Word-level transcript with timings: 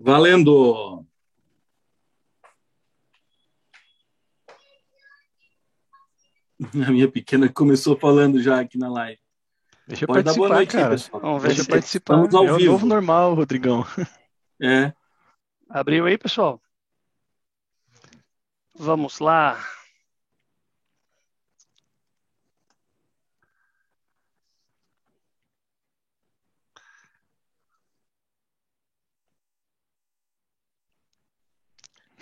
Valendo! 0.00 1.04
A 6.86 6.90
minha 6.90 7.10
pequena 7.10 7.48
começou 7.48 7.96
falando 7.98 8.40
já 8.40 8.60
aqui 8.60 8.78
na 8.78 8.90
live. 8.90 9.20
Deixa 9.86 10.04
eu 10.04 10.06
Pode 10.06 10.24
participar, 10.24 10.42
dar 10.42 10.48
boa 10.48 10.56
noite, 10.56 10.72
cara. 10.72 10.90
Pessoal. 10.90 11.22
Vamos 11.22 11.42
ver, 11.42 11.48
deixa 11.48 11.62
eu 11.62 11.66
participar. 11.66 12.14
Estamos 12.14 12.34
ao 12.34 12.44
é 12.44 12.58
vivo. 12.58 12.70
o 12.70 12.72
novo 12.72 12.86
normal, 12.86 13.34
Rodrigão. 13.34 13.84
É. 14.60 14.92
Abriu 15.68 16.04
aí, 16.04 16.18
pessoal? 16.18 16.60
Vamos 18.74 19.20
lá. 19.20 19.56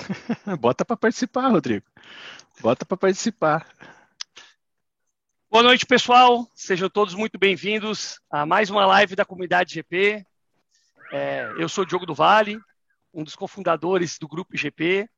Bota 0.59 0.85
para 0.85 0.97
participar, 0.97 1.49
Rodrigo. 1.49 1.85
Bota 2.61 2.85
para 2.85 2.97
participar. 2.97 3.67
Boa 5.51 5.63
noite, 5.63 5.87
pessoal. 5.87 6.47
Sejam 6.55 6.89
todos 6.89 7.15
muito 7.15 7.39
bem-vindos 7.39 8.21
a 8.31 8.45
mais 8.45 8.71
uma 8.71 8.85
live 8.87 9.17
da 9.17 9.25
comunidade 9.25 9.75
GP. 9.75 10.25
É, 11.13 11.51
eu 11.59 11.69
sou 11.69 11.85
Diogo 11.85 12.07
do 12.07 12.15
Vale, 12.15 12.59
um 13.13 13.23
dos 13.23 13.35
cofundadores 13.35 14.19
do 14.19 14.29
grupo 14.29 14.57
GP, 14.57 15.09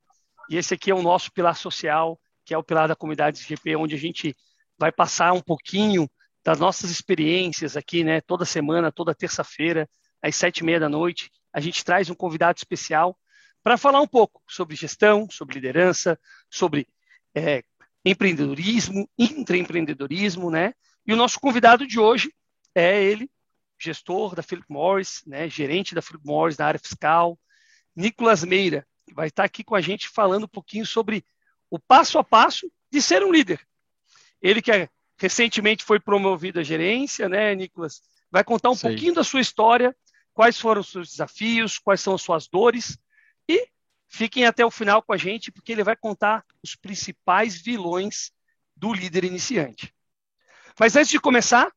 e 0.49 0.57
esse 0.57 0.73
aqui 0.73 0.91
é 0.91 0.95
o 0.95 1.01
nosso 1.01 1.31
pilar 1.31 1.55
social, 1.55 2.19
que 2.45 2.53
é 2.53 2.57
o 2.57 2.63
pilar 2.63 2.87
da 2.87 2.95
comunidade 2.95 3.41
GP, 3.41 3.75
onde 3.75 3.95
a 3.95 3.97
gente 3.97 4.35
vai 4.77 4.91
passar 4.91 5.33
um 5.33 5.41
pouquinho 5.41 6.09
das 6.43 6.59
nossas 6.59 6.89
experiências 6.89 7.75
aqui, 7.75 8.03
né? 8.03 8.21
Toda 8.21 8.45
semana, 8.45 8.91
toda 8.91 9.15
terça-feira, 9.15 9.89
às 10.21 10.35
sete 10.35 10.59
e 10.59 10.63
meia 10.63 10.79
da 10.79 10.89
noite, 10.89 11.29
a 11.51 11.59
gente 11.59 11.83
traz 11.83 12.09
um 12.09 12.15
convidado 12.15 12.57
especial 12.57 13.17
para 13.63 13.77
falar 13.77 14.01
um 14.01 14.07
pouco 14.07 14.41
sobre 14.47 14.75
gestão, 14.75 15.27
sobre 15.29 15.55
liderança, 15.55 16.19
sobre 16.49 16.87
é, 17.35 17.63
empreendedorismo, 18.03 19.09
intraempreendedorismo, 19.17 20.49
né? 20.49 20.73
E 21.05 21.13
o 21.13 21.15
nosso 21.15 21.39
convidado 21.39 21.85
de 21.85 21.99
hoje 21.99 22.33
é 22.73 23.03
ele, 23.03 23.29
gestor 23.77 24.35
da 24.35 24.43
Philip 24.43 24.65
Morris, 24.69 25.23
né? 25.25 25.49
gerente 25.49 25.95
da 25.95 26.01
Philip 26.01 26.25
Morris 26.25 26.57
na 26.57 26.65
área 26.65 26.79
fiscal, 26.79 27.37
Nicolas 27.95 28.43
Meira, 28.43 28.85
que 29.07 29.13
vai 29.13 29.27
estar 29.27 29.43
aqui 29.43 29.63
com 29.63 29.75
a 29.75 29.81
gente 29.81 30.07
falando 30.09 30.43
um 30.43 30.49
pouquinho 30.49 30.85
sobre 30.85 31.23
o 31.69 31.79
passo 31.79 32.17
a 32.17 32.23
passo 32.23 32.71
de 32.91 33.01
ser 33.01 33.23
um 33.23 33.31
líder. 33.31 33.59
Ele 34.41 34.61
que 34.61 34.71
é, 34.71 34.89
recentemente 35.17 35.83
foi 35.83 35.99
promovido 35.99 36.59
à 36.59 36.63
gerência, 36.63 37.27
né, 37.27 37.53
Nicolas? 37.55 38.01
Vai 38.31 38.43
contar 38.43 38.69
um 38.69 38.77
pouquinho 38.77 39.13
da 39.13 39.23
sua 39.23 39.41
história, 39.41 39.95
quais 40.33 40.59
foram 40.59 40.81
os 40.81 40.91
seus 40.91 41.09
desafios, 41.09 41.77
quais 41.77 41.99
são 41.99 42.13
as 42.13 42.21
suas 42.21 42.47
dores 42.47 42.97
e 43.49 43.67
fiquem 44.07 44.45
até 44.45 44.63
o 44.63 44.69
final 44.69 45.01
com 45.01 45.11
a 45.11 45.17
gente, 45.17 45.51
porque 45.51 45.71
ele 45.71 45.83
vai 45.83 45.95
contar 45.95 46.45
os 46.63 46.75
principais 46.75 47.59
vilões 47.59 48.31
do 48.75 48.93
líder 48.93 49.23
iniciante. 49.23 49.93
Mas 50.79 50.95
antes 50.95 51.09
de 51.09 51.19
começar, 51.19 51.69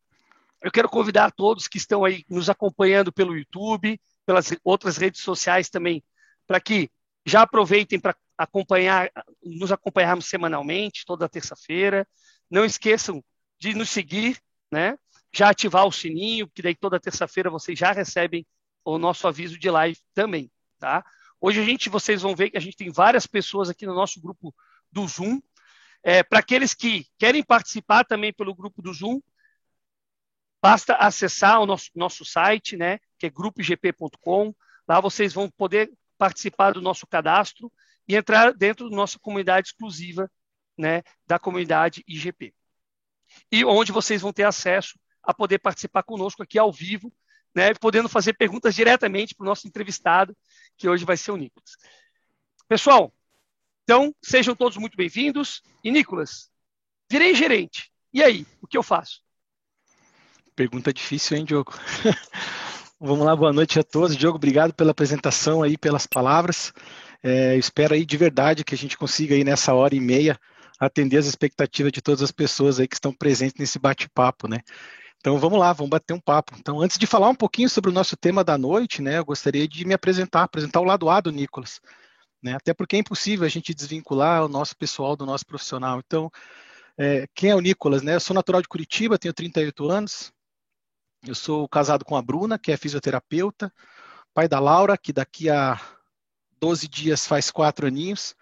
eu 0.62 0.70
quero 0.70 0.88
convidar 0.88 1.32
todos 1.32 1.66
que 1.66 1.78
estão 1.78 2.04
aí 2.04 2.24
nos 2.28 2.50
acompanhando 2.50 3.10
pelo 3.10 3.36
YouTube, 3.36 3.98
pelas 4.26 4.52
outras 4.62 4.98
redes 4.98 5.22
sociais 5.22 5.68
também, 5.68 6.04
para 6.46 6.60
que 6.60 6.90
já 7.26 7.42
aproveitem 7.42 7.98
para 7.98 8.14
acompanhar, 8.36 9.10
nos 9.42 9.72
acompanharmos 9.72 10.26
semanalmente, 10.26 11.04
toda 11.06 11.28
terça-feira. 11.28 12.06
Não 12.50 12.64
esqueçam 12.64 13.24
de 13.58 13.74
nos 13.74 13.90
seguir, 13.90 14.38
né? 14.70 14.96
Já 15.32 15.48
ativar 15.48 15.86
o 15.86 15.92
sininho, 15.92 16.48
que 16.48 16.60
daí 16.60 16.74
toda 16.74 17.00
terça-feira 17.00 17.48
vocês 17.48 17.78
já 17.78 17.92
recebem 17.92 18.46
o 18.84 18.98
nosso 18.98 19.26
aviso 19.26 19.58
de 19.58 19.70
live 19.70 19.98
também, 20.12 20.50
tá? 20.78 21.04
Hoje 21.44 21.60
a 21.60 21.64
gente, 21.64 21.88
vocês 21.88 22.22
vão 22.22 22.36
ver 22.36 22.50
que 22.50 22.56
a 22.56 22.60
gente 22.60 22.76
tem 22.76 22.88
várias 22.88 23.26
pessoas 23.26 23.68
aqui 23.68 23.84
no 23.84 23.96
nosso 23.96 24.20
grupo 24.20 24.54
do 24.92 25.08
Zoom. 25.08 25.40
É, 26.00 26.22
Para 26.22 26.38
aqueles 26.38 26.72
que 26.72 27.04
querem 27.18 27.42
participar 27.42 28.04
também 28.04 28.32
pelo 28.32 28.54
grupo 28.54 28.80
do 28.80 28.94
Zoom, 28.94 29.20
basta 30.62 30.94
acessar 30.94 31.61
o 31.61 31.67
nosso, 31.67 31.90
nosso 31.96 32.24
site, 32.24 32.77
né, 32.77 33.00
que 33.18 33.27
é 33.27 33.28
grupogp.com. 33.30 34.55
Lá 34.86 35.00
vocês 35.00 35.33
vão 35.33 35.50
poder 35.50 35.92
participar 36.17 36.74
do 36.74 36.80
nosso 36.80 37.08
cadastro 37.08 37.72
e 38.06 38.14
entrar 38.14 38.55
dentro 38.55 38.88
da 38.88 38.94
nossa 38.94 39.18
comunidade 39.18 39.67
exclusiva, 39.67 40.30
né, 40.78 41.02
da 41.27 41.40
comunidade 41.40 42.05
IGP. 42.06 42.55
E 43.50 43.64
onde 43.64 43.90
vocês 43.90 44.22
vão 44.22 44.33
ter 44.33 44.44
acesso 44.44 44.96
a 45.20 45.34
poder 45.34 45.58
participar 45.58 46.05
conosco 46.05 46.40
aqui 46.40 46.56
ao 46.56 46.70
vivo 46.70 47.12
né, 47.55 47.74
podendo 47.74 48.08
fazer 48.08 48.35
perguntas 48.35 48.74
diretamente 48.74 49.35
para 49.35 49.45
o 49.45 49.46
nosso 49.46 49.67
entrevistado, 49.67 50.36
que 50.77 50.89
hoje 50.89 51.05
vai 51.05 51.17
ser 51.17 51.33
o 51.33 51.36
Nicolas. 51.36 51.77
Pessoal, 52.68 53.13
então 53.85 54.14
sejam 54.23 54.55
todos 54.55 54.79
muito 54.79 54.96
bem-vindos. 54.96 55.62
E 55.85 55.91
Nicolas, 55.91 56.51
virei 57.11 57.35
gerente. 57.35 57.91
E 58.12 58.23
aí, 58.23 58.46
o 58.61 58.67
que 58.67 58.77
eu 58.77 58.83
faço? 58.83 59.20
Pergunta 60.55 60.92
difícil, 60.92 61.36
hein, 61.36 61.45
Diogo? 61.45 61.73
Vamos 63.01 63.27
lá, 63.27 63.35
boa 63.35 63.52
noite 63.52 63.80
a 63.80 63.83
todos. 63.83 64.17
Diogo, 64.17 64.36
obrigado 64.36 64.73
pela 64.73 64.92
apresentação 64.92 65.62
aí, 65.62 65.77
pelas 65.77 66.07
palavras. 66.07 66.73
É, 67.23 67.57
espero 67.57 67.95
aí 67.95 68.05
de 68.05 68.17
verdade 68.17 68.64
que 68.64 68.74
a 68.74 68.79
gente 68.79 68.96
consiga 68.96 69.35
aí 69.35 69.45
nessa 69.45 69.74
hora 69.74 69.95
e 69.95 70.01
meia 70.01 70.39
atender 70.79 71.17
as 71.18 71.27
expectativas 71.27 71.92
de 71.92 72.02
todas 72.02 72.23
as 72.23 72.33
pessoas 72.33 72.80
aí 72.80 72.89
que 72.89 72.96
estão 72.96 73.12
presentes 73.12 73.58
nesse 73.58 73.79
bate-papo, 73.79 74.48
né? 74.48 74.58
Então 75.22 75.38
vamos 75.38 75.56
lá, 75.56 75.72
vamos 75.72 75.88
bater 75.88 76.12
um 76.12 76.20
papo. 76.20 76.52
Então, 76.58 76.80
antes 76.80 76.98
de 76.98 77.06
falar 77.06 77.28
um 77.28 77.34
pouquinho 77.34 77.68
sobre 77.68 77.88
o 77.88 77.92
nosso 77.92 78.16
tema 78.16 78.42
da 78.42 78.58
noite, 78.58 79.00
né, 79.00 79.18
eu 79.18 79.24
gostaria 79.24 79.68
de 79.68 79.84
me 79.84 79.94
apresentar, 79.94 80.42
apresentar 80.42 80.80
o 80.80 80.84
lado 80.84 81.08
A 81.08 81.20
do 81.20 81.30
Nicolas. 81.30 81.80
Né, 82.42 82.55
até 82.55 82.74
porque 82.74 82.96
é 82.96 82.98
impossível 82.98 83.46
a 83.46 83.48
gente 83.48 83.72
desvincular 83.72 84.44
o 84.44 84.48
nosso 84.48 84.77
pessoal 84.77 85.14
do 85.14 85.24
nosso 85.24 85.46
profissional. 85.46 86.00
Então, 86.05 86.28
é, 86.98 87.28
quem 87.36 87.50
é 87.50 87.55
o 87.55 87.61
Nicolas? 87.61 88.02
Né? 88.02 88.16
Eu 88.16 88.20
sou 88.20 88.34
natural 88.34 88.61
de 88.62 88.66
Curitiba, 88.66 89.16
tenho 89.16 89.32
38 89.32 89.88
anos. 89.88 90.32
Eu 91.24 91.36
sou 91.36 91.68
casado 91.68 92.05
com 92.05 92.16
a 92.16 92.22
Bruna, 92.22 92.58
que 92.58 92.72
é 92.72 92.77
fisioterapeuta, 92.77 93.72
pai 94.34 94.48
da 94.48 94.58
Laura, 94.58 94.98
que 94.98 95.12
daqui 95.12 95.48
a 95.48 95.80
12 96.61 96.88
dias 96.88 97.28
faz 97.28 97.48
quatro 97.48 97.86
aninhos. 97.86 98.34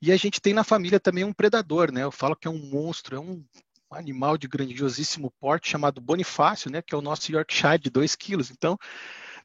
E 0.00 0.12
a 0.12 0.16
gente 0.16 0.40
tem 0.40 0.54
na 0.54 0.62
família 0.62 1.00
também 1.00 1.24
um 1.24 1.32
predador, 1.32 1.90
né? 1.90 2.04
Eu 2.04 2.12
falo 2.12 2.36
que 2.36 2.46
é 2.46 2.50
um 2.50 2.58
monstro, 2.70 3.16
é 3.16 3.20
um 3.20 3.44
um 3.92 3.94
animal 3.94 4.38
de 4.38 4.48
grandiosíssimo 4.48 5.30
porte 5.38 5.68
chamado 5.68 6.00
Bonifácio, 6.00 6.70
né, 6.70 6.82
que 6.82 6.94
é 6.94 6.98
o 6.98 7.02
nosso 7.02 7.30
Yorkshire 7.30 7.78
de 7.78 7.90
2 7.90 8.16
quilos. 8.16 8.50
Então, 8.50 8.78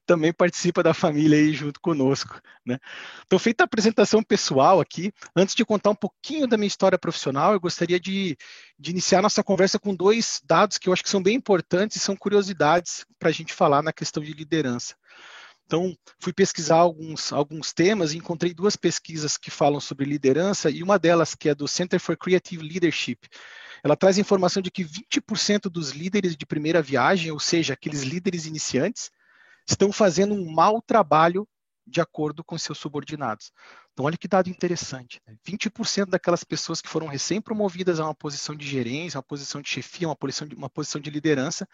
também 0.05 0.31
participa 0.31 0.81
da 0.81 0.93
família 0.93 1.37
aí 1.37 1.51
junto 1.51 1.81
conosco. 1.81 2.39
Né? 2.65 2.79
Então, 3.25 3.37
feita 3.37 3.63
a 3.63 3.65
apresentação 3.65 4.23
pessoal 4.23 4.79
aqui, 4.79 5.11
antes 5.35 5.53
de 5.53 5.65
contar 5.65 5.89
um 5.89 5.95
pouquinho 5.95 6.47
da 6.47 6.55
minha 6.55 6.67
história 6.67 6.97
profissional, 6.97 7.51
eu 7.51 7.59
gostaria 7.59 7.99
de, 7.99 8.37
de 8.79 8.91
iniciar 8.91 9.21
nossa 9.21 9.43
conversa 9.43 9.77
com 9.77 9.93
dois 9.93 10.41
dados 10.45 10.77
que 10.77 10.87
eu 10.87 10.93
acho 10.93 11.03
que 11.03 11.09
são 11.09 11.21
bem 11.21 11.35
importantes 11.35 11.97
e 11.97 11.99
são 11.99 12.15
curiosidades 12.15 13.05
para 13.19 13.29
a 13.29 13.33
gente 13.33 13.53
falar 13.53 13.83
na 13.83 13.91
questão 13.91 14.23
de 14.23 14.31
liderança. 14.31 14.95
Então, 15.65 15.93
fui 16.21 16.31
pesquisar 16.31 16.77
alguns, 16.77 17.33
alguns 17.33 17.73
temas 17.73 18.13
e 18.13 18.17
encontrei 18.17 18.53
duas 18.53 18.77
pesquisas 18.77 19.35
que 19.37 19.51
falam 19.51 19.81
sobre 19.81 20.05
liderança, 20.05 20.69
e 20.69 20.81
uma 20.81 20.97
delas, 20.97 21.35
que 21.35 21.49
é 21.49 21.55
do 21.55 21.67
Center 21.67 21.99
for 21.99 22.15
Creative 22.15 22.63
Leadership, 22.63 23.27
ela 23.87 23.95
traz 23.95 24.17
informação 24.17 24.61
de 24.61 24.69
que 24.69 24.83
20% 24.83 25.69
dos 25.69 25.91
líderes 25.91 26.35
de 26.35 26.45
primeira 26.45 26.81
viagem, 26.81 27.31
ou 27.31 27.39
seja, 27.39 27.73
aqueles 27.73 28.03
líderes 28.03 28.45
iniciantes, 28.45 29.09
estão 29.67 29.91
fazendo 29.91 30.33
um 30.33 30.51
mau 30.51 30.81
trabalho 30.81 31.47
de 31.85 32.01
acordo 32.01 32.43
com 32.43 32.57
seus 32.57 32.77
subordinados. 32.77 33.51
Então, 33.93 34.05
olha 34.05 34.17
que 34.17 34.27
dado 34.27 34.49
interessante. 34.49 35.21
Né? 35.25 35.35
20% 35.47 36.07
daquelas 36.09 36.43
pessoas 36.43 36.81
que 36.81 36.89
foram 36.89 37.07
recém-promovidas 37.07 37.99
a 37.99 38.03
uma 38.03 38.13
posição 38.13 38.55
de 38.55 38.67
gerência, 38.67 39.17
uma 39.17 39.23
posição 39.23 39.61
de 39.61 39.69
chefia, 39.69 40.07
uma 40.07 40.15
posição 40.15 40.45
de, 40.47 40.55
uma 40.55 40.69
posição 40.69 40.99
de 40.99 41.09
liderança, 41.09 41.67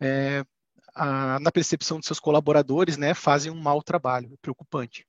é, 0.00 0.42
a, 0.94 1.38
na 1.40 1.52
percepção 1.52 2.00
de 2.00 2.06
seus 2.06 2.18
colaboradores, 2.18 2.96
né, 2.96 3.12
fazem 3.12 3.52
um 3.52 3.60
mau 3.60 3.82
trabalho. 3.82 4.32
É 4.32 4.36
preocupante. 4.40 5.06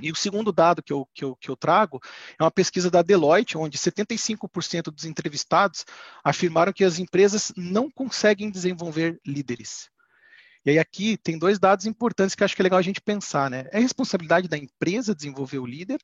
E 0.00 0.12
o 0.12 0.14
segundo 0.14 0.52
dado 0.52 0.82
que 0.82 0.92
eu, 0.92 1.08
que, 1.12 1.24
eu, 1.24 1.36
que 1.36 1.48
eu 1.48 1.56
trago 1.56 2.00
é 2.38 2.42
uma 2.44 2.50
pesquisa 2.50 2.90
da 2.90 3.02
Deloitte, 3.02 3.58
onde 3.58 3.76
75% 3.76 4.92
dos 4.92 5.04
entrevistados 5.04 5.84
afirmaram 6.22 6.72
que 6.72 6.84
as 6.84 6.98
empresas 6.98 7.52
não 7.56 7.90
conseguem 7.90 8.50
desenvolver 8.50 9.20
líderes. 9.26 9.90
E 10.64 10.70
aí 10.70 10.78
aqui 10.78 11.16
tem 11.16 11.38
dois 11.38 11.58
dados 11.58 11.86
importantes 11.86 12.34
que 12.34 12.44
acho 12.44 12.54
que 12.54 12.62
é 12.62 12.64
legal 12.64 12.78
a 12.78 12.82
gente 12.82 13.00
pensar, 13.00 13.50
né? 13.50 13.66
É 13.72 13.80
responsabilidade 13.80 14.48
da 14.48 14.56
empresa 14.56 15.14
desenvolver 15.14 15.58
o 15.58 15.66
líder 15.66 15.98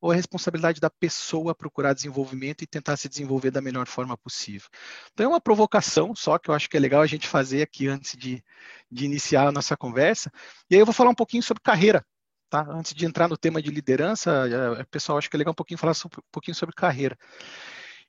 ou 0.00 0.12
é 0.12 0.16
responsabilidade 0.16 0.80
da 0.80 0.90
pessoa 0.90 1.54
procurar 1.54 1.94
desenvolvimento 1.94 2.62
e 2.62 2.66
tentar 2.66 2.96
se 2.96 3.08
desenvolver 3.08 3.50
da 3.50 3.62
melhor 3.62 3.86
forma 3.86 4.16
possível? 4.18 4.68
Então 5.12 5.24
é 5.24 5.28
uma 5.28 5.40
provocação 5.40 6.14
só 6.14 6.38
que 6.38 6.50
eu 6.50 6.54
acho 6.54 6.68
que 6.68 6.76
é 6.76 6.80
legal 6.80 7.00
a 7.00 7.06
gente 7.06 7.26
fazer 7.26 7.62
aqui 7.62 7.88
antes 7.88 8.14
de, 8.16 8.44
de 8.90 9.04
iniciar 9.06 9.48
a 9.48 9.52
nossa 9.52 9.76
conversa. 9.76 10.30
E 10.70 10.74
aí 10.74 10.80
eu 10.80 10.86
vou 10.86 10.92
falar 10.92 11.10
um 11.10 11.14
pouquinho 11.14 11.42
sobre 11.42 11.62
carreira, 11.62 12.04
Tá? 12.50 12.64
Antes 12.70 12.94
de 12.94 13.04
entrar 13.04 13.28
no 13.28 13.36
tema 13.36 13.60
de 13.60 13.70
liderança, 13.70 14.46
é, 14.80 14.84
pessoal, 14.84 15.18
acho 15.18 15.28
que 15.28 15.36
é 15.36 15.38
legal 15.38 15.52
um 15.52 15.54
pouquinho 15.54 15.78
falar 15.78 15.92
um 16.06 16.10
pouquinho 16.30 16.54
sobre 16.54 16.74
carreira. 16.74 17.18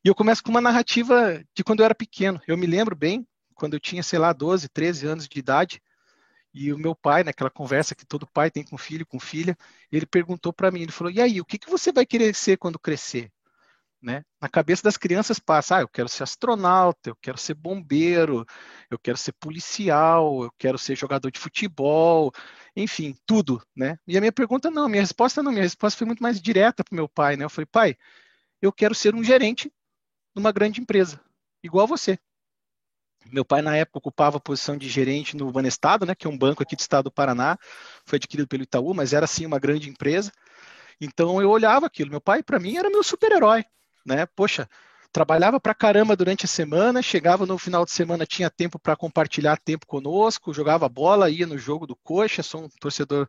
E 0.03 0.07
eu 0.07 0.15
começo 0.15 0.43
com 0.43 0.51
uma 0.51 0.61
narrativa 0.61 1.43
de 1.55 1.63
quando 1.63 1.79
eu 1.79 1.85
era 1.85 1.95
pequeno. 1.95 2.39
Eu 2.47 2.57
me 2.57 2.67
lembro 2.67 2.95
bem, 2.95 3.27
quando 3.55 3.73
eu 3.73 3.79
tinha, 3.79 4.03
sei 4.03 4.19
lá, 4.19 4.33
12, 4.33 4.69
13 4.69 5.07
anos 5.07 5.27
de 5.27 5.39
idade, 5.39 5.81
E 6.53 6.73
o 6.73 6.77
meu 6.79 6.95
pai, 6.95 7.23
naquela 7.23 7.49
conversa 7.51 7.95
que 7.95 8.05
todo 8.05 8.27
pai 8.27 8.49
tem 8.51 8.63
com 8.63 8.77
filho, 8.77 9.05
com 9.05 9.19
filha, 9.19 9.57
ele 9.91 10.05
perguntou 10.05 10.53
para 10.53 10.71
mim, 10.71 10.81
ele 10.81 10.91
falou: 10.91 11.11
"E 11.13 11.21
aí, 11.21 11.41
o 11.41 11.45
que, 11.45 11.59
que 11.59 11.69
você 11.69 11.91
vai 11.91 12.05
querer 12.05 12.33
ser 12.35 12.57
quando 12.57 12.79
crescer?" 12.79 13.31
Né? 14.05 14.23
Na 14.39 14.47
cabeça 14.47 14.83
das 14.83 14.97
crianças 14.97 15.39
passa, 15.39 15.77
ah, 15.77 15.81
eu 15.81 15.87
quero 15.87 16.07
ser 16.07 16.21
astronauta, 16.21 17.09
eu 17.09 17.15
quero 17.15 17.39
ser 17.39 17.55
bombeiro, 17.55 18.45
eu 18.87 18.99
quero 18.99 19.17
ser 19.17 19.31
policial, 19.31 20.43
eu 20.43 20.51
quero 20.59 20.77
ser 20.77 20.95
jogador 20.95 21.31
de 21.31 21.39
futebol, 21.39 22.31
enfim, 22.75 23.17
tudo, 23.25 23.59
né? 23.75 23.97
E 24.05 24.15
a 24.15 24.21
minha 24.21 24.31
pergunta 24.31 24.69
não, 24.69 24.87
minha 24.87 25.01
resposta 25.01 25.41
não, 25.41 25.51
minha 25.51 25.63
resposta 25.63 25.97
foi 25.97 26.05
muito 26.05 26.21
mais 26.21 26.39
direta 26.39 26.83
para 26.83 26.95
meu 26.95 27.09
pai, 27.09 27.35
né? 27.35 27.45
Eu 27.45 27.49
falei, 27.49 27.65
pai, 27.65 27.95
eu 28.61 28.71
quero 28.71 28.93
ser 28.93 29.15
um 29.15 29.23
gerente 29.23 29.73
numa 30.35 30.51
grande 30.51 30.79
empresa, 30.79 31.19
igual 31.63 31.87
você. 31.87 32.19
Meu 33.31 33.43
pai, 33.43 33.63
na 33.63 33.75
época, 33.75 33.97
ocupava 33.97 34.37
a 34.37 34.39
posição 34.39 34.77
de 34.77 34.87
gerente 34.87 35.35
no 35.35 35.51
Banestado, 35.51 36.05
né, 36.05 36.13
que 36.13 36.27
é 36.27 36.29
um 36.29 36.37
banco 36.37 36.61
aqui 36.61 36.75
do 36.75 36.79
estado 36.79 37.05
do 37.05 37.11
Paraná, 37.11 37.57
foi 38.05 38.17
adquirido 38.17 38.47
pelo 38.47 38.61
Itaú, 38.61 38.93
mas 38.93 39.13
era, 39.13 39.25
sim, 39.25 39.47
uma 39.47 39.57
grande 39.57 39.89
empresa. 39.89 40.31
Então, 41.01 41.41
eu 41.41 41.49
olhava 41.49 41.87
aquilo. 41.87 42.11
Meu 42.11 42.21
pai, 42.21 42.43
para 42.43 42.59
mim, 42.59 42.77
era 42.77 42.87
meu 42.87 43.03
super-herói 43.03 43.65
né? 44.05 44.25
Poxa, 44.35 44.69
trabalhava 45.11 45.59
para 45.61 45.73
caramba 45.73 46.15
durante 46.15 46.43
a 46.43 46.47
semana, 46.47 47.01
chegava 47.01 47.45
no 47.45 47.57
final 47.57 47.85
de 47.85 47.91
semana, 47.91 48.25
tinha 48.25 48.49
tempo 48.49 48.77
para 48.77 48.97
compartilhar 48.97 49.57
tempo 49.57 49.87
conosco, 49.87 50.53
jogava 50.53 50.89
bola, 50.89 51.29
ia 51.29 51.47
no 51.47 51.57
jogo 51.57 51.87
do 51.87 51.95
Coxa, 51.95 52.43
sou 52.43 52.65
um 52.65 52.69
torcedor 52.81 53.25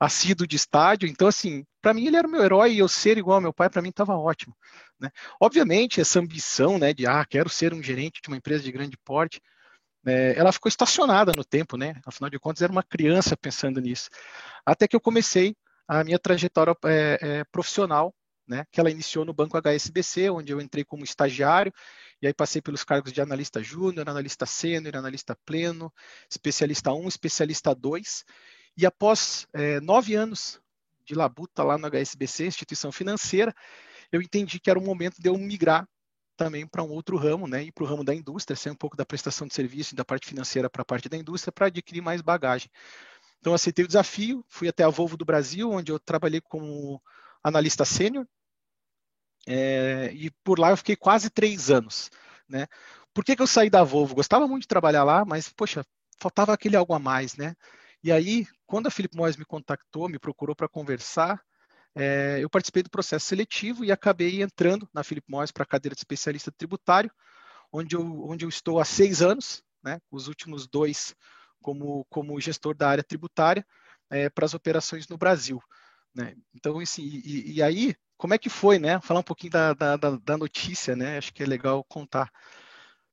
assíduo 0.00 0.46
de 0.46 0.56
estádio, 0.56 1.08
então 1.08 1.28
assim, 1.28 1.66
para 1.82 1.92
mim 1.92 2.06
ele 2.06 2.16
era 2.16 2.26
o 2.26 2.30
meu 2.30 2.42
herói 2.42 2.72
e 2.72 2.78
eu 2.78 2.88
ser 2.88 3.18
igual 3.18 3.36
ao 3.36 3.40
meu 3.42 3.52
pai, 3.52 3.68
para 3.68 3.82
mim 3.82 3.90
estava 3.90 4.16
ótimo, 4.16 4.56
né? 4.98 5.10
Obviamente 5.40 6.00
essa 6.00 6.18
ambição, 6.18 6.78
né, 6.78 6.94
de 6.94 7.06
ah, 7.06 7.24
quero 7.26 7.50
ser 7.50 7.74
um 7.74 7.82
gerente 7.82 8.22
de 8.22 8.28
uma 8.28 8.36
empresa 8.36 8.62
de 8.62 8.72
grande 8.72 8.96
porte, 9.04 9.42
né, 10.02 10.34
ela 10.34 10.52
ficou 10.52 10.68
estacionada 10.68 11.32
no 11.36 11.44
tempo, 11.44 11.76
né? 11.76 12.00
Afinal 12.06 12.30
de 12.30 12.38
contas 12.38 12.62
era 12.62 12.72
uma 12.72 12.82
criança 12.82 13.36
pensando 13.36 13.80
nisso, 13.80 14.08
até 14.64 14.88
que 14.88 14.96
eu 14.96 15.00
comecei 15.00 15.54
a 15.86 16.02
minha 16.04 16.18
trajetória 16.18 16.74
é, 16.84 17.18
é, 17.20 17.44
profissional 17.52 18.14
né, 18.48 18.64
que 18.72 18.80
ela 18.80 18.90
iniciou 18.90 19.24
no 19.24 19.32
banco 19.32 19.56
HSBC, 19.56 20.30
onde 20.30 20.52
eu 20.52 20.60
entrei 20.60 20.84
como 20.84 21.04
estagiário, 21.04 21.72
e 22.20 22.26
aí 22.26 22.32
passei 22.32 22.62
pelos 22.62 22.82
cargos 22.82 23.12
de 23.12 23.20
analista 23.20 23.62
júnior, 23.62 24.08
analista 24.08 24.46
sênior, 24.46 24.96
analista 24.96 25.36
pleno, 25.44 25.92
especialista 26.30 26.92
1, 26.92 27.08
especialista 27.08 27.74
2, 27.74 28.24
e 28.76 28.86
após 28.86 29.46
é, 29.52 29.80
nove 29.80 30.14
anos 30.14 30.60
de 31.04 31.14
labuta 31.14 31.62
lá 31.62 31.76
no 31.76 31.86
HSBC, 31.86 32.46
instituição 32.46 32.90
financeira, 32.90 33.54
eu 34.10 34.22
entendi 34.22 34.58
que 34.58 34.70
era 34.70 34.78
o 34.78 34.84
momento 34.84 35.20
de 35.20 35.28
eu 35.28 35.36
migrar 35.36 35.86
também 36.36 36.66
para 36.66 36.82
um 36.84 36.90
outro 36.90 37.16
ramo, 37.16 37.48
né, 37.48 37.64
ir 37.64 37.72
para 37.72 37.82
o 37.82 37.86
ramo 37.86 38.04
da 38.04 38.14
indústria, 38.14 38.56
sair 38.56 38.72
um 38.72 38.76
pouco 38.76 38.96
da 38.96 39.04
prestação 39.04 39.46
de 39.46 39.54
serviço 39.54 39.92
e 39.92 39.96
da 39.96 40.04
parte 40.04 40.26
financeira 40.26 40.70
para 40.70 40.82
a 40.82 40.84
parte 40.84 41.08
da 41.08 41.16
indústria, 41.16 41.52
para 41.52 41.66
adquirir 41.66 42.00
mais 42.00 42.22
bagagem. 42.22 42.70
Então, 43.40 43.52
aceitei 43.54 43.84
o 43.84 43.88
desafio, 43.88 44.44
fui 44.48 44.68
até 44.68 44.84
a 44.84 44.88
Volvo 44.88 45.16
do 45.16 45.24
Brasil, 45.24 45.70
onde 45.70 45.90
eu 45.90 45.98
trabalhei 45.98 46.40
como 46.40 47.02
analista 47.42 47.84
sênior, 47.84 48.26
é, 49.50 50.12
e 50.12 50.30
por 50.44 50.58
lá 50.58 50.70
eu 50.70 50.76
fiquei 50.76 50.94
quase 50.94 51.30
três 51.30 51.70
anos. 51.70 52.10
Né? 52.46 52.66
Por 53.14 53.24
que, 53.24 53.34
que 53.34 53.40
eu 53.40 53.46
saí 53.46 53.70
da 53.70 53.82
Volvo? 53.82 54.14
Gostava 54.14 54.46
muito 54.46 54.62
de 54.62 54.68
trabalhar 54.68 55.04
lá, 55.04 55.24
mas, 55.24 55.48
poxa, 55.48 55.82
faltava 56.20 56.52
aquele 56.52 56.76
algo 56.76 56.92
a 56.92 56.98
mais, 56.98 57.34
né? 57.34 57.54
E 58.04 58.12
aí, 58.12 58.46
quando 58.66 58.86
a 58.86 58.90
Philip 58.90 59.16
Morris 59.16 59.36
me 59.36 59.44
contactou, 59.44 60.08
me 60.08 60.18
procurou 60.18 60.54
para 60.54 60.68
conversar, 60.68 61.42
é, 61.94 62.38
eu 62.40 62.50
participei 62.50 62.82
do 62.82 62.90
processo 62.90 63.26
seletivo 63.26 63.84
e 63.84 63.90
acabei 63.90 64.42
entrando 64.42 64.88
na 64.92 65.02
Philip 65.02 65.26
Morris 65.28 65.50
para 65.50 65.62
a 65.62 65.66
cadeira 65.66 65.94
de 65.94 66.00
especialista 66.00 66.52
tributário, 66.52 67.10
onde 67.72 67.96
eu, 67.96 68.28
onde 68.28 68.44
eu 68.44 68.48
estou 68.48 68.78
há 68.78 68.84
seis 68.84 69.22
anos, 69.22 69.64
né? 69.82 69.98
Os 70.10 70.28
últimos 70.28 70.66
dois 70.66 71.14
como, 71.62 72.04
como 72.10 72.40
gestor 72.40 72.76
da 72.76 72.88
área 72.88 73.02
tributária 73.02 73.66
é, 74.10 74.28
para 74.28 74.44
as 74.44 74.54
operações 74.54 75.08
no 75.08 75.16
Brasil. 75.16 75.60
Né? 76.14 76.36
Então, 76.54 76.78
assim, 76.78 77.02
e, 77.02 77.54
e, 77.56 77.62
aí 77.62 77.94
como 78.18 78.34
é 78.34 78.38
que 78.38 78.50
foi, 78.50 78.78
né? 78.78 79.00
Falar 79.00 79.20
um 79.20 79.24
pouquinho 79.24 79.52
da, 79.52 79.72
da, 79.72 79.96
da 79.96 80.36
notícia, 80.36 80.96
né? 80.96 81.18
Acho 81.18 81.32
que 81.32 81.42
é 81.42 81.46
legal 81.46 81.84
contar. 81.84 82.30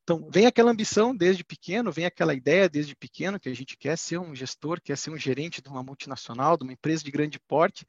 Então, 0.04 0.28
vem 0.32 0.46
aquela 0.46 0.72
ambição 0.72 1.16
desde 1.16 1.44
pequeno, 1.44 1.92
vem 1.92 2.06
aquela 2.06 2.34
ideia 2.34 2.68
desde 2.68 2.96
pequeno 2.96 3.40
que 3.40 3.50
a 3.50 3.56
gente 3.56 3.78
quer 3.78 3.98
ser 3.98 4.20
um 4.20 4.36
gestor, 4.36 4.82
quer 4.82 4.98
ser 4.98 5.12
um 5.12 5.18
gerente 5.18 5.62
de 5.62 5.70
uma 5.70 5.84
multinacional, 5.84 6.58
de 6.58 6.64
uma 6.64 6.74
empresa 6.74 7.04
de 7.04 7.12
grande 7.12 7.40
porte. 7.40 7.88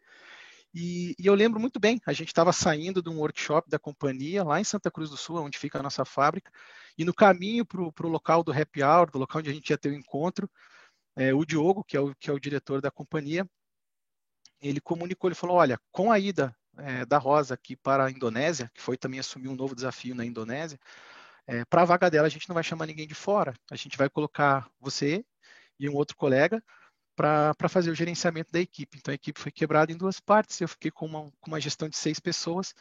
E, 0.75 1.15
e 1.19 1.27
eu 1.27 1.35
lembro 1.35 1.59
muito 1.59 1.81
bem, 1.81 2.01
a 2.07 2.13
gente 2.13 2.29
estava 2.29 2.53
saindo 2.53 3.03
de 3.03 3.09
um 3.09 3.19
workshop 3.19 3.69
da 3.71 3.79
companhia 3.79 4.45
lá 4.45 4.61
em 4.61 4.65
Santa 4.65 4.91
Cruz 4.91 5.09
do 5.11 5.17
Sul, 5.17 5.39
onde 5.39 5.59
fica 5.59 5.79
a 5.79 5.83
nossa 5.83 6.05
fábrica, 6.05 6.51
e 6.99 7.05
no 7.05 7.15
caminho 7.15 7.65
para 7.65 7.81
o 7.83 8.09
local 8.09 8.43
do 8.45 8.53
happy 8.53 8.83
hour, 8.83 9.11
do 9.11 9.19
local 9.19 9.41
onde 9.41 9.51
a 9.51 9.55
gente 9.55 9.71
ia 9.71 9.79
ter 9.79 9.91
o 9.91 9.95
encontro, 9.95 10.51
é, 11.17 11.33
o 11.35 11.45
Diogo, 11.47 11.83
que 11.85 11.97
é 11.97 12.01
o, 12.01 12.15
que 12.15 12.31
é 12.31 12.33
o 12.33 12.41
diretor 12.41 12.81
da 12.83 12.91
companhia, 12.91 13.49
ele 14.61 14.81
comunicou, 14.81 15.29
ele 15.29 15.35
falou, 15.35 15.57
olha, 15.57 15.79
com 15.91 16.13
a 16.13 16.19
ida 16.19 16.55
é, 16.79 17.05
da 17.05 17.19
Rosa 17.19 17.55
aqui 17.55 17.77
para 17.77 18.07
a 18.07 18.11
Indonésia, 18.11 18.71
que 18.75 18.81
foi 18.81 18.97
também 18.97 19.21
assumir 19.21 19.49
um 19.49 19.57
novo 19.57 19.75
desafio 19.75 20.15
na 20.15 20.25
Indonésia, 20.25 20.79
é, 21.47 21.65
para 21.65 21.83
a 21.83 21.85
vaga 21.85 22.11
dela 22.11 22.27
a 22.27 22.31
gente 22.31 22.49
não 22.49 22.55
vai 22.55 22.65
chamar 22.65 22.87
ninguém 22.87 23.07
de 23.07 23.15
fora, 23.15 23.55
a 23.71 23.77
gente 23.77 23.97
vai 23.97 24.09
colocar 24.09 24.69
você 24.81 25.25
e 25.79 25.89
um 25.89 25.95
outro 25.95 26.17
colega 26.17 26.63
para 27.15 27.69
fazer 27.69 27.91
o 27.91 27.95
gerenciamento 27.95 28.53
da 28.53 28.61
equipe. 28.61 28.99
Então 28.99 29.13
a 29.13 29.15
equipe 29.15 29.41
foi 29.41 29.51
quebrada 29.51 29.91
em 29.91 29.97
duas 29.97 30.21
partes, 30.21 30.61
eu 30.61 30.69
fiquei 30.69 30.91
com 30.91 31.07
uma, 31.07 31.31
com 31.41 31.51
uma 31.51 31.61
gestão 31.61 31.89
de 31.89 31.97
seis 31.97 32.21
pessoas 32.21 32.75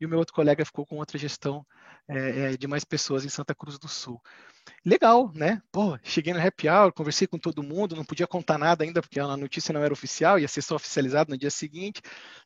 e 0.00 0.06
o 0.06 0.08
meu 0.08 0.18
outro 0.18 0.34
colega 0.34 0.64
ficou 0.64 0.86
com 0.86 0.96
outra 0.96 1.18
gestão 1.18 1.66
é, 2.08 2.52
é 2.52 2.56
de 2.56 2.66
mais 2.66 2.84
pessoas 2.84 3.24
em 3.24 3.28
Santa 3.28 3.54
Cruz 3.54 3.78
do 3.78 3.88
Sul 3.88 4.20
legal, 4.84 5.32
né? 5.34 5.62
Pô, 5.70 5.98
cheguei 6.02 6.32
no 6.32 6.40
happy 6.40 6.68
hour, 6.68 6.92
conversei 6.92 7.26
com 7.26 7.38
todo 7.38 7.62
mundo, 7.62 7.96
não 7.96 8.04
podia 8.04 8.26
contar 8.26 8.58
nada 8.58 8.84
ainda 8.84 9.00
porque 9.00 9.20
a 9.20 9.36
notícia 9.36 9.72
não 9.72 9.82
era 9.82 9.92
oficial, 9.92 10.38
ia 10.38 10.48
ser 10.48 10.62
só 10.62 10.76
oficializado 10.76 11.30
no 11.30 11.38
dia 11.38 11.50
seguinte, 11.50 12.00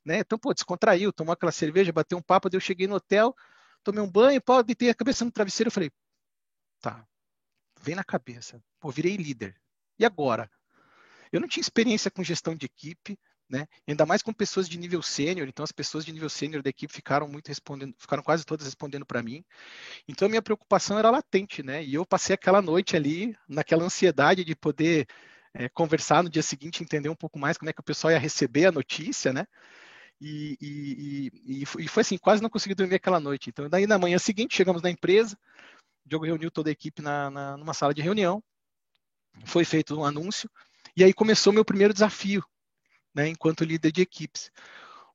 né? 0.05 0.19
Então, 0.21 0.39
pô, 0.39 0.53
descontraiu, 0.53 1.13
tomou 1.13 1.33
aquela 1.33 1.53
cerveja, 1.53 1.93
bateu 1.93 2.19
um 2.19 2.23
papo, 2.23 2.49
daí 2.49 2.57
eu 2.57 2.61
cheguei 2.61 2.87
no 2.87 2.97
hotel, 2.97 3.35
tomei 3.83 4.03
um 4.03 4.11
banho, 4.11 4.41
pô, 4.41 4.63
deitei 4.63 4.91
a 4.91 4.95
cabeça 4.95 5.25
no 5.25 5.31
travesseiro, 5.31 5.69
eu 5.69 5.73
falei, 5.73 5.91
tá, 6.81 7.07
vem 7.81 7.95
na 7.95 8.05
cabeça, 8.05 8.63
pô, 8.81 8.91
virei 8.91 9.17
líder. 9.17 9.57
E 9.99 10.05
agora? 10.05 10.51
Eu 11.33 11.41
não 11.41 11.49
tinha 11.49 11.61
experiência 11.61 12.11
com 12.11 12.23
gestão 12.23 12.55
de 12.55 12.67
equipe, 12.67 13.19
né? 13.49 13.67
Ainda 13.87 14.05
mais 14.05 14.23
com 14.23 14.33
pessoas 14.33 14.69
de 14.69 14.79
nível 14.79 15.01
sênior, 15.03 15.49
então 15.49 15.63
as 15.63 15.73
pessoas 15.73 16.05
de 16.05 16.13
nível 16.13 16.29
sênior 16.29 16.63
da 16.63 16.71
equipe 16.71 16.93
ficaram 16.93 17.29
muito 17.29 17.49
respondendo, 17.49 17.95
ficaram 17.99 18.23
quase 18.23 18.45
todas 18.45 18.67
respondendo 18.67 19.07
para 19.07 19.23
mim. 19.23 19.45
Então 20.09 20.27
a 20.27 20.29
minha 20.29 20.43
preocupação 20.43 20.99
era 20.99 21.11
latente, 21.11 21.63
né? 21.63 21.85
E 21.85 21.95
eu 21.95 22.05
passei 22.05 22.35
aquela 22.35 22.61
noite 22.61 22.97
ali 22.97 23.37
naquela 23.49 23.85
ansiedade 23.85 24.45
de 24.45 24.57
poder 24.57 25.07
é, 25.55 25.69
conversar 25.69 26.23
no 26.23 26.31
dia 26.31 26.43
seguinte, 26.43 26.83
entender 26.83 27.09
um 27.09 27.15
pouco 27.15 27.39
mais 27.39 27.57
como 27.57 27.71
é 27.71 27.73
que 27.73 27.81
o 27.81 27.85
pessoal 27.85 28.13
ia 28.13 28.19
receber 28.19 28.67
a 28.67 28.73
notícia, 28.73 29.33
né? 29.33 29.47
E, 30.21 30.57
e, 30.61 31.33
e, 31.45 31.63
e 31.63 31.89
foi 31.89 32.01
assim, 32.01 32.19
quase 32.19 32.43
não 32.43 32.51
consegui 32.51 32.75
dormir 32.75 32.97
aquela 32.97 33.21
noite. 33.21 33.51
Então, 33.51 33.69
daí 33.69 33.87
na 33.87 33.99
manhã 33.99 34.19
seguinte, 34.19 34.57
chegamos 34.57 34.83
na 34.83 34.91
empresa, 34.91 35.39
o 36.05 36.09
Diogo 36.09 36.25
reuniu 36.25 36.51
toda 36.51 36.71
a 36.71 36.73
equipe 36.73 37.03
na, 37.03 37.31
na, 37.31 37.57
numa 37.57 37.75
sala 37.75 37.93
de 37.93 38.03
reunião, 38.03 38.43
foi 39.45 39.65
feito 39.65 39.99
um 39.99 40.05
anúncio, 40.05 40.51
e 40.97 41.05
aí 41.05 41.13
começou 41.13 41.53
meu 41.53 41.65
primeiro 41.65 41.93
desafio, 41.93 42.43
né, 43.17 43.29
enquanto 43.29 43.65
líder 43.65 43.91
de 43.91 44.03
equipes. 44.03 44.51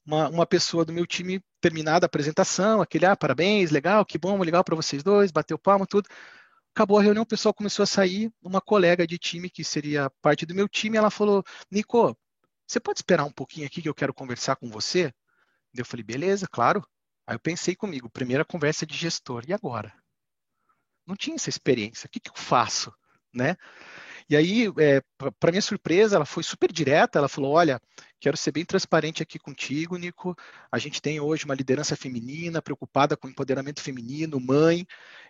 Uma, 0.04 0.28
uma 0.30 0.46
pessoa 0.48 0.84
do 0.84 0.92
meu 0.92 1.06
time, 1.06 1.40
terminada 1.62 2.06
a 2.06 2.08
apresentação, 2.08 2.82
aquele, 2.82 3.06
ah, 3.06 3.16
parabéns, 3.16 3.70
legal, 3.70 4.04
que 4.04 4.18
bom, 4.18 4.42
legal 4.42 4.64
para 4.64 4.76
vocês 4.76 5.04
dois, 5.04 5.32
bateu 5.32 5.60
palma, 5.60 5.86
tudo. 5.86 6.10
Acabou 6.74 6.98
a 6.98 7.04
reunião, 7.04 7.22
o 7.22 7.28
pessoal 7.28 7.54
começou 7.54 7.84
a 7.84 7.86
sair, 7.86 8.32
uma 8.42 8.60
colega 8.60 9.06
de 9.06 9.20
time, 9.20 9.50
que 9.50 9.64
seria 9.64 10.10
parte 10.22 10.46
do 10.46 10.56
meu 10.56 10.68
time, 10.68 10.98
ela 10.98 11.12
falou, 11.12 11.44
Nico, 11.70 12.18
você 12.66 12.80
pode 12.80 13.00
esperar 13.00 13.26
um 13.26 13.32
pouquinho 13.32 13.68
aqui 13.68 13.82
que 13.82 13.90
eu 13.90 13.94
quero 13.94 14.14
conversar 14.14 14.56
com 14.56 14.68
você? 14.70 15.14
Eu 15.76 15.86
falei, 15.86 16.04
beleza, 16.04 16.48
claro. 16.48 16.84
Aí 17.28 17.36
eu 17.36 17.40
pensei 17.40 17.76
comigo, 17.76 18.10
primeira 18.10 18.44
conversa 18.44 18.86
de 18.86 18.96
gestor, 18.96 19.44
e 19.48 19.54
agora? 19.54 19.94
Não 21.06 21.16
tinha 21.16 21.36
essa 21.36 21.50
experiência, 21.50 22.08
o 22.08 22.10
que, 22.10 22.20
que 22.20 22.32
eu 22.32 22.36
faço? 22.36 22.92
Né? 23.34 23.56
E 24.30 24.36
aí, 24.36 24.68
é, 24.80 25.02
para 25.40 25.52
minha 25.52 25.62
surpresa, 25.62 26.16
ela 26.16 26.26
foi 26.26 26.44
super 26.44 26.72
direta. 26.72 27.20
Ela 27.20 27.28
falou: 27.28 27.52
Olha, 27.52 27.80
quero 28.20 28.38
ser 28.38 28.52
bem 28.52 28.66
transparente 28.66 29.24
aqui 29.24 29.40
contigo, 29.40 29.98
Nico. 29.98 30.36
A 30.72 30.78
gente 30.78 31.02
tem 31.02 31.20
hoje 31.20 31.46
uma 31.46 31.56
liderança 31.56 31.96
feminina, 31.96 32.62
preocupada 32.62 33.18
com 33.18 33.28
empoderamento 33.28 33.82
feminino, 33.82 34.40
mãe, 34.40 34.86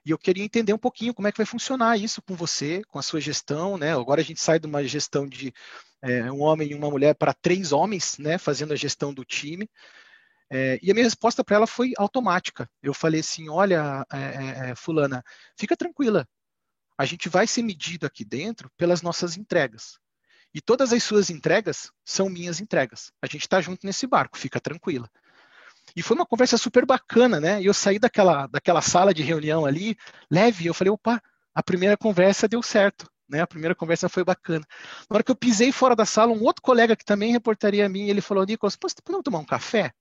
e 0.05 0.11
eu 0.11 0.17
queria 0.17 0.43
entender 0.43 0.73
um 0.73 0.77
pouquinho 0.77 1.13
como 1.13 1.27
é 1.27 1.31
que 1.31 1.37
vai 1.37 1.45
funcionar 1.45 1.97
isso 1.97 2.21
com 2.21 2.35
você, 2.35 2.81
com 2.87 2.99
a 2.99 3.01
sua 3.01 3.21
gestão, 3.21 3.77
né? 3.77 3.93
Agora 3.93 4.21
a 4.21 4.23
gente 4.23 4.41
sai 4.41 4.59
de 4.59 4.67
uma 4.67 4.83
gestão 4.83 5.27
de 5.27 5.53
é, 6.01 6.31
um 6.31 6.41
homem 6.41 6.71
e 6.71 6.75
uma 6.75 6.89
mulher 6.89 7.15
para 7.15 7.33
três 7.33 7.71
homens, 7.71 8.17
né? 8.17 8.37
Fazendo 8.37 8.73
a 8.73 8.77
gestão 8.77 9.13
do 9.13 9.23
time. 9.23 9.69
É, 10.53 10.77
e 10.83 10.91
a 10.91 10.93
minha 10.93 11.05
resposta 11.05 11.43
para 11.45 11.55
ela 11.55 11.67
foi 11.67 11.93
automática. 11.97 12.69
Eu 12.83 12.93
falei 12.93 13.21
assim: 13.21 13.49
olha, 13.49 14.05
é, 14.11 14.17
é, 14.17 14.71
é 14.71 14.75
Fulana, 14.75 15.23
fica 15.57 15.77
tranquila, 15.77 16.27
a 17.01 17.05
gente 17.05 17.27
vai 17.29 17.47
ser 17.47 17.63
medido 17.63 18.05
aqui 18.05 18.23
dentro 18.23 18.69
pelas 18.77 19.01
nossas 19.01 19.35
entregas. 19.35 19.97
E 20.53 20.61
todas 20.61 20.93
as 20.93 21.03
suas 21.03 21.31
entregas 21.31 21.91
são 22.05 22.29
minhas 22.29 22.61
entregas. 22.61 23.11
A 23.19 23.25
gente 23.25 23.41
está 23.41 23.59
junto 23.59 23.87
nesse 23.87 24.05
barco, 24.05 24.37
fica 24.37 24.59
tranquila. 24.59 25.09
E 25.95 26.03
foi 26.03 26.15
uma 26.15 26.27
conversa 26.27 26.59
super 26.59 26.85
bacana, 26.85 27.39
né? 27.39 27.59
E 27.59 27.65
eu 27.65 27.73
saí 27.73 27.97
daquela, 27.97 28.45
daquela 28.45 28.83
sala 28.83 29.15
de 29.15 29.23
reunião 29.23 29.65
ali, 29.65 29.97
leve, 30.29 30.67
eu 30.67 30.75
falei, 30.75 30.91
opa, 30.91 31.19
a 31.55 31.63
primeira 31.63 31.97
conversa 31.97 32.47
deu 32.47 32.61
certo, 32.61 33.09
né? 33.27 33.41
A 33.41 33.47
primeira 33.47 33.73
conversa 33.73 34.07
foi 34.07 34.23
bacana. 34.23 34.63
Na 35.09 35.15
hora 35.15 35.23
que 35.23 35.31
eu 35.31 35.35
pisei 35.35 35.71
fora 35.71 35.95
da 35.95 36.05
sala, 36.05 36.31
um 36.31 36.43
outro 36.43 36.61
colega 36.61 36.95
que 36.95 37.03
também 37.03 37.31
reportaria 37.31 37.83
a 37.83 37.89
mim, 37.89 38.09
ele 38.09 38.21
falou, 38.21 38.45
Nicolas, 38.45 38.75
podemos 38.75 39.23
tomar 39.23 39.39
um 39.39 39.45
café? 39.45 39.91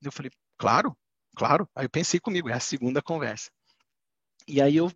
Eu 0.00 0.12
falei, 0.12 0.30
claro, 0.56 0.96
claro. 1.36 1.68
Aí 1.74 1.86
eu 1.86 1.90
pensei 1.90 2.20
comigo, 2.20 2.48
é 2.48 2.52
a 2.52 2.60
segunda 2.60 3.02
conversa. 3.02 3.50
E 4.46 4.62
aí 4.62 4.76
eu 4.76 4.92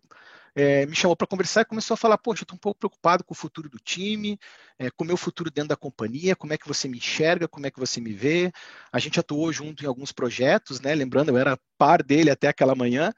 é, 0.57 0.87
me 0.87 0.95
chamou 0.95 1.15
para 1.15 1.27
conversar 1.27 1.61
e 1.61 1.65
começou 1.65 1.93
a 1.93 1.97
falar, 1.97 2.17
poxa, 2.17 2.41
eu 2.41 2.45
estou 2.45 2.55
um 2.55 2.59
pouco 2.59 2.79
preocupado 2.79 3.23
com 3.23 3.31
o 3.31 3.37
futuro 3.37 3.69
do 3.69 3.77
time, 3.77 4.39
é, 4.79 4.89
com 4.89 5.03
o 5.03 5.07
meu 5.07 5.15
futuro 5.15 5.51
dentro 5.51 5.69
da 5.69 5.75
companhia, 5.75 6.35
como 6.35 6.51
é 6.51 6.57
que 6.57 6.67
você 6.67 6.87
me 6.87 6.97
enxerga, 6.97 7.47
como 7.47 7.67
é 7.67 7.71
que 7.71 7.79
você 7.79 8.01
me 8.01 8.11
vê. 8.11 8.51
A 8.91 8.97
gente 8.97 9.19
atuou 9.19 9.53
junto 9.53 9.83
em 9.83 9.87
alguns 9.87 10.11
projetos, 10.11 10.81
né? 10.81 10.95
Lembrando, 10.95 11.29
eu 11.29 11.37
era 11.37 11.59
par 11.77 12.01
dele 12.01 12.31
até 12.31 12.47
aquela 12.47 12.73
manhã. 12.73 13.13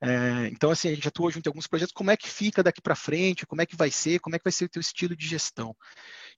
É, 0.00 0.48
então, 0.50 0.70
assim, 0.70 0.88
a 0.88 0.94
gente 0.94 1.06
atuou 1.06 1.30
junto 1.30 1.46
em 1.46 1.50
alguns 1.50 1.66
projetos. 1.66 1.92
Como 1.92 2.10
é 2.10 2.16
que 2.16 2.28
fica 2.28 2.62
daqui 2.62 2.80
para 2.80 2.94
frente? 2.94 3.46
Como 3.46 3.60
é 3.60 3.66
que 3.66 3.76
vai 3.76 3.90
ser? 3.90 4.18
Como 4.20 4.34
é 4.34 4.38
que 4.38 4.44
vai 4.44 4.52
ser 4.52 4.64
o 4.64 4.70
teu 4.70 4.80
estilo 4.80 5.14
de 5.14 5.26
gestão? 5.26 5.76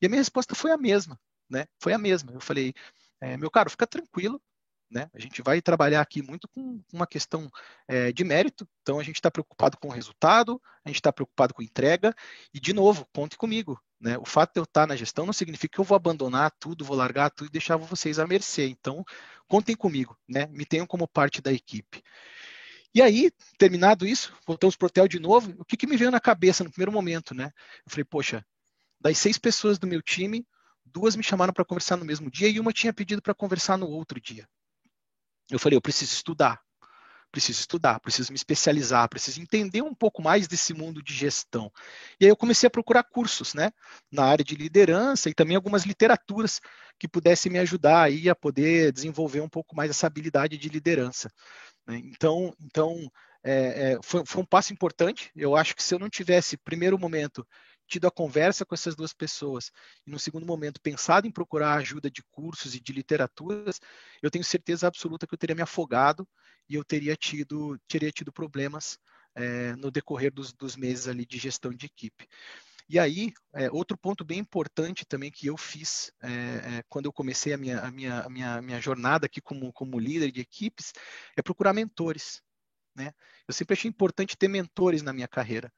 E 0.02 0.06
a 0.06 0.08
minha 0.08 0.20
resposta 0.20 0.56
foi 0.56 0.72
a 0.72 0.76
mesma, 0.76 1.16
né? 1.48 1.66
Foi 1.80 1.92
a 1.92 1.98
mesma. 1.98 2.32
Eu 2.32 2.40
falei, 2.40 2.74
é, 3.20 3.36
meu 3.36 3.52
caro, 3.52 3.70
fica 3.70 3.86
tranquilo, 3.86 4.42
né? 4.90 5.08
A 5.14 5.20
gente 5.20 5.40
vai 5.40 5.62
trabalhar 5.62 6.00
aqui 6.00 6.20
muito 6.20 6.48
com 6.48 6.82
uma 6.92 7.06
questão 7.06 7.48
é, 7.86 8.12
de 8.12 8.24
mérito, 8.24 8.68
então 8.82 8.98
a 8.98 9.02
gente 9.02 9.16
está 9.16 9.30
preocupado 9.30 9.78
com 9.78 9.88
o 9.88 9.92
resultado, 9.92 10.60
a 10.84 10.88
gente 10.88 10.96
está 10.96 11.12
preocupado 11.12 11.54
com 11.54 11.62
entrega, 11.62 12.14
e 12.52 12.58
de 12.58 12.72
novo, 12.72 13.06
conte 13.14 13.36
comigo. 13.36 13.80
Né? 14.00 14.18
O 14.18 14.24
fato 14.24 14.54
de 14.54 14.60
eu 14.60 14.64
estar 14.64 14.86
na 14.86 14.96
gestão 14.96 15.26
não 15.26 15.32
significa 15.32 15.76
que 15.76 15.80
eu 15.80 15.84
vou 15.84 15.94
abandonar 15.94 16.50
tudo, 16.58 16.84
vou 16.84 16.96
largar 16.96 17.30
tudo 17.30 17.48
e 17.48 17.52
deixar 17.52 17.76
vocês 17.76 18.18
à 18.18 18.26
mercê. 18.26 18.66
Então, 18.66 19.04
contem 19.46 19.76
comigo, 19.76 20.16
né? 20.28 20.46
me 20.46 20.64
tenham 20.64 20.86
como 20.86 21.06
parte 21.06 21.40
da 21.40 21.52
equipe. 21.52 22.02
E 22.92 23.00
aí, 23.00 23.30
terminado 23.56 24.04
isso, 24.04 24.34
voltamos 24.44 24.74
para 24.74 24.86
o 24.86 24.88
hotel 24.88 25.06
de 25.06 25.20
novo. 25.20 25.54
O 25.58 25.64
que, 25.64 25.76
que 25.76 25.86
me 25.86 25.96
veio 25.96 26.10
na 26.10 26.18
cabeça 26.18 26.64
no 26.64 26.70
primeiro 26.70 26.90
momento? 26.90 27.34
Né? 27.34 27.52
Eu 27.86 27.90
falei, 27.90 28.04
poxa, 28.04 28.44
das 29.00 29.16
seis 29.18 29.38
pessoas 29.38 29.78
do 29.78 29.86
meu 29.86 30.02
time, 30.02 30.44
duas 30.84 31.14
me 31.14 31.22
chamaram 31.22 31.52
para 31.52 31.64
conversar 31.64 31.96
no 31.96 32.04
mesmo 32.04 32.28
dia 32.28 32.48
e 32.48 32.58
uma 32.58 32.72
tinha 32.72 32.92
pedido 32.92 33.22
para 33.22 33.34
conversar 33.34 33.76
no 33.76 33.88
outro 33.88 34.20
dia 34.20 34.48
eu 35.50 35.58
falei, 35.58 35.76
eu 35.76 35.82
preciso 35.82 36.12
estudar, 36.12 36.60
preciso 37.30 37.60
estudar, 37.60 38.00
preciso 38.00 38.32
me 38.32 38.36
especializar, 38.36 39.08
preciso 39.08 39.40
entender 39.40 39.82
um 39.82 39.94
pouco 39.94 40.22
mais 40.22 40.48
desse 40.48 40.74
mundo 40.74 41.02
de 41.02 41.14
gestão. 41.14 41.70
E 42.20 42.24
aí 42.24 42.30
eu 42.30 42.36
comecei 42.36 42.66
a 42.66 42.70
procurar 42.70 43.04
cursos, 43.04 43.54
né, 43.54 43.70
na 44.10 44.24
área 44.24 44.44
de 44.44 44.54
liderança 44.54 45.30
e 45.30 45.34
também 45.34 45.56
algumas 45.56 45.84
literaturas 45.84 46.60
que 46.98 47.08
pudessem 47.08 47.50
me 47.50 47.58
ajudar 47.58 48.02
aí 48.02 48.28
a 48.28 48.34
poder 48.34 48.92
desenvolver 48.92 49.40
um 49.40 49.48
pouco 49.48 49.74
mais 49.74 49.90
essa 49.90 50.06
habilidade 50.06 50.58
de 50.58 50.68
liderança. 50.68 51.30
Né? 51.86 52.00
Então, 52.04 52.54
então 52.60 53.10
é, 53.42 53.92
é, 53.92 53.98
foi, 54.02 54.22
foi 54.26 54.42
um 54.42 54.46
passo 54.46 54.72
importante. 54.72 55.30
Eu 55.34 55.56
acho 55.56 55.74
que 55.74 55.82
se 55.82 55.94
eu 55.94 55.98
não 55.98 56.10
tivesse, 56.10 56.56
primeiro 56.56 56.98
momento, 56.98 57.46
tido 57.90 58.06
a 58.06 58.10
conversa 58.10 58.64
com 58.64 58.74
essas 58.74 58.94
duas 58.94 59.12
pessoas 59.12 59.70
e 60.06 60.10
no 60.10 60.18
segundo 60.18 60.46
momento 60.46 60.80
pensado 60.80 61.26
em 61.26 61.30
procurar 61.30 61.74
ajuda 61.74 62.10
de 62.10 62.22
cursos 62.30 62.74
e 62.74 62.80
de 62.80 62.92
literaturas, 62.92 63.80
eu 64.22 64.30
tenho 64.30 64.44
certeza 64.44 64.86
absoluta 64.86 65.26
que 65.26 65.34
eu 65.34 65.38
teria 65.38 65.56
me 65.56 65.62
afogado 65.62 66.26
e 66.68 66.76
eu 66.76 66.84
teria 66.84 67.16
tido 67.16 67.78
teria 67.88 68.12
tido 68.12 68.32
problemas 68.32 68.98
é, 69.34 69.74
no 69.76 69.90
decorrer 69.90 70.32
dos, 70.32 70.52
dos, 70.52 70.76
meses 70.76 71.08
ali 71.08 71.26
de 71.26 71.38
gestão 71.38 71.72
de 71.72 71.86
equipe. 71.86 72.28
E 72.88 72.98
aí, 72.98 73.32
é, 73.54 73.70
outro 73.70 73.96
ponto 73.96 74.24
bem 74.24 74.38
importante 74.38 75.04
também 75.06 75.30
que 75.30 75.46
eu 75.46 75.56
fiz 75.56 76.12
é, 76.20 76.28
é, 76.30 76.84
quando 76.88 77.06
eu 77.06 77.12
comecei 77.12 77.52
a 77.52 77.56
minha, 77.56 77.80
a 77.80 77.90
minha, 77.90 78.20
a 78.22 78.28
minha, 78.28 78.62
minha 78.62 78.80
jornada 78.80 79.26
aqui 79.26 79.40
como, 79.40 79.72
como 79.72 79.98
líder 79.98 80.32
de 80.32 80.40
equipes 80.40 80.92
é 81.36 81.42
procurar 81.42 81.72
mentores. 81.72 82.42
Né? 83.00 83.12
Eu 83.48 83.54
sempre 83.54 83.72
achei 83.72 83.88
importante 83.88 84.36
ter 84.36 84.48
mentores 84.48 85.00
na 85.00 85.12
minha 85.12 85.26
carreira. 85.26 85.72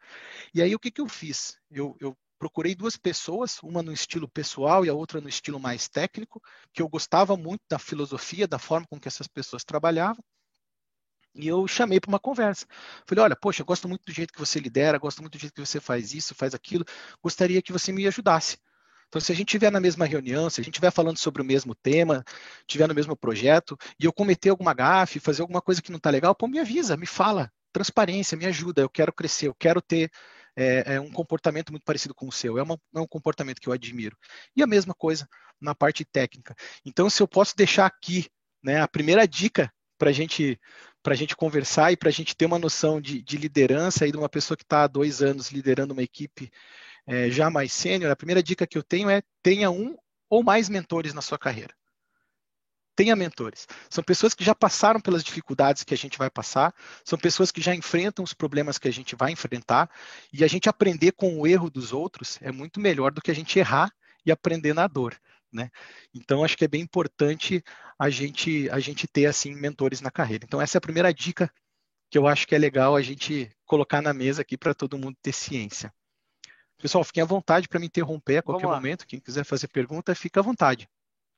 E 0.52 0.60
aí 0.60 0.74
o 0.74 0.78
que, 0.78 0.90
que 0.90 1.00
eu 1.00 1.08
fiz? 1.08 1.56
Eu, 1.70 1.96
eu 2.00 2.16
procurei 2.36 2.74
duas 2.74 2.96
pessoas, 2.96 3.62
uma 3.62 3.82
no 3.82 3.92
estilo 3.92 4.28
pessoal 4.28 4.84
e 4.84 4.88
a 4.88 4.94
outra 4.94 5.20
no 5.20 5.28
estilo 5.28 5.60
mais 5.60 5.88
técnico, 5.88 6.42
que 6.72 6.82
eu 6.82 6.88
gostava 6.88 7.36
muito 7.36 7.62
da 7.70 7.78
filosofia, 7.78 8.48
da 8.48 8.58
forma 8.58 8.86
com 8.88 8.98
que 8.98 9.06
essas 9.06 9.28
pessoas 9.28 9.62
trabalhavam. 9.62 10.22
E 11.34 11.46
eu 11.46 11.66
chamei 11.68 12.00
para 12.00 12.08
uma 12.08 12.18
conversa. 12.18 12.66
Falei, 13.06 13.24
olha, 13.24 13.36
poxa, 13.36 13.62
gosto 13.62 13.88
muito 13.88 14.04
do 14.04 14.12
jeito 14.12 14.32
que 14.32 14.40
você 14.40 14.58
lidera, 14.58 14.98
gosto 14.98 15.20
muito 15.22 15.34
do 15.34 15.40
jeito 15.40 15.54
que 15.54 15.64
você 15.64 15.80
faz 15.80 16.12
isso, 16.12 16.34
faz 16.34 16.54
aquilo, 16.54 16.84
gostaria 17.22 17.62
que 17.62 17.72
você 17.72 17.92
me 17.92 18.06
ajudasse. 18.06 18.58
Então, 19.12 19.21
se 19.21 19.31
a 19.31 19.35
gente 19.35 19.49
estiver 19.49 19.71
na 19.71 19.78
mesma 19.78 20.07
reunião, 20.07 20.49
se 20.49 20.59
a 20.59 20.64
gente 20.64 20.73
estiver 20.73 20.90
falando 20.90 21.19
sobre 21.19 21.42
o 21.42 21.45
mesmo 21.45 21.75
tema, 21.75 22.25
estiver 22.61 22.88
no 22.88 22.95
mesmo 22.95 23.14
projeto, 23.14 23.76
e 24.00 24.07
eu 24.07 24.12
cometer 24.12 24.49
alguma 24.49 24.73
gafe, 24.73 25.21
fazer 25.21 25.42
alguma 25.42 25.61
coisa 25.61 25.83
que 25.83 25.90
não 25.90 25.99
está 25.99 26.09
legal, 26.09 26.35
pô, 26.35 26.49
me 26.49 26.59
avisa, 26.59 26.97
me 26.97 27.04
fala. 27.04 27.52
Transparência, 27.75 28.38
me 28.38 28.47
ajuda, 28.47 28.81
eu 28.81 28.88
quero 28.88 29.12
crescer, 29.12 29.49
eu 29.49 29.54
quero 29.54 29.83
ter 29.83 30.11
é, 30.57 30.95
é 30.95 31.00
um 31.00 31.11
comportamento 31.11 31.73
muito 31.73 31.85
parecido 31.85 32.14
com 32.14 32.26
o 32.26 32.33
seu, 32.33 32.57
é, 32.57 32.62
uma, 32.62 32.81
é 32.95 33.00
um 33.00 33.07
comportamento 33.07 33.61
que 33.61 33.69
eu 33.69 33.73
admiro. 33.75 34.16
E 34.57 34.62
a 34.62 34.66
mesma 34.66 34.95
coisa 34.95 35.28
na 35.61 35.75
parte 35.75 36.07
técnica. 36.07 36.57
Então, 36.83 37.11
se 37.11 37.23
eu 37.23 37.28
posso 37.28 37.54
deixar 37.54 37.85
aqui 37.85 38.31
né, 38.62 38.81
a 38.81 38.88
primeira 38.88 39.28
dica 39.28 39.71
para 39.99 40.11
gente, 40.11 40.59
a 41.07 41.14
gente 41.14 41.37
conversar 41.37 41.92
e 41.92 41.99
para 41.99 42.09
a 42.09 42.12
gente 42.12 42.35
ter 42.35 42.47
uma 42.47 42.59
noção 42.59 42.99
de, 42.99 43.21
de 43.21 43.37
liderança 43.37 44.07
aí 44.07 44.11
de 44.11 44.16
uma 44.16 44.28
pessoa 44.31 44.57
que 44.57 44.64
está 44.64 44.85
há 44.85 44.87
dois 44.87 45.21
anos 45.21 45.50
liderando 45.50 45.92
uma 45.92 46.02
equipe 46.02 46.50
é, 47.06 47.30
já 47.30 47.50
mais 47.50 47.73
sênior, 47.73 48.11
a 48.11 48.16
primeira 48.16 48.42
dica 48.42 48.66
que 48.66 48.78
eu 48.78 48.82
tenho 48.82 49.11
é 49.11 49.23
tenha 49.42 49.71
um 49.71 49.97
ou 50.28 50.42
mais 50.42 50.68
mentores 50.68 51.12
na 51.12 51.21
sua 51.21 51.38
carreira. 51.38 51.75
Tenha 52.94 53.16
mentores. 53.16 53.66
São 53.88 54.04
pessoas 54.04 54.35
que 54.35 54.44
já 54.44 54.54
passaram 54.54 55.00
pelas 55.00 55.25
dificuldades 55.25 55.82
que 55.82 55.94
a 55.94 55.97
gente 55.97 56.18
vai 56.18 56.30
passar, 56.30 56.75
são 57.04 57.18
pessoas 57.18 57.50
que 57.50 57.61
já 57.61 57.75
enfrentam 57.75 58.23
os 58.23 58.35
problemas 58.35 58.78
que 58.78 58.87
a 58.87 58.92
gente 58.92 59.16
vai 59.16 59.32
enfrentar, 59.32 59.90
e 60.32 60.44
a 60.44 60.47
gente 60.47 60.68
aprender 60.68 61.12
com 61.12 61.40
o 61.40 61.47
erro 61.47 61.71
dos 61.71 61.92
outros 61.92 62.38
é 62.42 62.52
muito 62.52 62.80
melhor 62.80 63.11
do 63.11 63.21
que 63.21 63.30
a 63.30 63.35
gente 63.35 63.59
errar 63.59 63.90
e 64.25 64.30
aprender 64.30 64.75
na 64.75 64.87
dor. 64.87 65.18
Né? 65.52 65.71
Então 66.14 66.44
acho 66.44 66.56
que 66.56 66.64
é 66.64 66.68
bem 66.68 66.80
importante 66.80 67.62
a 67.99 68.09
gente 68.09 68.71
a 68.71 68.80
gente 68.80 69.06
ter 69.06 69.26
assim 69.26 69.54
mentores 69.54 70.00
na 70.00 70.11
carreira. 70.11 70.44
Então 70.44 70.61
essa 70.61 70.76
é 70.76 70.78
a 70.78 70.82
primeira 70.82 71.12
dica 71.12 71.52
que 72.11 72.16
eu 72.18 72.26
acho 72.26 72.47
que 72.47 72.54
é 72.54 72.59
legal 72.59 72.97
a 72.97 73.02
gente 73.02 73.50
colocar 73.66 74.00
na 74.02 74.14
mesa 74.14 74.42
aqui 74.42 74.56
para 74.56 74.75
todo 74.75 74.99
mundo 74.99 75.16
ter 75.23 75.32
ciência. 75.32 75.92
Pessoal, 76.82 77.04
fiquem 77.04 77.22
à 77.22 77.26
vontade 77.26 77.68
para 77.68 77.78
me 77.78 77.86
interromper 77.86 78.38
a 78.38 78.42
qualquer 78.42 78.66
momento. 78.66 79.06
Quem 79.06 79.20
quiser 79.20 79.44
fazer 79.44 79.68
pergunta, 79.68 80.16
fica 80.16 80.40
à 80.40 80.42
vontade. 80.42 80.88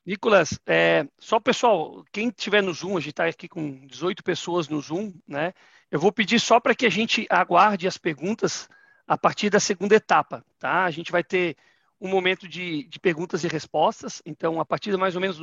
Nicolas, 0.06 0.58
é, 0.66 1.06
só 1.18 1.38
pessoal, 1.38 2.02
quem 2.10 2.28
estiver 2.28 2.62
no 2.62 2.72
Zoom, 2.72 2.96
a 2.96 3.00
gente 3.00 3.10
está 3.10 3.26
aqui 3.26 3.46
com 3.46 3.86
18 3.86 4.24
pessoas 4.24 4.70
no 4.70 4.80
Zoom, 4.80 5.12
né? 5.28 5.52
Eu 5.90 6.00
vou 6.00 6.10
pedir 6.10 6.40
só 6.40 6.58
para 6.58 6.74
que 6.74 6.86
a 6.86 6.90
gente 6.90 7.26
aguarde 7.28 7.86
as 7.86 7.98
perguntas 7.98 8.70
a 9.06 9.18
partir 9.18 9.50
da 9.50 9.60
segunda 9.60 9.94
etapa, 9.94 10.42
tá? 10.58 10.84
A 10.84 10.90
gente 10.90 11.12
vai 11.12 11.22
ter 11.22 11.58
um 12.00 12.08
momento 12.08 12.48
de, 12.48 12.84
de 12.84 12.98
perguntas 12.98 13.44
e 13.44 13.48
respostas, 13.48 14.22
então 14.24 14.58
a 14.58 14.64
partir 14.64 14.92
de 14.92 14.96
mais 14.96 15.14
ou 15.14 15.20
menos 15.20 15.38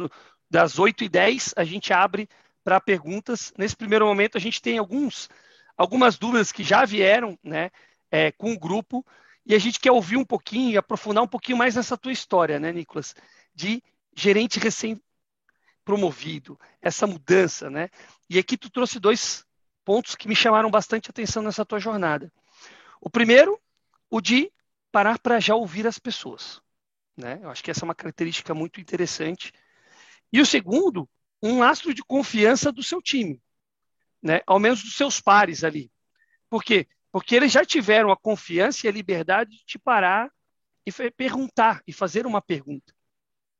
das 0.50 0.79
8 0.79 1.03
e 1.03 1.10
10 1.10 1.53
a 1.55 1.63
gente 1.63 1.93
abre 1.93 2.27
para 2.63 2.81
perguntas. 2.81 3.53
Nesse 3.55 3.75
primeiro 3.75 4.08
momento 4.08 4.36
a 4.36 4.41
gente 4.41 4.60
tem 4.63 4.79
alguns, 4.79 5.29
algumas 5.77 6.17
dúvidas 6.17 6.51
que 6.51 6.63
já 6.63 6.86
vieram, 6.86 7.38
né? 7.43 7.70
É, 8.10 8.31
com 8.31 8.51
o 8.51 8.60
grupo, 8.60 9.05
e 9.45 9.55
a 9.55 9.60
gente 9.60 9.79
quer 9.79 9.91
ouvir 9.91 10.17
um 10.17 10.25
pouquinho 10.25 10.71
e 10.71 10.77
aprofundar 10.77 11.24
um 11.24 11.27
pouquinho 11.27 11.57
mais 11.57 11.75
nessa 11.75 11.98
tua 11.98 12.12
história, 12.12 12.60
né, 12.60 12.71
Nicolas? 12.71 13.15
De 13.53 13.83
gerente 14.15 14.60
recém-promovido, 14.60 16.60
essa 16.81 17.07
mudança, 17.07 17.69
né? 17.69 17.89
E 18.29 18.38
aqui 18.38 18.57
tu 18.57 18.69
trouxe 18.69 19.00
dois 19.00 19.45
pontos 19.83 20.15
que 20.15 20.27
me 20.27 20.36
chamaram 20.36 20.69
bastante 20.69 21.10
atenção 21.10 21.41
nessa 21.41 21.65
tua 21.65 21.79
jornada. 21.79 22.31
O 23.00 23.10
primeiro, 23.10 23.60
o 24.10 24.21
de 24.21 24.51
parar 24.91 25.17
para 25.17 25.39
já 25.39 25.55
ouvir 25.55 25.88
as 25.88 25.98
pessoas. 25.98 26.62
Né? 27.17 27.39
Eu 27.41 27.50
acho 27.50 27.63
que 27.63 27.71
essa 27.71 27.83
é 27.83 27.88
uma 27.88 27.95
característica 27.95 28.53
muito 28.53 28.79
interessante. 28.79 29.51
E 30.31 30.39
o 30.39 30.45
segundo, 30.45 31.10
um 31.41 31.60
lastro 31.60 31.93
de 31.93 32.03
confiança 32.03 32.71
do 32.71 32.83
seu 32.83 33.01
time, 33.01 33.41
né? 34.21 34.41
ao 34.45 34.60
menos 34.60 34.83
dos 34.83 34.95
seus 34.95 35.19
pares 35.19 35.63
ali. 35.63 35.91
Por 36.50 36.63
quê? 36.63 36.88
Porque 37.12 37.36
eles 37.36 37.51
já 37.51 37.65
tiveram 37.65 38.12
a 38.12 38.18
confiança 38.18 38.86
e 38.86 38.89
a 38.89 38.94
liberdade 38.94 39.51
de 39.51 39.65
te 39.65 39.80
parar 39.80 40.32
e 40.86 41.12
perguntar 41.12 41.82
e 41.86 41.94
fazer 41.94 42.25
uma 42.25 42.41
pergunta. 42.41 42.94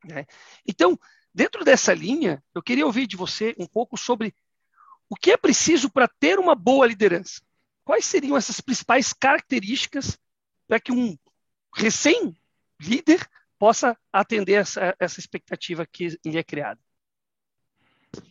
Né? 0.03 0.25
Então, 0.67 0.98
dentro 1.34 1.63
dessa 1.63 1.93
linha, 1.93 2.43
eu 2.53 2.62
queria 2.62 2.86
ouvir 2.86 3.08
de 3.08 3.15
você 3.15 3.53
um 3.58 3.67
pouco 3.67 3.98
sobre 3.98 4.34
o 5.10 5.15
que 5.15 5.31
é 5.31 5.38
preciso 5.38 5.89
para 5.89 6.08
ter 6.08 6.39
uma 6.39 6.55
boa 6.55 6.88
liderança. 6.88 7.41
Quais 7.84 8.05
seriam 8.05 8.38
essas 8.38 8.62
principais 8.62 9.12
características 9.12 10.17
para 10.67 10.79
que 10.79 10.91
um 10.91 11.17
recém-líder 11.75 13.27
possa 13.60 13.98
atender 14.12 14.53
essa, 14.53 14.96
essa 15.00 15.20
expectativa 15.20 15.86
que 15.86 16.17
lhe 16.25 16.38
é 16.38 16.43
criada? 16.43 16.79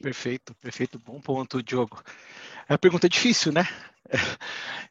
Perfeito, 0.01 0.55
perfeito. 0.57 0.99
Bom 0.99 1.21
ponto, 1.21 1.63
Diogo. 1.63 2.03
É 2.69 2.73
uma 2.73 2.79
pergunta 2.79 3.09
difícil, 3.09 3.53
né? 3.53 3.67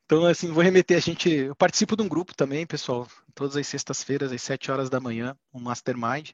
Então, 0.06 0.26
assim, 0.26 0.52
vou 0.52 0.64
remeter 0.64 0.98
a 0.98 1.00
gente. 1.00 1.30
Eu 1.30 1.56
participo 1.56 1.96
de 1.96 2.02
um 2.02 2.08
grupo 2.10 2.34
também, 2.36 2.66
pessoal, 2.66 3.08
todas 3.36 3.56
as 3.56 3.68
sextas-feiras, 3.68 4.32
às 4.32 4.42
7 4.42 4.72
horas 4.72 4.90
da 4.90 5.00
manhã, 5.00 5.38
um 5.54 5.60
mastermind, 5.60 6.32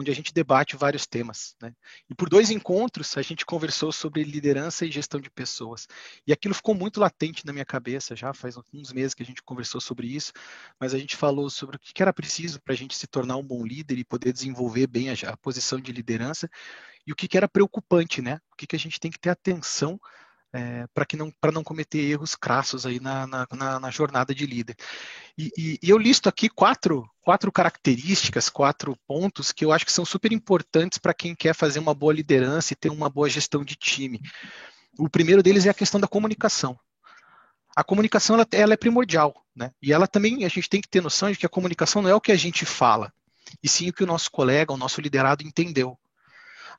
onde 0.00 0.10
a 0.10 0.14
gente 0.14 0.32
debate 0.32 0.76
vários 0.76 1.06
temas. 1.06 1.54
Né? 1.60 1.72
E 2.08 2.14
por 2.14 2.28
dois 2.28 2.50
encontros, 2.50 3.16
a 3.16 3.22
gente 3.22 3.44
conversou 3.44 3.92
sobre 3.92 4.24
liderança 4.24 4.86
e 4.86 4.90
gestão 4.90 5.20
de 5.20 5.30
pessoas. 5.30 5.86
E 6.26 6.32
aquilo 6.32 6.54
ficou 6.54 6.74
muito 6.74 6.98
latente 6.98 7.44
na 7.44 7.52
minha 7.52 7.64
cabeça, 7.64 8.16
já 8.16 8.32
faz 8.32 8.56
uns 8.72 8.92
meses 8.92 9.14
que 9.14 9.22
a 9.22 9.26
gente 9.26 9.42
conversou 9.42 9.80
sobre 9.80 10.06
isso, 10.06 10.32
mas 10.78 10.94
a 10.94 10.98
gente 10.98 11.16
falou 11.16 11.50
sobre 11.50 11.76
o 11.76 11.78
que 11.78 12.02
era 12.02 12.12
preciso 12.12 12.60
para 12.60 12.72
a 12.72 12.76
gente 12.76 12.96
se 12.96 13.06
tornar 13.06 13.36
um 13.36 13.46
bom 13.46 13.64
líder 13.64 13.98
e 13.98 14.04
poder 14.04 14.32
desenvolver 14.32 14.86
bem 14.86 15.10
a, 15.10 15.14
a 15.28 15.36
posição 15.36 15.78
de 15.78 15.92
liderança, 15.92 16.48
e 17.06 17.12
o 17.12 17.16
que 17.16 17.36
era 17.36 17.48
preocupante, 17.48 18.22
né? 18.22 18.40
O 18.52 18.56
que 18.56 18.76
a 18.76 18.78
gente 18.78 19.00
tem 19.00 19.10
que 19.10 19.18
ter 19.18 19.30
atenção 19.30 19.98
é, 20.52 20.86
para 20.92 21.04
que 21.04 21.16
não 21.16 21.32
para 21.40 21.52
não 21.52 21.62
cometer 21.62 21.98
erros 21.98 22.34
crassos 22.34 22.84
aí 22.84 22.98
na, 22.98 23.26
na, 23.26 23.46
na, 23.52 23.80
na 23.80 23.90
jornada 23.90 24.34
de 24.34 24.46
líder. 24.46 24.76
E, 25.38 25.50
e, 25.56 25.78
e, 25.82 25.90
eu 25.90 25.96
listo 25.96 26.28
aqui 26.28 26.48
quatro, 26.48 27.08
quatro 27.20 27.52
características, 27.52 28.48
quatro 28.48 28.96
pontos 29.06 29.52
que 29.52 29.64
eu 29.64 29.72
acho 29.72 29.86
que 29.86 29.92
são 29.92 30.04
super 30.04 30.32
importantes 30.32 30.98
para 30.98 31.14
quem 31.14 31.34
quer 31.34 31.54
fazer 31.54 31.78
uma 31.78 31.94
boa 31.94 32.12
liderança 32.12 32.72
e 32.72 32.76
ter 32.76 32.90
uma 32.90 33.08
boa 33.08 33.28
gestão 33.28 33.64
de 33.64 33.76
time. 33.76 34.20
O 34.98 35.08
primeiro 35.08 35.42
deles 35.42 35.66
é 35.66 35.70
a 35.70 35.74
questão 35.74 36.00
da 36.00 36.08
comunicação. 36.08 36.78
A 37.76 37.84
comunicação 37.84 38.34
ela, 38.34 38.46
ela 38.52 38.74
é 38.74 38.76
primordial, 38.76 39.34
né? 39.54 39.70
E 39.80 39.92
ela 39.92 40.08
também 40.08 40.44
a 40.44 40.48
gente 40.48 40.68
tem 40.68 40.80
que 40.80 40.88
ter 40.88 41.00
noção 41.00 41.30
de 41.30 41.38
que 41.38 41.46
a 41.46 41.50
comunicação 41.50 42.02
não 42.02 42.10
é 42.10 42.14
o 42.14 42.20
que 42.20 42.32
a 42.32 42.36
gente 42.36 42.66
fala, 42.66 43.12
e 43.62 43.68
sim 43.68 43.88
o 43.88 43.92
que 43.92 44.02
o 44.02 44.06
nosso 44.06 44.30
colega, 44.30 44.72
o 44.72 44.76
nosso 44.76 45.00
liderado 45.00 45.44
entendeu. 45.44 45.96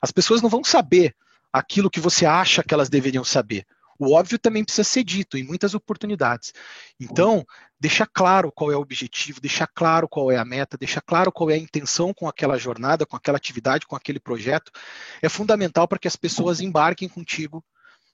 As 0.00 0.12
pessoas 0.12 0.42
não 0.42 0.50
vão 0.50 0.62
saber 0.62 1.16
aquilo 1.52 1.90
que 1.90 2.00
você 2.00 2.24
acha 2.24 2.62
que 2.62 2.72
elas 2.72 2.88
deveriam 2.88 3.24
saber. 3.24 3.66
O 3.98 4.14
óbvio 4.14 4.38
também 4.38 4.64
precisa 4.64 4.82
ser 4.82 5.04
dito 5.04 5.36
em 5.36 5.44
muitas 5.44 5.74
oportunidades. 5.74 6.52
Então, 6.98 7.44
deixar 7.78 8.06
claro 8.06 8.50
qual 8.50 8.72
é 8.72 8.76
o 8.76 8.80
objetivo, 8.80 9.40
deixar 9.40 9.68
claro 9.68 10.08
qual 10.08 10.32
é 10.32 10.36
a 10.36 10.44
meta, 10.44 10.76
deixar 10.76 11.00
claro 11.02 11.30
qual 11.30 11.50
é 11.50 11.54
a 11.54 11.58
intenção 11.58 12.12
com 12.12 12.26
aquela 12.26 12.58
jornada, 12.58 13.06
com 13.06 13.16
aquela 13.16 13.36
atividade, 13.36 13.86
com 13.86 13.94
aquele 13.94 14.18
projeto, 14.18 14.72
é 15.20 15.28
fundamental 15.28 15.86
para 15.86 15.98
que 15.98 16.08
as 16.08 16.16
pessoas 16.16 16.60
embarquem 16.60 17.08
contigo 17.08 17.64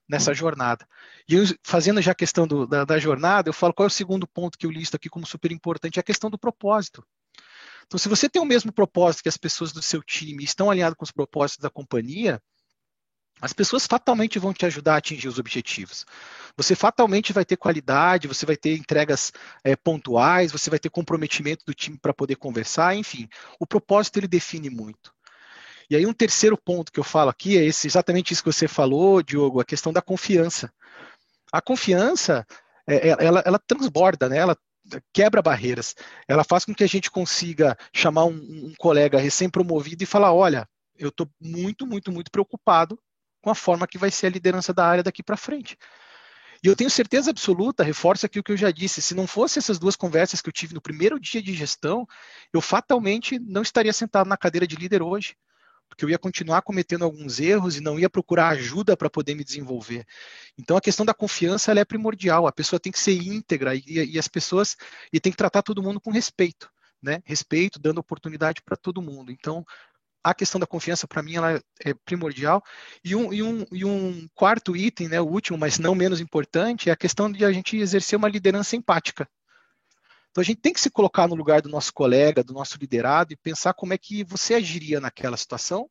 nessa 0.09 0.35
jornada. 0.35 0.87
E 1.28 1.35
eu, 1.35 1.45
fazendo 1.62 2.02
já 2.02 2.12
a 2.12 2.14
questão 2.14 2.47
do, 2.47 2.66
da, 2.66 2.85
da, 2.85 2.99
jornada, 2.99 3.49
eu 3.49 3.54
falo 3.54 3.75
qual 3.75 3.87
é 3.87 3.88
o 3.88 3.90
segundo 3.90 4.26
ponto 4.26 4.59
que 4.59 4.66
eu 4.66 4.71
listo 4.71 4.97
aqui 4.97 5.09
como 5.09 5.26
super 5.26 5.52
importante, 5.52 5.99
é 5.99 6.00
a 6.00 6.04
questão 6.04 6.30
do 6.30 6.38
propósito. 6.38 7.04
Então, 7.87 7.99
se 7.99 8.09
você 8.09 8.28
tem 8.28 8.40
o 8.42 8.47
mesmo 8.47 8.73
propósito 8.73 9.23
que 9.23 9.28
as 9.28 9.37
pessoas 9.37 9.73
do 9.73 9.80
seu 9.80 10.02
time 10.02 10.45
estão 10.45 10.71
alinhadas 10.71 10.97
com 10.97 11.04
os 11.04 11.12
propósitos 11.12 11.62
da 11.62 11.71
companhia, 11.71 12.42
as 13.40 13.52
pessoas 13.52 13.87
fatalmente 13.87 14.38
vão 14.38 14.52
te 14.52 14.66
ajudar 14.66 14.95
a 14.95 14.99
atingir 14.99 15.28
os 15.28 15.38
objetivos. 15.38 16.04
Você 16.57 16.75
fatalmente 16.75 17.33
vai 17.33 17.45
ter 17.45 17.57
qualidade, 17.57 18.26
você 18.26 18.45
vai 18.45 18.57
ter 18.57 18.76
entregas 18.76 19.33
é, 19.62 19.76
pontuais, 19.76 20.50
você 20.50 20.68
vai 20.68 20.78
ter 20.78 20.90
comprometimento 20.90 21.64
do 21.64 21.73
time 21.73 21.97
para 21.97 22.12
poder 22.12 22.37
conversar, 22.37 22.97
enfim. 22.97 23.28
O 23.61 23.66
propósito 23.66 24.18
ele 24.18 24.26
define 24.26 24.68
muito. 24.68 25.12
E 25.88 25.97
aí 25.97 26.04
um 26.04 26.12
terceiro 26.12 26.59
ponto 26.59 26.92
que 26.92 26.99
eu 27.00 27.04
falo 27.04 27.30
aqui 27.30 27.57
é 27.57 27.64
esse, 27.64 27.87
exatamente 27.87 28.33
isso 28.33 28.42
que 28.42 28.52
você 28.52 28.66
falou, 28.66 29.23
Diogo, 29.23 29.61
a 29.61 29.64
questão 29.64 29.92
da 29.92 30.02
confiança. 30.02 30.71
A 31.52 31.62
confiança, 31.62 32.45
é, 32.87 33.11
é 33.11 33.16
ela, 33.25 33.42
ela 33.47 33.59
transborda, 33.59 34.28
né? 34.28 34.38
Ela 34.38 34.57
quebra 35.12 35.40
barreiras. 35.40 35.95
Ela 36.26 36.42
faz 36.45 36.64
com 36.64 36.75
que 36.75 36.85
a 36.85 36.88
gente 36.88 37.11
consiga 37.11 37.76
chamar 37.95 38.25
um, 38.25 38.35
um 38.35 38.75
colega 38.78 39.18
recém-promovido 39.18 40.02
e 40.02 40.07
falar, 40.07 40.33
olha, 40.33 40.68
eu 40.97 41.11
estou 41.11 41.28
muito, 41.40 41.87
muito, 41.87 42.11
muito 42.11 42.30
preocupado 42.30 42.99
com 43.49 43.52
a 43.52 43.55
forma 43.55 43.87
que 43.87 43.97
vai 43.97 44.11
ser 44.11 44.26
a 44.26 44.31
liderança 44.31 44.75
da 44.75 44.85
área 44.85 45.02
daqui 45.02 45.23
para 45.23 45.35
frente. 45.35 45.78
E 46.62 46.67
eu 46.67 46.76
tenho 46.76 46.90
certeza 46.90 47.31
absoluta, 47.31 47.83
reforço 47.83 48.26
aqui 48.26 48.38
o 48.38 48.43
que 48.43 48.52
eu 48.52 48.57
já 48.59 48.71
disse, 48.71 49.00
se 49.00 49.14
não 49.14 49.26
fosse 49.26 49.59
essas 49.59 49.78
duas 49.78 49.97
conversas 49.97 50.43
que 50.43 50.50
eu 50.50 50.52
tive 50.52 50.75
no 50.75 50.83
primeiro 50.83 51.19
dia 51.19 51.40
de 51.40 51.55
gestão, 51.55 52.07
eu 52.52 52.61
fatalmente 52.61 53.38
não 53.38 53.62
estaria 53.62 53.93
sentado 53.93 54.28
na 54.28 54.37
cadeira 54.37 54.67
de 54.67 54.76
líder 54.76 55.02
hoje, 55.02 55.35
porque 55.88 56.05
eu 56.05 56.11
ia 56.11 56.19
continuar 56.19 56.61
cometendo 56.61 57.05
alguns 57.05 57.40
erros 57.40 57.76
e 57.76 57.81
não 57.81 57.99
ia 57.99 58.11
procurar 58.11 58.49
ajuda 58.49 58.95
para 58.99 59.09
poder 59.09 59.35
me 59.35 59.45
desenvolver. 59.45 60.05
Então 60.59 60.76
a 60.76 60.81
questão 60.81 61.07
da 61.07 61.14
confiança 61.14 61.73
é 61.73 61.85
primordial, 61.87 62.47
a 62.47 62.52
pessoa 62.52 62.78
tem 62.78 62.93
que 62.93 63.00
ser 63.00 63.14
íntegra 63.14 63.75
e, 63.75 63.83
e 63.87 64.19
as 64.19 64.28
pessoas 64.28 64.76
e 65.11 65.19
tem 65.19 65.33
que 65.33 65.38
tratar 65.38 65.62
todo 65.62 65.83
mundo 65.83 66.00
com 66.00 66.11
respeito. 66.11 66.69
Né? 67.00 67.23
Respeito, 67.25 67.78
dando 67.78 67.99
oportunidade 67.99 68.61
para 68.61 68.76
todo 68.76 69.00
mundo. 69.00 69.31
Então, 69.31 69.64
a 70.23 70.35
questão 70.35 70.61
da 70.61 70.67
confiança, 70.67 71.07
para 71.07 71.23
mim, 71.23 71.37
ela 71.37 71.63
é 71.85 71.95
primordial. 72.05 72.63
E 73.05 73.15
um, 73.15 73.33
e, 73.33 73.43
um, 73.43 73.65
e 73.73 73.85
um 73.85 74.29
quarto 74.35 74.77
item, 74.77 75.09
né, 75.09 75.21
o 75.21 75.26
último, 75.26 75.59
mas 75.59 75.78
não 75.78 75.95
menos 75.95 76.21
importante, 76.21 76.91
é 76.91 76.93
a 76.93 76.97
questão 76.97 77.31
de 77.31 77.45
a 77.45 77.52
gente 77.52 77.76
exercer 77.76 78.17
uma 78.19 78.28
liderança 78.28 78.76
empática. 78.76 79.28
Então, 80.31 80.43
a 80.43 80.45
gente 80.45 80.61
tem 80.61 80.73
que 80.73 80.81
se 80.81 80.91
colocar 80.91 81.26
no 81.26 81.35
lugar 81.35 81.63
do 81.63 81.69
nosso 81.69 81.93
colega, 81.93 82.45
do 82.45 82.52
nosso 82.52 82.78
liderado, 82.78 83.33
e 83.33 83.37
pensar 83.37 83.75
como 83.75 83.93
é 83.95 83.99
que 83.99 84.25
você 84.25 84.54
agiria 84.54 85.00
naquela 85.00 85.37
situação, 85.37 85.89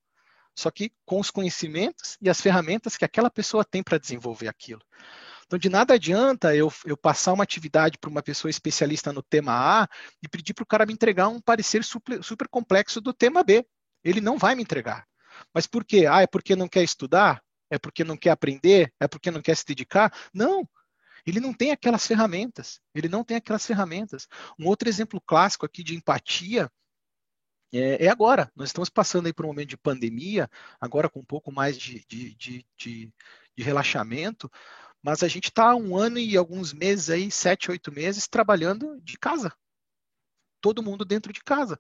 só 0.56 0.72
que 0.72 0.92
com 1.06 1.20
os 1.20 1.30
conhecimentos 1.30 2.18
e 2.22 2.30
as 2.30 2.42
ferramentas 2.42 2.98
que 2.98 3.06
aquela 3.06 3.30
pessoa 3.30 3.64
tem 3.64 3.84
para 3.84 3.98
desenvolver 3.98 4.48
aquilo. 4.48 4.82
Então, 5.46 5.58
de 5.58 5.70
nada 5.70 5.94
adianta 5.94 6.54
eu, 6.54 6.72
eu 6.86 6.98
passar 6.98 7.32
uma 7.32 7.44
atividade 7.44 7.98
para 7.98 8.10
uma 8.10 8.22
pessoa 8.22 8.50
especialista 8.50 9.14
no 9.14 9.24
tema 9.24 9.54
A 9.54 9.88
e 10.22 10.28
pedir 10.28 10.54
para 10.54 10.64
o 10.64 10.68
cara 10.68 10.86
me 10.86 10.92
entregar 10.92 11.30
um 11.30 11.40
parecer 11.40 11.86
super, 11.86 12.22
super 12.22 12.50
complexo 12.50 13.00
do 13.00 13.14
tema 13.14 13.44
B. 13.44 13.66
Ele 14.08 14.22
não 14.22 14.38
vai 14.38 14.56
me 14.56 14.64
entregar. 14.64 15.06
Mas 15.54 15.68
por 15.68 15.84
quê? 15.84 16.06
Ah, 16.10 16.22
é 16.22 16.28
porque 16.28 16.56
não 16.56 16.68
quer 16.68 16.84
estudar? 16.84 17.44
É 17.70 17.78
porque 17.78 18.04
não 18.04 18.16
quer 18.16 18.32
aprender? 18.32 18.94
É 19.00 19.08
porque 19.08 19.30
não 19.30 19.42
quer 19.42 19.56
se 19.58 19.66
dedicar? 19.66 20.14
Não. 20.34 20.68
Ele 21.26 21.42
não 21.42 21.54
tem 21.54 21.72
aquelas 21.72 22.08
ferramentas. 22.08 22.80
Ele 22.96 23.10
não 23.10 23.24
tem 23.24 23.36
aquelas 23.36 23.66
ferramentas. 23.66 24.28
Um 24.58 24.68
outro 24.68 24.88
exemplo 24.88 25.20
clássico 25.20 25.66
aqui 25.66 25.84
de 25.84 25.94
empatia 25.96 26.72
é, 27.74 28.06
é 28.06 28.08
agora. 28.08 28.50
Nós 28.56 28.70
estamos 28.70 28.90
passando 28.90 29.26
aí 29.26 29.34
por 29.34 29.46
um 29.46 29.50
momento 29.50 29.70
de 29.70 29.78
pandemia, 29.78 30.50
agora 30.80 31.10
com 31.10 31.20
um 31.20 31.26
pouco 31.26 31.52
mais 31.52 31.78
de, 31.78 32.06
de, 32.08 32.34
de, 32.36 32.66
de, 32.78 33.14
de 33.58 33.64
relaxamento, 33.64 34.50
mas 35.04 35.22
a 35.22 35.28
gente 35.28 35.50
está 35.50 35.76
um 35.76 35.98
ano 35.98 36.18
e 36.18 36.38
alguns 36.38 36.74
meses 36.74 37.10
aí, 37.10 37.30
sete, 37.30 37.70
oito 37.70 37.92
meses, 37.92 38.28
trabalhando 38.28 39.00
de 39.02 39.18
casa. 39.18 39.54
Todo 40.62 40.84
mundo 40.84 41.06
dentro 41.06 41.32
de 41.32 41.44
casa. 41.44 41.80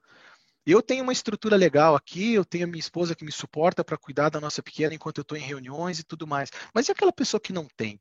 Eu 0.69 0.81
tenho 0.81 1.01
uma 1.01 1.13
estrutura 1.13 1.55
legal 1.55 1.95
aqui, 1.95 2.33
eu 2.33 2.43
tenho 2.43 2.65
a 2.65 2.67
minha 2.67 2.81
esposa 2.81 3.15
que 3.15 3.23
me 3.23 3.31
suporta 3.31 3.85
para 3.85 3.97
cuidar 3.97 4.27
da 4.27 4.41
nossa 4.41 4.61
pequena 4.61 4.93
enquanto 4.93 5.19
eu 5.19 5.21
estou 5.21 5.37
em 5.37 5.41
reuniões 5.41 5.97
e 5.97 6.03
tudo 6.03 6.27
mais. 6.27 6.51
Mas 6.73 6.89
e 6.89 6.91
aquela 6.91 7.13
pessoa 7.13 7.39
que 7.39 7.53
não 7.53 7.65
tem? 7.77 7.97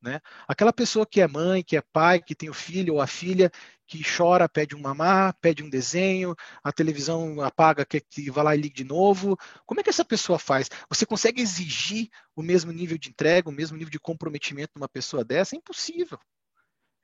Né? 0.00 0.18
Aquela 0.48 0.72
pessoa 0.72 1.04
que 1.04 1.20
é 1.20 1.28
mãe, 1.28 1.62
que 1.62 1.76
é 1.76 1.82
pai, 1.82 2.22
que 2.22 2.34
tem 2.34 2.48
o 2.48 2.54
filho 2.54 2.94
ou 2.94 3.02
a 3.02 3.06
filha 3.06 3.50
que 3.86 4.02
chora, 4.02 4.48
pede 4.48 4.74
um 4.74 4.80
mamá, 4.80 5.30
pede 5.34 5.62
um 5.62 5.68
desenho, 5.68 6.34
a 6.64 6.72
televisão 6.72 7.42
apaga, 7.42 7.84
quer 7.84 8.00
que 8.00 8.30
vá 8.30 8.42
lá 8.42 8.56
e 8.56 8.60
ligue 8.60 8.76
de 8.76 8.84
novo. 8.84 9.36
Como 9.66 9.78
é 9.78 9.82
que 9.82 9.90
essa 9.90 10.06
pessoa 10.06 10.38
faz? 10.38 10.70
Você 10.88 11.04
consegue 11.04 11.42
exigir 11.42 12.08
o 12.34 12.42
mesmo 12.42 12.72
nível 12.72 12.96
de 12.96 13.10
entrega, 13.10 13.50
o 13.50 13.52
mesmo 13.52 13.76
nível 13.76 13.90
de 13.90 14.00
comprometimento 14.00 14.72
de 14.74 14.80
uma 14.80 14.88
pessoa 14.88 15.22
dessa? 15.22 15.54
É 15.54 15.58
impossível. 15.58 16.18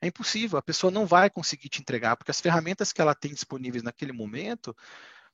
É 0.03 0.07
impossível, 0.07 0.59
a 0.59 0.61
pessoa 0.61 0.91
não 0.91 1.05
vai 1.05 1.29
conseguir 1.29 1.69
te 1.69 1.79
entregar, 1.79 2.17
porque 2.17 2.29
as 2.29 2.41
ferramentas 2.41 2.91
que 2.91 2.99
ela 2.99 3.15
tem 3.15 3.33
disponíveis 3.33 3.81
naquele 3.81 4.11
momento 4.11 4.75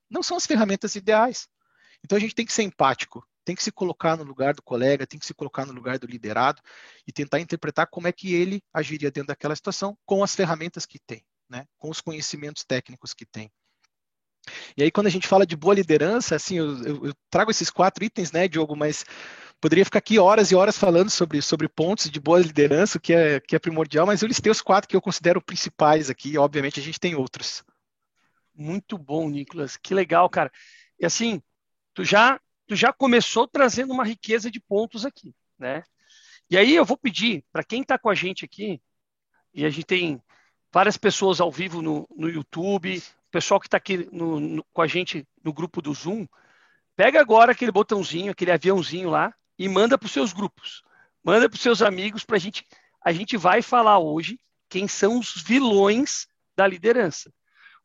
não 0.08 0.22
são 0.22 0.38
as 0.38 0.46
ferramentas 0.46 0.94
ideais. 0.94 1.48
Então 2.04 2.16
a 2.16 2.22
gente 2.22 2.36
tem 2.36 2.46
que 2.46 2.54
ser 2.54 2.62
empático, 2.62 3.28
tem 3.44 3.56
que 3.56 3.64
se 3.64 3.72
colocar 3.72 4.16
no 4.16 4.24
lugar 4.24 4.54
do 4.54 4.62
colega, 4.62 5.08
tem 5.08 5.20
que 5.20 5.26
se 5.26 5.34
colocar 5.34 5.66
no 5.66 5.74
lugar 5.74 5.98
do 5.98 6.06
liderado 6.06 6.62
e 7.08 7.12
tentar 7.12 7.40
interpretar 7.40 7.88
como 7.88 8.08
é 8.08 8.12
que 8.12 8.36
ele 8.36 8.62
agiria 8.72 9.10
dentro 9.10 9.30
daquela 9.30 9.56
situação 9.56 9.98
com 10.06 10.24
as 10.24 10.36
ferramentas 10.36 10.86
que 10.86 11.00
tem, 11.00 11.26
né? 11.50 11.66
com 11.80 11.90
os 11.90 12.00
conhecimentos 12.00 12.64
técnicos 12.64 13.12
que 13.12 13.26
tem. 13.26 13.52
E 14.78 14.84
aí, 14.84 14.92
quando 14.92 15.08
a 15.08 15.12
gente 15.12 15.28
fala 15.28 15.48
de 15.48 15.56
boa 15.56 15.74
liderança, 15.74 16.36
assim, 16.36 16.60
eu, 16.60 16.84
eu, 16.84 17.06
eu 17.08 17.14
trago 17.30 17.50
esses 17.50 17.72
quatro 17.72 18.04
itens, 18.04 18.32
né, 18.32 18.48
Diogo, 18.48 18.76
mas 18.76 19.04
Poderia 19.62 19.84
ficar 19.84 20.00
aqui 20.00 20.18
horas 20.18 20.52
e 20.52 20.56
horas 20.56 20.78
falando 20.78 21.10
sobre, 21.10 21.42
sobre 21.42 21.68
pontos 21.68 22.10
de 22.10 22.20
boa 22.20 22.40
liderança, 22.40 22.98
que 23.00 23.14
é, 23.14 23.40
que 23.42 23.56
é 23.56 23.60
primordial, 23.60 24.06
mas 24.06 24.22
eu 24.22 24.28
listei 24.28 24.50
os 24.52 24.62
quatro 24.62 24.88
que 24.88 24.96
eu 24.96 25.02
considero 25.02 25.42
principais 25.42 26.10
aqui. 26.10 26.38
Obviamente, 26.38 26.80
a 26.80 26.84
gente 26.84 27.00
tem 27.00 27.14
outros. 27.14 27.64
Muito 28.56 28.98
bom, 28.98 29.30
Nicolas. 29.30 29.76
Que 29.76 29.94
legal, 29.94 30.30
cara. 30.30 30.50
E 30.98 31.06
assim, 31.06 31.42
tu 31.94 32.06
já, 32.06 32.40
tu 32.68 32.76
já 32.76 32.94
começou 32.94 33.48
trazendo 33.48 33.92
uma 33.92 34.06
riqueza 34.06 34.50
de 34.50 34.62
pontos 34.62 35.06
aqui, 35.06 35.36
né? 35.58 35.84
E 36.50 36.58
aí 36.58 36.74
eu 36.76 36.86
vou 36.86 36.98
pedir 36.98 37.44
para 37.52 37.64
quem 37.64 37.82
está 37.82 37.98
com 37.98 38.10
a 38.10 38.16
gente 38.16 38.46
aqui, 38.46 38.82
e 39.54 39.66
a 39.66 39.70
gente 39.70 39.86
tem 39.86 40.22
várias 40.72 40.98
pessoas 40.98 41.42
ao 41.42 41.52
vivo 41.52 41.82
no, 41.82 42.08
no 42.16 42.30
YouTube, 42.30 43.02
pessoal 43.30 43.60
que 43.60 43.68
está 43.68 43.78
aqui 43.78 44.10
no, 44.12 44.40
no, 44.40 44.64
com 44.74 44.82
a 44.82 44.88
gente 44.88 45.28
no 45.44 45.54
grupo 45.54 45.82
do 45.82 45.94
Zoom, 45.94 46.26
pega 46.96 47.20
agora 47.20 47.52
aquele 47.52 47.72
botãozinho, 47.72 48.32
aquele 48.32 48.52
aviãozinho 48.52 49.10
lá, 49.10 49.34
e 49.60 49.68
manda 49.68 49.98
para 49.98 50.06
os 50.08 50.14
seus 50.14 50.32
grupos, 50.32 50.82
manda 51.22 51.50
para 51.50 51.56
os 51.58 51.62
seus 51.62 51.82
amigos 51.82 52.24
para 52.24 52.38
a 52.38 52.40
gente. 52.40 52.66
A 53.04 53.12
gente 53.12 53.36
vai 53.36 53.62
falar 53.62 54.00
hoje 54.00 54.40
quem 54.70 54.88
são 54.88 55.20
os 55.20 55.44
vilões 55.44 56.26
da 56.56 56.66
liderança. 56.66 57.32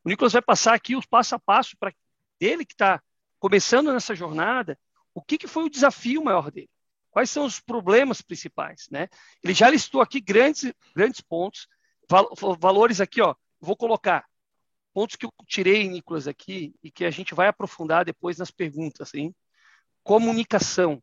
O 0.03 0.09
Nicolas 0.09 0.33
vai 0.33 0.41
passar 0.41 0.73
aqui 0.73 0.95
os 0.95 1.05
passo 1.05 1.35
a 1.35 1.39
passo 1.39 1.75
para 1.77 1.93
ele 2.39 2.65
que 2.65 2.73
está 2.73 3.01
começando 3.39 3.91
nessa 3.91 4.15
jornada, 4.15 4.79
o 5.13 5.21
que, 5.21 5.37
que 5.37 5.47
foi 5.47 5.63
o 5.63 5.69
desafio 5.69 6.23
maior 6.23 6.49
dele? 6.49 6.69
Quais 7.11 7.29
são 7.29 7.45
os 7.45 7.59
problemas 7.59 8.21
principais? 8.21 8.87
Né? 8.89 9.07
Ele 9.43 9.53
já 9.53 9.69
listou 9.69 10.01
aqui 10.01 10.19
grandes, 10.19 10.73
grandes 10.95 11.21
pontos, 11.21 11.67
val, 12.09 12.29
valores 12.59 12.99
aqui, 12.99 13.21
ó, 13.21 13.35
vou 13.59 13.75
colocar 13.75 14.25
pontos 14.93 15.15
que 15.15 15.25
eu 15.25 15.31
tirei, 15.47 15.87
Nicolas, 15.87 16.27
aqui, 16.27 16.73
e 16.83 16.89
que 16.89 17.05
a 17.05 17.11
gente 17.11 17.33
vai 17.33 17.47
aprofundar 17.47 18.05
depois 18.05 18.37
nas 18.37 18.51
perguntas, 18.51 19.13
hein? 19.13 19.35
Comunicação. 20.03 21.01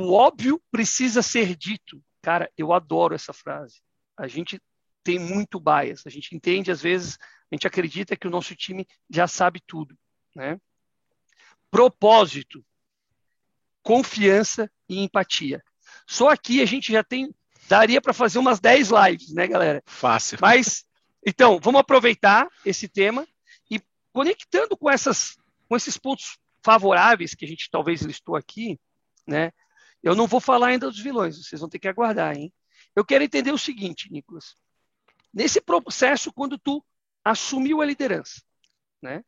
O 0.00 0.12
óbvio 0.12 0.60
precisa 0.70 1.22
ser 1.22 1.54
dito. 1.56 2.02
Cara, 2.22 2.50
eu 2.56 2.72
adoro 2.72 3.14
essa 3.14 3.32
frase. 3.32 3.80
A 4.16 4.26
gente 4.26 4.60
tem 5.02 5.18
muito 5.18 5.60
bias. 5.60 6.02
A 6.06 6.10
gente 6.10 6.34
entende, 6.34 6.70
às 6.70 6.80
vezes, 6.80 7.18
a 7.50 7.54
gente 7.54 7.66
acredita 7.66 8.16
que 8.16 8.26
o 8.26 8.30
nosso 8.30 8.56
time 8.56 8.86
já 9.10 9.28
sabe 9.28 9.60
tudo, 9.66 9.96
né? 10.34 10.58
Propósito, 11.70 12.64
confiança 13.82 14.70
e 14.88 15.02
empatia. 15.02 15.62
Só 16.06 16.30
aqui 16.30 16.62
a 16.62 16.66
gente 16.66 16.92
já 16.92 17.04
tem 17.04 17.34
daria 17.68 18.00
para 18.00 18.12
fazer 18.12 18.38
umas 18.38 18.60
10 18.60 18.90
lives, 18.90 19.32
né, 19.34 19.46
galera? 19.46 19.82
Fácil. 19.86 20.38
Mas 20.40 20.84
então, 21.24 21.58
vamos 21.60 21.80
aproveitar 21.80 22.48
esse 22.64 22.88
tema 22.88 23.26
e 23.70 23.80
conectando 24.12 24.76
com 24.76 24.90
essas 24.90 25.36
com 25.68 25.76
esses 25.76 25.96
pontos 25.96 26.38
favoráveis 26.62 27.34
que 27.34 27.44
a 27.44 27.48
gente 27.48 27.70
talvez 27.70 28.02
listou 28.02 28.36
aqui, 28.36 28.78
né? 29.26 29.50
Eu 30.04 30.14
não 30.14 30.26
vou 30.26 30.38
falar 30.38 30.68
ainda 30.68 30.90
dos 30.90 31.00
vilões, 31.00 31.38
vocês 31.38 31.58
vão 31.58 31.68
ter 31.68 31.78
que 31.78 31.88
aguardar, 31.88 32.36
hein? 32.36 32.52
Eu 32.94 33.06
quero 33.06 33.24
entender 33.24 33.52
o 33.52 33.58
seguinte, 33.58 34.12
Nicolas. 34.12 34.54
Nesse 35.32 35.62
processo, 35.62 36.30
quando 36.30 36.58
tu 36.58 36.84
assumiu 37.24 37.80
a 37.80 37.86
liderança, 37.86 38.42
né? 39.00 39.24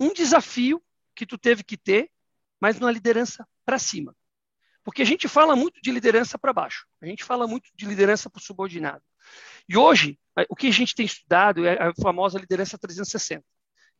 Um 0.00 0.14
desafio 0.14 0.82
que 1.14 1.26
tu 1.26 1.36
teve 1.36 1.62
que 1.62 1.76
ter, 1.76 2.10
mas 2.58 2.80
numa 2.80 2.90
liderança 2.90 3.46
para 3.66 3.78
cima. 3.78 4.16
Porque 4.82 5.02
a 5.02 5.04
gente 5.04 5.28
fala 5.28 5.54
muito 5.54 5.78
de 5.82 5.92
liderança 5.92 6.38
para 6.38 6.54
baixo, 6.54 6.86
a 7.02 7.06
gente 7.06 7.22
fala 7.22 7.46
muito 7.46 7.70
de 7.74 7.84
liderança 7.84 8.30
para 8.30 8.40
o 8.40 8.42
subordinado. 8.42 9.04
E 9.68 9.76
hoje, 9.76 10.18
o 10.48 10.56
que 10.56 10.68
a 10.68 10.72
gente 10.72 10.94
tem 10.94 11.04
estudado 11.04 11.66
é 11.66 11.88
a 11.88 11.92
famosa 12.00 12.38
liderança 12.38 12.78
360, 12.78 13.44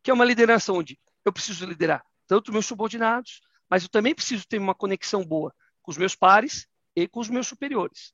que 0.02 0.10
é 0.10 0.14
uma 0.14 0.24
liderança 0.24 0.72
onde 0.72 0.98
eu 1.22 1.32
preciso 1.34 1.66
liderar 1.66 2.02
tanto 2.26 2.50
meus 2.50 2.64
subordinados, 2.64 3.42
mas 3.68 3.82
eu 3.82 3.88
também 3.88 4.14
preciso 4.14 4.46
ter 4.46 4.58
uma 4.58 4.74
conexão 4.74 5.24
boa 5.24 5.54
com 5.82 5.90
os 5.90 5.98
meus 5.98 6.14
pares 6.14 6.66
e 6.94 7.06
com 7.08 7.20
os 7.20 7.28
meus 7.28 7.46
superiores. 7.46 8.12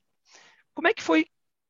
Como 0.74 0.88
é 0.88 0.94
que 0.94 1.02
foi 1.02 1.26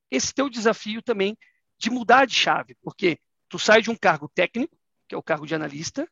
esse 0.09 0.33
teu 0.33 0.49
desafio 0.49 1.01
também 1.01 1.37
de 1.77 1.89
mudar 1.89 2.25
de 2.25 2.33
chave? 2.33 2.75
Porque 2.81 3.19
tu 3.49 3.59
sai 3.59 3.81
de 3.81 3.89
um 3.89 3.95
cargo 3.95 4.29
técnico, 4.33 4.77
que 5.07 5.15
é 5.15 5.17
o 5.17 5.23
cargo 5.23 5.45
de 5.45 5.55
analista, 5.55 6.09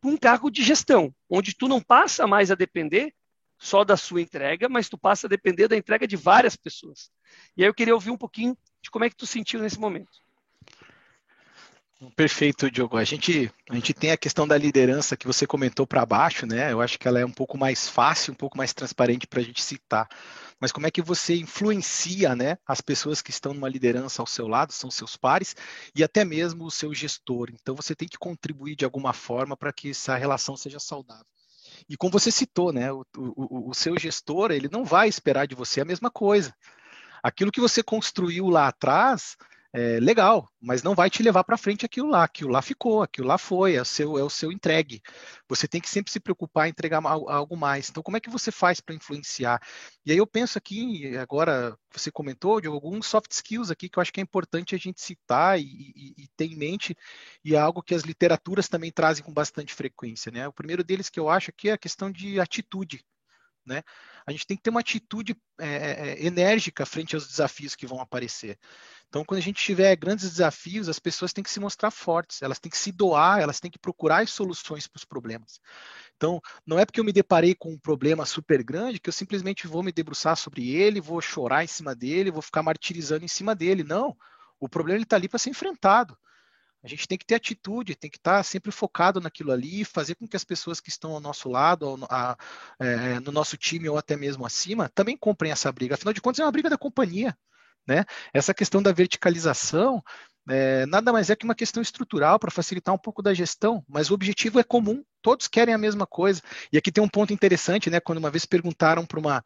para 0.00 0.10
um 0.10 0.16
cargo 0.16 0.50
de 0.50 0.62
gestão, 0.62 1.14
onde 1.28 1.54
tu 1.54 1.68
não 1.68 1.80
passa 1.80 2.26
mais 2.26 2.50
a 2.50 2.54
depender 2.54 3.14
só 3.58 3.84
da 3.84 3.96
sua 3.96 4.20
entrega, 4.20 4.68
mas 4.68 4.88
tu 4.88 4.98
passa 4.98 5.26
a 5.26 5.30
depender 5.30 5.68
da 5.68 5.76
entrega 5.76 6.06
de 6.06 6.16
várias 6.16 6.56
pessoas. 6.56 7.10
E 7.56 7.62
aí 7.62 7.68
eu 7.68 7.74
queria 7.74 7.94
ouvir 7.94 8.10
um 8.10 8.16
pouquinho 8.16 8.56
de 8.82 8.90
como 8.90 9.04
é 9.04 9.10
que 9.10 9.16
tu 9.16 9.26
sentiu 9.26 9.60
nesse 9.60 9.78
momento. 9.78 10.23
Perfeito, 12.16 12.70
Diogo. 12.70 12.96
A 12.96 13.04
gente, 13.04 13.52
a 13.68 13.74
gente 13.74 13.92
tem 13.94 14.10
a 14.10 14.16
questão 14.16 14.46
da 14.46 14.56
liderança 14.56 15.16
que 15.16 15.26
você 15.26 15.46
comentou 15.46 15.86
para 15.86 16.04
baixo, 16.04 16.46
né? 16.46 16.72
Eu 16.72 16.80
acho 16.80 16.98
que 16.98 17.06
ela 17.06 17.20
é 17.20 17.24
um 17.24 17.30
pouco 17.30 17.56
mais 17.56 17.88
fácil, 17.88 18.32
um 18.32 18.36
pouco 18.36 18.56
mais 18.56 18.72
transparente 18.72 19.26
para 19.26 19.40
a 19.40 19.42
gente 19.44 19.62
citar. 19.62 20.08
Mas 20.60 20.72
como 20.72 20.86
é 20.86 20.90
que 20.90 21.02
você 21.02 21.36
influencia, 21.36 22.34
né, 22.34 22.56
as 22.66 22.80
pessoas 22.80 23.20
que 23.20 23.30
estão 23.30 23.52
numa 23.52 23.68
liderança 23.68 24.22
ao 24.22 24.26
seu 24.26 24.48
lado, 24.48 24.72
são 24.72 24.90
seus 24.90 25.16
pares, 25.16 25.54
e 25.94 26.02
até 26.02 26.24
mesmo 26.24 26.64
o 26.64 26.70
seu 26.70 26.94
gestor. 26.94 27.50
Então 27.52 27.74
você 27.74 27.94
tem 27.94 28.08
que 28.08 28.18
contribuir 28.18 28.76
de 28.76 28.84
alguma 28.84 29.12
forma 29.12 29.56
para 29.56 29.72
que 29.72 29.90
essa 29.90 30.16
relação 30.16 30.56
seja 30.56 30.78
saudável. 30.78 31.26
E 31.88 31.96
como 31.96 32.12
você 32.12 32.30
citou, 32.30 32.72
né, 32.72 32.92
o, 32.92 33.04
o, 33.16 33.70
o 33.70 33.74
seu 33.74 33.98
gestor 33.98 34.52
ele 34.52 34.68
não 34.70 34.84
vai 34.84 35.08
esperar 35.08 35.46
de 35.46 35.54
você 35.54 35.80
a 35.80 35.84
mesma 35.84 36.10
coisa. 36.10 36.54
Aquilo 37.22 37.52
que 37.52 37.60
você 37.60 37.82
construiu 37.82 38.48
lá 38.48 38.68
atrás, 38.68 39.36
é, 39.76 39.98
legal, 39.98 40.48
mas 40.60 40.84
não 40.84 40.94
vai 40.94 41.10
te 41.10 41.20
levar 41.20 41.42
para 41.42 41.56
frente 41.56 41.84
aquilo 41.84 42.08
lá. 42.08 42.22
Aquilo 42.22 42.50
lá 42.50 42.62
ficou, 42.62 43.02
aquilo 43.02 43.26
lá 43.26 43.36
foi, 43.36 43.74
é 43.74 43.82
o 43.82 43.84
seu, 43.84 44.16
é 44.16 44.22
o 44.22 44.30
seu 44.30 44.52
entregue. 44.52 45.02
Você 45.48 45.66
tem 45.66 45.80
que 45.80 45.90
sempre 45.90 46.12
se 46.12 46.20
preocupar 46.20 46.68
em 46.68 46.70
entregar 46.70 47.02
algo 47.04 47.56
mais. 47.56 47.90
Então, 47.90 48.00
como 48.00 48.16
é 48.16 48.20
que 48.20 48.30
você 48.30 48.52
faz 48.52 48.80
para 48.80 48.94
influenciar? 48.94 49.60
E 50.06 50.12
aí 50.12 50.18
eu 50.18 50.28
penso 50.28 50.56
aqui, 50.56 51.16
agora 51.16 51.76
você 51.92 52.08
comentou 52.08 52.60
de 52.60 52.68
alguns 52.68 53.08
soft 53.08 53.32
skills 53.32 53.68
aqui 53.68 53.88
que 53.88 53.98
eu 53.98 54.00
acho 54.00 54.12
que 54.12 54.20
é 54.20 54.22
importante 54.22 54.76
a 54.76 54.78
gente 54.78 55.00
citar 55.00 55.58
e, 55.58 55.64
e, 55.64 56.14
e 56.18 56.28
ter 56.36 56.44
em 56.44 56.56
mente, 56.56 56.96
e 57.44 57.56
é 57.56 57.58
algo 57.58 57.82
que 57.82 57.96
as 57.96 58.02
literaturas 58.02 58.68
também 58.68 58.92
trazem 58.92 59.24
com 59.24 59.32
bastante 59.32 59.74
frequência. 59.74 60.30
Né? 60.30 60.46
O 60.46 60.52
primeiro 60.52 60.84
deles 60.84 61.10
que 61.10 61.18
eu 61.18 61.28
acho 61.28 61.50
aqui 61.50 61.68
é 61.68 61.72
a 61.72 61.78
questão 61.78 62.12
de 62.12 62.38
atitude. 62.38 63.04
Né? 63.66 63.82
A 64.26 64.32
gente 64.32 64.46
tem 64.46 64.56
que 64.56 64.62
ter 64.62 64.70
uma 64.70 64.80
atitude 64.80 65.36
é, 65.58 65.66
é, 65.66 66.26
enérgica 66.26 66.84
frente 66.84 67.14
aos 67.14 67.26
desafios 67.26 67.74
que 67.74 67.86
vão 67.86 68.00
aparecer. 68.00 68.58
Então, 69.08 69.24
quando 69.24 69.38
a 69.38 69.42
gente 69.42 69.62
tiver 69.62 69.94
grandes 69.96 70.28
desafios, 70.28 70.88
as 70.88 70.98
pessoas 70.98 71.32
têm 71.32 71.44
que 71.44 71.50
se 71.50 71.60
mostrar 71.60 71.90
fortes, 71.90 72.42
elas 72.42 72.58
têm 72.58 72.70
que 72.70 72.76
se 72.76 72.90
doar, 72.90 73.40
elas 73.40 73.60
têm 73.60 73.70
que 73.70 73.78
procurar 73.78 74.22
as 74.22 74.30
soluções 74.30 74.86
para 74.86 74.98
os 74.98 75.04
problemas. 75.04 75.60
Então, 76.16 76.40
não 76.66 76.78
é 76.78 76.84
porque 76.84 76.98
eu 76.98 77.04
me 77.04 77.12
deparei 77.12 77.54
com 77.54 77.70
um 77.70 77.78
problema 77.78 78.26
super 78.26 78.62
grande 78.62 78.98
que 78.98 79.08
eu 79.08 79.12
simplesmente 79.12 79.66
vou 79.66 79.82
me 79.82 79.92
debruçar 79.92 80.36
sobre 80.36 80.68
ele, 80.68 81.00
vou 81.00 81.20
chorar 81.20 81.62
em 81.62 81.68
cima 81.68 81.94
dele, 81.94 82.30
vou 82.30 82.42
ficar 82.42 82.62
martirizando 82.62 83.24
em 83.24 83.28
cima 83.28 83.54
dele. 83.54 83.84
Não. 83.84 84.16
O 84.58 84.68
problema 84.68 85.02
está 85.02 85.16
ali 85.16 85.28
para 85.28 85.38
ser 85.38 85.50
enfrentado. 85.50 86.18
A 86.84 86.88
gente 86.88 87.08
tem 87.08 87.16
que 87.16 87.24
ter 87.24 87.36
atitude, 87.36 87.94
tem 87.94 88.10
que 88.10 88.18
estar 88.18 88.36
tá 88.36 88.42
sempre 88.42 88.70
focado 88.70 89.18
naquilo 89.18 89.50
ali, 89.50 89.84
fazer 89.84 90.14
com 90.16 90.28
que 90.28 90.36
as 90.36 90.44
pessoas 90.44 90.80
que 90.80 90.90
estão 90.90 91.12
ao 91.12 91.20
nosso 91.20 91.48
lado, 91.48 91.98
a, 92.10 92.36
é, 92.78 93.18
no 93.20 93.32
nosso 93.32 93.56
time 93.56 93.88
ou 93.88 93.96
até 93.96 94.16
mesmo 94.16 94.44
acima, 94.44 94.90
também 94.94 95.16
comprem 95.16 95.50
essa 95.50 95.72
briga. 95.72 95.94
Afinal 95.94 96.12
de 96.12 96.20
contas, 96.20 96.40
é 96.40 96.44
uma 96.44 96.52
briga 96.52 96.68
da 96.68 96.76
companhia. 96.76 97.34
Né? 97.86 98.04
Essa 98.32 98.52
questão 98.52 98.82
da 98.82 98.92
verticalização 98.92 100.02
é, 100.48 100.84
nada 100.86 101.10
mais 101.10 101.30
é 101.30 101.36
que 101.36 101.44
uma 101.44 101.54
questão 101.54 101.82
estrutural 101.82 102.38
para 102.38 102.50
facilitar 102.50 102.94
um 102.94 102.98
pouco 102.98 103.22
da 103.22 103.32
gestão, 103.32 103.82
mas 103.88 104.10
o 104.10 104.14
objetivo 104.14 104.60
é 104.60 104.62
comum, 104.62 105.02
todos 105.22 105.48
querem 105.48 105.72
a 105.72 105.78
mesma 105.78 106.06
coisa. 106.06 106.42
E 106.70 106.76
aqui 106.76 106.92
tem 106.92 107.02
um 107.02 107.08
ponto 107.08 107.32
interessante, 107.32 107.88
né? 107.88 107.98
Quando 107.98 108.18
uma 108.18 108.30
vez 108.30 108.44
perguntaram 108.44 109.06
para 109.06 109.18
uma, 109.18 109.42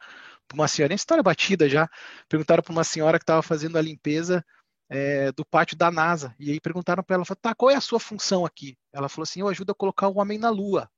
uma 0.52 0.66
senhora, 0.66 0.92
em 0.92 0.96
história 0.96 1.22
batida 1.22 1.68
já, 1.68 1.88
perguntaram 2.28 2.64
para 2.64 2.72
uma 2.72 2.82
senhora 2.82 3.18
que 3.18 3.22
estava 3.22 3.42
fazendo 3.42 3.78
a 3.78 3.82
limpeza 3.82 4.44
é, 4.88 5.32
do 5.32 5.44
pátio 5.44 5.76
da 5.76 5.90
NASA. 5.90 6.34
E 6.38 6.50
aí 6.50 6.60
perguntaram 6.60 7.02
para 7.02 7.16
ela, 7.16 7.24
tá, 7.24 7.54
qual 7.54 7.70
é 7.70 7.74
a 7.74 7.80
sua 7.80 8.00
função 8.00 8.44
aqui? 8.44 8.76
Ela 8.92 9.08
falou 9.08 9.24
assim, 9.24 9.40
eu 9.40 9.48
ajudo 9.48 9.72
a 9.72 9.74
colocar 9.74 10.08
o 10.08 10.18
homem 10.18 10.38
na 10.38 10.50
Lua. 10.50 10.90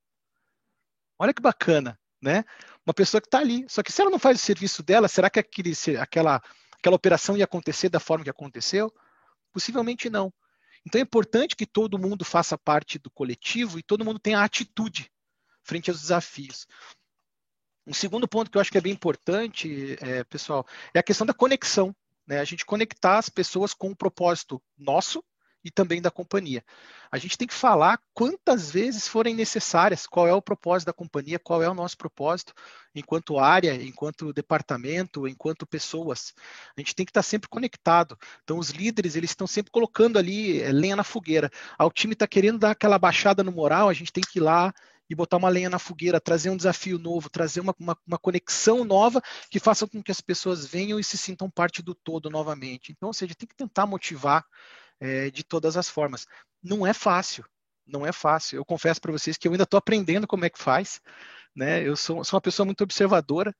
Olha 1.19 1.33
que 1.33 1.41
bacana, 1.41 1.99
né? 2.21 2.43
Uma 2.85 2.93
pessoa 2.93 3.21
que 3.21 3.27
está 3.27 3.39
ali. 3.39 3.65
Só 3.69 3.83
que 3.83 3.91
se 3.91 4.01
ela 4.01 4.09
não 4.09 4.19
faz 4.19 4.39
o 4.39 4.43
serviço 4.43 4.81
dela, 4.81 5.07
será 5.07 5.29
que 5.29 5.39
aquele, 5.39 5.73
aquela 5.99 6.41
aquela 6.81 6.95
operação 6.95 7.37
ia 7.37 7.45
acontecer 7.45 7.89
da 7.89 7.99
forma 7.99 8.23
que 8.23 8.29
aconteceu? 8.29 8.91
Possivelmente 9.53 10.09
não. 10.09 10.33
Então 10.85 10.99
é 10.99 11.03
importante 11.03 11.55
que 11.55 11.67
todo 11.67 11.99
mundo 11.99 12.25
faça 12.25 12.57
parte 12.57 12.97
do 12.97 13.11
coletivo 13.11 13.77
e 13.77 13.83
todo 13.83 14.03
mundo 14.03 14.19
tenha 14.19 14.43
atitude 14.43 15.11
frente 15.63 15.91
aos 15.91 16.01
desafios. 16.01 16.65
Um 17.85 17.93
segundo 17.93 18.27
ponto 18.27 18.49
que 18.49 18.57
eu 18.57 18.61
acho 18.61 18.71
que 18.71 18.77
é 18.77 18.81
bem 18.81 18.93
importante, 18.93 19.95
é, 20.01 20.23
pessoal, 20.23 20.65
é 20.93 20.99
a 20.99 21.03
questão 21.03 21.25
da 21.25 21.33
conexão. 21.33 21.95
Né? 22.27 22.39
A 22.39 22.43
gente 22.43 22.65
conectar 22.65 23.17
as 23.17 23.29
pessoas 23.29 23.73
com 23.73 23.89
um 23.89 23.95
propósito 23.95 24.61
nosso 24.77 25.23
e 25.63 25.69
também 25.69 26.01
da 26.01 26.09
companhia. 26.09 26.63
A 27.11 27.17
gente 27.17 27.37
tem 27.37 27.47
que 27.47 27.53
falar 27.53 27.99
quantas 28.13 28.71
vezes 28.71 29.07
forem 29.07 29.35
necessárias, 29.35 30.07
qual 30.07 30.27
é 30.27 30.33
o 30.33 30.41
propósito 30.41 30.87
da 30.87 30.93
companhia, 30.93 31.37
qual 31.37 31.61
é 31.61 31.69
o 31.69 31.73
nosso 31.73 31.97
propósito 31.97 32.53
enquanto 32.95 33.37
área, 33.37 33.73
enquanto 33.75 34.33
departamento, 34.33 35.27
enquanto 35.27 35.67
pessoas. 35.67 36.33
A 36.75 36.81
gente 36.81 36.95
tem 36.95 37.05
que 37.05 37.11
estar 37.11 37.21
sempre 37.21 37.49
conectado. 37.49 38.17
Então, 38.43 38.57
os 38.57 38.69
líderes, 38.69 39.15
eles 39.15 39.31
estão 39.31 39.45
sempre 39.45 39.71
colocando 39.71 40.17
ali 40.17 40.61
é, 40.61 40.71
lenha 40.71 40.95
na 40.95 41.03
fogueira. 41.03 41.51
Ah, 41.77 41.85
o 41.85 41.91
time 41.91 42.13
está 42.13 42.27
querendo 42.27 42.59
dar 42.59 42.71
aquela 42.71 42.97
baixada 42.97 43.43
no 43.43 43.51
moral, 43.51 43.89
a 43.89 43.93
gente 43.93 44.11
tem 44.11 44.23
que 44.23 44.39
ir 44.39 44.41
lá 44.41 44.73
e 45.11 45.15
botar 45.15 45.35
uma 45.35 45.49
lenha 45.49 45.69
na 45.69 45.77
fogueira, 45.77 46.21
trazer 46.21 46.49
um 46.49 46.55
desafio 46.55 46.97
novo, 46.97 47.29
trazer 47.29 47.59
uma, 47.59 47.75
uma, 47.77 47.97
uma, 48.07 48.17
conexão 48.17 48.85
nova 48.85 49.21
que 49.49 49.59
faça 49.59 49.85
com 49.85 50.01
que 50.01 50.09
as 50.09 50.21
pessoas 50.21 50.65
venham 50.65 50.97
e 50.97 51.03
se 51.03 51.17
sintam 51.17 51.49
parte 51.49 51.81
do 51.81 51.93
todo 51.93 52.29
novamente. 52.29 52.93
Então, 52.93 53.07
ou 53.07 53.13
seja, 53.13 53.35
tem 53.35 53.45
que 53.45 53.55
tentar 53.55 53.85
motivar 53.85 54.45
é, 55.01 55.29
de 55.29 55.43
todas 55.43 55.75
as 55.75 55.89
formas. 55.89 56.25
Não 56.63 56.87
é 56.87 56.93
fácil, 56.93 57.43
não 57.85 58.05
é 58.05 58.13
fácil. 58.13 58.55
Eu 58.55 58.63
confesso 58.63 59.01
para 59.01 59.11
vocês 59.11 59.37
que 59.37 59.49
eu 59.49 59.51
ainda 59.51 59.65
estou 59.65 59.77
aprendendo 59.77 60.25
como 60.25 60.45
é 60.45 60.49
que 60.49 60.57
faz. 60.57 61.01
Né? 61.53 61.85
Eu 61.85 61.97
sou, 61.97 62.23
sou 62.23 62.37
uma 62.37 62.41
pessoa 62.41 62.65
muito 62.65 62.81
observadora. 62.81 63.53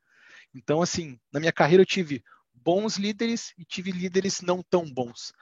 Então, 0.56 0.82
assim, 0.82 1.20
na 1.34 1.42
minha 1.42 1.52
carreira 1.52 1.82
eu 1.82 1.86
tive 1.86 2.24
bons 2.54 2.96
líderes 2.96 3.54
e 3.58 3.66
tive 3.66 3.92
líderes 3.92 4.40
não 4.40 4.64
tão 4.64 4.90
bons. 4.90 5.34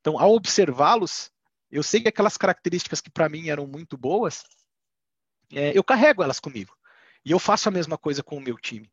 Então, 0.00 0.16
ao 0.16 0.32
observá-los, 0.32 1.28
eu 1.72 1.82
sei 1.82 2.02
que 2.02 2.08
aquelas 2.08 2.36
características 2.36 3.00
que 3.00 3.10
para 3.10 3.28
mim 3.28 3.48
eram 3.48 3.66
muito 3.66 3.98
boas, 3.98 4.44
é, 5.52 5.76
eu 5.76 5.84
carrego 5.84 6.22
elas 6.22 6.40
comigo. 6.40 6.76
E 7.24 7.30
eu 7.30 7.38
faço 7.38 7.68
a 7.68 7.72
mesma 7.72 7.98
coisa 7.98 8.22
com 8.22 8.36
o 8.36 8.40
meu 8.40 8.56
time. 8.56 8.90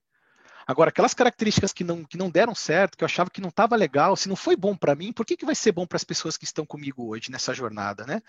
Agora, 0.65 0.89
aquelas 0.89 1.13
características 1.13 1.73
que 1.73 1.83
não, 1.83 2.05
que 2.05 2.17
não 2.17 2.29
deram 2.29 2.55
certo, 2.55 2.97
que 2.97 3.03
eu 3.03 3.05
achava 3.05 3.29
que 3.29 3.41
não 3.41 3.49
estava 3.49 3.75
legal, 3.75 4.15
se 4.15 4.29
não 4.29 4.35
foi 4.35 4.55
bom 4.55 4.75
para 4.75 4.95
mim, 4.95 5.11
por 5.11 5.25
que, 5.25 5.35
que 5.35 5.45
vai 5.45 5.55
ser 5.55 5.73
bom 5.73 5.85
para 5.85 5.97
as 5.97 6.03
pessoas 6.03 6.37
que 6.37 6.45
estão 6.45 6.65
comigo 6.65 7.05
hoje 7.09 7.29
nessa 7.29 7.53
jornada, 7.53 8.05
né? 8.05 8.21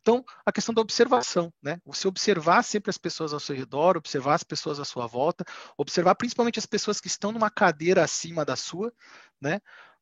Então, 0.00 0.24
a 0.44 0.50
questão 0.50 0.74
da 0.74 0.80
observação, 0.80 1.52
né? 1.62 1.80
Você 1.86 2.08
observar 2.08 2.62
sempre 2.62 2.90
as 2.90 2.98
pessoas 2.98 3.32
ao 3.32 3.40
seu 3.40 3.54
redor, 3.54 3.96
observar 3.96 4.34
as 4.34 4.42
pessoas 4.42 4.80
à 4.80 4.84
sua 4.84 5.06
volta, 5.06 5.44
observar 5.76 6.16
principalmente 6.16 6.58
as 6.58 6.66
pessoas 6.66 7.00
que 7.00 7.06
estão 7.06 7.30
numa 7.30 7.50
cadeira 7.50 8.02
acima 8.02 8.44
da 8.44 8.56
sua, 8.56 8.92
né? 9.40 9.60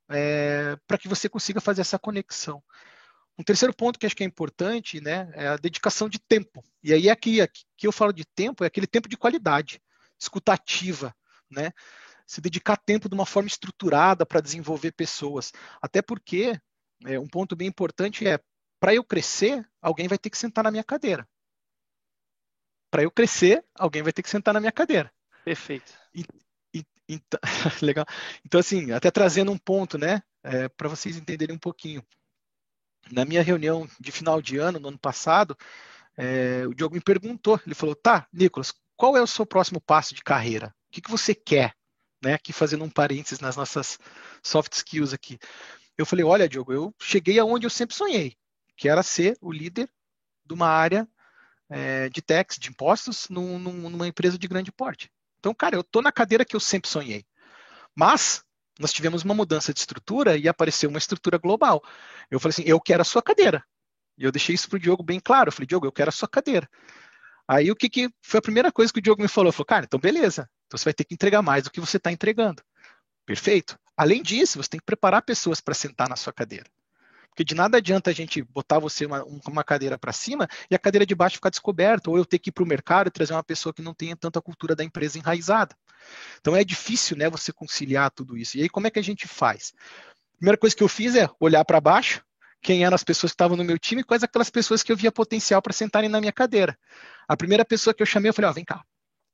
É, 0.09 0.77
para 0.87 0.99
que 0.99 1.09
você 1.09 1.29
consiga 1.29 1.61
fazer 1.61 1.83
essa 1.83 1.99
conexão. 1.99 2.63
Um 3.39 3.43
terceiro 3.43 3.75
ponto 3.75 3.99
que 3.99 4.07
acho 4.07 4.15
que 4.15 4.23
é 4.23 4.27
importante, 4.27 5.01
né, 5.01 5.31
é 5.35 5.49
a 5.49 5.57
dedicação 5.57 6.09
de 6.09 6.19
tempo. 6.19 6.63
E 6.83 6.93
aí 6.93 7.11
aqui, 7.11 7.41
aqui 7.41 7.65
que 7.77 7.87
eu 7.87 7.93
falo 7.93 8.13
de 8.13 8.25
tempo 8.25 8.63
é 8.63 8.67
aquele 8.69 8.87
tempo 8.87 9.09
de 9.09 9.17
qualidade, 9.17 9.81
escutativa, 10.21 11.15
né? 11.51 11.73
Se 12.27 12.41
dedicar 12.41 12.77
tempo 12.77 13.09
de 13.09 13.15
uma 13.15 13.27
forma 13.27 13.49
estruturada 13.49 14.25
para 14.25 14.41
desenvolver 14.41 14.93
pessoas. 14.93 15.53
Até 15.83 16.01
porque 16.01 16.59
é, 17.05 17.19
um 17.19 17.27
ponto 17.27 17.55
bem 17.55 17.69
importante 17.69 18.27
é 18.27 18.39
para 18.81 18.95
eu 18.95 19.05
crescer, 19.05 19.67
alguém 19.81 20.09
vai 20.09 20.19
ter 20.19 20.31
que 20.31 20.39
sentar 20.39 20.65
na 20.65 20.71
minha 20.71 20.85
cadeira. 20.85 21.29
Para 22.91 23.03
eu 23.03 23.11
crescer, 23.11 23.65
alguém 23.75 24.03
vai 24.03 24.13
ter 24.13 24.23
que 24.23 24.31
sentar 24.31 24.55
na 24.55 24.61
minha 24.61 24.73
cadeira. 24.73 25.13
Perfeito. 25.45 25.93
E, 26.15 26.25
e, 26.73 26.85
então, 27.09 27.41
legal. 27.83 28.07
Então, 28.45 28.61
assim, 28.61 28.93
até 28.93 29.11
trazendo 29.11 29.51
um 29.51 29.59
ponto, 29.59 29.99
né, 29.99 30.23
é, 30.43 30.69
para 30.69 30.89
vocês 30.89 31.17
entenderem 31.17 31.57
um 31.57 31.59
pouquinho. 31.59 32.05
Na 33.11 33.25
minha 33.25 33.43
reunião 33.43 33.89
de 34.01 34.13
final 34.13 34.41
de 34.41 34.59
ano, 34.59 34.79
no 34.79 34.89
ano 34.89 34.99
passado, 34.99 35.57
é, 36.17 36.67
o 36.67 36.75
Diogo 36.75 36.95
me 36.95 37.01
perguntou, 37.01 37.61
ele 37.67 37.75
falou, 37.75 37.95
tá, 37.95 38.27
Nicolas, 38.33 38.73
qual 38.97 39.17
é 39.17 39.23
o 39.23 39.27
seu 39.27 39.45
próximo 39.45 39.81
passo 39.81 40.15
de 40.15 40.23
carreira? 40.23 40.69
O 40.89 40.93
que, 40.93 41.01
que 41.01 41.11
você 41.11 41.35
quer? 41.35 41.75
Né, 42.23 42.35
aqui 42.35 42.53
fazendo 42.53 42.85
um 42.85 42.91
parênteses 42.91 43.41
nas 43.41 43.57
nossas 43.57 43.99
soft 44.43 44.73
skills 44.73 45.13
aqui. 45.13 45.39
Eu 45.99 46.07
falei, 46.07 46.25
olha, 46.25 46.49
Diogo, 46.49 46.73
eu 46.73 46.95
cheguei 47.01 47.39
aonde 47.39 47.67
eu 47.67 47.71
sempre 47.71 47.95
sonhei, 47.95 48.37
que 48.77 48.89
era 48.89 49.03
ser 49.03 49.37
o 49.41 49.53
líder 49.53 49.91
de 50.45 50.55
uma 50.55 50.69
área 50.69 51.07
é, 51.69 52.09
de 52.09 52.23
tax, 52.23 52.57
de 52.59 52.71
impostos, 52.71 53.29
num, 53.29 53.59
numa 53.59 54.09
empresa 54.09 54.39
de 54.39 54.49
grande 54.49 54.73
porte. 54.73 55.11
Então, 55.39 55.55
cara, 55.55 55.77
eu 55.77 55.81
estou 55.83 56.01
na 56.01 56.13
cadeira 56.13 56.45
que 56.45 56.57
eu 56.57 56.61
sempre 56.61 56.89
sonhei. 56.89 57.25
Mas 57.95 58.44
nós 58.79 58.93
tivemos 58.93 59.23
uma 59.23 59.35
mudança 59.35 59.73
de 59.73 59.81
estrutura 59.81 60.37
e 60.37 60.49
apareceu 60.49 60.91
uma 60.91 60.99
estrutura 60.99 61.39
global. 61.39 61.83
Eu 62.31 62.41
falei 62.41 62.51
assim, 62.51 62.65
eu 62.65 62.81
quero 62.81 63.03
a 63.03 63.05
sua 63.05 63.23
cadeira. 63.23 63.65
E 64.19 64.25
eu 64.25 64.33
deixei 64.33 64.55
isso 64.55 64.69
para 64.69 64.77
o 64.77 64.81
Diogo 64.81 65.03
bem 65.03 65.21
claro. 65.21 65.49
Eu 65.49 65.53
falei, 65.53 65.67
Diogo, 65.67 65.87
eu 65.87 65.93
quero 65.93 66.09
a 66.09 66.13
sua 66.13 66.29
cadeira. 66.29 66.69
Aí 67.47 67.71
o 67.71 67.77
que, 67.77 67.89
que 67.89 68.11
foi 68.23 68.39
a 68.39 68.43
primeira 68.43 68.73
coisa 68.73 68.93
que 68.93 68.99
o 68.99 69.03
Diogo 69.03 69.23
me 69.23 69.29
falou? 69.29 69.49
Ele 69.49 69.57
falou, 69.57 69.67
cara, 69.67 69.85
então 69.85 70.01
beleza. 70.01 70.49
Então 70.67 70.79
você 70.79 70.85
vai 70.85 70.95
ter 70.95 71.05
que 71.05 71.15
entregar 71.15 71.43
mais 71.43 71.65
do 71.65 71.71
que 71.71 71.81
você 71.81 71.99
está 71.99 72.11
entregando. 72.11 72.63
Perfeito. 73.27 73.79
Além 73.97 74.23
disso, 74.23 74.63
você 74.63 74.71
tem 74.71 74.81
que 74.81 74.87
preparar 74.87 75.23
pessoas 75.23 75.61
para 75.61 75.75
sentar 75.75 76.09
na 76.09 76.17
sua 76.17 76.33
cadeira. 76.33 76.67
Porque 77.35 77.43
de 77.43 77.55
nada 77.55 77.79
adianta 77.79 78.11
a 78.11 78.13
gente 78.13 78.43
botar 78.43 78.79
você 78.79 79.05
uma, 79.05 79.25
uma 79.25 79.65
cadeira 79.65 79.99
para 79.99 80.13
cima 80.13 80.49
e 80.71 80.75
a 80.75 80.79
cadeira 80.79 81.05
de 81.05 81.17
baixo 81.17 81.35
ficar 81.35 81.51
descoberta, 81.51 82.09
ou 82.09 82.17
eu 82.17 82.25
ter 82.25 82.39
que 82.39 82.51
ir 82.51 82.53
para 82.53 82.63
o 82.63 82.67
mercado 82.67 83.09
e 83.09 83.11
trazer 83.11 83.33
uma 83.33 83.43
pessoa 83.43 83.75
que 83.75 83.83
não 83.83 83.93
tenha 83.93 84.15
tanta 84.15 84.41
cultura 84.41 84.77
da 84.77 84.85
empresa 84.85 85.19
enraizada. 85.19 85.77
Então 86.41 86.55
é 86.55 86.63
difícil 86.63 87.17
né, 87.17 87.29
você 87.29 87.53
conciliar 87.53 88.09
tudo 88.13 88.39
isso. 88.39 88.57
E 88.57 88.63
aí, 88.63 88.69
como 88.69 88.87
é 88.87 88.91
que 88.91 89.01
a 89.01 89.03
gente 89.03 89.27
faz? 89.27 89.75
A 90.35 90.37
primeira 90.37 90.57
coisa 90.57 90.77
que 90.77 90.83
eu 90.83 90.89
fiz 90.89 91.17
é 91.17 91.29
olhar 91.41 91.65
para 91.65 91.81
baixo, 91.81 92.23
quem 92.63 92.85
eram 92.85 92.95
as 92.95 93.03
pessoas 93.03 93.33
que 93.33 93.35
estavam 93.35 93.57
no 93.57 93.65
meu 93.65 93.79
time 93.81 94.03
e 94.03 94.05
quais 94.05 94.23
aquelas 94.23 94.49
pessoas 94.49 94.85
que 94.85 94.93
eu 94.93 94.97
via 94.97 95.11
potencial 95.11 95.61
para 95.61 95.73
sentarem 95.73 96.09
na 96.09 96.21
minha 96.21 96.33
cadeira. 96.33 96.79
A 97.27 97.37
primeira 97.37 97.65
pessoa 97.65 97.93
que 97.93 98.03
eu 98.03 98.07
chamei, 98.07 98.29
eu 98.29 98.35
falei, 98.35 98.49
ó, 98.49 98.53
oh, 98.53 98.55
vem 98.55 98.65
cá, 98.65 98.85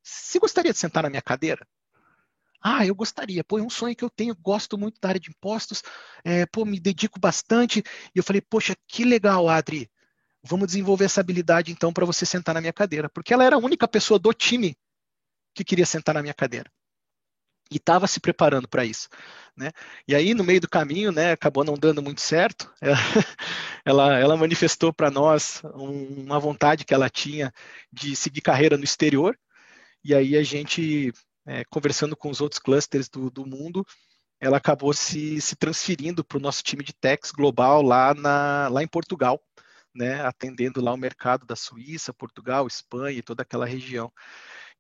você 0.03 0.39
gostaria 0.39 0.73
de 0.73 0.79
sentar 0.79 1.03
na 1.03 1.11
minha 1.11 1.23
cadeira? 1.23 1.67
Ah, 2.62 2.87
eu 2.87 2.94
gostaria, 2.94 3.42
pô, 3.42 3.59
é 3.59 3.62
um 3.62 3.70
sonho 3.70 3.96
que 3.96 4.05
eu 4.05 4.11
tenho, 4.11 4.37
gosto 4.37 4.77
muito 4.77 5.01
da 5.01 5.09
área 5.09 5.20
de 5.20 5.31
impostos, 5.31 5.83
é, 6.23 6.44
pô, 6.46 6.64
me 6.64 6.79
dedico 6.79 7.18
bastante. 7.18 7.83
E 8.14 8.18
eu 8.18 8.23
falei, 8.23 8.42
poxa, 8.42 8.77
que 8.87 9.05
legal, 9.05 9.49
Adri, 9.49 9.90
vamos 10.42 10.66
desenvolver 10.66 11.07
essa 11.07 11.20
habilidade 11.20 11.73
então 11.73 11.92
para 11.92 12.05
você 12.05 12.27
sentar 12.27 12.55
na 12.55 12.61
minha 12.61 12.73
cadeira. 12.73 13.09
Porque 13.09 13.33
ela 13.33 13.44
era 13.44 13.57
a 13.57 13.59
única 13.59 13.88
pessoa 13.88 14.18
do 14.18 14.33
time 14.33 14.77
que 15.55 15.64
queria 15.64 15.87
sentar 15.87 16.14
na 16.14 16.23
minha 16.23 16.35
cadeira. 16.35 16.70
E 17.70 17.77
estava 17.77 18.07
se 18.07 18.18
preparando 18.18 18.68
para 18.68 18.85
isso. 18.85 19.09
Né? 19.57 19.70
E 20.07 20.14
aí, 20.14 20.35
no 20.35 20.42
meio 20.42 20.61
do 20.61 20.68
caminho, 20.68 21.12
né, 21.12 21.33
acabou 21.33 21.64
não 21.64 21.75
dando 21.75 22.03
muito 22.03 22.20
certo. 22.20 22.73
Ela, 23.85 24.18
ela 24.18 24.37
manifestou 24.37 24.92
para 24.92 25.11
nós 25.11 25.62
uma 25.75 26.38
vontade 26.38 26.85
que 26.85 26.92
ela 26.92 27.09
tinha 27.09 27.51
de 27.90 28.14
seguir 28.14 28.42
carreira 28.42 28.77
no 28.77 28.85
exterior. 28.85 29.38
E 30.05 30.14
aí 30.14 30.37
a 30.37 30.42
gente 30.42 31.12
é, 31.51 31.65
conversando 31.65 32.17
com 32.17 32.31
os 32.31 32.41
outros 32.41 32.61
clusters 32.61 33.09
do, 33.09 33.29
do 33.29 33.45
mundo, 33.45 33.85
ela 34.41 34.59
acabou 34.59 34.95
se, 34.95 35.41
se 35.41 35.57
transferindo 35.57 36.23
para 36.25 36.39
o 36.39 36.41
nosso 36.41 36.63
time 36.63 36.85
de 36.85 36.93
techs 36.93 37.33
global 37.33 37.83
lá, 37.83 38.15
na, 38.15 38.69
lá 38.69 38.85
em 38.85 38.87
Portugal, 38.87 39.43
né, 39.93 40.25
atendendo 40.25 40.81
lá 40.81 40.93
o 40.93 40.97
mercado 40.97 41.45
da 41.45 41.57
Suíça, 41.57 42.15
Portugal, 42.15 42.69
Espanha 42.69 43.19
e 43.19 43.23
toda 43.23 43.43
aquela 43.43 43.67
região. 43.67 44.13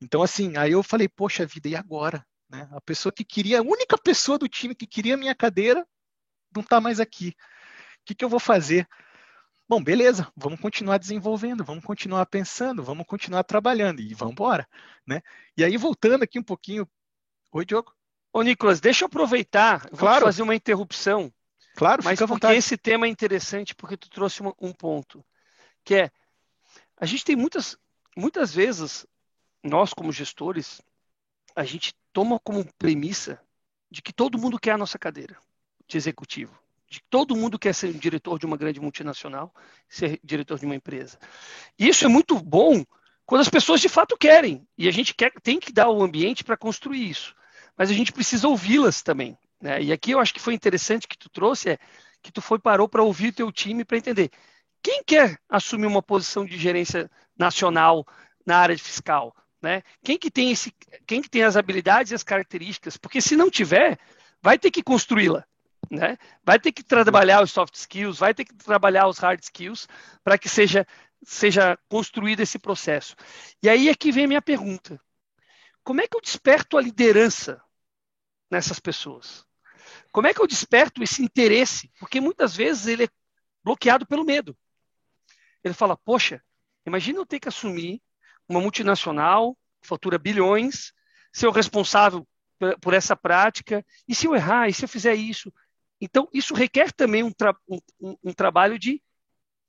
Então, 0.00 0.22
assim, 0.22 0.56
aí 0.56 0.70
eu 0.70 0.82
falei, 0.82 1.08
poxa 1.08 1.44
vida, 1.44 1.68
e 1.68 1.74
agora? 1.74 2.24
Né? 2.48 2.68
A 2.70 2.80
pessoa 2.80 3.12
que 3.12 3.24
queria, 3.24 3.58
a 3.58 3.62
única 3.62 3.98
pessoa 3.98 4.38
do 4.38 4.48
time 4.48 4.72
que 4.72 4.86
queria 4.86 5.14
a 5.14 5.18
minha 5.18 5.34
cadeira, 5.34 5.84
não 6.54 6.62
está 6.62 6.80
mais 6.80 7.00
aqui. 7.00 7.34
O 8.02 8.04
que, 8.06 8.14
que 8.14 8.24
eu 8.24 8.28
vou 8.28 8.40
fazer? 8.40 8.86
Bom, 9.70 9.80
beleza, 9.80 10.26
vamos 10.36 10.58
continuar 10.58 10.98
desenvolvendo, 10.98 11.62
vamos 11.62 11.84
continuar 11.84 12.26
pensando, 12.26 12.82
vamos 12.82 13.06
continuar 13.06 13.44
trabalhando 13.44 14.00
e 14.00 14.12
vamos 14.14 14.32
embora, 14.32 14.68
né? 15.06 15.22
E 15.56 15.62
aí, 15.62 15.76
voltando 15.76 16.24
aqui 16.24 16.40
um 16.40 16.42
pouquinho. 16.42 16.90
Oi, 17.52 17.64
Diogo. 17.64 17.94
Ô, 18.32 18.42
Nicolas, 18.42 18.80
deixa 18.80 19.04
eu 19.04 19.06
aproveitar, 19.06 19.88
claro. 19.90 20.24
fazer 20.24 20.42
uma 20.42 20.56
interrupção. 20.56 21.32
Claro, 21.76 22.02
mas 22.02 22.18
porque 22.18 22.32
vontade. 22.32 22.58
esse 22.58 22.76
tema 22.76 23.06
é 23.06 23.08
interessante 23.08 23.72
porque 23.72 23.96
tu 23.96 24.10
trouxe 24.10 24.40
uma, 24.40 24.52
um 24.60 24.72
ponto, 24.72 25.24
que 25.84 25.94
é 25.94 26.10
a 26.96 27.06
gente 27.06 27.24
tem 27.24 27.36
muitas, 27.36 27.78
muitas 28.16 28.52
vezes 28.52 29.06
nós 29.62 29.94
como 29.94 30.10
gestores 30.10 30.82
a 31.54 31.62
gente 31.62 31.94
toma 32.12 32.40
como 32.40 32.66
premissa 32.76 33.40
de 33.88 34.02
que 34.02 34.12
todo 34.12 34.36
mundo 34.36 34.58
quer 34.58 34.72
a 34.72 34.78
nossa 34.78 34.98
cadeira 34.98 35.38
de 35.86 35.96
executivo 35.96 36.60
de 36.90 37.00
todo 37.08 37.36
mundo 37.36 37.58
quer 37.58 37.72
ser 37.72 37.92
diretor 37.92 38.36
de 38.38 38.44
uma 38.44 38.56
grande 38.56 38.80
multinacional, 38.80 39.54
ser 39.88 40.18
diretor 40.24 40.58
de 40.58 40.66
uma 40.66 40.74
empresa. 40.74 41.18
Isso 41.78 42.04
é 42.04 42.08
muito 42.08 42.38
bom 42.40 42.84
quando 43.24 43.42
as 43.42 43.48
pessoas 43.48 43.80
de 43.80 43.88
fato 43.88 44.16
querem, 44.16 44.66
e 44.76 44.88
a 44.88 44.90
gente 44.90 45.14
quer, 45.14 45.32
tem 45.40 45.60
que 45.60 45.72
dar 45.72 45.88
o 45.88 46.02
ambiente 46.02 46.42
para 46.42 46.56
construir 46.56 47.08
isso. 47.08 47.32
Mas 47.78 47.88
a 47.90 47.94
gente 47.94 48.10
precisa 48.10 48.48
ouvi-las 48.48 49.02
também. 49.02 49.38
Né? 49.60 49.80
E 49.80 49.92
aqui 49.92 50.10
eu 50.10 50.18
acho 50.18 50.34
que 50.34 50.40
foi 50.40 50.52
interessante 50.52 51.06
que 51.06 51.16
tu 51.16 51.30
trouxe, 51.30 51.70
é 51.70 51.78
que 52.20 52.32
tu 52.32 52.42
foi 52.42 52.58
parou 52.58 52.88
para 52.88 53.04
ouvir 53.04 53.28
o 53.28 53.32
teu 53.32 53.52
time 53.52 53.84
para 53.84 53.96
entender 53.96 54.30
quem 54.82 55.04
quer 55.04 55.38
assumir 55.48 55.86
uma 55.86 56.02
posição 56.02 56.44
de 56.44 56.58
gerência 56.58 57.08
nacional 57.38 58.04
na 58.44 58.58
área 58.58 58.76
fiscal, 58.76 59.34
né? 59.62 59.82
Quem 60.02 60.18
que 60.18 60.30
tem 60.30 60.50
esse, 60.50 60.74
quem 61.06 61.22
que 61.22 61.30
tem 61.30 61.44
as 61.44 61.56
habilidades 61.56 62.10
e 62.10 62.14
as 62.14 62.22
características? 62.22 62.96
Porque 62.96 63.20
se 63.20 63.36
não 63.36 63.48
tiver, 63.48 63.98
vai 64.42 64.58
ter 64.58 64.70
que 64.70 64.82
construí-la 64.82 65.44
né? 65.90 66.16
Vai 66.44 66.58
ter 66.58 66.70
que 66.70 66.84
trabalhar 66.84 67.42
os 67.42 67.50
soft 67.50 67.74
skills, 67.74 68.18
vai 68.18 68.32
ter 68.32 68.44
que 68.44 68.54
trabalhar 68.54 69.08
os 69.08 69.18
hard 69.18 69.42
skills 69.42 69.88
para 70.22 70.38
que 70.38 70.48
seja, 70.48 70.86
seja 71.24 71.76
construído 71.88 72.40
esse 72.40 72.58
processo. 72.58 73.16
E 73.62 73.68
aí 73.68 73.88
é 73.88 73.94
que 73.94 74.12
vem 74.12 74.24
a 74.24 74.28
minha 74.28 74.42
pergunta. 74.42 75.00
Como 75.82 76.00
é 76.00 76.06
que 76.06 76.16
eu 76.16 76.20
desperto 76.20 76.78
a 76.78 76.80
liderança 76.80 77.60
nessas 78.50 78.78
pessoas? 78.78 79.44
Como 80.12 80.28
é 80.28 80.34
que 80.34 80.40
eu 80.40 80.46
desperto 80.46 81.02
esse 81.02 81.22
interesse? 81.22 81.90
Porque 81.98 82.20
muitas 82.20 82.54
vezes 82.54 82.86
ele 82.86 83.04
é 83.04 83.08
bloqueado 83.64 84.06
pelo 84.06 84.24
medo. 84.24 84.56
Ele 85.64 85.74
fala: 85.74 85.96
Poxa, 85.96 86.42
imagina 86.86 87.18
eu 87.18 87.26
ter 87.26 87.40
que 87.40 87.48
assumir 87.48 88.00
uma 88.48 88.60
multinacional, 88.60 89.58
fatura 89.82 90.18
bilhões, 90.18 90.92
ser 91.32 91.46
o 91.46 91.52
responsável 91.52 92.26
por 92.80 92.92
essa 92.92 93.16
prática, 93.16 93.84
e 94.06 94.14
se 94.14 94.26
eu 94.26 94.34
errar, 94.34 94.68
e 94.68 94.74
se 94.74 94.84
eu 94.84 94.88
fizer 94.88 95.14
isso? 95.14 95.52
Então, 96.00 96.28
isso 96.32 96.54
requer 96.54 96.92
também 96.92 97.22
um, 97.22 97.30
tra 97.30 97.54
um, 97.68 98.16
um, 98.24 98.32
trabalho 98.32 98.78
de 98.78 99.02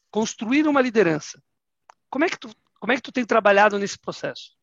construir 0.10 0.68
uma 0.68 0.82
liderança. 0.82 1.42
Como 2.10 2.24
é, 2.24 2.30
que 2.30 2.40
tu, 2.40 2.50
como 2.80 2.94
é 2.94 2.96
que 2.96 3.02
tu 3.02 3.12
tem 3.12 3.26
trabalhado 3.26 3.78
nesse 3.78 4.00
processo? 4.00 4.56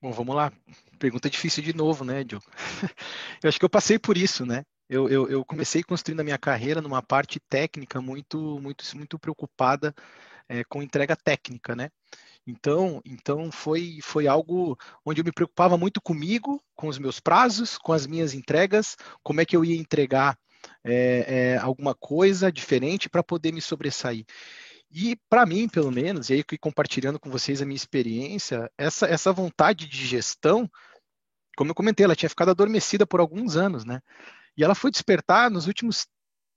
Bom, 0.00 0.12
vamos 0.12 0.34
lá. 0.34 0.52
Pergunta 0.98 1.28
difícil 1.28 1.62
de 1.62 1.74
novo, 1.74 2.04
né, 2.04 2.24
Diogo? 2.24 2.44
eu 3.42 3.48
acho 3.48 3.58
que 3.58 3.64
eu 3.64 3.70
passei 3.70 3.98
por 3.98 4.16
isso, 4.16 4.46
né? 4.46 4.64
Eu, 4.88 5.08
eu, 5.08 5.28
eu, 5.30 5.44
comecei 5.44 5.82
construindo 5.82 6.20
a 6.20 6.24
minha 6.24 6.38
carreira 6.38 6.82
numa 6.82 7.02
parte 7.02 7.40
técnica 7.40 8.02
muito, 8.02 8.60
muito, 8.60 8.84
muito 8.94 9.18
preocupada 9.18 9.94
é, 10.46 10.62
com 10.64 10.82
entrega 10.82 11.16
técnica, 11.16 11.74
né? 11.74 11.90
Então, 12.46 13.00
então 13.04 13.50
foi, 13.50 13.98
foi 14.02 14.26
algo 14.26 14.78
onde 15.04 15.20
eu 15.20 15.24
me 15.24 15.32
preocupava 15.32 15.78
muito 15.78 16.00
comigo, 16.02 16.62
com 16.74 16.88
os 16.88 16.98
meus 16.98 17.18
prazos, 17.18 17.78
com 17.78 17.92
as 17.92 18.06
minhas 18.06 18.34
entregas, 18.34 18.96
como 19.22 19.40
é 19.40 19.46
que 19.46 19.56
eu 19.56 19.64
ia 19.64 19.76
entregar 19.80 20.38
é, 20.82 21.24
é, 21.26 21.56
alguma 21.58 21.94
coisa 21.94 22.50
diferente 22.52 23.08
para 23.08 23.22
poder 23.22 23.52
me 23.52 23.60
sobressair. 23.60 24.24
E 24.90 25.16
para 25.28 25.44
mim, 25.44 25.68
pelo 25.68 25.90
menos, 25.90 26.30
e 26.30 26.34
aí 26.34 26.44
compartilhando 26.60 27.18
com 27.18 27.28
vocês 27.28 27.60
a 27.60 27.66
minha 27.66 27.76
experiência, 27.76 28.70
essa, 28.78 29.06
essa 29.06 29.32
vontade 29.32 29.88
de 29.88 30.06
gestão, 30.06 30.70
como 31.56 31.70
eu 31.70 31.74
comentei, 31.74 32.04
ela 32.04 32.14
tinha 32.14 32.28
ficado 32.28 32.50
adormecida 32.50 33.06
por 33.06 33.20
alguns 33.20 33.56
anos, 33.56 33.84
né? 33.84 34.00
E 34.56 34.62
ela 34.62 34.74
foi 34.74 34.90
despertar 34.90 35.50
nos 35.50 35.66
últimos 35.66 36.06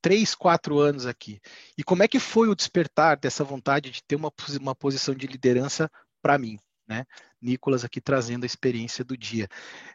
três, 0.01 0.35
quatro 0.35 0.79
anos 0.79 1.05
aqui. 1.05 1.39
E 1.77 1.83
como 1.83 2.03
é 2.03 2.07
que 2.07 2.19
foi 2.19 2.47
o 2.47 2.55
despertar 2.55 3.17
dessa 3.17 3.43
vontade 3.43 3.89
de 3.89 4.03
ter 4.03 4.15
uma, 4.15 4.31
uma 4.61 4.75
posição 4.75 5.15
de 5.15 5.25
liderança 5.25 5.89
para 6.21 6.37
mim, 6.37 6.59
né? 6.87 7.05
Nicolas 7.41 7.83
aqui 7.83 7.99
trazendo 7.99 8.43
a 8.43 8.45
experiência 8.45 9.03
do 9.03 9.17
dia. 9.17 9.47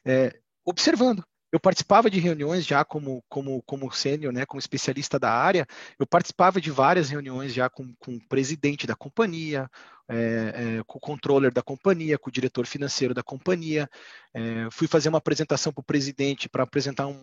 É, 0.05 0.37
observando, 0.65 1.25
eu 1.53 1.61
participava 1.61 2.11
de 2.11 2.19
reuniões 2.19 2.65
já 2.65 2.83
como, 2.83 3.23
como, 3.29 3.63
como 3.63 3.93
sênior, 3.93 4.33
né, 4.33 4.47
como 4.47 4.59
especialista 4.59 5.19
da 5.19 5.31
área, 5.31 5.67
eu 5.99 6.07
participava 6.07 6.59
de 6.59 6.71
várias 6.71 7.11
reuniões 7.11 7.53
já 7.53 7.69
com, 7.69 7.95
com 7.99 8.17
o 8.17 8.29
presidente 8.29 8.87
da 8.87 8.97
companhia, 8.97 9.71
é, 10.09 10.17
é, 10.17 10.83
com 10.87 10.97
o 10.97 11.01
controller 11.01 11.53
da 11.53 11.63
companhia, 11.63 12.19
com 12.19 12.31
o 12.31 12.33
diretor 12.33 12.67
financeiro 12.67 13.13
da 13.13 13.23
companhia. 13.23 13.89
É, 14.33 14.67
fui 14.73 14.89
fazer 14.89 15.11
uma 15.11 15.19
apresentação 15.19 15.73
para 15.73 15.83
o 15.83 15.85
presidente 15.85 16.49
para 16.49 16.63
apresentar 16.63 17.07
um, 17.07 17.19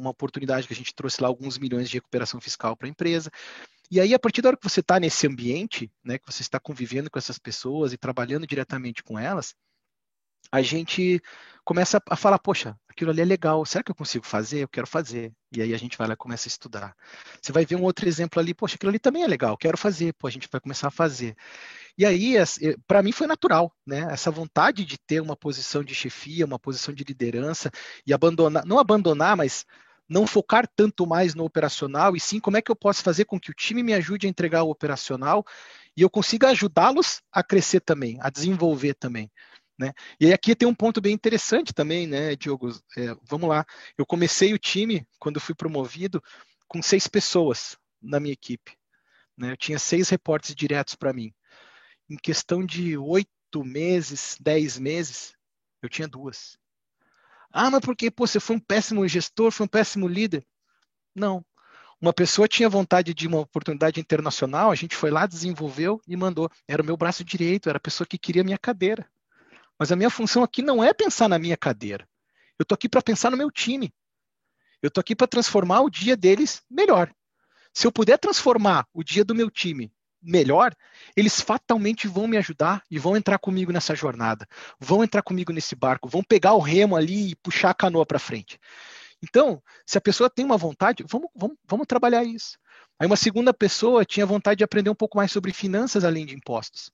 uma 0.00 0.10
oportunidade 0.10 0.66
que 0.66 0.72
a 0.72 0.76
gente 0.76 0.94
trouxe 0.94 1.22
lá 1.22 1.28
alguns 1.28 1.58
milhões 1.58 1.88
de 1.90 1.98
recuperação 1.98 2.40
fiscal 2.40 2.74
para 2.76 2.88
a 2.88 2.90
empresa. 2.90 3.30
E 3.90 4.00
aí, 4.00 4.14
a 4.14 4.18
partir 4.18 4.40
da 4.40 4.48
hora 4.48 4.56
que 4.56 4.68
você 4.68 4.80
está 4.80 4.98
nesse 4.98 5.26
ambiente, 5.26 5.92
né, 6.02 6.18
que 6.18 6.26
você 6.26 6.40
está 6.40 6.58
convivendo 6.58 7.10
com 7.10 7.18
essas 7.18 7.38
pessoas 7.38 7.92
e 7.92 7.98
trabalhando 7.98 8.46
diretamente 8.46 9.02
com 9.02 9.18
elas, 9.18 9.54
a 10.50 10.62
gente 10.62 11.20
começa 11.64 12.00
a 12.10 12.16
falar, 12.16 12.38
poxa, 12.38 12.76
aquilo 12.88 13.10
ali 13.10 13.22
é 13.22 13.24
legal, 13.24 13.64
será 13.64 13.82
que 13.82 13.90
eu 13.90 13.94
consigo 13.94 14.26
fazer? 14.26 14.60
Eu 14.60 14.68
quero 14.68 14.86
fazer. 14.86 15.32
E 15.50 15.62
aí 15.62 15.72
a 15.72 15.78
gente 15.78 15.96
vai 15.96 16.06
lá 16.06 16.14
e 16.14 16.16
começa 16.16 16.46
a 16.46 16.50
estudar. 16.50 16.94
Você 17.40 17.52
vai 17.52 17.64
ver 17.64 17.76
um 17.76 17.82
outro 17.82 18.06
exemplo 18.06 18.38
ali, 18.40 18.52
poxa, 18.52 18.76
aquilo 18.76 18.90
ali 18.90 18.98
também 18.98 19.22
é 19.22 19.26
legal, 19.26 19.56
quero 19.56 19.78
fazer, 19.78 20.12
pô, 20.14 20.26
a 20.26 20.30
gente 20.30 20.48
vai 20.50 20.60
começar 20.60 20.88
a 20.88 20.90
fazer. 20.90 21.34
E 21.96 22.04
aí, 22.04 22.34
para 22.86 23.02
mim 23.02 23.12
foi 23.12 23.26
natural, 23.26 23.72
né? 23.86 24.06
Essa 24.10 24.30
vontade 24.30 24.84
de 24.84 24.98
ter 24.98 25.20
uma 25.20 25.36
posição 25.36 25.82
de 25.82 25.94
chefia, 25.94 26.44
uma 26.44 26.58
posição 26.58 26.92
de 26.94 27.04
liderança 27.04 27.70
e 28.06 28.12
abandonar, 28.12 28.66
não 28.66 28.78
abandonar, 28.78 29.36
mas 29.36 29.64
não 30.08 30.26
focar 30.26 30.68
tanto 30.76 31.06
mais 31.06 31.34
no 31.34 31.44
operacional 31.44 32.14
e 32.14 32.20
sim 32.20 32.38
como 32.38 32.56
é 32.56 32.62
que 32.62 32.70
eu 32.70 32.76
posso 32.76 33.02
fazer 33.02 33.24
com 33.24 33.40
que 33.40 33.50
o 33.50 33.54
time 33.54 33.82
me 33.82 33.94
ajude 33.94 34.26
a 34.26 34.30
entregar 34.30 34.62
o 34.62 34.70
operacional 34.70 35.44
e 35.96 36.02
eu 36.02 36.10
consiga 36.10 36.50
ajudá-los 36.50 37.22
a 37.32 37.42
crescer 37.42 37.80
também, 37.80 38.18
a 38.20 38.28
desenvolver 38.28 38.94
também. 38.94 39.30
Né? 39.78 39.92
E 40.20 40.32
aqui 40.32 40.54
tem 40.54 40.68
um 40.68 40.74
ponto 40.74 41.00
bem 41.00 41.12
interessante 41.12 41.72
também, 41.74 42.06
né, 42.06 42.36
Diogo? 42.36 42.70
É, 42.96 43.14
vamos 43.22 43.48
lá. 43.48 43.64
Eu 43.98 44.06
comecei 44.06 44.54
o 44.54 44.58
time, 44.58 45.06
quando 45.18 45.40
fui 45.40 45.54
promovido, 45.54 46.22
com 46.68 46.80
seis 46.80 47.08
pessoas 47.08 47.76
na 48.00 48.20
minha 48.20 48.32
equipe. 48.32 48.76
Né? 49.36 49.52
Eu 49.52 49.56
tinha 49.56 49.78
seis 49.78 50.08
reportes 50.08 50.54
diretos 50.54 50.94
para 50.94 51.12
mim. 51.12 51.32
Em 52.08 52.16
questão 52.16 52.64
de 52.64 52.96
oito 52.96 53.64
meses, 53.64 54.36
dez 54.40 54.78
meses, 54.78 55.34
eu 55.82 55.88
tinha 55.88 56.06
duas. 56.06 56.56
Ah, 57.52 57.70
mas 57.70 57.80
porque 57.80 58.10
pô, 58.10 58.26
você 58.26 58.40
foi 58.40 58.56
um 58.56 58.60
péssimo 58.60 59.06
gestor, 59.08 59.50
foi 59.50 59.64
um 59.64 59.68
péssimo 59.68 60.06
líder? 60.06 60.46
Não. 61.14 61.44
Uma 62.00 62.12
pessoa 62.12 62.48
tinha 62.48 62.68
vontade 62.68 63.14
de 63.14 63.26
uma 63.26 63.38
oportunidade 63.38 64.00
internacional, 64.00 64.70
a 64.70 64.74
gente 64.74 64.96
foi 64.96 65.10
lá, 65.10 65.26
desenvolveu 65.26 66.00
e 66.06 66.16
mandou. 66.16 66.50
Era 66.68 66.82
o 66.82 66.84
meu 66.84 66.96
braço 66.96 67.24
direito, 67.24 67.68
era 67.68 67.78
a 67.78 67.80
pessoa 67.80 68.06
que 68.06 68.18
queria 68.18 68.44
minha 68.44 68.58
cadeira. 68.58 69.08
Mas 69.78 69.90
a 69.90 69.96
minha 69.96 70.10
função 70.10 70.42
aqui 70.42 70.62
não 70.62 70.82
é 70.82 70.92
pensar 70.92 71.28
na 71.28 71.38
minha 71.38 71.56
cadeira. 71.56 72.08
Eu 72.58 72.62
estou 72.62 72.74
aqui 72.74 72.88
para 72.88 73.02
pensar 73.02 73.30
no 73.30 73.36
meu 73.36 73.50
time. 73.50 73.92
Eu 74.80 74.88
estou 74.88 75.00
aqui 75.00 75.16
para 75.16 75.26
transformar 75.26 75.80
o 75.80 75.90
dia 75.90 76.16
deles 76.16 76.62
melhor. 76.70 77.12
Se 77.72 77.86
eu 77.86 77.92
puder 77.92 78.18
transformar 78.18 78.86
o 78.92 79.02
dia 79.02 79.24
do 79.24 79.34
meu 79.34 79.50
time 79.50 79.92
melhor, 80.22 80.74
eles 81.16 81.40
fatalmente 81.40 82.08
vão 82.08 82.26
me 82.26 82.36
ajudar 82.38 82.82
e 82.90 82.98
vão 82.98 83.16
entrar 83.16 83.38
comigo 83.38 83.72
nessa 83.72 83.94
jornada, 83.94 84.46
vão 84.78 85.04
entrar 85.04 85.22
comigo 85.22 85.52
nesse 85.52 85.74
barco, 85.74 86.08
vão 86.08 86.22
pegar 86.22 86.54
o 86.54 86.60
remo 86.60 86.96
ali 86.96 87.30
e 87.30 87.36
puxar 87.36 87.70
a 87.70 87.74
canoa 87.74 88.06
para 88.06 88.18
frente. 88.18 88.58
Então, 89.22 89.62
se 89.86 89.98
a 89.98 90.00
pessoa 90.00 90.30
tem 90.30 90.44
uma 90.44 90.56
vontade, 90.56 91.04
vamos, 91.08 91.28
vamos, 91.34 91.56
vamos 91.66 91.86
trabalhar 91.86 92.24
isso. 92.24 92.58
Aí 92.98 93.06
uma 93.06 93.16
segunda 93.16 93.52
pessoa 93.52 94.04
tinha 94.04 94.24
vontade 94.24 94.58
de 94.58 94.64
aprender 94.64 94.90
um 94.90 94.94
pouco 94.94 95.16
mais 95.16 95.32
sobre 95.32 95.52
finanças 95.52 96.04
além 96.04 96.24
de 96.24 96.34
impostos. 96.34 96.90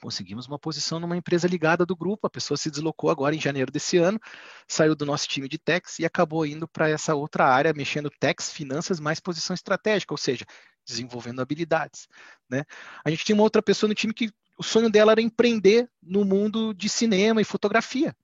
Conseguimos 0.00 0.46
uma 0.46 0.58
posição 0.58 1.00
numa 1.00 1.16
empresa 1.16 1.48
ligada 1.48 1.86
do 1.86 1.96
grupo. 1.96 2.26
A 2.26 2.30
pessoa 2.30 2.56
se 2.56 2.70
deslocou 2.70 3.10
agora 3.10 3.34
em 3.34 3.40
janeiro 3.40 3.70
desse 3.70 3.96
ano, 3.96 4.20
saiu 4.68 4.94
do 4.94 5.06
nosso 5.06 5.28
time 5.28 5.48
de 5.48 5.58
techs 5.58 5.98
e 5.98 6.04
acabou 6.04 6.44
indo 6.44 6.68
para 6.68 6.88
essa 6.88 7.14
outra 7.14 7.46
área, 7.46 7.72
mexendo 7.72 8.10
techs, 8.10 8.50
finanças, 8.50 9.00
mais 9.00 9.20
posição 9.20 9.54
estratégica, 9.54 10.12
ou 10.12 10.18
seja, 10.18 10.44
desenvolvendo 10.86 11.40
habilidades. 11.40 12.08
Né? 12.48 12.64
A 13.04 13.10
gente 13.10 13.24
tinha 13.24 13.34
uma 13.34 13.42
outra 13.42 13.62
pessoa 13.62 13.88
no 13.88 13.94
time 13.94 14.14
que 14.14 14.30
o 14.58 14.62
sonho 14.62 14.90
dela 14.90 15.12
era 15.12 15.20
empreender 15.20 15.88
no 16.02 16.24
mundo 16.24 16.72
de 16.72 16.88
cinema 16.88 17.40
e 17.40 17.44
fotografia. 17.44 18.14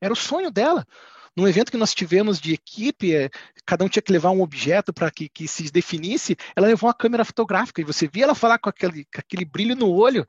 Era 0.00 0.12
o 0.12 0.16
sonho 0.16 0.50
dela. 0.50 0.86
Num 1.36 1.46
evento 1.46 1.70
que 1.70 1.78
nós 1.78 1.94
tivemos 1.94 2.40
de 2.40 2.52
equipe, 2.52 3.14
é, 3.14 3.30
cada 3.64 3.84
um 3.84 3.88
tinha 3.88 4.02
que 4.02 4.10
levar 4.10 4.30
um 4.30 4.42
objeto 4.42 4.92
para 4.92 5.10
que, 5.10 5.28
que, 5.28 5.46
se 5.46 5.70
definisse, 5.70 6.36
ela 6.56 6.66
levou 6.66 6.88
uma 6.88 6.94
câmera 6.94 7.24
fotográfica 7.24 7.80
e 7.80 7.84
você 7.84 8.08
via 8.08 8.24
ela 8.24 8.34
falar 8.34 8.58
com 8.58 8.68
aquele, 8.68 9.04
com 9.04 9.20
aquele 9.20 9.44
brilho 9.44 9.76
no 9.76 9.88
olho 9.88 10.26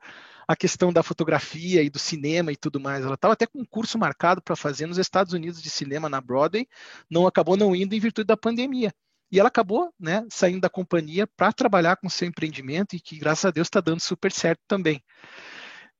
a 0.50 0.56
questão 0.56 0.92
da 0.92 1.00
fotografia 1.00 1.80
e 1.80 1.88
do 1.88 2.00
cinema 2.00 2.50
e 2.50 2.56
tudo 2.56 2.80
mais. 2.80 3.04
Ela 3.04 3.14
estava 3.14 3.34
até 3.34 3.46
com 3.46 3.60
um 3.60 3.64
curso 3.64 3.96
marcado 3.96 4.42
para 4.42 4.56
fazer 4.56 4.84
nos 4.84 4.98
Estados 4.98 5.32
Unidos 5.32 5.62
de 5.62 5.70
cinema 5.70 6.08
na 6.08 6.20
Broadway, 6.20 6.66
não 7.08 7.24
acabou 7.24 7.56
não 7.56 7.72
indo 7.72 7.94
em 7.94 8.00
virtude 8.00 8.26
da 8.26 8.36
pandemia. 8.36 8.92
E 9.30 9.38
ela 9.38 9.46
acabou 9.46 9.94
né, 9.96 10.26
saindo 10.28 10.60
da 10.60 10.68
companhia 10.68 11.24
para 11.24 11.52
trabalhar 11.52 11.94
com 11.98 12.08
seu 12.08 12.26
empreendimento 12.26 12.96
e 12.96 13.00
que, 13.00 13.16
graças 13.16 13.44
a 13.44 13.52
Deus, 13.52 13.68
está 13.68 13.80
dando 13.80 14.00
super 14.00 14.32
certo 14.32 14.60
também. 14.66 15.00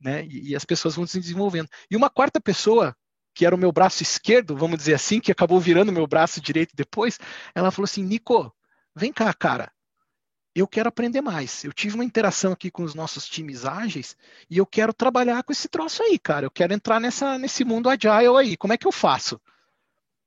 Né? 0.00 0.26
E, 0.26 0.50
e, 0.50 0.56
as 0.56 0.64
pessoas 0.64 0.96
vão 0.96 1.06
se 1.06 1.20
desenvolvendo. 1.20 1.68
E 1.88 1.94
uma 1.94 2.10
quarta 2.10 2.40
pessoa 2.40 2.92
que 3.32 3.46
era 3.46 3.54
o 3.54 3.58
meu 3.58 3.70
braço 3.70 4.02
esquerdo, 4.02 4.56
vamos 4.56 4.78
dizer 4.78 4.94
assim, 4.94 5.20
que 5.20 5.30
acabou 5.30 5.60
virando 5.60 5.92
meu 5.92 6.08
braço 6.08 6.40
direito 6.40 6.74
depois, 6.74 7.20
ela 7.54 7.70
falou 7.70 7.84
assim: 7.84 8.02
Nico, 8.02 8.52
vem 8.96 9.12
cá, 9.12 9.32
cara. 9.32 9.70
Eu 10.60 10.68
quero 10.68 10.90
aprender 10.90 11.22
mais. 11.22 11.64
Eu 11.64 11.72
tive 11.72 11.94
uma 11.94 12.04
interação 12.04 12.52
aqui 12.52 12.70
com 12.70 12.82
os 12.82 12.94
nossos 12.94 13.26
times 13.26 13.64
ágeis 13.64 14.14
e 14.50 14.58
eu 14.58 14.66
quero 14.66 14.92
trabalhar 14.92 15.42
com 15.42 15.52
esse 15.52 15.66
troço 15.68 16.02
aí, 16.02 16.18
cara. 16.18 16.44
Eu 16.44 16.50
quero 16.50 16.74
entrar 16.74 17.00
nessa, 17.00 17.38
nesse 17.38 17.64
mundo 17.64 17.88
agile 17.88 18.36
aí. 18.38 18.58
Como 18.58 18.74
é 18.74 18.76
que 18.76 18.86
eu 18.86 18.92
faço? 18.92 19.40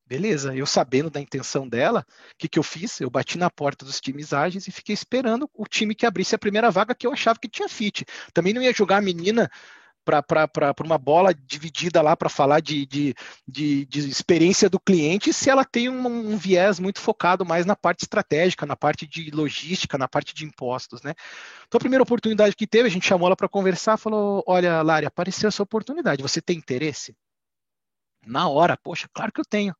Beleza, 0.07 0.55
eu 0.55 0.65
sabendo 0.65 1.11
da 1.11 1.21
intenção 1.21 1.69
dela, 1.69 2.03
o 2.31 2.37
que, 2.37 2.47
que 2.47 2.57
eu 2.57 2.63
fiz? 2.63 2.99
Eu 2.99 3.11
bati 3.11 3.37
na 3.37 3.47
porta 3.47 3.85
dos 3.85 4.01
times 4.01 4.33
ágeis 4.33 4.67
e 4.67 4.71
fiquei 4.71 4.93
esperando 4.93 5.47
o 5.53 5.65
time 5.65 5.93
que 5.93 6.05
abrisse 6.05 6.33
a 6.33 6.39
primeira 6.39 6.71
vaga 6.71 6.95
que 6.95 7.05
eu 7.05 7.13
achava 7.13 7.37
que 7.39 7.47
tinha 7.47 7.69
fit. 7.69 8.03
Também 8.33 8.53
não 8.53 8.61
ia 8.61 8.73
jogar 8.73 8.97
a 8.97 9.01
menina 9.01 9.51
para 10.03 10.73
uma 10.83 10.97
bola 10.97 11.33
dividida 11.33 12.01
lá 12.01 12.15
para 12.15 12.29
falar 12.29 12.59
de, 12.59 12.85
de, 12.85 13.15
de, 13.47 13.85
de, 13.85 14.09
experiência 14.09 14.69
do 14.69 14.79
cliente 14.79 15.33
se 15.33 15.49
ela 15.49 15.63
tem 15.63 15.89
um, 15.89 16.05
um, 16.05 16.37
viés 16.37 16.79
muito 16.79 16.99
focado 16.99 17.45
mais 17.45 17.65
na 17.65 17.75
parte 17.75 18.03
estratégica, 18.03 18.65
na 18.65 18.75
parte 18.75 19.07
de 19.07 19.31
logística, 19.31 19.97
na 19.97 20.07
parte 20.07 20.33
de 20.33 20.45
impostos, 20.45 21.01
né? 21.01 21.13
Então 21.67 21.77
a 21.77 21.79
primeira 21.79 22.03
oportunidade 22.03 22.55
que 22.55 22.67
teve, 22.67 22.87
a 22.87 22.91
gente 22.91 23.07
chamou 23.07 23.27
ela 23.27 23.35
para 23.35 23.49
conversar, 23.49 23.97
falou, 23.97 24.43
olha, 24.47 24.81
Lari, 24.81 25.05
apareceu 25.05 25.47
essa 25.47 25.63
oportunidade, 25.63 26.21
você 26.21 26.41
tem 26.41 26.57
interesse? 26.57 27.15
Na 28.25 28.47
hora, 28.47 28.77
poxa, 28.77 29.07
claro 29.13 29.31
que 29.31 29.41
eu 29.41 29.45
tenho 29.45 29.75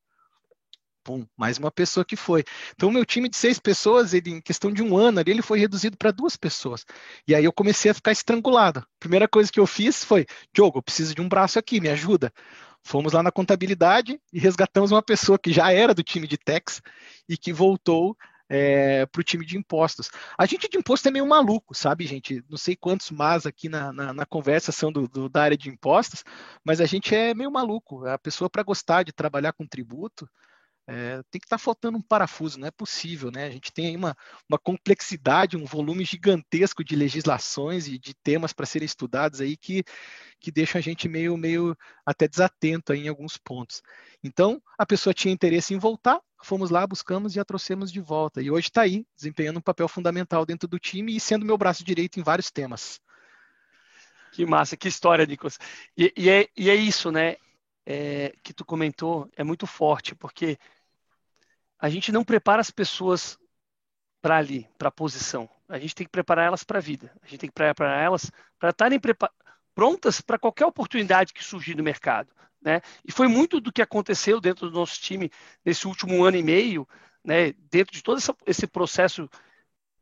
pum, 1.04 1.26
mais 1.36 1.58
uma 1.58 1.70
pessoa 1.70 2.04
que 2.04 2.16
foi. 2.16 2.42
Então, 2.74 2.90
meu 2.90 3.04
time 3.04 3.28
de 3.28 3.36
seis 3.36 3.58
pessoas, 3.58 4.14
ele, 4.14 4.30
em 4.30 4.40
questão 4.40 4.72
de 4.72 4.82
um 4.82 4.96
ano, 4.96 5.20
ali, 5.20 5.30
ele 5.30 5.42
foi 5.42 5.58
reduzido 5.58 5.96
para 5.96 6.10
duas 6.10 6.36
pessoas. 6.36 6.84
E 7.28 7.34
aí 7.34 7.44
eu 7.44 7.52
comecei 7.52 7.90
a 7.90 7.94
ficar 7.94 8.10
estrangulado. 8.10 8.84
Primeira 8.98 9.28
coisa 9.28 9.52
que 9.52 9.60
eu 9.60 9.66
fiz 9.66 10.02
foi, 10.02 10.26
Diogo, 10.52 10.78
eu 10.78 10.82
preciso 10.82 11.14
de 11.14 11.20
um 11.20 11.28
braço 11.28 11.58
aqui, 11.58 11.80
me 11.80 11.90
ajuda. 11.90 12.32
Fomos 12.82 13.12
lá 13.12 13.22
na 13.22 13.30
contabilidade 13.30 14.18
e 14.32 14.38
resgatamos 14.38 14.90
uma 14.90 15.02
pessoa 15.02 15.38
que 15.38 15.52
já 15.52 15.70
era 15.70 15.94
do 15.94 16.02
time 16.02 16.26
de 16.26 16.36
Tex 16.38 16.82
e 17.28 17.36
que 17.36 17.52
voltou 17.52 18.16
é, 18.48 19.06
para 19.06 19.20
o 19.20 19.24
time 19.24 19.44
de 19.44 19.56
impostos. 19.56 20.10
A 20.38 20.46
gente 20.46 20.68
de 20.68 20.76
imposto 20.76 21.08
é 21.08 21.10
meio 21.10 21.26
maluco, 21.26 21.74
sabe, 21.74 22.06
gente? 22.06 22.44
Não 22.48 22.56
sei 22.56 22.76
quantos 22.76 23.10
mais 23.10 23.46
aqui 23.46 23.68
na, 23.68 23.92
na, 23.92 24.12
na 24.12 24.26
conversa 24.26 24.70
são 24.70 24.92
do, 24.92 25.08
do, 25.08 25.28
da 25.28 25.42
área 25.42 25.56
de 25.56 25.68
impostos, 25.70 26.22
mas 26.64 26.80
a 26.80 26.86
gente 26.86 27.14
é 27.14 27.34
meio 27.34 27.50
maluco. 27.50 28.06
A 28.06 28.18
pessoa, 28.18 28.50
para 28.50 28.62
gostar 28.62 29.02
de 29.02 29.12
trabalhar 29.12 29.52
com 29.52 29.66
tributo, 29.66 30.28
é, 30.86 31.22
tem 31.30 31.40
que 31.40 31.46
estar 31.46 31.56
tá 31.56 31.62
faltando 31.62 31.96
um 31.96 32.02
parafuso, 32.02 32.58
não 32.58 32.68
é 32.68 32.70
possível, 32.70 33.30
né? 33.30 33.46
A 33.46 33.50
gente 33.50 33.72
tem 33.72 33.86
aí 33.86 33.96
uma, 33.96 34.16
uma 34.48 34.58
complexidade, 34.58 35.56
um 35.56 35.64
volume 35.64 36.04
gigantesco 36.04 36.84
de 36.84 36.94
legislações 36.94 37.88
e 37.88 37.98
de 37.98 38.14
temas 38.14 38.52
para 38.52 38.66
serem 38.66 38.84
estudados 38.84 39.40
aí 39.40 39.56
que, 39.56 39.82
que 40.38 40.52
deixam 40.52 40.78
a 40.78 40.82
gente 40.82 41.08
meio, 41.08 41.36
meio 41.36 41.76
até 42.04 42.28
desatento 42.28 42.92
em 42.92 43.08
alguns 43.08 43.38
pontos. 43.38 43.82
Então, 44.22 44.60
a 44.78 44.84
pessoa 44.84 45.14
tinha 45.14 45.32
interesse 45.32 45.72
em 45.72 45.78
voltar, 45.78 46.20
fomos 46.42 46.70
lá, 46.70 46.86
buscamos 46.86 47.34
e 47.34 47.40
a 47.40 47.44
trouxemos 47.44 47.90
de 47.90 48.00
volta. 48.00 48.42
E 48.42 48.50
hoje 48.50 48.68
está 48.68 48.82
aí, 48.82 49.06
desempenhando 49.16 49.58
um 49.58 49.62
papel 49.62 49.88
fundamental 49.88 50.44
dentro 50.44 50.68
do 50.68 50.78
time 50.78 51.16
e 51.16 51.20
sendo 51.20 51.46
meu 51.46 51.56
braço 51.56 51.82
direito 51.82 52.20
em 52.20 52.22
vários 52.22 52.50
temas. 52.50 53.00
Que 54.32 54.44
massa, 54.44 54.76
que 54.76 54.88
história, 54.88 55.24
Nicolas. 55.24 55.58
E, 55.96 56.12
e, 56.16 56.28
é, 56.28 56.48
e 56.56 56.68
é 56.68 56.74
isso, 56.74 57.10
né? 57.10 57.36
É, 57.86 58.34
que 58.42 58.52
tu 58.52 58.64
comentou 58.64 59.30
é 59.36 59.44
muito 59.44 59.66
forte, 59.66 60.14
porque 60.14 60.58
a 61.84 61.90
gente 61.90 62.10
não 62.10 62.24
prepara 62.24 62.62
as 62.62 62.70
pessoas 62.70 63.38
para 64.22 64.38
ali, 64.38 64.66
para 64.78 64.88
a 64.88 64.90
posição. 64.90 65.46
A 65.68 65.78
gente 65.78 65.94
tem 65.94 66.06
que 66.06 66.10
preparar 66.10 66.46
elas 66.46 66.64
para 66.64 66.78
a 66.78 66.80
vida. 66.80 67.12
A 67.20 67.26
gente 67.26 67.40
tem 67.40 67.50
que 67.50 67.54
preparar 67.54 68.02
elas 68.02 68.32
para 68.58 68.70
estarem 68.70 68.98
prontas 69.74 70.18
para 70.22 70.38
qualquer 70.38 70.64
oportunidade 70.64 71.34
que 71.34 71.44
surgir 71.44 71.76
no 71.76 71.82
mercado. 71.82 72.32
Né? 72.62 72.80
E 73.04 73.12
foi 73.12 73.28
muito 73.28 73.60
do 73.60 73.70
que 73.70 73.82
aconteceu 73.82 74.40
dentro 74.40 74.70
do 74.70 74.78
nosso 74.78 74.98
time 74.98 75.30
nesse 75.62 75.86
último 75.86 76.24
ano 76.24 76.38
e 76.38 76.42
meio, 76.42 76.88
né? 77.22 77.52
dentro 77.70 77.94
de 77.94 78.02
todo 78.02 78.18
esse 78.46 78.66
processo 78.66 79.28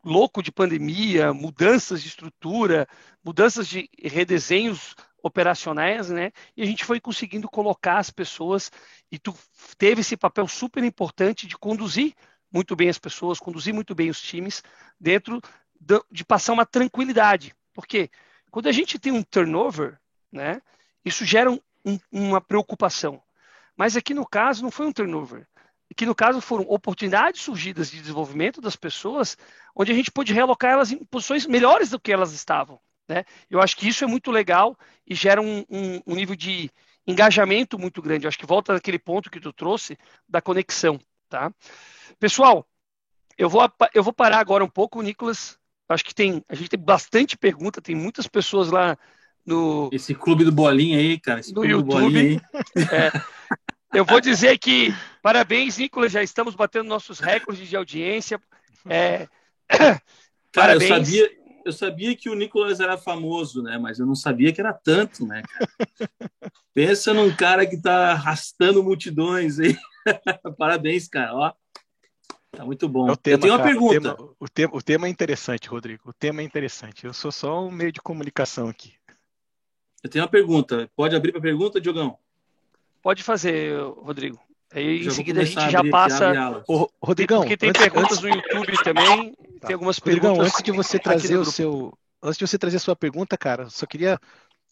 louco 0.04 0.40
de 0.40 0.52
pandemia, 0.52 1.34
mudanças 1.34 2.00
de 2.00 2.06
estrutura, 2.06 2.86
mudanças 3.24 3.66
de 3.66 3.90
redesenhos 4.00 4.94
operacionais, 5.22 6.10
né? 6.10 6.32
E 6.56 6.62
a 6.62 6.66
gente 6.66 6.84
foi 6.84 7.00
conseguindo 7.00 7.48
colocar 7.48 7.98
as 7.98 8.10
pessoas 8.10 8.70
e 9.10 9.18
tu 9.18 9.34
teve 9.78 10.00
esse 10.00 10.16
papel 10.16 10.48
super 10.48 10.82
importante 10.82 11.46
de 11.46 11.56
conduzir 11.56 12.14
muito 12.52 12.76
bem 12.76 12.88
as 12.88 12.98
pessoas, 12.98 13.38
conduzir 13.38 13.72
muito 13.72 13.94
bem 13.94 14.10
os 14.10 14.20
times 14.20 14.62
dentro 15.00 15.40
de 16.10 16.24
passar 16.24 16.52
uma 16.52 16.66
tranquilidade. 16.66 17.54
Porque 17.72 18.10
quando 18.50 18.68
a 18.68 18.72
gente 18.72 18.98
tem 18.98 19.12
um 19.12 19.22
turnover, 19.22 19.98
né? 20.30 20.60
Isso 21.04 21.24
gera 21.24 21.50
um, 21.50 21.58
um, 21.84 21.98
uma 22.12 22.40
preocupação. 22.40 23.22
Mas 23.76 23.96
aqui 23.96 24.14
no 24.14 24.26
caso 24.26 24.62
não 24.62 24.70
foi 24.70 24.86
um 24.86 24.92
turnover. 24.92 25.46
Aqui 25.90 26.06
no 26.06 26.14
caso 26.14 26.40
foram 26.40 26.64
oportunidades 26.68 27.42
surgidas 27.42 27.90
de 27.90 28.00
desenvolvimento 28.00 28.60
das 28.60 28.76
pessoas, 28.76 29.36
onde 29.74 29.92
a 29.92 29.94
gente 29.94 30.10
pôde 30.10 30.32
realocar 30.32 30.72
elas 30.72 30.90
em 30.90 31.04
posições 31.04 31.46
melhores 31.46 31.90
do 31.90 32.00
que 32.00 32.12
elas 32.12 32.32
estavam. 32.32 32.80
Né? 33.12 33.24
Eu 33.50 33.60
acho 33.60 33.76
que 33.76 33.86
isso 33.86 34.04
é 34.04 34.06
muito 34.06 34.30
legal 34.30 34.76
e 35.06 35.14
gera 35.14 35.42
um, 35.42 35.64
um, 35.68 36.00
um 36.06 36.14
nível 36.14 36.34
de 36.34 36.70
engajamento 37.06 37.78
muito 37.78 38.00
grande. 38.00 38.24
Eu 38.24 38.28
acho 38.28 38.38
que 38.38 38.46
volta 38.46 38.72
naquele 38.72 38.98
ponto 38.98 39.30
que 39.30 39.40
tu 39.40 39.52
trouxe 39.52 39.98
da 40.26 40.40
conexão. 40.40 40.98
Tá? 41.28 41.52
Pessoal, 42.18 42.66
eu 43.36 43.50
vou, 43.50 43.70
eu 43.92 44.02
vou 44.02 44.12
parar 44.12 44.38
agora 44.38 44.64
um 44.64 44.68
pouco, 44.68 45.02
Nicolas. 45.02 45.58
Acho 45.88 46.04
que 46.04 46.14
tem, 46.14 46.42
a 46.48 46.54
gente 46.54 46.70
tem 46.70 46.80
bastante 46.80 47.36
pergunta, 47.36 47.82
tem 47.82 47.94
muitas 47.94 48.26
pessoas 48.26 48.70
lá 48.70 48.96
no. 49.44 49.90
Esse 49.92 50.14
clube 50.14 50.44
do 50.44 50.52
Bolinha 50.52 50.98
aí, 50.98 51.18
cara. 51.18 51.40
Esse 51.40 51.54
no 51.54 51.64
YouTube. 51.64 52.40
É, 52.90 53.12
eu 53.92 54.04
vou 54.06 54.20
dizer 54.20 54.58
que 54.58 54.94
parabéns, 55.20 55.76
Nicolas. 55.76 56.12
Já 56.12 56.22
estamos 56.22 56.54
batendo 56.54 56.88
nossos 56.88 57.20
recordes 57.20 57.68
de 57.68 57.76
audiência. 57.76 58.40
É, 58.88 59.28
cara, 59.68 60.00
parabéns. 60.52 60.90
eu 60.90 60.96
sabia, 60.96 61.30
eu 61.64 61.72
sabia 61.72 62.16
que 62.16 62.28
o 62.28 62.34
Nicolas 62.34 62.80
era 62.80 62.96
famoso, 62.96 63.62
né? 63.62 63.78
Mas 63.78 63.98
eu 63.98 64.06
não 64.06 64.14
sabia 64.14 64.52
que 64.52 64.60
era 64.60 64.72
tanto, 64.72 65.26
né? 65.26 65.42
Pensa 66.74 67.12
num 67.12 67.34
cara 67.34 67.66
que 67.66 67.80
tá 67.80 68.12
arrastando 68.12 68.82
multidões 68.82 69.58
aí. 69.58 69.76
parabéns, 70.58 71.08
cara. 71.08 71.34
Ó, 71.34 71.52
Tá 72.52 72.66
muito 72.66 72.86
bom. 72.86 73.10
É 73.10 73.16
tema, 73.16 73.36
eu 73.36 73.40
tenho 73.40 73.52
uma 73.54 73.58
cara, 73.58 73.70
pergunta. 73.70 73.96
O 73.96 74.00
tema, 74.00 74.34
o, 74.38 74.48
tema, 74.48 74.76
o 74.76 74.82
tema 74.82 75.06
é 75.06 75.10
interessante, 75.10 75.68
Rodrigo. 75.68 76.02
O 76.10 76.12
tema 76.12 76.42
é 76.42 76.44
interessante. 76.44 77.06
Eu 77.06 77.14
sou 77.14 77.32
só 77.32 77.64
um 77.64 77.70
meio 77.70 77.90
de 77.90 78.00
comunicação 78.02 78.68
aqui. 78.68 78.92
Eu 80.02 80.10
tenho 80.10 80.22
uma 80.22 80.30
pergunta. 80.30 80.90
Pode 80.94 81.16
abrir 81.16 81.32
para 81.32 81.40
pergunta, 81.40 81.80
Diogão? 81.80 82.18
Pode 83.00 83.22
fazer, 83.22 83.80
Rodrigo. 83.96 84.38
Aí 84.74 85.06
em 85.06 85.10
seguida 85.10 85.42
a 85.42 85.44
gente 85.44 85.70
já 85.70 85.84
passa. 85.90 86.32
Ô, 86.66 86.88
Rodrigão, 87.02 87.40
porque 87.40 87.56
tem 87.56 87.70
antes, 87.70 87.82
perguntas 87.82 88.18
antes... 88.18 88.22
no 88.22 88.28
YouTube 88.28 88.84
também. 88.84 89.34
Tá. 89.60 89.66
Tem 89.68 89.74
algumas 89.74 89.98
Rodrigão, 89.98 90.32
perguntas. 90.32 90.52
Antes 90.52 90.62
de 90.62 90.72
você 90.72 90.98
trazer 90.98 91.36
o 91.36 91.44
seu, 91.44 91.98
antes 92.22 92.38
de 92.38 92.46
você 92.46 92.58
trazer 92.58 92.76
a 92.76 92.80
sua 92.80 92.96
pergunta, 92.96 93.36
cara, 93.36 93.68
só 93.68 93.86
queria 93.86 94.18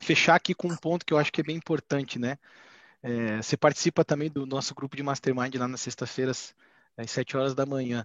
fechar 0.00 0.34
aqui 0.34 0.54
com 0.54 0.68
um 0.68 0.76
ponto 0.76 1.04
que 1.04 1.12
eu 1.12 1.18
acho 1.18 1.30
que 1.30 1.40
é 1.40 1.44
bem 1.44 1.56
importante, 1.56 2.18
né? 2.18 2.38
É, 3.02 3.36
você 3.36 3.56
participa 3.56 4.04
também 4.04 4.30
do 4.30 4.46
nosso 4.46 4.74
grupo 4.74 4.96
de 4.96 5.02
mastermind 5.02 5.54
lá 5.54 5.68
nas 5.68 5.80
sextas-feiras 5.80 6.54
às 6.96 7.10
sete 7.10 7.36
horas 7.36 7.54
da 7.54 7.64
manhã. 7.64 8.04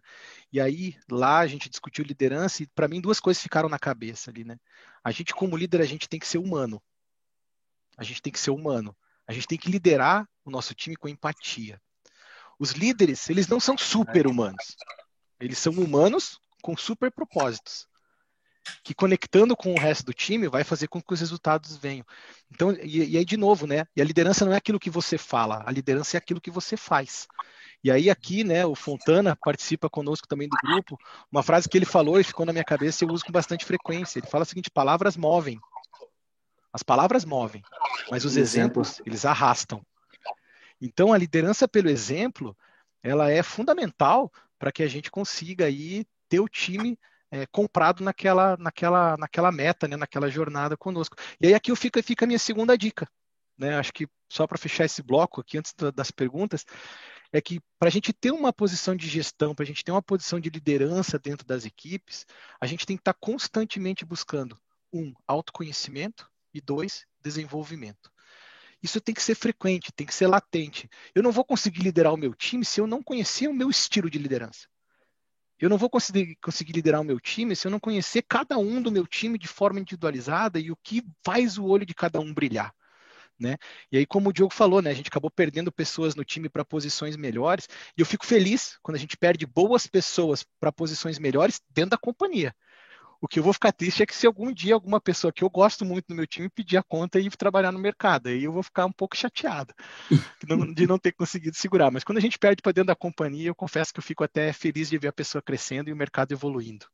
E 0.51 0.59
aí, 0.59 0.95
lá 1.09 1.39
a 1.39 1.47
gente 1.47 1.69
discutiu 1.69 2.05
liderança 2.05 2.63
e 2.63 2.67
para 2.67 2.87
mim 2.87 3.01
duas 3.01 3.19
coisas 3.19 3.41
ficaram 3.41 3.67
na 3.67 3.79
cabeça 3.79 4.29
ali, 4.29 4.43
né? 4.43 4.57
A 5.03 5.11
gente 5.11 5.33
como 5.33 5.57
líder, 5.57 5.81
a 5.81 5.85
gente 5.85 6.07
tem 6.07 6.19
que 6.19 6.27
ser 6.27 6.37
humano. 6.37 6.81
A 7.97 8.03
gente 8.03 8.21
tem 8.21 8.31
que 8.31 8.39
ser 8.39 8.51
humano. 8.51 8.95
A 9.27 9.33
gente 9.33 9.47
tem 9.47 9.57
que 9.57 9.69
liderar 9.69 10.27
o 10.43 10.51
nosso 10.51 10.73
time 10.73 10.95
com 10.95 11.07
empatia. 11.07 11.81
Os 12.59 12.71
líderes, 12.71 13.29
eles 13.29 13.47
não 13.47 13.59
são 13.59 13.77
super 13.77 14.27
humanos. 14.27 14.75
Eles 15.39 15.57
são 15.57 15.73
humanos 15.73 16.39
com 16.61 16.77
super 16.77 17.11
propósitos. 17.11 17.87
Que 18.83 18.95
conectando 18.95 19.55
com 19.55 19.73
o 19.73 19.79
resto 19.79 20.05
do 20.05 20.13
time 20.13 20.47
vai 20.47 20.63
fazer 20.63 20.87
com 20.87 21.01
que 21.01 21.13
os 21.13 21.19
resultados 21.19 21.77
venham. 21.77 22.05
Então, 22.51 22.71
e, 22.71 23.11
e 23.11 23.17
aí 23.17 23.25
de 23.25 23.37
novo, 23.37 23.67
né? 23.67 23.85
E 23.95 24.01
a 24.01 24.05
liderança 24.05 24.45
não 24.45 24.53
é 24.53 24.57
aquilo 24.57 24.79
que 24.79 24.89
você 24.89 25.17
fala, 25.17 25.63
a 25.65 25.71
liderança 25.71 26.17
é 26.17 26.19
aquilo 26.19 26.41
que 26.41 26.49
você 26.49 26.75
faz. 26.75 27.27
E 27.83 27.91
aí 27.91 28.09
aqui, 28.09 28.43
né, 28.43 28.65
o 28.65 28.73
Fontana 28.73 29.35
participa 29.35 29.87
conosco 29.87 30.27
também 30.27 30.49
do 30.49 30.57
grupo. 30.63 30.97
Uma 31.31 31.43
frase 31.43 31.69
que 31.69 31.77
ele 31.77 31.85
falou 31.85 32.19
e 32.19 32.23
ficou 32.23 32.43
na 32.43 32.51
minha 32.51 32.63
cabeça 32.63 33.03
e 33.03 33.07
eu 33.07 33.13
uso 33.13 33.23
com 33.23 33.31
bastante 33.31 33.63
frequência. 33.63 34.17
Ele 34.17 34.27
fala 34.27 34.43
o 34.43 34.45
seguinte: 34.47 34.71
palavras 34.71 35.15
movem. 35.15 35.59
As 36.75 36.83
palavras 36.83 37.23
movem, 37.23 37.63
mas 38.11 38.25
os 38.25 38.35
exemplos, 38.35 39.01
eles 39.05 39.23
arrastam. 39.23 39.81
Então 40.81 41.13
a 41.13 41.17
liderança 41.17 41.69
pelo 41.69 41.87
exemplo, 41.87 42.53
ela 43.01 43.31
é 43.31 43.41
fundamental 43.41 44.29
para 44.59 44.73
que 44.73 44.83
a 44.83 44.87
gente 44.89 45.09
consiga 45.09 45.67
aí 45.67 46.05
ter 46.27 46.41
o 46.41 46.49
time 46.49 46.99
é, 47.31 47.45
comprado 47.45 48.03
naquela, 48.03 48.57
naquela, 48.57 49.15
naquela 49.15 49.53
meta, 49.53 49.87
né, 49.87 49.95
naquela 49.95 50.29
jornada 50.29 50.75
conosco. 50.75 51.15
E 51.39 51.47
aí 51.47 51.53
aqui 51.53 51.73
fica, 51.77 52.03
fica 52.03 52.25
a 52.25 52.27
minha 52.27 52.37
segunda 52.37 52.77
dica. 52.77 53.07
Né? 53.57 53.77
Acho 53.77 53.93
que 53.93 54.05
só 54.29 54.45
para 54.45 54.57
fechar 54.57 54.83
esse 54.83 55.01
bloco 55.01 55.39
aqui, 55.39 55.57
antes 55.57 55.73
das 55.95 56.11
perguntas, 56.11 56.65
é 57.31 57.39
que 57.39 57.61
para 57.79 57.87
a 57.87 57.91
gente 57.91 58.11
ter 58.11 58.31
uma 58.31 58.51
posição 58.51 58.97
de 58.97 59.07
gestão, 59.07 59.55
para 59.55 59.63
a 59.63 59.65
gente 59.65 59.81
ter 59.81 59.93
uma 59.93 60.03
posição 60.03 60.41
de 60.41 60.49
liderança 60.49 61.17
dentro 61.17 61.47
das 61.47 61.63
equipes, 61.63 62.25
a 62.59 62.65
gente 62.65 62.85
tem 62.85 62.97
que 62.97 63.01
estar 63.01 63.13
tá 63.13 63.19
constantemente 63.21 64.03
buscando, 64.03 64.59
um, 64.91 65.13
autoconhecimento 65.25 66.29
e 66.57 66.61
dois, 66.61 67.05
desenvolvimento. 67.21 68.11
Isso 68.81 69.01
tem 69.01 69.15
que 69.15 69.23
ser 69.23 69.35
frequente, 69.35 69.91
tem 69.91 70.05
que 70.05 70.13
ser 70.13 70.27
latente. 70.27 70.89
Eu 71.13 71.23
não 71.23 71.31
vou 71.31 71.43
conseguir 71.43 71.81
liderar 71.81 72.13
o 72.13 72.17
meu 72.17 72.33
time 72.33 72.63
se 72.63 72.79
eu 72.79 72.85
não 72.85 73.01
conhecer 73.01 73.47
o 73.47 73.53
meu 73.53 73.69
estilo 73.69 74.09
de 74.09 74.19
liderança. 74.19 74.67
Eu 75.59 75.69
não 75.69 75.77
vou 75.77 75.89
conseguir, 75.89 76.35
conseguir 76.41 76.73
liderar 76.73 77.01
o 77.01 77.03
meu 77.03 77.19
time 77.19 77.55
se 77.55 77.65
eu 77.65 77.71
não 77.71 77.79
conhecer 77.79 78.23
cada 78.27 78.57
um 78.57 78.81
do 78.81 78.91
meu 78.91 79.07
time 79.07 79.37
de 79.37 79.47
forma 79.47 79.79
individualizada 79.79 80.59
e 80.59 80.69
o 80.69 80.75
que 80.75 81.01
faz 81.23 81.57
o 81.57 81.65
olho 81.65 81.85
de 81.85 81.95
cada 81.95 82.19
um 82.19 82.33
brilhar. 82.33 82.73
Né? 83.39 83.57
E 83.91 83.97
aí, 83.97 84.05
como 84.05 84.29
o 84.29 84.33
Diogo 84.33 84.53
falou, 84.53 84.81
né, 84.81 84.89
a 84.89 84.93
gente 84.93 85.07
acabou 85.07 85.29
perdendo 85.29 85.71
pessoas 85.71 86.15
no 86.15 86.23
time 86.23 86.47
para 86.47 86.63
posições 86.63 87.17
melhores, 87.17 87.67
e 87.97 88.01
eu 88.01 88.05
fico 88.05 88.25
feliz 88.25 88.77
quando 88.81 88.95
a 88.95 88.99
gente 88.99 89.17
perde 89.17 89.45
boas 89.45 89.87
pessoas 89.87 90.45
para 90.59 90.71
posições 90.71 91.19
melhores 91.19 91.61
dentro 91.69 91.91
da 91.91 91.97
companhia. 91.97 92.55
O 93.21 93.27
que 93.27 93.39
eu 93.39 93.43
vou 93.43 93.53
ficar 93.53 93.71
triste 93.71 94.03
é 94.03 94.05
que 94.05 94.15
se 94.15 94.27
algum 94.27 94.51
dia 94.53 94.73
alguma 94.73 94.99
pessoa 94.99 95.31
que 95.31 95.43
eu 95.43 95.49
gosto 95.49 95.85
muito 95.85 96.05
no 96.09 96.15
meu 96.15 96.27
time 96.27 96.49
pedir 96.49 96.77
a 96.77 96.83
conta 96.83 97.19
e 97.19 97.25
ir 97.25 97.35
trabalhar 97.35 97.71
no 97.71 97.79
mercado, 97.79 98.27
aí 98.27 98.43
eu 98.43 98.51
vou 98.51 98.61
ficar 98.61 98.85
um 98.85 98.91
pouco 98.91 99.15
chateado 99.15 99.73
de 100.75 100.87
não 100.87 100.97
ter 100.97 101.11
conseguido 101.13 101.55
segurar. 101.55 101.91
Mas 101.91 102.03
quando 102.03 102.17
a 102.17 102.21
gente 102.21 102.37
perde 102.37 102.61
para 102.61 102.71
dentro 102.71 102.87
da 102.87 102.95
companhia, 102.95 103.47
eu 103.47 103.55
confesso 103.55 103.93
que 103.93 103.99
eu 103.99 104.03
fico 104.03 104.23
até 104.23 104.51
feliz 104.53 104.89
de 104.89 104.97
ver 104.97 105.07
a 105.07 105.13
pessoa 105.13 105.41
crescendo 105.41 105.89
e 105.89 105.93
o 105.93 105.97
mercado 105.97 106.31
evoluindo. 106.31 106.85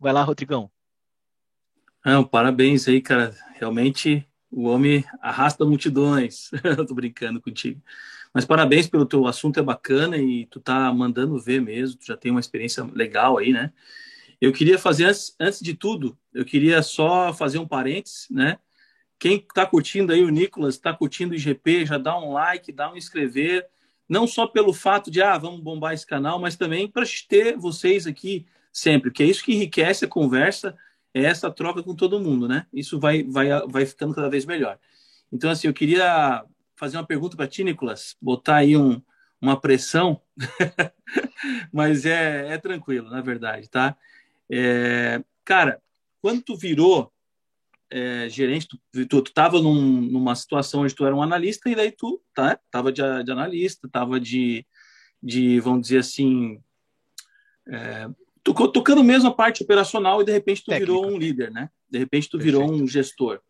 Vai 0.00 0.12
lá, 0.12 0.22
Rodrigão. 0.22 0.70
Não, 2.04 2.24
parabéns 2.24 2.88
aí, 2.88 3.00
cara. 3.00 3.34
Realmente 3.54 4.26
o 4.50 4.64
homem 4.64 5.04
arrasta 5.20 5.64
multidões. 5.64 6.50
Tô 6.88 6.94
brincando 6.94 7.40
contigo. 7.40 7.82
Mas 8.32 8.44
parabéns 8.44 8.86
pelo 8.86 9.06
teu 9.06 9.26
assunto, 9.26 9.58
é 9.58 9.62
bacana 9.62 10.16
e 10.16 10.46
tu 10.46 10.60
tá 10.60 10.92
mandando 10.92 11.38
ver 11.38 11.60
mesmo, 11.60 11.98
tu 11.98 12.06
já 12.06 12.16
tem 12.16 12.30
uma 12.30 12.40
experiência 12.40 12.84
legal 12.84 13.38
aí, 13.38 13.52
né? 13.52 13.72
Eu 14.40 14.52
queria 14.52 14.78
fazer, 14.78 15.04
antes, 15.06 15.34
antes 15.38 15.60
de 15.60 15.74
tudo, 15.74 16.16
eu 16.32 16.44
queria 16.44 16.80
só 16.82 17.32
fazer 17.32 17.58
um 17.58 17.66
parênteses, 17.66 18.26
né? 18.30 18.58
Quem 19.18 19.36
está 19.38 19.66
curtindo 19.66 20.12
aí 20.12 20.22
o 20.22 20.28
Nicolas, 20.28 20.76
está 20.76 20.94
curtindo 20.94 21.32
o 21.32 21.36
IGP, 21.36 21.84
já 21.86 21.98
dá 21.98 22.16
um 22.16 22.32
like, 22.32 22.70
dá 22.70 22.92
um 22.92 22.96
inscrever, 22.96 23.66
não 24.08 24.26
só 24.26 24.46
pelo 24.46 24.72
fato 24.72 25.10
de, 25.10 25.20
ah, 25.20 25.36
vamos 25.36 25.60
bombar 25.60 25.92
esse 25.92 26.06
canal, 26.06 26.38
mas 26.38 26.56
também 26.56 26.88
para 26.88 27.04
ter 27.28 27.56
vocês 27.56 28.06
aqui 28.06 28.46
sempre, 28.72 29.10
porque 29.10 29.24
é 29.24 29.26
isso 29.26 29.44
que 29.44 29.52
enriquece 29.52 30.04
a 30.04 30.08
conversa, 30.08 30.76
é 31.12 31.24
essa 31.24 31.50
troca 31.50 31.82
com 31.82 31.94
todo 31.94 32.20
mundo, 32.20 32.46
né? 32.46 32.66
Isso 32.72 33.00
vai, 33.00 33.24
vai, 33.24 33.48
vai 33.66 33.84
ficando 33.84 34.14
cada 34.14 34.30
vez 34.30 34.44
melhor. 34.44 34.78
Então, 35.32 35.50
assim, 35.50 35.66
eu 35.66 35.74
queria 35.74 36.44
fazer 36.76 36.96
uma 36.96 37.06
pergunta 37.06 37.36
para 37.36 37.48
ti, 37.48 37.64
Nicolas, 37.64 38.16
botar 38.22 38.56
aí 38.56 38.76
um, 38.76 39.02
uma 39.40 39.60
pressão, 39.60 40.20
mas 41.72 42.06
é, 42.06 42.54
é 42.54 42.58
tranquilo, 42.58 43.10
na 43.10 43.20
verdade, 43.20 43.68
tá? 43.68 43.96
É, 44.50 45.22
cara, 45.44 45.80
quando 46.20 46.42
tu 46.42 46.56
virou 46.56 47.12
é, 47.90 48.28
gerente, 48.28 48.68
tu, 48.68 49.06
tu, 49.06 49.22
tu 49.22 49.32
tava 49.32 49.60
num, 49.60 50.02
numa 50.02 50.34
situação 50.34 50.82
onde 50.82 50.94
tu 50.94 51.04
era 51.06 51.14
um 51.14 51.22
analista 51.22 51.68
e 51.70 51.74
daí 51.74 51.90
tu 51.90 52.20
tá, 52.34 52.58
tava 52.70 52.92
de, 52.92 53.02
de 53.24 53.32
analista, 53.32 53.88
tava 53.90 54.20
de, 54.20 54.66
de, 55.22 55.60
vamos 55.60 55.82
dizer 55.82 55.98
assim, 55.98 56.60
é, 57.68 58.08
tocando 58.42 59.02
mesmo 59.02 59.28
a 59.28 59.34
parte 59.34 59.62
operacional 59.62 60.20
e 60.20 60.24
de 60.24 60.32
repente 60.32 60.62
tu 60.62 60.70
Técnico. 60.70 60.92
virou 60.92 61.10
um 61.10 61.18
líder, 61.18 61.50
né? 61.50 61.70
De 61.88 61.98
repente 61.98 62.28
tu 62.28 62.38
Perfeito. 62.38 62.58
virou 62.58 62.72
um 62.72 62.86
gestor. 62.86 63.40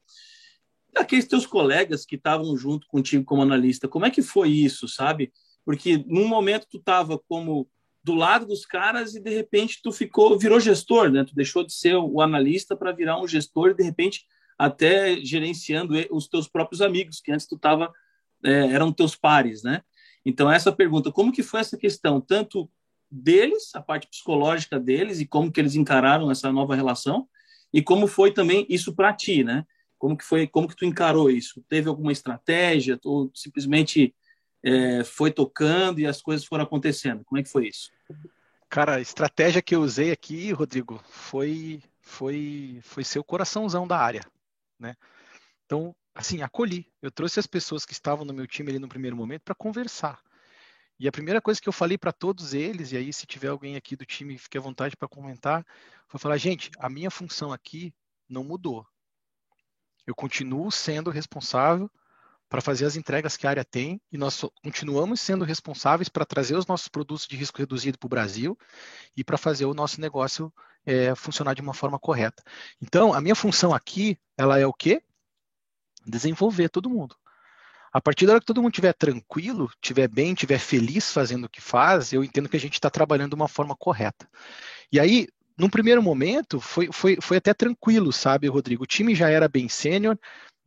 Aqueles 0.97 1.27
teus 1.27 1.47
colegas 1.47 2.05
que 2.05 2.17
estavam 2.17 2.57
junto 2.57 2.87
contigo 2.89 3.25
como 3.25 3.43
analista, 3.43 3.87
como 3.89 4.07
é 4.07 4.11
que 4.11 4.23
foi 4.23 4.51
isso, 4.51 4.89
sabe? 4.89 5.33
Porque 5.65 6.03
num 6.07 6.27
momento 6.27 6.67
tu 6.69 6.79
estava 6.79 7.19
como 7.19 7.69
do 8.03 8.15
lado 8.15 8.47
dos 8.47 8.65
caras 8.65 9.15
e 9.15 9.21
de 9.21 9.31
repente 9.31 9.81
tu 9.83 9.93
ficou, 9.93 10.39
virou 10.39 10.61
gestor, 10.61 11.11
né? 11.11 11.25
Tu 11.25 11.35
deixou 11.35 11.65
de 11.65 11.73
ser 11.73 11.95
o 11.97 12.21
analista 12.21 12.77
para 12.77 12.93
virar 12.93 13.21
um 13.21 13.29
gestor 13.29 13.71
e 13.71 13.75
de 13.75 13.83
repente 13.83 14.25
até 14.59 15.21
gerenciando 15.21 15.95
os 16.11 16.27
teus 16.27 16.49
próprios 16.49 16.81
amigos, 16.81 17.21
que 17.21 17.31
antes 17.31 17.47
tu 17.47 17.57
tava, 17.59 17.93
é, 18.45 18.73
eram 18.73 18.93
teus 18.93 19.15
pares, 19.15 19.63
né? 19.63 19.83
Então 20.25 20.51
essa 20.51 20.73
pergunta, 20.73 21.13
como 21.13 21.33
que 21.33 21.43
foi 21.43 21.61
essa 21.61 21.77
questão, 21.77 22.21
tanto 22.21 22.71
deles, 23.11 23.75
a 23.75 23.81
parte 23.81 24.07
psicológica 24.09 24.79
deles 24.79 25.21
e 25.21 25.27
como 25.27 25.51
que 25.51 25.61
eles 25.61 25.75
encararam 25.75 26.31
essa 26.31 26.53
nova 26.53 26.75
relação 26.75 27.29
e 27.73 27.83
como 27.83 28.07
foi 28.07 28.33
também 28.33 28.67
isso 28.69 28.95
para 28.95 29.13
ti, 29.13 29.45
né? 29.45 29.65
Como 29.99 30.17
que 30.17 30.25
foi? 30.25 30.47
Como 30.47 30.69
que 30.69 30.77
tu 30.77 30.85
encarou 30.85 31.31
isso? 31.31 31.63
Teve 31.69 31.89
alguma 31.89 32.13
estratégia? 32.13 32.99
Ou 33.05 33.31
simplesmente 33.35 34.15
é, 34.63 35.05
foi 35.05 35.31
tocando 35.31 36.01
e 36.01 36.07
as 36.07 36.21
coisas 36.21 36.47
foram 36.47 36.65
acontecendo? 36.65 37.25
Como 37.25 37.39
é 37.39 37.43
que 37.43 37.51
foi 37.51 37.69
isso? 37.69 37.91
Cara, 38.69 38.97
a 38.97 39.01
estratégia 39.01 39.63
que 39.63 39.75
eu 39.75 39.81
usei 39.81 40.11
aqui, 40.11 40.53
Rodrigo, 40.53 41.03
foi 41.09 41.83
foi 42.01 42.81
foi 42.83 43.05
ser 43.05 43.19
o 43.19 43.25
coraçãozão 43.25 43.87
da 43.87 43.99
área, 43.99 44.23
né? 44.79 44.95
Então, 45.65 45.95
assim, 46.15 46.43
acolhi. 46.43 46.91
Eu 47.01 47.11
trouxe 47.11 47.39
as 47.41 47.47
pessoas 47.47 47.85
que 47.85 47.93
estavam 47.93 48.25
no 48.25 48.35
meu 48.35 48.47
time 48.47 48.71
ali 48.71 48.79
no 48.79 48.89
primeiro 48.89 49.17
momento 49.17 49.43
para 49.43 49.55
conversar. 49.55 50.21
E 50.99 51.07
a 51.07 51.13
primeira 51.13 51.41
coisa 51.41 51.61
que 51.61 51.69
eu 51.69 51.73
falei 51.73 51.97
para 51.97 52.13
todos 52.13 52.55
eles, 52.55 52.91
e 52.91 52.97
aí 52.97 53.13
se 53.13 53.27
tiver 53.27 53.49
alguém 53.49 53.77
aqui 53.77 53.95
do 53.95 54.05
time, 54.05 54.37
fique 54.37 54.59
à 54.59 54.61
vontade 54.61 54.97
para 54.97 55.07
comentar, 55.07 55.65
foi 56.09 56.19
falar, 56.19 56.37
gente, 56.39 56.71
a 56.79 56.89
minha 56.89 57.11
função 57.11 57.53
aqui 57.53 57.95
não 58.29 58.43
mudou. 58.43 58.85
Eu 60.07 60.15
continuo 60.15 60.73
sendo 60.73 61.11
responsável 61.11 61.89
para 62.49 62.61
fazer 62.61 62.87
as 62.87 62.97
entregas 62.97 63.37
que 63.37 63.47
a 63.47 63.51
área 63.51 63.65
tem 63.65 64.01
e 64.11 64.17
nós 64.17 64.43
continuamos 64.63 65.21
sendo 65.21 65.45
responsáveis 65.45 66.09
para 66.09 66.25
trazer 66.25 66.57
os 66.57 66.67
nossos 66.67 66.89
produtos 66.89 67.27
de 67.27 67.37
risco 67.37 67.59
reduzido 67.59 67.99
para 67.99 68.07
o 68.07 68.11
Brasil 68.11 68.59
e 69.17 69.23
para 69.23 69.37
fazer 69.37 69.67
o 69.67 69.75
nosso 69.75 70.01
negócio 70.01 70.53
é, 70.87 71.15
funcionar 71.15 71.55
de 71.55 71.61
uma 71.61 71.75
forma 71.75 71.99
correta. 71.99 72.43
Então, 72.81 73.13
a 73.13 73.21
minha 73.21 73.35
função 73.35 73.75
aqui, 73.75 74.19
ela 74.37 74.59
é 74.59 74.67
o 74.67 74.73
quê? 74.73 75.03
Desenvolver 76.07 76.71
todo 76.71 76.89
mundo. 76.89 77.15
A 77.93 78.01
partir 78.01 78.27
da 78.27 78.33
hora 78.33 78.41
que 78.41 78.47
todo 78.47 78.63
mundo 78.63 78.73
estiver 78.73 78.93
tranquilo, 78.95 79.71
estiver 79.83 80.09
bem, 80.09 80.33
estiver 80.33 80.59
feliz 80.59 81.13
fazendo 81.13 81.45
o 81.45 81.49
que 81.49 81.61
faz, 81.61 82.13
eu 82.13 82.23
entendo 82.25 82.49
que 82.49 82.57
a 82.57 82.61
gente 82.61 82.75
está 82.75 82.89
trabalhando 82.89 83.31
de 83.31 83.37
uma 83.37 83.49
forma 83.49 83.75
correta. 83.77 84.29
E 84.93 84.99
aí, 85.01 85.27
num 85.57 85.69
primeiro 85.69 86.03
momento, 86.03 86.61
foi, 86.61 86.89
foi, 86.93 87.19
foi 87.21 87.39
até 87.39 87.53
tranquilo, 87.53 88.13
sabe, 88.13 88.47
Rodrigo? 88.47 88.85
O 88.85 88.87
time 88.87 89.15
já 89.15 89.29
era 89.29 89.49
bem 89.49 89.69
sênior? 89.69 90.19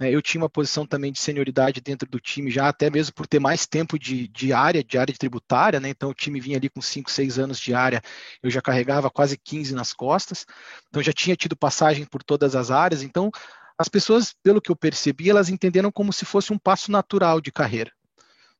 Eu 0.10 0.22
tinha 0.22 0.42
uma 0.42 0.50
posição 0.50 0.86
também 0.86 1.12
de 1.12 1.20
senioridade 1.20 1.82
dentro 1.82 2.10
do 2.10 2.20
time, 2.20 2.50
já 2.50 2.70
até 2.70 2.90
mesmo 2.90 3.14
por 3.14 3.28
ter 3.28 3.40
mais 3.40 3.68
tempo 3.68 4.00
de, 4.00 4.28
de 4.30 4.54
área, 4.54 4.84
de 4.84 4.98
área 4.98 5.14
tributária, 5.14 5.80
né? 5.80 5.90
Então 5.90 6.10
o 6.10 6.14
time 6.14 6.40
vinha 6.40 6.58
ali 6.58 6.70
com 6.70 6.82
5, 6.82 7.12
6 7.12 7.38
anos 7.38 7.60
de 7.60 7.74
área, 7.74 8.02
eu 8.42 8.50
já 8.50 8.62
carregava 8.62 9.10
quase 9.10 9.38
15 9.38 9.76
nas 9.76 9.94
costas, 9.94 10.46
então 10.90 11.04
já 11.04 11.12
tinha 11.12 11.36
tido 11.36 11.56
passagem 11.56 12.06
por 12.06 12.24
todas 12.24 12.56
as 12.56 12.72
áreas, 12.72 13.04
então 13.04 13.30
as 13.78 13.90
pessoas, 13.90 14.34
pelo 14.44 14.62
que 14.62 14.72
eu 14.72 14.76
percebi, 14.76 15.30
elas 15.30 15.50
entenderam 15.50 15.92
como 15.92 16.14
se 16.14 16.24
fosse 16.24 16.54
um 16.54 16.58
passo 16.58 16.92
natural 16.92 17.42
de 17.42 17.52
carreira, 17.52 17.92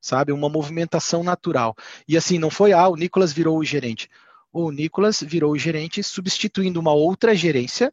sabe? 0.00 0.32
Uma 0.32 0.48
movimentação 0.48 1.22
natural. 1.22 1.74
E 2.06 2.16
assim, 2.16 2.38
não 2.38 2.50
foi, 2.50 2.72
ah, 2.72 2.88
o 2.88 2.96
Nicolas 2.96 3.32
virou 3.32 3.58
o 3.58 3.64
gerente. 3.64 4.08
O 4.52 4.70
Nicolas 4.70 5.22
virou 5.22 5.52
o 5.52 5.58
gerente 5.58 6.02
substituindo 6.02 6.78
uma 6.78 6.92
outra 6.92 7.34
gerência 7.34 7.92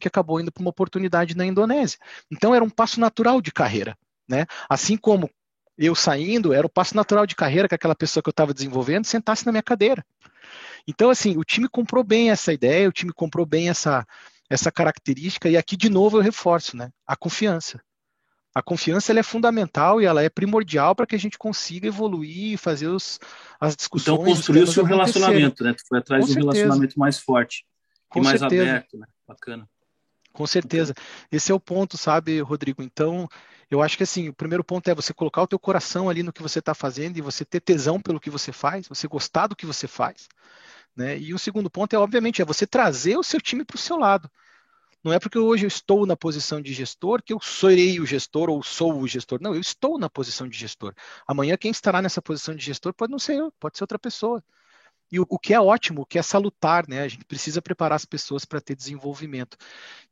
que 0.00 0.08
acabou 0.08 0.40
indo 0.40 0.50
para 0.50 0.60
uma 0.60 0.70
oportunidade 0.70 1.36
na 1.36 1.46
Indonésia. 1.46 1.98
Então 2.30 2.54
era 2.54 2.64
um 2.64 2.70
passo 2.70 2.98
natural 2.98 3.40
de 3.40 3.52
carreira, 3.52 3.96
né? 4.28 4.46
Assim 4.68 4.96
como 4.96 5.30
eu 5.78 5.94
saindo, 5.94 6.52
era 6.52 6.66
o 6.66 6.70
passo 6.70 6.96
natural 6.96 7.26
de 7.26 7.34
carreira 7.34 7.68
que 7.68 7.74
aquela 7.74 7.94
pessoa 7.94 8.22
que 8.22 8.28
eu 8.28 8.32
estava 8.32 8.52
desenvolvendo 8.52 9.06
sentasse 9.06 9.46
na 9.46 9.52
minha 9.52 9.62
cadeira. 9.62 10.04
Então, 10.86 11.10
assim, 11.10 11.36
o 11.36 11.44
time 11.44 11.68
comprou 11.68 12.02
bem 12.02 12.30
essa 12.30 12.52
ideia, 12.52 12.88
o 12.88 12.92
time 12.92 13.12
comprou 13.12 13.46
bem 13.46 13.68
essa, 13.68 14.06
essa 14.48 14.70
característica, 14.70 15.48
e 15.48 15.56
aqui 15.56 15.76
de 15.76 15.88
novo 15.88 16.18
eu 16.18 16.22
reforço, 16.22 16.76
né? 16.76 16.90
A 17.06 17.16
confiança. 17.16 17.80
A 18.52 18.60
confiança 18.60 19.16
é 19.16 19.22
fundamental 19.22 20.00
e 20.02 20.04
ela 20.04 20.22
é 20.22 20.28
primordial 20.28 20.94
para 20.94 21.06
que 21.06 21.14
a 21.14 21.18
gente 21.18 21.38
consiga 21.38 21.86
evoluir 21.86 22.54
e 22.54 22.56
fazer 22.56 22.88
os, 22.88 23.20
as 23.60 23.76
discussões. 23.76 24.18
Então 24.18 24.24
construir 24.24 24.62
o 24.62 24.66
seu 24.66 24.84
relacionamento, 24.84 25.62
né? 25.62 25.72
Tu 25.72 25.86
foi 25.86 25.98
atrás 25.98 26.26
de 26.26 26.32
um 26.32 26.34
relacionamento 26.34 26.98
mais 26.98 27.18
forte 27.18 27.64
Com 28.08 28.18
e 28.18 28.22
mais 28.24 28.40
certeza. 28.40 28.62
aberto, 28.62 28.98
né? 28.98 29.06
Bacana. 29.26 29.68
Com 30.32 30.46
certeza. 30.46 30.94
Esse 31.30 31.52
é 31.52 31.54
o 31.54 31.60
ponto, 31.60 31.96
sabe, 31.96 32.40
Rodrigo? 32.40 32.82
Então, 32.82 33.28
eu 33.70 33.82
acho 33.82 33.96
que 33.96 34.02
assim, 34.02 34.28
o 34.28 34.34
primeiro 34.34 34.64
ponto 34.64 34.88
é 34.88 34.94
você 34.94 35.12
colocar 35.12 35.42
o 35.42 35.46
teu 35.46 35.58
coração 35.58 36.08
ali 36.08 36.22
no 36.22 36.32
que 36.32 36.42
você 36.42 36.58
está 36.58 36.74
fazendo 36.74 37.16
e 37.16 37.20
você 37.20 37.44
ter 37.44 37.60
tesão 37.60 38.00
pelo 38.00 38.20
que 38.20 38.30
você 38.30 38.52
faz, 38.52 38.88
você 38.88 39.06
gostar 39.06 39.46
do 39.46 39.56
que 39.56 39.66
você 39.66 39.86
faz. 39.86 40.28
Né? 40.96 41.18
E 41.18 41.32
o 41.34 41.38
segundo 41.38 41.70
ponto 41.70 41.94
é, 41.94 41.98
obviamente, 41.98 42.42
é 42.42 42.44
você 42.44 42.66
trazer 42.66 43.16
o 43.16 43.22
seu 43.22 43.40
time 43.40 43.64
para 43.64 43.76
o 43.76 43.78
seu 43.78 43.96
lado. 43.96 44.30
Não 45.02 45.12
é 45.12 45.18
porque 45.18 45.38
hoje 45.38 45.64
eu 45.64 45.68
estou 45.68 46.04
na 46.04 46.14
posição 46.14 46.60
de 46.60 46.74
gestor 46.74 47.22
que 47.22 47.32
eu 47.32 47.40
serei 47.40 47.98
o 48.00 48.06
gestor 48.06 48.50
ou 48.50 48.62
sou 48.62 49.00
o 49.00 49.08
gestor. 49.08 49.38
Não, 49.40 49.54
eu 49.54 49.60
estou 49.60 49.98
na 49.98 50.10
posição 50.10 50.46
de 50.46 50.58
gestor. 50.58 50.94
Amanhã 51.26 51.56
quem 51.56 51.70
estará 51.70 52.02
nessa 52.02 52.20
posição 52.20 52.54
de 52.54 52.62
gestor 52.62 52.92
pode 52.92 53.10
não 53.10 53.18
ser 53.18 53.36
eu, 53.36 53.50
pode 53.58 53.78
ser 53.78 53.84
outra 53.84 53.98
pessoa. 53.98 54.44
E 55.10 55.18
o, 55.18 55.26
o 55.28 55.38
que 55.38 55.52
é 55.52 55.60
ótimo, 55.60 56.02
o 56.02 56.06
que 56.06 56.18
é 56.18 56.22
salutar, 56.22 56.88
né? 56.88 57.02
A 57.02 57.08
gente 57.08 57.24
precisa 57.24 57.60
preparar 57.60 57.96
as 57.96 58.04
pessoas 58.04 58.44
para 58.44 58.60
ter 58.60 58.76
desenvolvimento. 58.76 59.56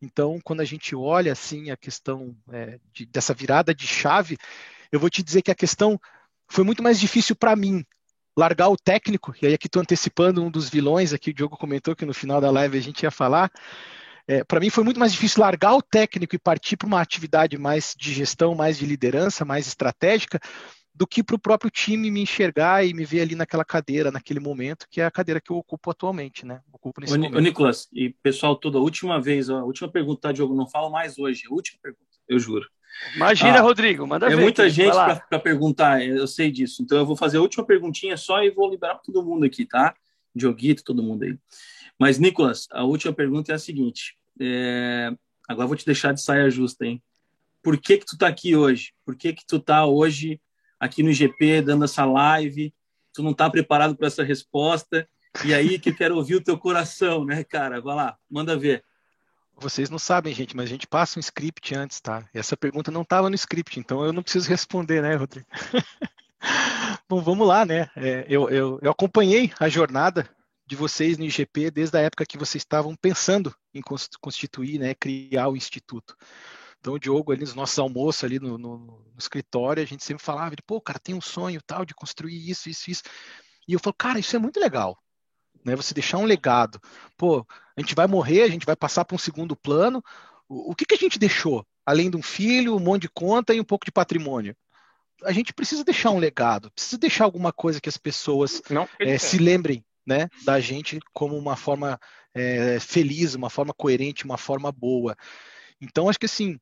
Então, 0.03 0.41
quando 0.43 0.61
a 0.61 0.65
gente 0.65 0.95
olha 0.97 1.33
assim 1.33 1.71
a 1.71 1.77
questão 1.77 2.37
é, 2.51 2.79
de, 2.93 3.07
dessa 3.07 3.33
virada 3.33 3.75
de 3.75 3.87
chave, 3.87 4.37
eu 4.91 4.99
vou 4.99 5.11
te 5.11 5.23
dizer 5.23 5.43
que 5.43 5.51
a 5.51 5.55
questão 5.55 6.01
foi 6.49 6.65
muito 6.65 6.83
mais 6.83 6.99
difícil 6.99 7.37
para 7.37 7.55
mim 7.55 7.85
largar 8.37 8.69
o 8.69 8.77
técnico, 8.77 9.35
e 9.43 9.47
aí 9.47 9.55
aqui 9.55 9.67
estou 9.67 9.83
antecipando 9.83 10.43
um 10.43 10.51
dos 10.51 10.71
vilões, 10.71 11.13
aqui 11.13 11.31
o 11.31 11.35
Diogo 11.35 11.57
comentou 11.57 11.97
que 11.97 12.07
no 12.07 12.15
final 12.15 12.41
da 12.41 12.51
live 12.51 12.79
a 12.79 12.81
gente 12.81 13.03
ia 13.03 13.11
falar. 13.11 13.51
É, 14.29 14.45
para 14.45 14.61
mim 14.61 14.71
foi 14.71 14.85
muito 14.85 15.01
mais 15.01 15.11
difícil 15.11 15.41
largar 15.41 15.75
o 15.75 15.83
técnico 15.83 16.37
e 16.37 16.39
partir 16.39 16.77
para 16.77 16.87
uma 16.87 17.01
atividade 17.01 17.57
mais 17.59 17.95
de 17.99 18.13
gestão, 18.13 18.55
mais 18.55 18.79
de 18.79 18.87
liderança, 18.87 19.45
mais 19.45 19.67
estratégica, 19.67 20.39
do 20.99 21.07
que 21.07 21.23
para 21.23 21.37
o 21.37 21.39
próprio 21.39 21.71
time 21.71 22.11
me 22.11 22.21
enxergar 22.21 22.85
e 22.85 22.93
me 22.93 23.05
ver 23.05 23.21
ali 23.21 23.37
naquela 23.37 23.65
cadeira, 23.65 24.11
naquele 24.11 24.41
momento, 24.41 24.85
que 24.91 25.01
é 25.01 25.05
a 25.05 25.11
cadeira 25.13 25.41
que 25.41 25.53
eu 25.53 25.57
ocupo 25.57 25.93
atualmente, 25.93 26.45
né? 26.45 26.61
Ocupo 26.73 27.01
nesse 27.01 27.13
ô, 27.13 27.17
momento. 27.17 27.37
Ô, 27.37 27.41
Nicolas, 27.41 27.89
e 27.93 28.11
pessoal, 28.11 28.57
toda 28.57 28.79
a 28.79 28.81
última 28.81 29.21
vez, 29.21 29.49
ó, 29.49 29.59
a 29.59 29.65
última 29.65 29.89
pergunta, 29.89 30.23
tá, 30.23 30.33
Diogo? 30.33 30.57
Não 30.57 30.67
falo 30.67 30.91
mais 30.91 31.17
hoje, 31.17 31.45
a 31.49 31.55
última 31.55 31.79
pergunta, 31.81 32.05
eu 32.29 32.37
juro. 32.41 32.67
Imagina, 33.15 33.59
ah, 33.59 33.61
Rodrigo, 33.61 34.05
manda 34.09 34.27
é 34.27 34.31
ver. 34.31 34.39
É 34.39 34.41
muita 34.41 34.69
gente 34.69 34.91
para 34.91 35.39
perguntar, 35.39 36.05
eu 36.05 36.27
sei 36.27 36.51
disso. 36.51 36.83
Então 36.83 36.99
eu 36.99 37.07
vou 37.07 37.15
fazer 37.15 37.37
a 37.37 37.43
última 37.43 37.65
perguntinha 37.65 38.17
só 38.17 38.43
e 38.43 38.51
vou 38.51 38.69
liberar 38.69 38.97
todo 38.97 39.23
mundo 39.23 39.45
aqui, 39.45 39.65
tá? 39.65 39.95
Dioguito, 40.35 40.83
todo 40.83 41.01
mundo 41.01 41.23
aí. 41.23 41.39
Mas, 41.97 42.19
Nicolas, 42.19 42.67
a 42.73 42.83
última 42.83 43.13
pergunta 43.13 43.53
é 43.53 43.55
a 43.55 43.59
seguinte. 43.59 44.17
É... 44.41 45.13
Agora 45.49 45.69
vou 45.69 45.77
te 45.77 45.87
deixar 45.87 46.13
de 46.13 46.21
saia 46.21 46.51
justa, 46.51 46.85
hein? 46.85 47.01
Por 47.63 47.79
que 47.79 47.99
que 47.99 48.07
tu 48.07 48.19
tá 48.19 48.27
aqui 48.27 48.57
hoje? 48.57 48.93
Por 49.05 49.15
que 49.15 49.33
que 49.33 49.47
tu 49.47 49.61
tá 49.61 49.87
hoje 49.87 50.41
aqui 50.79 51.03
no 51.03 51.13
GP 51.13 51.63
dando 51.63 51.85
essa 51.85 52.05
live? 52.05 52.75
Tu 53.13 53.23
não 53.23 53.35
tá 53.35 53.49
preparado 53.51 53.97
para 53.97 54.07
essa 54.07 54.23
resposta? 54.23 55.09
E 55.45 55.53
aí 55.55 55.79
que 55.79 55.91
eu 55.91 55.97
quero 55.97 56.17
ouvir 56.17 56.37
o 56.37 56.43
teu 56.43 56.59
coração, 56.59 57.25
né, 57.25 57.45
cara? 57.45 57.81
Vai 57.81 57.95
lá, 57.95 58.17
manda 58.31 58.57
ver. 58.57 58.85
Vocês 59.57 59.91
não 59.91 59.99
sabem, 59.99 60.33
gente, 60.33 60.57
mas 60.57 60.67
a 60.67 60.69
gente 60.69 60.87
passa 60.87 61.19
um 61.19 61.21
script 61.21 61.75
antes, 61.75 62.01
tá? 62.01 62.29
Essa 62.33 62.57
pergunta 62.57 62.91
não 62.91 63.03
estava 63.03 63.29
no 63.29 63.35
script, 63.35 63.81
então 63.81 64.05
eu 64.05 64.13
não 64.13 64.23
preciso 64.23 64.49
responder, 64.49 65.03
né, 65.03 65.17
Rodrigo? 65.17 65.47
Bom, 67.09 67.21
vamos 67.21 67.47
lá, 67.47 67.65
né? 67.65 67.91
É, 67.97 68.25
eu, 68.29 68.49
eu, 68.51 68.79
eu 68.81 68.91
acompanhei 68.91 69.53
a 69.59 69.69
jornada 69.69 70.29
de 70.65 70.77
vocês 70.77 71.19
no 71.19 71.25
IGP 71.25 71.71
desde 71.71 71.97
a 71.97 72.03
época 72.03 72.27
que 72.27 72.39
vocês 72.39 72.63
estavam 72.63 72.95
pensando 72.95 73.55
em 73.75 73.81
constituir, 74.21 74.79
né, 74.79 74.95
criar 74.95 75.49
o 75.49 75.57
instituto. 75.57 76.15
Então, 76.81 76.95
o 76.95 76.99
Diogo, 76.99 77.33
ali 77.33 77.41
nos 77.41 77.55
nossos 77.55 77.79
almoços, 77.79 78.25
ali 78.25 78.39
no, 78.39 78.57
no, 78.57 78.79
no 78.79 79.19
escritório, 79.19 79.83
a 79.83 79.87
gente 79.87 80.05
sempre 80.05 80.23
falava, 80.23 80.55
pô, 80.67 80.81
cara, 80.81 80.99
tem 80.99 81.15
um 81.15 81.21
sonho 81.21 81.61
tal 81.67 81.85
de 81.85 81.95
construir 81.95 82.51
isso, 82.51 82.69
isso, 82.69 82.91
isso. 82.91 83.03
E 83.67 83.73
eu 83.73 83.81
falo, 83.81 83.95
cara, 83.99 84.19
isso 84.19 84.37
é 84.37 84.39
muito 84.39 84.61
legal 84.61 84.97
né? 85.65 85.77
Você 85.77 85.95
deixar 85.95 86.19
um 86.19 86.25
legado. 86.25 86.81
Pô, 87.17 87.47
a 87.77 87.81
gente 87.81 87.95
vai 87.95 88.07
morrer, 88.07 88.43
a 88.43 88.49
gente 88.49 88.67
vai 88.67 88.77
passar 88.77 89.05
para 89.05 89.15
um 89.15 89.19
segundo 89.19 89.57
plano. 89.57 90.03
O, 90.49 90.73
o 90.73 90.75
que, 90.75 90.85
que 90.85 90.95
a 90.95 90.99
gente 90.99 91.19
deixou? 91.19 91.65
Além 91.85 92.11
de 92.11 92.17
um 92.17 92.23
filho, 92.23 92.77
um 92.77 92.81
monte 92.81 93.03
de 93.03 93.09
conta 93.09 93.55
e 93.55 93.61
um 93.61 93.65
pouco 93.65 93.85
de 93.85 93.93
patrimônio. 93.93 94.57
A 95.25 95.33
gente 95.33 95.53
precisa 95.53 95.85
deixar 95.85 96.11
um 96.11 96.19
legado, 96.19 96.71
precisa 96.73 96.99
deixar 96.99 97.25
alguma 97.25 97.53
coisa 97.53 97.81
que 97.81 97.89
as 97.89 97.97
pessoas 97.97 98.63
é, 99.01 99.19
se 99.19 99.37
lembrem 99.39 99.85
né, 100.07 100.29
da 100.45 100.61
gente 100.61 101.01
como 101.13 101.37
uma 101.37 101.57
forma 101.57 101.99
é, 102.33 102.79
feliz, 102.79 103.35
uma 103.35 103.51
forma 103.51 103.75
coerente, 103.75 104.25
uma 104.25 104.39
forma 104.39 104.71
boa. 104.71 105.17
Então, 105.81 106.09
acho 106.09 106.19
que 106.19 106.27
assim, 106.27 106.59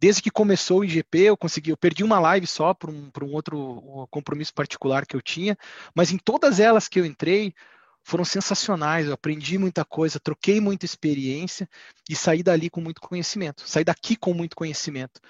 desde 0.00 0.22
que 0.22 0.30
começou 0.30 0.80
o 0.80 0.84
IGP, 0.84 1.18
eu 1.20 1.36
consegui, 1.36 1.70
eu 1.70 1.76
perdi 1.76 2.04
uma 2.04 2.18
live 2.18 2.46
só 2.46 2.74
por 2.74 2.90
um, 2.90 3.10
por 3.10 3.24
um 3.24 3.32
outro 3.32 4.06
compromisso 4.10 4.54
particular 4.54 5.06
que 5.06 5.16
eu 5.16 5.22
tinha, 5.22 5.56
mas 5.94 6.10
em 6.10 6.18
todas 6.18 6.60
elas 6.60 6.88
que 6.88 7.00
eu 7.00 7.06
entrei, 7.06 7.54
foram 8.06 8.24
sensacionais. 8.24 9.06
Eu 9.06 9.12
aprendi 9.12 9.58
muita 9.58 9.84
coisa, 9.84 10.20
troquei 10.20 10.60
muita 10.60 10.84
experiência 10.84 11.68
e 12.08 12.14
saí 12.14 12.42
dali 12.42 12.70
com 12.70 12.80
muito 12.80 13.00
conhecimento. 13.00 13.62
Saí 13.66 13.84
daqui 13.84 14.14
com 14.14 14.32
muito 14.32 14.54
conhecimento. 14.54 15.20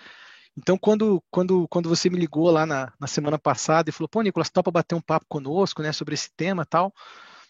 Então, 0.56 0.76
quando, 0.76 1.22
quando, 1.30 1.66
quando 1.68 1.88
você 1.88 2.10
me 2.10 2.18
ligou 2.18 2.50
lá 2.50 2.66
na, 2.66 2.92
na 3.00 3.06
semana 3.06 3.38
passada 3.38 3.88
e 3.88 3.92
falou, 3.92 4.08
pô, 4.08 4.20
Nicolas, 4.22 4.50
topa 4.50 4.70
bater 4.70 4.94
um 4.94 5.00
papo 5.00 5.26
conosco, 5.28 5.82
né, 5.82 5.92
sobre 5.92 6.14
esse 6.14 6.30
tema 6.36 6.64
tal, 6.64 6.94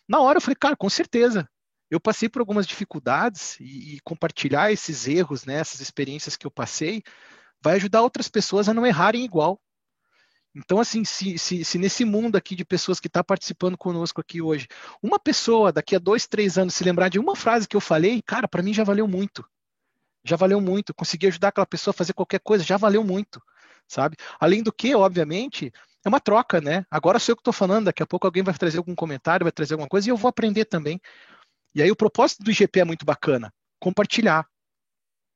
na 0.09 0.21
hora 0.21 0.39
eu 0.39 0.41
falei, 0.41 0.57
cara, 0.57 0.77
com 0.77 0.89
certeza. 0.89 1.49
Eu 1.91 2.01
passei 2.01 2.29
por 2.29 2.41
algumas 2.41 2.67
dificuldades 2.67 3.59
e, 3.61 3.97
e 3.97 4.01
compartilhar 4.01 4.73
esses 4.73 5.07
erros, 5.07 5.45
né, 5.45 5.55
essas 5.55 5.81
experiências 5.81 6.37
que 6.37 6.47
eu 6.47 6.51
passei, 6.51 7.03
vai 7.63 7.77
ajudar 7.77 8.03
outras 8.03 8.29
pessoas 8.29 8.69
a 8.69 8.75
não 8.75 8.87
errarem 8.87 9.25
igual. 9.25 9.61
Então, 10.55 10.81
assim, 10.81 11.05
se, 11.05 11.39
se, 11.39 11.65
se 11.65 11.79
nesse 11.79 12.05
mundo 12.05 12.37
aqui 12.37 12.57
de 12.57 12.65
pessoas 12.65 12.99
que 12.99 13.09
está 13.09 13.23
participando 13.23 13.77
conosco 13.77 14.21
aqui 14.23 14.41
hoje, 14.41 14.67
uma 15.03 15.19
pessoa 15.19 15.71
daqui 15.71 15.95
a 15.95 15.99
dois, 15.99 16.27
três 16.27 16.57
anos 16.57 16.75
se 16.75 16.83
lembrar 16.83 17.11
de 17.11 17.19
uma 17.19 17.37
frase 17.37 17.69
que 17.69 17.77
eu 17.77 17.81
falei, 17.81 18.23
cara, 18.23 18.49
para 18.49 18.63
mim 18.63 18.73
já 18.73 18.83
valeu 18.83 19.07
muito. 19.07 19.45
já 20.25 20.37
valeu 20.37 20.61
muito. 20.61 20.95
Conseguir 20.95 21.29
ajudar 21.29 21.49
aquela 21.49 21.67
pessoa 21.67 21.93
a 21.93 21.95
fazer 21.95 22.13
qualquer 22.13 22.41
coisa, 22.41 22.65
já 22.65 22.77
valeu 22.77 23.05
muito, 23.05 23.41
sabe? 23.87 24.17
Além 24.41 24.63
do 24.63 24.73
que, 24.73 24.95
obviamente, 24.95 25.73
é 26.05 26.09
uma 26.09 26.21
troca, 26.21 26.61
né? 26.61 26.85
Agora 26.91 27.19
sou 27.19 27.33
eu 27.33 27.37
que 27.37 27.41
estou 27.41 27.53
falando, 27.53 27.87
daqui 27.87 28.03
a 28.03 28.07
pouco 28.07 28.27
alguém 28.27 28.43
vai 28.43 28.55
trazer 28.55 28.79
algum 28.79 28.95
comentário, 28.95 29.45
vai 29.45 29.53
trazer 29.53 29.75
alguma 29.75 29.89
coisa 29.89 30.09
e 30.09 30.11
eu 30.11 30.17
vou 30.17 30.29
aprender 30.29 30.65
também. 30.65 31.01
E 31.77 31.83
aí 31.83 31.91
o 31.91 31.97
propósito 31.97 32.43
do 32.43 32.51
IGP 32.51 32.81
é 32.81 32.85
muito 32.87 33.05
bacana, 33.05 33.53
compartilhar, 33.79 34.49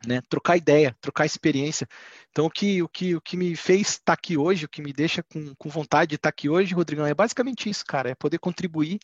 né? 0.07 0.23
Trocar 0.23 0.57
ideia, 0.57 0.97
trocar 0.99 1.27
experiência. 1.27 1.87
Então 2.31 2.47
o 2.47 2.51
que 2.51 2.83
o 2.83 2.89
que 2.89 3.15
o 3.15 3.21
que 3.21 3.37
me 3.37 3.55
fez 3.55 3.91
estar 3.91 4.15
aqui 4.15 4.39
hoje, 4.39 4.65
o 4.65 4.69
que 4.69 4.81
me 4.81 4.91
deixa 4.91 5.23
com, 5.23 5.55
com 5.57 5.69
vontade 5.69 6.09
de 6.09 6.15
estar 6.17 6.31
aqui 6.31 6.49
hoje, 6.49 6.75
Rodrigão, 6.75 7.05
é 7.05 7.13
basicamente 7.15 7.69
isso, 7.69 7.85
cara, 7.85 8.09
é 8.11 8.15
poder 8.15 8.39
contribuir 8.39 8.99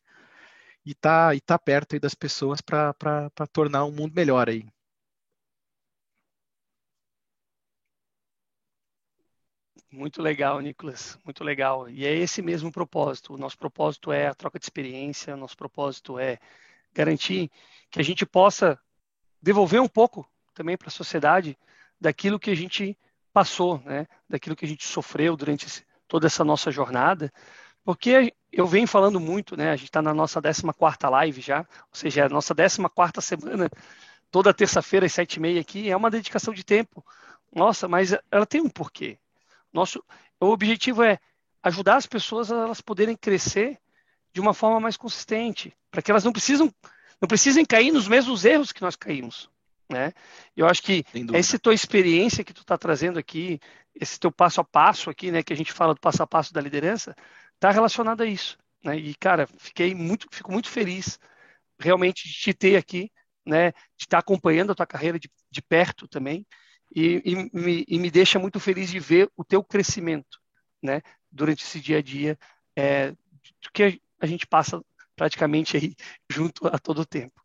e 0.84 0.94
tá 0.94 1.34
e 1.34 1.40
tá 1.40 1.58
perto 1.58 2.00
das 2.00 2.14
pessoas 2.14 2.62
para 2.62 2.94
tornar 3.52 3.84
o 3.84 3.88
um 3.90 3.92
mundo 3.92 4.14
melhor 4.14 4.48
aí. 4.48 4.66
Muito 9.92 10.22
legal, 10.22 10.58
Nicolas, 10.60 11.18
muito 11.24 11.44
legal. 11.44 11.88
E 11.88 12.06
é 12.06 12.14
esse 12.14 12.40
mesmo 12.42 12.72
propósito. 12.72 13.34
O 13.34 13.38
nosso 13.38 13.58
propósito 13.58 14.10
é 14.12 14.26
a 14.26 14.34
troca 14.34 14.58
de 14.58 14.64
experiência, 14.64 15.34
o 15.34 15.36
nosso 15.36 15.56
propósito 15.56 16.18
é 16.18 16.38
garantir 16.96 17.50
que 17.90 18.00
a 18.00 18.02
gente 18.02 18.24
possa 18.24 18.78
devolver 19.40 19.80
um 19.80 19.88
pouco 19.88 20.28
também 20.54 20.76
para 20.76 20.88
a 20.88 20.90
sociedade 20.90 21.56
daquilo 22.00 22.38
que 22.38 22.50
a 22.50 22.56
gente 22.56 22.98
passou, 23.32 23.82
né? 23.84 24.06
daquilo 24.28 24.56
que 24.56 24.64
a 24.64 24.68
gente 24.68 24.86
sofreu 24.86 25.36
durante 25.36 25.84
toda 26.08 26.26
essa 26.26 26.42
nossa 26.42 26.70
jornada. 26.70 27.30
Porque 27.84 28.32
eu 28.50 28.66
venho 28.66 28.88
falando 28.88 29.20
muito, 29.20 29.56
né? 29.56 29.70
a 29.70 29.76
gente 29.76 29.88
está 29.88 30.00
na 30.00 30.14
nossa 30.14 30.40
14 30.40 30.64
live 31.10 31.40
já, 31.40 31.60
ou 31.60 31.94
seja, 31.94 32.22
é 32.22 32.24
a 32.24 32.28
nossa 32.28 32.54
14 32.54 33.24
semana, 33.24 33.70
toda 34.30 34.54
terça-feira 34.54 35.06
às 35.06 35.12
7h30 35.12 35.60
aqui, 35.60 35.90
é 35.90 35.96
uma 35.96 36.10
dedicação 36.10 36.52
de 36.54 36.64
tempo. 36.64 37.04
Nossa, 37.54 37.86
mas 37.86 38.16
ela 38.30 38.46
tem 38.46 38.60
um 38.60 38.68
porquê. 38.68 39.18
Nosso, 39.72 40.02
o 40.40 40.46
objetivo 40.46 41.02
é 41.02 41.18
ajudar 41.62 41.96
as 41.96 42.06
pessoas 42.06 42.50
a 42.50 42.56
elas 42.56 42.80
poderem 42.80 43.16
crescer 43.16 43.78
de 44.32 44.40
uma 44.40 44.54
forma 44.54 44.80
mais 44.80 44.96
consistente, 44.96 45.74
para 45.96 46.02
que 46.02 46.10
elas 46.10 46.24
não 46.24 46.32
precisam 46.32 46.70
não 47.18 47.26
precisem 47.26 47.64
cair 47.64 47.90
nos 47.90 48.06
mesmos 48.06 48.44
erros 48.44 48.70
que 48.70 48.82
nós 48.82 48.94
caímos, 48.94 49.48
né? 49.90 50.12
Eu 50.54 50.66
acho 50.66 50.82
que 50.82 51.02
essa 51.32 51.58
tua 51.58 51.72
experiência 51.72 52.44
que 52.44 52.52
tu 52.52 52.60
está 52.60 52.76
trazendo 52.76 53.18
aqui, 53.18 53.58
esse 53.94 54.20
teu 54.20 54.30
passo 54.30 54.60
a 54.60 54.64
passo 54.64 55.08
aqui, 55.08 55.30
né, 55.30 55.42
que 55.42 55.54
a 55.54 55.56
gente 55.56 55.72
fala 55.72 55.94
do 55.94 56.00
passo 56.00 56.22
a 56.22 56.26
passo 56.26 56.52
da 56.52 56.60
liderança, 56.60 57.16
está 57.54 57.70
relacionado 57.70 58.20
a 58.20 58.26
isso, 58.26 58.58
né? 58.84 58.98
E 58.98 59.14
cara, 59.14 59.46
fiquei 59.56 59.94
muito, 59.94 60.26
fico 60.30 60.52
muito 60.52 60.68
feliz 60.68 61.18
realmente 61.78 62.28
de 62.28 62.34
te 62.34 62.52
ter 62.52 62.76
aqui, 62.76 63.10
né? 63.46 63.70
De 63.96 64.04
estar 64.04 64.18
tá 64.18 64.18
acompanhando 64.18 64.72
a 64.72 64.74
tua 64.74 64.86
carreira 64.86 65.18
de, 65.18 65.30
de 65.50 65.62
perto 65.62 66.06
também 66.06 66.46
e, 66.94 67.22
e, 67.24 67.58
me, 67.58 67.86
e, 67.88 67.98
me, 67.98 68.10
deixa 68.10 68.38
muito 68.38 68.60
feliz 68.60 68.90
de 68.90 69.00
ver 69.00 69.30
o 69.34 69.42
teu 69.42 69.64
crescimento, 69.64 70.38
né? 70.82 71.00
Durante 71.32 71.64
esse 71.64 71.80
dia 71.80 71.96
a 71.96 72.02
dia, 72.02 72.38
é, 72.76 73.14
que 73.72 73.98
a 74.20 74.26
gente 74.26 74.46
passa 74.46 74.82
praticamente 75.16 75.76
aí 75.76 75.96
junto 76.30 76.68
a 76.68 76.78
todo 76.78 77.00
o 77.00 77.06
tempo. 77.06 77.42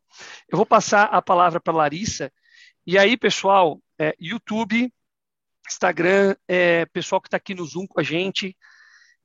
Eu 0.50 0.58
vou 0.58 0.66
passar 0.66 1.06
a 1.06 1.22
palavra 1.22 1.60
para 1.60 1.74
Larissa. 1.74 2.32
E 2.86 2.98
aí, 2.98 3.16
pessoal, 3.16 3.82
é, 3.98 4.14
YouTube, 4.20 4.94
Instagram, 5.68 6.36
é, 6.48 6.86
pessoal 6.88 7.22
que 7.22 7.28
está 7.28 7.38
aqui 7.38 7.56
no 7.56 7.66
Zoom 7.66 7.88
com 7.88 8.00
a 8.00 8.04
gente, 8.04 8.56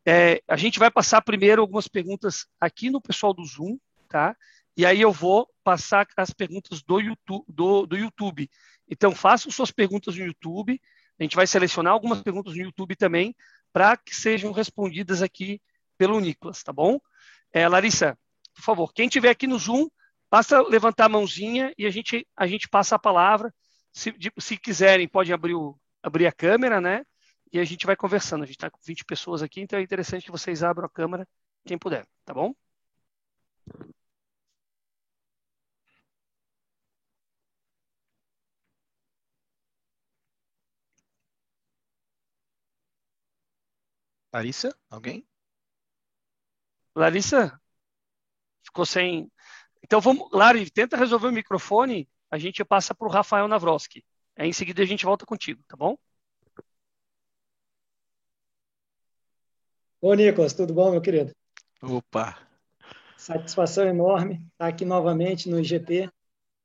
é, 0.06 0.40
a 0.46 0.56
gente 0.56 0.78
vai 0.78 0.90
passar 0.90 1.20
primeiro 1.22 1.60
algumas 1.60 1.88
perguntas 1.88 2.46
aqui 2.60 2.90
no 2.90 3.00
pessoal 3.00 3.34
do 3.34 3.44
Zoom, 3.44 3.76
tá? 4.08 4.36
E 4.76 4.86
aí 4.86 5.00
eu 5.00 5.10
vou 5.10 5.48
passar 5.64 6.06
as 6.16 6.30
perguntas 6.30 6.82
do 6.82 7.00
YouTube. 7.00 7.44
Do, 7.48 7.86
do 7.86 7.96
YouTube. 7.96 8.48
Então, 8.88 9.12
façam 9.12 9.50
suas 9.50 9.72
perguntas 9.72 10.16
no 10.16 10.24
YouTube. 10.24 10.80
A 11.18 11.22
gente 11.22 11.34
vai 11.34 11.46
selecionar 11.46 11.92
algumas 11.92 12.22
perguntas 12.22 12.54
no 12.54 12.62
YouTube 12.62 12.94
também 12.94 13.34
para 13.72 13.96
que 13.96 14.14
sejam 14.14 14.52
respondidas 14.52 15.22
aqui 15.22 15.60
pelo 15.98 16.20
Nicolas, 16.20 16.62
tá 16.62 16.72
bom? 16.72 17.00
É, 17.52 17.66
Larissa, 17.66 18.16
por 18.56 18.62
favor, 18.62 18.92
quem 18.92 19.08
tiver 19.08 19.30
aqui 19.30 19.46
no 19.46 19.58
Zoom, 19.58 19.88
basta 20.30 20.60
levantar 20.62 21.06
a 21.06 21.08
mãozinha 21.08 21.72
e 21.78 21.86
a 21.86 21.90
gente, 21.90 22.26
a 22.36 22.46
gente 22.46 22.68
passa 22.68 22.96
a 22.96 22.98
palavra. 22.98 23.54
Se, 23.92 24.14
se 24.38 24.56
quiserem, 24.58 25.08
podem 25.08 25.32
abrir, 25.34 25.54
o, 25.54 25.78
abrir 26.02 26.26
a 26.26 26.32
câmera, 26.32 26.80
né? 26.80 27.04
E 27.52 27.58
a 27.60 27.64
gente 27.64 27.86
vai 27.86 27.96
conversando. 27.96 28.42
A 28.44 28.46
gente 28.46 28.56
está 28.56 28.70
com 28.70 28.78
20 28.84 29.04
pessoas 29.04 29.42
aqui, 29.42 29.60
então 29.60 29.78
é 29.78 29.82
interessante 29.82 30.24
que 30.24 30.30
vocês 30.32 30.62
abram 30.62 30.86
a 30.86 30.90
câmera, 30.90 31.28
quem 31.66 31.78
puder, 31.78 32.06
tá 32.24 32.34
bom? 32.34 32.54
Larissa, 44.32 44.76
alguém? 44.90 45.26
Larissa? 46.94 47.60
Ficou 48.66 48.84
sem. 48.84 49.30
Então 49.82 50.00
vamos, 50.00 50.28
Lari, 50.32 50.70
tenta 50.70 50.96
resolver 50.96 51.28
o 51.28 51.32
microfone, 51.32 52.08
a 52.30 52.38
gente 52.38 52.64
passa 52.64 52.94
para 52.94 53.06
o 53.06 53.10
Rafael 53.10 53.48
Navroski. 53.48 54.04
Aí 54.36 54.48
em 54.48 54.52
seguida 54.52 54.82
a 54.82 54.86
gente 54.86 55.04
volta 55.04 55.24
contigo, 55.24 55.62
tá 55.66 55.76
bom? 55.76 55.96
Ô, 60.00 60.12
Nicolas, 60.14 60.52
tudo 60.52 60.74
bom, 60.74 60.90
meu 60.90 61.00
querido? 61.00 61.32
Opa! 61.82 62.38
Satisfação 63.16 63.86
enorme 63.86 64.46
estar 64.52 64.66
aqui 64.66 64.84
novamente 64.84 65.48
no 65.48 65.58
IGP. 65.58 66.10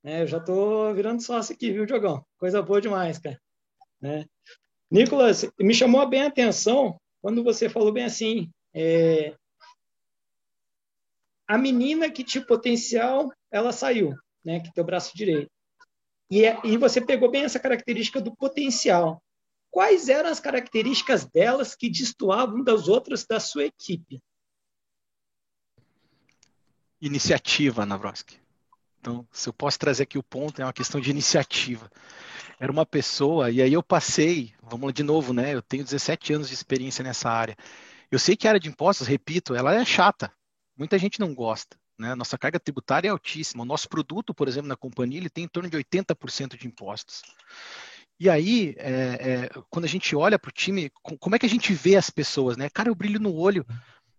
É, 0.03 0.23
eu 0.23 0.27
já 0.27 0.37
estou 0.37 0.93
virando 0.93 1.21
sócio 1.21 1.55
aqui, 1.55 1.71
viu, 1.71 1.85
Diogão? 1.85 2.25
Coisa 2.37 2.61
boa 2.61 2.81
demais, 2.81 3.19
cara. 3.19 3.39
Né? 4.01 4.25
Nicolas, 4.89 5.45
me 5.59 5.73
chamou 5.73 6.07
bem 6.09 6.23
a 6.23 6.27
atenção 6.27 6.99
quando 7.21 7.43
você 7.43 7.69
falou 7.69 7.93
bem 7.93 8.03
assim, 8.03 8.51
é, 8.73 9.35
a 11.51 11.57
menina 11.57 12.09
que 12.09 12.23
tinha 12.23 12.45
potencial, 12.45 13.29
ela 13.51 13.73
saiu, 13.73 14.15
né, 14.41 14.61
que 14.61 14.71
teu 14.73 14.85
braço 14.85 15.11
direito. 15.13 15.51
E, 16.29 16.45
é, 16.45 16.57
e 16.63 16.77
você 16.77 17.01
pegou 17.01 17.29
bem 17.29 17.43
essa 17.43 17.59
característica 17.59 18.21
do 18.21 18.33
potencial. 18.33 19.21
Quais 19.69 20.07
eram 20.07 20.29
as 20.29 20.39
características 20.39 21.25
delas 21.25 21.75
que 21.75 21.89
destoavam 21.89 22.63
das 22.63 22.87
outras 22.87 23.25
da 23.25 23.37
sua 23.37 23.65
equipe? 23.65 24.23
Iniciativa, 27.01 27.85
Navroski. 27.85 28.39
Então, 29.01 29.27
se 29.29 29.49
eu 29.49 29.53
posso 29.53 29.77
trazer 29.77 30.03
aqui 30.03 30.17
o 30.17 30.23
ponto, 30.23 30.61
é 30.61 30.65
uma 30.65 30.71
questão 30.71 31.01
de 31.01 31.09
iniciativa. 31.09 31.91
Era 32.61 32.71
uma 32.71 32.85
pessoa, 32.85 33.51
e 33.51 33.61
aí 33.61 33.73
eu 33.73 33.83
passei, 33.83 34.53
vamos 34.63 34.85
lá 34.85 34.93
de 34.93 35.03
novo, 35.03 35.33
né? 35.33 35.53
Eu 35.53 35.61
tenho 35.61 35.83
17 35.83 36.31
anos 36.31 36.47
de 36.47 36.53
experiência 36.53 37.03
nessa 37.03 37.29
área. 37.29 37.57
Eu 38.09 38.19
sei 38.19 38.37
que 38.37 38.47
a 38.47 38.51
área 38.51 38.59
de 38.59 38.69
impostos, 38.69 39.05
repito, 39.05 39.53
ela 39.53 39.75
é 39.75 39.83
chata. 39.83 40.31
Muita 40.81 40.97
gente 40.97 41.19
não 41.19 41.31
gosta. 41.35 41.77
Né? 41.95 42.15
Nossa 42.15 42.39
carga 42.39 42.59
tributária 42.59 43.07
é 43.07 43.11
altíssima. 43.11 43.61
O 43.61 43.65
nosso 43.67 43.87
produto, 43.87 44.33
por 44.33 44.47
exemplo, 44.47 44.67
na 44.67 44.75
companhia, 44.75 45.19
ele 45.19 45.29
tem 45.29 45.43
em 45.43 45.47
torno 45.47 45.69
de 45.69 45.77
80% 45.77 46.57
de 46.57 46.65
impostos. 46.65 47.21
E 48.19 48.27
aí, 48.27 48.73
é, 48.79 48.89
é, 48.89 49.49
quando 49.69 49.85
a 49.85 49.87
gente 49.87 50.15
olha 50.15 50.39
para 50.39 50.49
o 50.49 50.51
time, 50.51 50.91
como 51.19 51.35
é 51.35 51.37
que 51.37 51.45
a 51.45 51.49
gente 51.49 51.71
vê 51.71 51.95
as 51.95 52.09
pessoas, 52.09 52.57
né? 52.57 52.67
Cara, 52.67 52.89
eu 52.89 52.95
brilho 52.95 53.19
no 53.19 53.31
olho. 53.31 53.63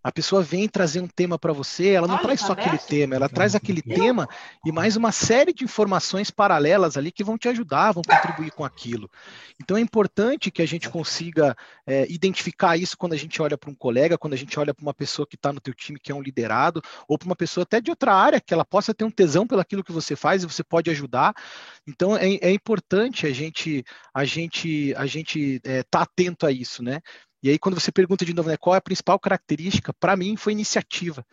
A 0.03 0.11
pessoa 0.11 0.43
vem 0.43 0.67
trazer 0.67 0.99
um 0.99 1.07
tema 1.07 1.39
para 1.39 1.53
você, 1.53 1.91
ela 1.91 2.07
não 2.07 2.15
Olha, 2.15 2.23
traz 2.23 2.41
só 2.41 2.51
aquele 2.51 2.77
tema, 2.77 3.15
ela 3.15 3.29
traz 3.29 3.55
aquele 3.55 3.81
tema 3.81 4.27
e 4.65 4.71
mais 4.71 4.97
uma 4.97 5.13
série 5.13 5.53
de 5.53 5.63
informações 5.63 6.29
paralelas 6.29 6.97
ali 6.97 7.09
que 7.09 7.23
vão 7.23 7.37
te 7.37 7.47
ajudar, 7.47 7.93
vão 7.93 8.03
contribuir 8.03 8.51
com 8.51 8.65
aquilo. 8.65 9.09
Então 9.61 9.77
é 9.77 9.79
importante 9.79 10.51
que 10.51 10.61
a 10.61 10.65
gente 10.65 10.89
consiga 10.89 11.55
é, 11.87 12.05
identificar 12.11 12.75
isso 12.75 12.97
quando 12.97 13.13
a 13.13 13.17
gente 13.17 13.41
olha 13.41 13.57
para 13.57 13.69
um 13.69 13.75
colega, 13.75 14.17
quando 14.17 14.33
a 14.33 14.37
gente 14.37 14.59
olha 14.59 14.73
para 14.73 14.83
uma 14.83 14.93
pessoa 14.93 15.25
que 15.25 15.35
está 15.35 15.53
no 15.53 15.61
teu 15.61 15.73
time 15.73 15.97
que 15.97 16.11
é 16.11 16.15
um 16.15 16.21
liderado, 16.21 16.81
ou 17.07 17.17
para 17.17 17.27
uma 17.27 17.35
pessoa 17.35 17.63
até 17.63 17.79
de 17.79 17.89
outra 17.89 18.13
área, 18.13 18.41
que 18.41 18.53
ela 18.53 18.65
possa 18.65 18.93
ter 18.93 19.05
um 19.05 19.11
tesão 19.11 19.47
pelo 19.47 19.61
aquilo 19.61 19.83
que 19.83 19.91
você 19.93 20.17
faz 20.17 20.43
e 20.43 20.47
você 20.47 20.65
pode 20.65 20.89
ajudar. 20.89 21.33
Então 21.87 22.17
é, 22.17 22.35
é 22.41 22.51
importante 22.51 23.25
a 23.25 23.31
gente 23.31 23.85
a 24.13 24.25
gente 24.25 24.93
a 24.97 25.05
gente 25.05 25.55
estar 25.55 25.71
é, 25.71 25.83
tá 25.83 26.01
atento 26.01 26.45
a 26.45 26.51
isso, 26.51 26.83
né? 26.83 26.99
E 27.43 27.49
aí, 27.49 27.59
quando 27.59 27.77
você 27.77 27.91
pergunta 27.91 28.25
de 28.25 28.33
novo, 28.33 28.47
né, 28.47 28.55
qual 28.55 28.73
é 28.73 28.77
a 28.77 28.81
principal 28.81 29.19
característica, 29.19 29.93
para 29.93 30.15
mim 30.15 30.37
foi 30.37 30.53
iniciativa. 30.53 31.25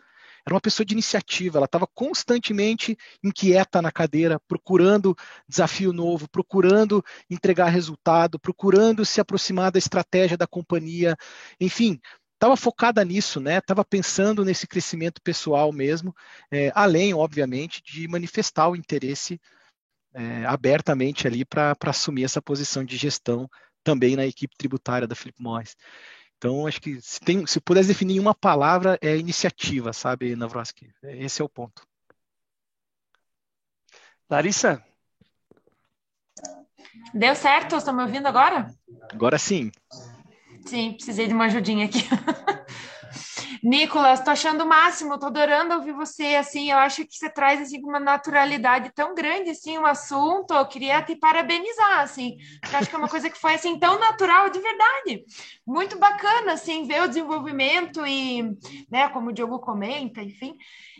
Era 0.45 0.55
uma 0.55 0.61
pessoa 0.61 0.85
de 0.85 0.93
iniciativa, 0.93 1.57
ela 1.57 1.65
estava 1.65 1.87
constantemente 1.87 2.97
inquieta 3.23 3.81
na 3.81 3.91
cadeira, 3.91 4.39
procurando 4.47 5.15
desafio 5.47 5.93
novo, 5.93 6.27
procurando 6.29 7.03
entregar 7.29 7.69
resultado, 7.69 8.39
procurando 8.39 9.05
se 9.05 9.21
aproximar 9.21 9.71
da 9.71 9.79
estratégia 9.79 10.35
da 10.35 10.47
companhia, 10.47 11.15
enfim, 11.59 11.99
estava 12.33 12.57
focada 12.57 13.05
nisso, 13.05 13.39
né? 13.39 13.59
Estava 13.59 13.85
pensando 13.85 14.43
nesse 14.43 14.67
crescimento 14.67 15.21
pessoal 15.21 15.71
mesmo, 15.71 16.13
é, 16.51 16.71
além, 16.73 17.13
obviamente, 17.13 17.81
de 17.83 18.07
manifestar 18.07 18.67
o 18.67 18.75
interesse 18.75 19.39
é, 20.13 20.43
abertamente 20.45 21.27
ali 21.27 21.45
para 21.45 21.75
assumir 21.85 22.23
essa 22.23 22.41
posição 22.41 22.83
de 22.83 22.97
gestão 22.97 23.47
também 23.83 24.15
na 24.15 24.25
equipe 24.25 24.55
tributária 24.55 25.07
da 25.07 25.15
Philip 25.15 25.41
Morris. 25.41 25.75
Então, 26.37 26.65
acho 26.65 26.81
que 26.81 26.99
se, 27.01 27.19
tem, 27.19 27.45
se 27.45 27.59
pudesse 27.59 27.87
definir 27.87 28.19
uma 28.19 28.33
palavra, 28.33 28.97
é 29.01 29.15
iniciativa, 29.15 29.93
sabe, 29.93 30.35
Navroski? 30.35 30.91
Esse 31.03 31.41
é 31.41 31.45
o 31.45 31.49
ponto. 31.49 31.87
Larissa? 34.29 34.83
Deu 37.13 37.35
certo? 37.35 37.75
Estão 37.75 37.93
me 37.93 38.01
ouvindo 38.01 38.27
agora? 38.27 38.73
Agora 39.11 39.37
sim. 39.37 39.71
Sim, 40.65 40.93
precisei 40.93 41.27
de 41.27 41.33
uma 41.33 41.45
ajudinha 41.45 41.85
aqui. 41.85 41.99
Nicolas, 43.63 44.23
tô 44.23 44.31
achando 44.31 44.63
o 44.63 44.67
máximo, 44.67 45.19
tô 45.19 45.27
adorando 45.27 45.75
ouvir 45.75 45.91
você, 45.91 46.35
assim, 46.35 46.71
eu 46.71 46.79
acho 46.79 47.05
que 47.05 47.15
você 47.15 47.29
traz, 47.29 47.61
assim, 47.61 47.79
uma 47.83 47.99
naturalidade 47.99 48.91
tão 48.95 49.13
grande, 49.13 49.51
assim, 49.51 49.77
o 49.77 49.81
um 49.81 49.85
assunto, 49.85 50.51
eu 50.51 50.65
queria 50.65 50.99
te 51.03 51.15
parabenizar, 51.15 51.99
assim, 51.99 52.37
eu 52.71 52.79
acho 52.79 52.89
que 52.89 52.95
é 52.95 52.97
uma 52.97 53.07
coisa 53.07 53.29
que 53.29 53.37
foi, 53.37 53.53
assim, 53.53 53.77
tão 53.77 53.99
natural, 53.99 54.49
de 54.49 54.59
verdade, 54.59 55.23
muito 55.65 55.99
bacana, 55.99 56.53
assim, 56.53 56.87
ver 56.87 57.03
o 57.03 57.07
desenvolvimento 57.07 58.05
e, 58.05 58.41
né, 58.89 59.09
como 59.09 59.29
o 59.29 59.33
Diogo 59.33 59.59
comenta, 59.59 60.23
enfim, 60.23 60.55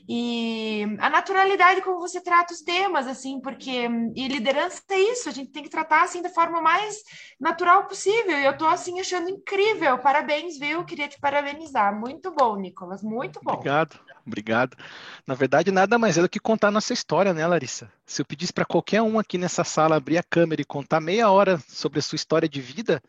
e 0.07 0.85
a 0.99 1.09
naturalidade 1.09 1.81
como 1.81 1.99
você 1.99 2.21
trata 2.21 2.53
os 2.53 2.61
temas, 2.61 3.07
assim, 3.07 3.39
porque 3.39 3.87
e 4.15 4.27
liderança 4.27 4.81
é 4.89 4.99
isso, 4.99 5.29
a 5.29 5.31
gente 5.31 5.51
tem 5.51 5.63
que 5.63 5.69
tratar 5.69 6.03
assim 6.03 6.21
da 6.21 6.29
forma 6.29 6.61
mais 6.61 6.97
natural 7.39 7.85
possível. 7.85 8.37
E 8.37 8.45
eu 8.45 8.57
tô 8.57 8.65
assim 8.65 8.99
achando 8.99 9.29
incrível. 9.29 9.97
Parabéns, 9.99 10.57
viu? 10.57 10.83
Queria 10.83 11.07
te 11.07 11.19
parabenizar. 11.19 11.97
Muito 11.97 12.31
bom, 12.31 12.55
Nicolas, 12.55 13.01
muito 13.01 13.39
bom. 13.43 13.53
Obrigado, 13.53 13.99
obrigado. 14.25 14.77
Na 15.25 15.33
verdade, 15.33 15.71
nada 15.71 15.97
mais 15.97 16.17
é 16.17 16.21
do 16.21 16.29
que 16.29 16.39
contar 16.39 16.71
nossa 16.71 16.93
história, 16.93 17.33
né, 17.33 17.45
Larissa? 17.45 17.91
Se 18.05 18.21
eu 18.21 18.25
pedisse 18.25 18.51
para 18.51 18.65
qualquer 18.65 19.01
um 19.01 19.17
aqui 19.17 19.37
nessa 19.37 19.63
sala 19.63 19.95
abrir 19.95 20.17
a 20.17 20.23
câmera 20.23 20.61
e 20.61 20.65
contar 20.65 20.99
meia 20.99 21.29
hora 21.29 21.59
sobre 21.67 21.99
a 21.99 22.01
sua 22.01 22.15
história 22.15 22.49
de 22.49 22.59
vida, 22.59 23.01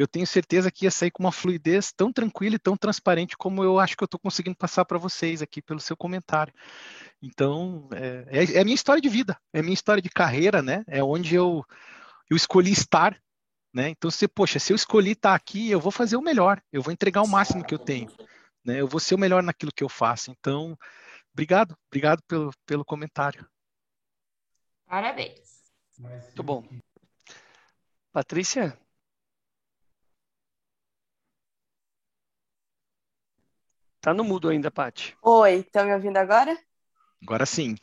eu 0.00 0.08
tenho 0.08 0.26
certeza 0.26 0.70
que 0.70 0.86
ia 0.86 0.90
sair 0.90 1.10
com 1.10 1.22
uma 1.22 1.30
fluidez 1.30 1.92
tão 1.92 2.10
tranquila 2.10 2.56
e 2.56 2.58
tão 2.58 2.74
transparente 2.74 3.36
como 3.36 3.62
eu 3.62 3.78
acho 3.78 3.94
que 3.94 4.02
eu 4.02 4.06
estou 4.06 4.18
conseguindo 4.18 4.56
passar 4.56 4.86
para 4.86 4.96
vocês 4.96 5.42
aqui 5.42 5.60
pelo 5.60 5.78
seu 5.78 5.94
comentário. 5.94 6.54
Então, 7.20 7.86
é, 7.92 8.24
é, 8.28 8.52
é, 8.56 8.60
a 8.60 8.64
minha 8.64 8.74
história 8.74 9.02
de 9.02 9.10
vida, 9.10 9.38
é 9.52 9.60
a 9.60 9.62
minha 9.62 9.74
história 9.74 10.02
de 10.02 10.08
carreira, 10.08 10.62
né? 10.62 10.84
É 10.86 11.04
onde 11.04 11.34
eu, 11.34 11.62
eu 12.30 12.36
escolhi 12.36 12.72
estar, 12.72 13.20
né? 13.74 13.90
Então, 13.90 14.10
você, 14.10 14.26
poxa, 14.26 14.58
se 14.58 14.72
eu 14.72 14.74
escolhi 14.74 15.10
estar 15.10 15.34
aqui, 15.34 15.70
eu 15.70 15.78
vou 15.78 15.92
fazer 15.92 16.16
o 16.16 16.22
melhor, 16.22 16.62
eu 16.72 16.80
vou 16.80 16.94
entregar 16.94 17.20
o 17.20 17.28
máximo 17.28 17.62
que 17.62 17.74
eu 17.74 17.78
tenho, 17.78 18.10
né? 18.64 18.80
Eu 18.80 18.88
vou 18.88 19.00
ser 19.00 19.14
o 19.14 19.18
melhor 19.18 19.42
naquilo 19.42 19.70
que 19.70 19.84
eu 19.84 19.88
faço. 19.90 20.30
Então, 20.30 20.78
obrigado, 21.30 21.76
obrigado 21.88 22.22
pelo, 22.26 22.50
pelo 22.64 22.86
comentário. 22.86 23.46
Parabéns. 24.86 25.60
Muito 25.98 26.42
bom. 26.42 26.64
Patrícia? 28.10 28.78
Tá 34.00 34.14
no 34.14 34.24
mudo 34.24 34.48
ainda, 34.48 34.70
Paty. 34.70 35.14
Oi, 35.22 35.56
estão 35.56 35.84
me 35.84 35.92
ouvindo 35.92 36.16
agora? 36.16 36.56
Agora 37.22 37.44
sim. 37.44 37.76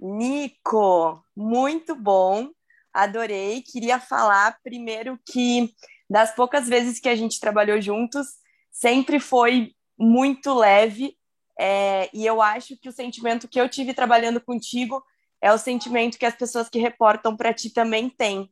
Nico, 0.00 1.24
muito 1.36 1.94
bom. 1.94 2.50
Adorei. 2.92 3.62
Queria 3.62 4.00
falar 4.00 4.58
primeiro 4.64 5.16
que 5.24 5.72
das 6.10 6.34
poucas 6.34 6.68
vezes 6.68 6.98
que 6.98 7.08
a 7.08 7.14
gente 7.14 7.38
trabalhou 7.38 7.80
juntos, 7.80 8.26
sempre 8.68 9.20
foi 9.20 9.76
muito 9.96 10.52
leve. 10.52 11.16
É, 11.56 12.10
e 12.12 12.26
eu 12.26 12.42
acho 12.42 12.76
que 12.76 12.88
o 12.88 12.92
sentimento 12.92 13.46
que 13.46 13.60
eu 13.60 13.68
tive 13.68 13.94
trabalhando 13.94 14.40
contigo 14.40 15.00
é 15.40 15.52
o 15.52 15.58
sentimento 15.58 16.18
que 16.18 16.26
as 16.26 16.34
pessoas 16.34 16.68
que 16.68 16.80
reportam 16.80 17.36
para 17.36 17.54
ti 17.54 17.70
também 17.70 18.10
têm. 18.10 18.50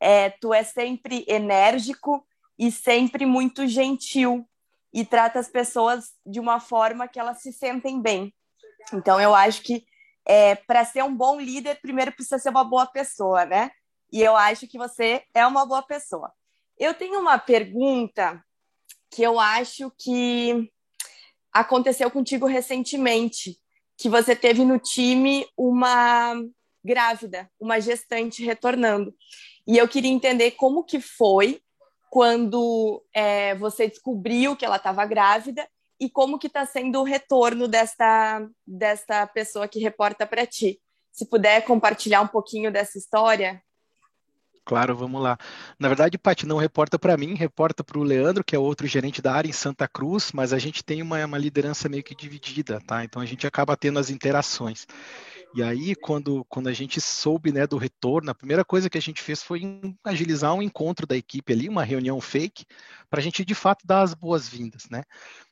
É, 0.00 0.30
tu 0.30 0.54
é 0.54 0.64
sempre 0.64 1.26
enérgico 1.28 2.26
e 2.58 2.72
sempre 2.72 3.26
muito 3.26 3.66
gentil 3.66 4.48
e 4.92 5.04
trata 5.04 5.38
as 5.38 5.48
pessoas 5.48 6.12
de 6.26 6.38
uma 6.38 6.60
forma 6.60 7.08
que 7.08 7.18
elas 7.18 7.40
se 7.40 7.52
sentem 7.52 8.00
bem. 8.00 8.34
Então, 8.92 9.20
eu 9.20 9.34
acho 9.34 9.62
que 9.62 9.84
é, 10.26 10.54
para 10.54 10.84
ser 10.84 11.02
um 11.02 11.14
bom 11.14 11.40
líder, 11.40 11.80
primeiro 11.80 12.12
precisa 12.12 12.38
ser 12.38 12.50
uma 12.50 12.64
boa 12.64 12.86
pessoa, 12.86 13.44
né? 13.44 13.70
E 14.12 14.20
eu 14.20 14.36
acho 14.36 14.68
que 14.68 14.76
você 14.76 15.22
é 15.34 15.46
uma 15.46 15.64
boa 15.64 15.82
pessoa. 15.82 16.32
Eu 16.78 16.94
tenho 16.94 17.18
uma 17.18 17.38
pergunta 17.38 18.44
que 19.10 19.22
eu 19.22 19.38
acho 19.40 19.90
que 19.98 20.70
aconteceu 21.52 22.10
contigo 22.10 22.46
recentemente, 22.46 23.58
que 23.96 24.08
você 24.08 24.34
teve 24.34 24.64
no 24.64 24.78
time 24.78 25.46
uma 25.56 26.34
grávida, 26.84 27.50
uma 27.60 27.80
gestante 27.80 28.44
retornando. 28.44 29.14
E 29.66 29.78
eu 29.78 29.86
queria 29.86 30.10
entender 30.10 30.52
como 30.52 30.84
que 30.84 31.00
foi 31.00 31.60
quando 32.12 33.02
é, 33.14 33.54
você 33.54 33.88
descobriu 33.88 34.54
que 34.54 34.66
ela 34.66 34.76
estava 34.76 35.02
grávida 35.06 35.66
e 35.98 36.10
como 36.10 36.38
que 36.38 36.46
está 36.46 36.66
sendo 36.66 37.00
o 37.00 37.04
retorno 37.04 37.66
desta, 37.66 38.46
desta 38.66 39.26
pessoa 39.26 39.66
que 39.66 39.80
reporta 39.80 40.26
para 40.26 40.46
ti. 40.46 40.78
Se 41.10 41.24
puder 41.24 41.64
compartilhar 41.64 42.20
um 42.20 42.26
pouquinho 42.26 42.70
dessa 42.70 42.98
história. 42.98 43.62
Claro, 44.62 44.94
vamos 44.94 45.22
lá. 45.22 45.38
Na 45.78 45.88
verdade, 45.88 46.18
Paty, 46.18 46.46
não 46.46 46.58
reporta 46.58 46.98
para 46.98 47.16
mim, 47.16 47.32
reporta 47.32 47.82
para 47.82 47.98
o 47.98 48.02
Leandro, 48.02 48.44
que 48.44 48.54
é 48.54 48.58
outro 48.58 48.86
gerente 48.86 49.22
da 49.22 49.32
área 49.32 49.48
em 49.48 49.52
Santa 49.52 49.88
Cruz, 49.88 50.32
mas 50.32 50.52
a 50.52 50.58
gente 50.58 50.84
tem 50.84 51.00
uma, 51.00 51.24
uma 51.24 51.38
liderança 51.38 51.88
meio 51.88 52.02
que 52.02 52.14
dividida, 52.14 52.78
tá? 52.86 53.02
Então 53.02 53.22
a 53.22 53.26
gente 53.26 53.46
acaba 53.46 53.74
tendo 53.74 53.98
as 53.98 54.10
interações. 54.10 54.86
E 55.54 55.62
aí, 55.62 55.94
quando, 55.94 56.44
quando 56.46 56.68
a 56.68 56.72
gente 56.72 56.98
soube 57.00 57.52
né, 57.52 57.66
do 57.66 57.76
retorno, 57.76 58.30
a 58.30 58.34
primeira 58.34 58.64
coisa 58.64 58.88
que 58.88 58.96
a 58.96 59.02
gente 59.02 59.20
fez 59.20 59.42
foi 59.42 59.60
agilizar 60.02 60.54
um 60.54 60.62
encontro 60.62 61.06
da 61.06 61.16
equipe 61.16 61.52
ali, 61.52 61.68
uma 61.68 61.84
reunião 61.84 62.20
fake, 62.20 62.64
para 63.10 63.20
a 63.20 63.22
gente 63.22 63.44
de 63.44 63.54
fato 63.54 63.86
dar 63.86 64.00
as 64.00 64.14
boas-vindas, 64.14 64.88
né? 64.90 65.02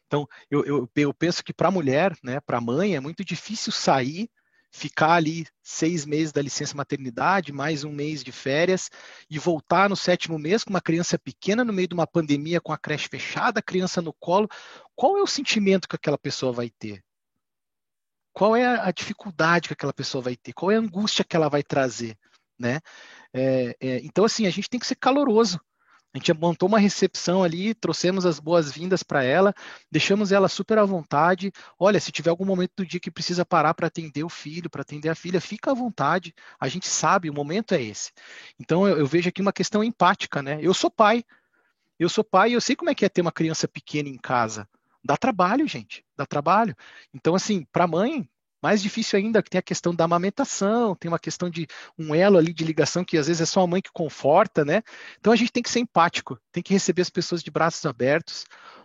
Então, 0.06 0.26
eu, 0.50 0.64
eu, 0.64 0.90
eu 0.96 1.14
penso 1.14 1.44
que 1.44 1.52
para 1.52 1.68
a 1.68 1.70
mulher, 1.70 2.16
né, 2.24 2.40
para 2.40 2.58
a 2.58 2.60
mãe, 2.60 2.96
é 2.96 3.00
muito 3.00 3.22
difícil 3.24 3.70
sair, 3.70 4.28
ficar 4.72 5.12
ali 5.12 5.46
seis 5.62 6.06
meses 6.06 6.32
da 6.32 6.40
licença 6.40 6.76
maternidade, 6.76 7.52
mais 7.52 7.84
um 7.84 7.92
mês 7.92 8.24
de 8.24 8.32
férias, 8.32 8.90
e 9.28 9.38
voltar 9.38 9.88
no 9.90 9.96
sétimo 9.96 10.38
mês 10.38 10.64
com 10.64 10.70
uma 10.70 10.80
criança 10.80 11.18
pequena 11.18 11.62
no 11.62 11.72
meio 11.72 11.88
de 11.88 11.94
uma 11.94 12.06
pandemia, 12.06 12.60
com 12.60 12.72
a 12.72 12.78
creche 12.78 13.08
fechada, 13.08 13.60
a 13.60 13.62
criança 13.62 14.00
no 14.00 14.12
colo. 14.14 14.48
Qual 14.96 15.18
é 15.18 15.22
o 15.22 15.26
sentimento 15.26 15.86
que 15.86 15.96
aquela 15.96 16.18
pessoa 16.18 16.52
vai 16.52 16.70
ter? 16.70 17.04
Qual 18.32 18.56
é 18.56 18.64
a 18.64 18.90
dificuldade 18.90 19.68
que 19.68 19.74
aquela 19.74 19.92
pessoa 19.92 20.22
vai 20.22 20.36
ter, 20.36 20.52
qual 20.52 20.70
é 20.70 20.76
a 20.76 20.80
angústia 20.80 21.24
que 21.24 21.36
ela 21.36 21.48
vai 21.48 21.62
trazer, 21.62 22.16
né? 22.58 22.80
É, 23.32 23.76
é, 23.80 23.96
então, 24.04 24.24
assim, 24.24 24.46
a 24.46 24.50
gente 24.50 24.68
tem 24.68 24.80
que 24.80 24.86
ser 24.86 24.96
caloroso. 24.96 25.60
A 26.12 26.18
gente 26.18 26.32
montou 26.32 26.68
uma 26.68 26.78
recepção 26.78 27.44
ali, 27.44 27.72
trouxemos 27.72 28.26
as 28.26 28.40
boas-vindas 28.40 29.00
para 29.00 29.22
ela, 29.22 29.54
deixamos 29.88 30.32
ela 30.32 30.48
super 30.48 30.78
à 30.78 30.84
vontade. 30.84 31.52
Olha, 31.78 32.00
se 32.00 32.10
tiver 32.10 32.30
algum 32.30 32.44
momento 32.44 32.72
do 32.78 32.86
dia 32.86 32.98
que 32.98 33.12
precisa 33.12 33.46
parar 33.46 33.74
para 33.74 33.86
atender 33.86 34.24
o 34.24 34.28
filho, 34.28 34.68
para 34.68 34.82
atender 34.82 35.08
a 35.08 35.14
filha, 35.14 35.40
fica 35.40 35.70
à 35.70 35.74
vontade. 35.74 36.34
A 36.58 36.66
gente 36.66 36.88
sabe, 36.88 37.30
o 37.30 37.34
momento 37.34 37.74
é 37.74 37.82
esse. 37.82 38.10
Então, 38.58 38.88
eu, 38.88 38.98
eu 38.98 39.06
vejo 39.06 39.28
aqui 39.28 39.40
uma 39.40 39.52
questão 39.52 39.84
empática, 39.84 40.42
né? 40.42 40.58
Eu 40.60 40.74
sou 40.74 40.90
pai. 40.90 41.24
Eu 41.96 42.08
sou 42.08 42.24
pai 42.24 42.50
e 42.50 42.54
eu 42.54 42.60
sei 42.60 42.74
como 42.74 42.90
é 42.90 42.94
que 42.94 43.04
é 43.04 43.08
ter 43.08 43.20
uma 43.20 43.30
criança 43.30 43.68
pequena 43.68 44.08
em 44.08 44.18
casa. 44.18 44.68
Dá 45.02 45.16
trabalho, 45.16 45.66
gente, 45.66 46.04
dá 46.16 46.26
trabalho. 46.26 46.76
Então, 47.14 47.34
assim, 47.34 47.64
para 47.72 47.84
a 47.84 47.88
mãe, 47.88 48.28
mais 48.62 48.82
difícil 48.82 49.18
ainda, 49.18 49.42
que 49.42 49.48
tem 49.50 49.58
a 49.58 49.62
questão 49.62 49.94
da 49.94 50.04
amamentação, 50.04 50.94
tem 50.94 51.10
uma 51.10 51.18
questão 51.18 51.48
de 51.48 51.66
um 51.98 52.14
elo 52.14 52.36
ali 52.36 52.52
de 52.52 52.64
ligação 52.64 53.04
que 53.04 53.16
às 53.16 53.26
vezes 53.26 53.40
é 53.40 53.46
só 53.46 53.62
a 53.62 53.66
mãe 53.66 53.80
que 53.80 53.90
conforta, 53.92 54.64
né? 54.64 54.82
Então 55.18 55.32
a 55.32 55.36
gente 55.36 55.52
tem 55.52 55.62
que 55.62 55.70
ser 55.70 55.80
empático, 55.80 56.38
tem 56.52 56.62
que 56.62 56.72
receber 56.72 57.02
as 57.02 57.10
pessoas 57.10 57.42
de 57.42 57.50
braços 57.50 57.86
abertos, 57.86 58.44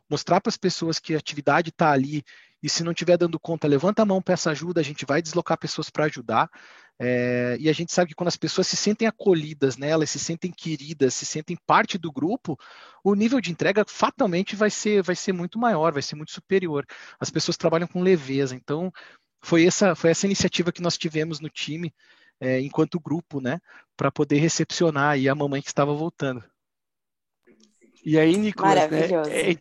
mostrar 0.09 0.39
para 0.39 0.49
as 0.49 0.57
pessoas 0.57 0.99
que 0.99 1.13
a 1.13 1.18
atividade 1.18 1.70
está 1.70 1.91
ali 1.91 2.24
e 2.66 2.70
se 2.70 2.84
não 2.84 2.93
estiver 2.93 3.16
dando 3.16 3.39
conta, 3.39 3.68
levanta 3.68 4.01
a 4.01 4.05
mão, 4.05 4.20
peça 4.20 4.49
ajuda, 4.49 4.82
a 4.82 4.84
gente 4.84 5.05
vai 5.05 5.22
deslocar 5.22 5.55
pessoas 5.55 5.91
para 5.91 6.05
ajudar. 6.05 6.49
É, 6.97 7.55
e 7.59 7.70
a 7.70 7.74
gente 7.74 7.93
sabe 7.93 8.09
que 8.09 8.16
quando 8.16 8.30
as 8.30 8.38
pessoas 8.38 8.66
se 8.66 8.76
sentem 8.76 9.07
acolhidas, 9.07 9.78
né, 9.78 9.89
elas 9.89 10.09
se 10.09 10.18
sentem 10.18 10.51
queridas, 10.51 11.13
se 11.13 11.28
sentem 11.28 11.55
parte 11.68 11.95
do 11.99 12.11
grupo, 12.11 12.57
o 13.03 13.13
nível 13.13 13.39
de 13.39 13.51
entrega 13.51 13.86
fatalmente 13.88 14.55
vai 14.55 14.72
ser, 14.72 15.03
vai 15.03 15.16
ser 15.16 15.32
muito 15.32 15.59
maior, 15.59 15.93
vai 15.93 16.01
ser 16.01 16.16
muito 16.16 16.32
superior. 16.32 16.84
As 17.20 17.30
pessoas 17.30 17.55
trabalham 17.55 17.88
com 17.88 18.01
leveza. 18.01 18.55
Então, 18.55 18.91
foi 19.43 19.63
essa, 19.68 19.93
foi 19.93 20.09
essa 20.09 20.26
iniciativa 20.26 20.72
que 20.72 20.82
nós 20.82 20.97
tivemos 20.97 21.39
no 21.39 21.51
time, 21.51 21.93
é, 22.39 22.61
enquanto 22.61 22.99
grupo, 22.99 23.39
né, 23.39 23.61
para 23.95 24.11
poder 24.11 24.39
recepcionar 24.39 25.11
aí 25.11 25.30
a 25.30 25.36
mamãe 25.36 25.61
que 25.61 25.68
estava 25.68 25.93
voltando. 25.93 26.43
E 28.03 28.18
aí, 28.18 28.36
Nicolas, 28.38 28.89
né, 28.89 29.07
é, 29.30 29.55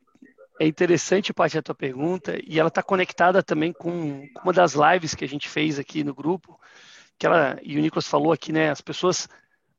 é 0.61 0.67
interessante, 0.67 1.33
Paty, 1.33 1.59
a 1.59 1.63
tua 1.63 1.75
pergunta, 1.75 2.39
e 2.47 2.59
ela 2.59 2.69
está 2.69 2.83
conectada 2.83 3.43
também 3.43 3.73
com 3.73 4.29
uma 4.43 4.53
das 4.53 4.75
lives 4.75 5.15
que 5.15 5.25
a 5.25 5.29
gente 5.29 5.49
fez 5.49 5.79
aqui 5.79 6.05
no 6.05 6.15
grupo, 6.15 6.59
que 7.19 7.27
ela, 7.27 7.59
e 7.63 7.77
o 7.77 7.81
Nicolas 7.81 8.07
falou 8.07 8.33
aqui, 8.33 8.53
né, 8.53 8.71
as 8.71 8.81
pessoas 8.81 9.29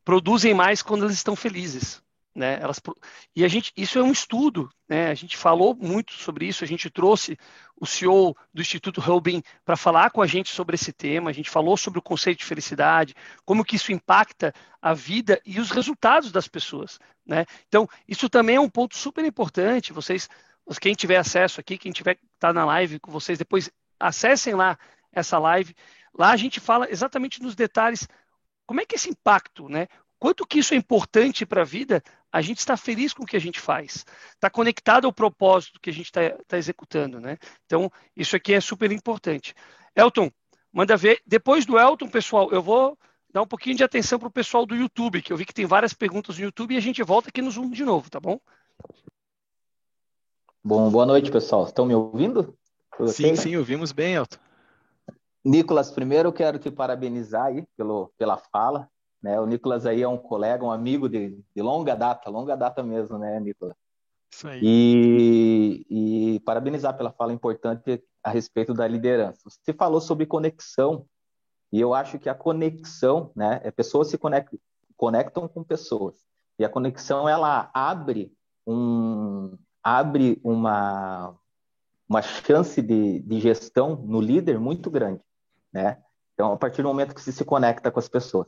produzem 0.04 0.54
mais 0.54 0.82
quando 0.82 1.04
elas 1.04 1.16
estão 1.16 1.36
felizes. 1.36 2.04
Né, 2.34 2.60
elas, 2.62 2.82
e 3.34 3.46
a 3.46 3.48
gente, 3.48 3.72
isso 3.78 3.98
é 3.98 4.04
um 4.04 4.12
estudo, 4.12 4.70
né, 4.90 5.08
a 5.10 5.14
gente 5.14 5.38
falou 5.38 5.74
muito 5.74 6.12
sobre 6.12 6.46
isso, 6.46 6.66
a 6.66 6.68
gente 6.68 6.90
trouxe 6.90 7.38
o 7.80 7.86
CEO 7.86 8.36
do 8.54 8.62
Instituto 8.62 9.00
Rubin 9.00 9.42
para 9.64 9.78
falar 9.78 10.10
com 10.10 10.22
a 10.22 10.28
gente 10.28 10.52
sobre 10.52 10.76
esse 10.76 10.92
tema, 10.92 11.30
a 11.30 11.34
gente 11.34 11.50
falou 11.50 11.78
sobre 11.78 12.00
o 12.00 12.02
conceito 12.02 12.40
de 12.40 12.46
felicidade, 12.46 13.16
como 13.46 13.64
que 13.64 13.78
isso 13.78 13.94
impacta 13.94 14.54
a 14.82 14.94
vida 14.94 15.42
e 15.46 15.62
os 15.62 15.72
resultados 15.72 16.30
das 16.30 16.46
pessoas. 16.46 17.00
Né? 17.26 17.46
Então, 17.70 17.88
isso 18.06 18.30
também 18.30 18.58
é 18.58 18.60
um 18.60 18.70
ponto 18.70 18.98
super 18.98 19.24
importante, 19.24 19.94
vocês 19.94 20.28
quem 20.80 20.94
tiver 20.94 21.18
acesso 21.18 21.60
aqui, 21.60 21.78
quem 21.78 21.92
tiver 21.92 22.18
tá 22.40 22.52
na 22.52 22.66
live 22.66 23.00
com 23.00 23.12
vocês, 23.12 23.38
depois 23.38 23.70
acessem 24.00 24.54
lá 24.54 24.78
essa 25.12 25.38
live. 25.38 25.76
Lá 26.14 26.32
a 26.32 26.38
gente 26.38 26.60
fala 26.60 26.90
exatamente 26.90 27.42
nos 27.42 27.56
detalhes 27.56 28.08
como 28.66 28.82
é 28.82 28.86
que 28.86 28.96
esse 28.96 29.10
impacto, 29.10 29.70
né? 29.70 29.88
quanto 30.20 30.46
que 30.46 30.60
isso 30.60 30.74
é 30.74 30.78
importante 30.78 31.46
para 31.46 31.62
a 31.62 31.66
vida, 31.66 32.04
a 32.32 32.42
gente 32.42 32.60
está 32.60 32.76
feliz 32.76 33.14
com 33.14 33.24
o 33.24 33.26
que 33.26 33.38
a 33.38 33.40
gente 33.40 33.60
faz, 33.60 34.06
está 34.34 34.50
conectado 34.50 35.06
ao 35.06 35.14
propósito 35.14 35.80
que 35.80 35.90
a 35.90 35.94
gente 35.94 36.08
está 36.08 36.22
tá 36.48 36.58
executando, 36.58 37.20
né? 37.20 37.38
Então, 37.66 37.92
isso 38.16 38.36
aqui 38.36 38.54
é 38.54 38.60
super 38.60 38.92
importante. 38.92 39.54
Elton, 39.96 40.32
manda 40.74 40.98
ver. 40.98 41.22
Depois 41.26 41.66
do 41.66 41.80
Elton, 41.80 42.10
pessoal, 42.10 42.52
eu 42.52 42.62
vou 42.62 42.98
dar 43.32 43.44
um 43.44 43.48
pouquinho 43.48 43.76
de 43.76 43.84
atenção 43.84 44.18
para 44.18 44.28
o 44.28 44.32
pessoal 44.32 44.66
do 44.66 44.76
YouTube, 44.76 45.22
que 45.22 45.32
eu 45.32 45.38
vi 45.38 45.46
que 45.46 45.54
tem 45.54 45.66
várias 45.66 45.94
perguntas 45.94 46.38
no 46.38 46.46
YouTube 46.46 46.74
e 46.74 46.78
a 46.78 46.82
gente 46.82 47.04
volta 47.04 47.30
aqui 47.30 47.42
no 47.42 47.52
Zoom 47.52 47.70
de 47.70 47.84
novo, 47.84 48.10
tá 48.10 48.20
bom? 48.20 48.40
Bom, 50.68 50.90
boa 50.90 51.06
noite, 51.06 51.30
pessoal. 51.30 51.66
Estão 51.66 51.86
me 51.86 51.94
ouvindo? 51.94 52.58
Sim, 53.10 53.36
sim, 53.36 53.56
ouvimos 53.56 53.92
bem, 53.92 54.16
Elton. 54.16 54.38
Nicolas, 55.46 55.92
primeiro 55.92 56.30
eu 56.30 56.34
quero 56.34 56.58
te 56.58 56.72
parabenizar 56.72 57.46
aí 57.46 57.64
pelo, 57.78 58.12
pela 58.18 58.36
fala. 58.36 58.90
Né? 59.22 59.40
O 59.40 59.46
Nicolas 59.46 59.86
aí 59.86 60.02
é 60.02 60.08
um 60.08 60.18
colega, 60.18 60.66
um 60.66 60.72
amigo 60.72 61.08
de, 61.08 61.40
de 61.56 61.62
longa 61.62 61.94
data, 61.94 62.32
longa 62.32 62.58
data 62.58 62.82
mesmo, 62.82 63.20
né, 63.20 63.40
Nicolas? 63.40 63.76
Isso 64.34 64.48
aí. 64.48 64.60
E, 64.64 65.86
e 65.88 66.40
parabenizar 66.40 66.98
pela 66.98 67.12
fala 67.12 67.32
importante 67.32 68.04
a 68.24 68.32
respeito 68.32 68.74
da 68.74 68.88
liderança. 68.88 69.48
Você 69.48 69.72
falou 69.72 70.02
sobre 70.02 70.26
conexão, 70.26 71.06
e 71.72 71.80
eu 71.80 71.94
acho 71.94 72.18
que 72.18 72.28
a 72.28 72.34
conexão, 72.34 73.32
né, 73.36 73.62
é 73.64 73.70
pessoas 73.70 74.08
se 74.08 74.18
conectam, 74.18 74.58
conectam 74.98 75.48
com 75.48 75.64
pessoas. 75.64 76.26
E 76.58 76.66
a 76.66 76.70
conexão, 76.70 77.30
ela 77.30 77.70
abre 77.72 78.34
um, 78.66 79.56
abre 79.86 80.42
uma, 80.44 81.38
uma 82.10 82.22
chance 82.24 82.82
de, 82.82 83.20
de 83.20 83.40
gestão 83.40 83.96
no 83.96 84.20
líder 84.20 84.60
muito 84.60 84.90
grande, 84.90 85.22
né? 85.72 86.02
Então, 86.34 86.52
a 86.52 86.58
partir 86.58 86.82
do 86.82 86.88
momento 86.88 87.14
que 87.14 87.22
você 87.22 87.32
se 87.32 87.46
conecta 87.46 87.92
com 87.92 88.00
as 88.00 88.10
pessoas. 88.10 88.48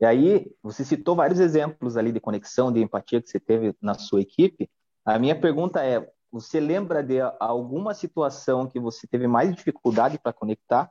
E 0.00 0.06
aí, 0.06 0.46
você 0.62 0.84
citou 0.84 1.16
vários 1.16 1.40
exemplos 1.40 1.96
ali 1.96 2.12
de 2.12 2.20
conexão, 2.20 2.72
de 2.72 2.80
empatia 2.80 3.20
que 3.20 3.28
você 3.28 3.40
teve 3.40 3.74
na 3.82 3.94
sua 3.94 4.20
equipe. 4.20 4.70
A 5.04 5.18
minha 5.18 5.38
pergunta 5.38 5.84
é: 5.84 6.08
você 6.30 6.60
lembra 6.60 7.02
de 7.02 7.20
alguma 7.40 7.92
situação 7.92 8.68
que 8.68 8.78
você 8.78 9.08
teve 9.08 9.26
mais 9.26 9.54
dificuldade 9.54 10.18
para 10.20 10.32
conectar 10.32 10.90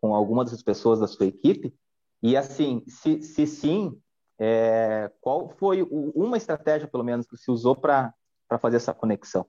com 0.00 0.14
alguma 0.14 0.44
das 0.44 0.62
pessoas 0.62 1.00
da 1.00 1.06
sua 1.06 1.26
equipe? 1.26 1.74
E 2.22 2.34
assim, 2.34 2.82
se, 2.88 3.20
se 3.22 3.46
sim, 3.46 4.00
é, 4.38 5.12
qual 5.20 5.50
foi 5.50 5.86
uma 5.90 6.38
estratégia, 6.38 6.88
pelo 6.88 7.04
menos, 7.04 7.26
que 7.26 7.36
você 7.36 7.50
usou 7.50 7.76
para 7.76 8.14
para 8.48 8.58
fazer 8.58 8.76
essa 8.76 8.94
conexão? 8.94 9.46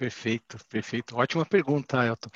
Perfeito, 0.00 0.56
perfeito. 0.66 1.14
Ótima 1.14 1.44
pergunta, 1.44 2.02
Elton. 2.02 2.30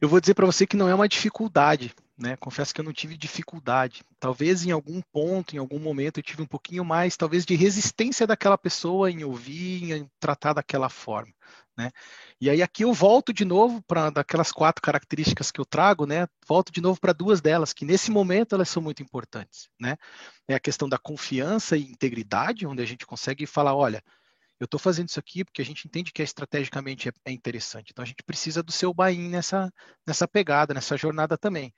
Eu 0.00 0.08
vou 0.08 0.20
dizer 0.20 0.34
para 0.34 0.46
você 0.46 0.64
que 0.64 0.76
não 0.76 0.88
é 0.88 0.94
uma 0.94 1.08
dificuldade, 1.08 1.92
né? 2.16 2.36
Confesso 2.36 2.72
que 2.72 2.80
eu 2.80 2.84
não 2.84 2.92
tive 2.92 3.16
dificuldade. 3.16 4.04
Talvez 4.20 4.64
em 4.64 4.70
algum 4.70 5.02
ponto, 5.12 5.56
em 5.56 5.58
algum 5.58 5.80
momento, 5.80 6.18
eu 6.18 6.22
tive 6.22 6.42
um 6.42 6.46
pouquinho 6.46 6.84
mais, 6.84 7.16
talvez, 7.16 7.44
de 7.44 7.56
resistência 7.56 8.28
daquela 8.28 8.56
pessoa 8.56 9.10
em 9.10 9.24
ouvir, 9.24 9.90
em 9.92 10.08
tratar 10.20 10.52
daquela 10.52 10.88
forma, 10.88 11.34
né? 11.76 11.90
E 12.40 12.48
aí 12.48 12.62
aqui 12.62 12.84
eu 12.84 12.92
volto 12.92 13.32
de 13.32 13.44
novo 13.44 13.82
para 13.82 14.10
daquelas 14.10 14.52
quatro 14.52 14.80
características 14.80 15.50
que 15.50 15.60
eu 15.60 15.64
trago, 15.64 16.06
né? 16.06 16.28
Volto 16.46 16.70
de 16.70 16.80
novo 16.80 17.00
para 17.00 17.12
duas 17.12 17.40
delas 17.40 17.72
que 17.72 17.84
nesse 17.84 18.12
momento 18.12 18.54
elas 18.54 18.68
são 18.68 18.80
muito 18.80 19.02
importantes, 19.02 19.68
né? 19.80 19.96
É 20.46 20.54
a 20.54 20.60
questão 20.60 20.88
da 20.88 20.96
confiança 20.96 21.76
e 21.76 21.82
integridade, 21.82 22.68
onde 22.68 22.82
a 22.82 22.86
gente 22.86 23.04
consegue 23.04 23.46
falar, 23.46 23.74
olha, 23.74 24.00
eu 24.64 24.66
estou 24.66 24.80
fazendo 24.80 25.08
isso 25.08 25.20
aqui 25.20 25.44
porque 25.44 25.62
a 25.62 25.64
gente 25.64 25.86
entende 25.86 26.12
que 26.12 26.22
estrategicamente 26.22 27.08
é, 27.08 27.12
é 27.26 27.30
interessante. 27.30 27.90
Então 27.92 28.02
a 28.02 28.06
gente 28.06 28.22
precisa 28.24 28.62
do 28.62 28.72
seu 28.72 28.92
buy-in 28.92 29.28
nessa, 29.28 29.72
nessa 30.06 30.26
pegada, 30.26 30.74
nessa 30.74 30.96
jornada 30.96 31.36
também. 31.36 31.72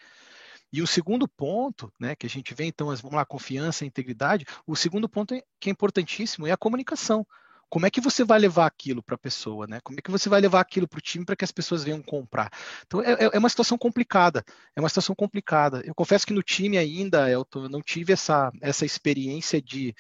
E 0.73 0.83
o 0.83 0.87
segundo 0.87 1.29
ponto, 1.29 1.93
né, 1.99 2.15
que 2.15 2.27
a 2.27 2.31
gente 2.31 2.55
vê, 2.55 2.65
então, 2.65 2.87
vamos 2.89 3.15
lá, 3.17 3.25
confiança 3.25 3.85
e 3.85 3.89
integridade, 3.89 4.45
o 4.67 4.75
segundo 4.75 5.09
ponto 5.09 5.35
é, 5.35 5.43
que 5.61 5.69
é 5.69 5.73
importantíssimo 5.73 6.47
é 6.47 6.53
a 6.53 6.57
comunicação. 6.57 7.27
Como 7.69 7.85
é 7.85 7.91
que 7.91 8.01
você 8.01 8.23
vai 8.23 8.39
levar 8.39 8.67
aquilo 8.67 9.03
para 9.03 9.17
a 9.17 9.19
pessoa, 9.19 9.67
né? 9.67 9.81
Como 9.83 9.99
é 9.99 10.03
que 10.03 10.11
você 10.11 10.29
vai 10.29 10.41
levar 10.41 10.61
aquilo 10.61 10.87
para 10.87 10.99
o 10.99 11.03
time 11.03 11.25
para 11.25 11.35
que 11.35 11.45
as 11.45 11.51
pessoas 11.51 11.83
venham 11.83 12.01
comprar? 12.01 12.49
Então 12.87 13.03
é, 13.03 13.13
é, 13.13 13.31
é, 13.33 13.39
uma 13.39 13.49
situação 13.49 13.77
complicada, 13.77 14.45
é 14.77 14.81
uma 14.81 14.89
situação 14.89 15.17
complicada. 15.17 15.83
Eu 15.85 15.95
confesso 15.95 16.27
que 16.27 16.33
no 16.33 16.43
time 16.43 16.79
ainda, 16.79 17.29
Elton, 17.29 17.65
eu 17.65 17.69
não 17.69 17.83
tive 17.83 18.13
essa, 18.13 18.53
essa 18.61 18.87
experiência 18.87 19.61
de, 19.61 19.95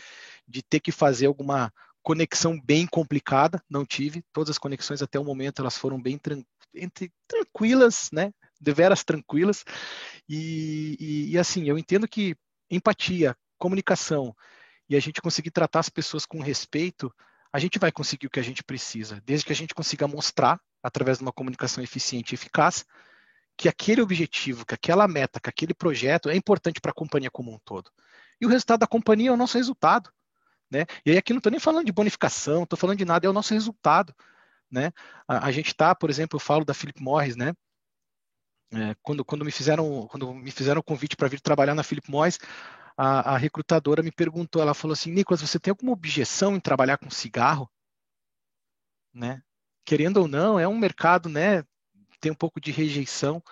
de 0.46 0.62
ter 0.62 0.78
que 0.78 0.92
fazer 0.92 1.26
alguma 1.26 1.72
conexão 2.06 2.56
bem 2.60 2.86
complicada, 2.86 3.60
não 3.68 3.84
tive. 3.84 4.22
Todas 4.32 4.50
as 4.50 4.58
conexões 4.58 5.02
até 5.02 5.18
o 5.18 5.24
momento 5.24 5.60
elas 5.60 5.76
foram 5.76 6.00
bem 6.00 6.16
tran 6.16 6.40
entre, 6.72 7.12
tranquilas, 7.26 8.10
né? 8.12 8.32
Deveras 8.60 9.02
tranquilas. 9.02 9.64
E, 10.28 10.96
e, 11.00 11.32
e, 11.32 11.38
assim, 11.38 11.68
eu 11.68 11.76
entendo 11.76 12.06
que 12.06 12.36
empatia, 12.70 13.36
comunicação 13.58 14.32
e 14.88 14.94
a 14.94 15.00
gente 15.00 15.20
conseguir 15.20 15.50
tratar 15.50 15.80
as 15.80 15.88
pessoas 15.88 16.24
com 16.24 16.40
respeito, 16.40 17.12
a 17.52 17.58
gente 17.58 17.76
vai 17.76 17.90
conseguir 17.90 18.28
o 18.28 18.30
que 18.30 18.38
a 18.38 18.44
gente 18.44 18.62
precisa, 18.62 19.20
desde 19.24 19.44
que 19.44 19.52
a 19.52 19.56
gente 19.56 19.74
consiga 19.74 20.06
mostrar, 20.06 20.60
através 20.80 21.18
de 21.18 21.24
uma 21.24 21.32
comunicação 21.32 21.82
eficiente 21.82 22.32
e 22.32 22.36
eficaz, 22.36 22.84
que 23.58 23.68
aquele 23.68 24.00
objetivo, 24.00 24.64
que 24.64 24.74
aquela 24.74 25.08
meta, 25.08 25.40
que 25.40 25.48
aquele 25.48 25.74
projeto 25.74 26.30
é 26.30 26.36
importante 26.36 26.80
para 26.80 26.92
a 26.92 26.94
companhia 26.94 27.32
como 27.32 27.52
um 27.52 27.58
todo. 27.64 27.90
E 28.40 28.46
o 28.46 28.48
resultado 28.48 28.80
da 28.80 28.86
companhia 28.86 29.30
é 29.30 29.32
o 29.32 29.36
nosso 29.36 29.58
resultado. 29.58 30.08
Né? 30.70 30.84
E 31.04 31.10
aí 31.10 31.18
aqui 31.18 31.32
não 31.32 31.38
estou 31.38 31.50
nem 31.50 31.60
falando 31.60 31.86
de 31.86 31.92
bonificação, 31.92 32.64
estou 32.64 32.78
falando 32.78 32.98
de 32.98 33.04
nada, 33.04 33.26
é 33.26 33.30
o 33.30 33.32
nosso 33.32 33.54
resultado. 33.54 34.14
Né? 34.70 34.92
A, 35.28 35.46
a 35.46 35.52
gente 35.52 35.68
está, 35.68 35.94
por 35.94 36.10
exemplo, 36.10 36.36
eu 36.36 36.40
falo 36.40 36.64
da 36.64 36.74
Philip 36.74 37.00
Morris, 37.02 37.36
né? 37.36 37.52
É, 38.72 38.96
quando, 39.00 39.24
quando 39.24 39.44
me 39.44 39.52
fizeram 39.52 40.08
quando 40.08 40.34
me 40.34 40.50
fizeram 40.50 40.80
o 40.80 40.84
convite 40.84 41.16
para 41.16 41.28
vir 41.28 41.40
trabalhar 41.40 41.74
na 41.74 41.84
Philip 41.84 42.10
Morris, 42.10 42.36
a, 42.96 43.34
a, 43.34 43.36
recrutadora 43.36 44.02
me 44.02 44.10
perguntou, 44.10 44.60
ela 44.60 44.74
falou 44.74 44.92
assim, 44.92 45.12
Nicolas, 45.12 45.40
você 45.40 45.58
tem 45.58 45.70
alguma 45.70 45.92
objeção 45.92 46.56
em 46.56 46.60
trabalhar 46.60 46.98
com 46.98 47.08
cigarro? 47.10 47.70
Né? 49.14 49.40
Querendo 49.84 50.18
ou 50.18 50.28
não, 50.28 50.58
é 50.58 50.66
um 50.66 50.76
mercado, 50.76 51.28
né? 51.28 51.62
Tem 52.20 52.32
um 52.32 52.34
pouco 52.34 52.60
de 52.60 52.72
rejeição. 52.72 53.42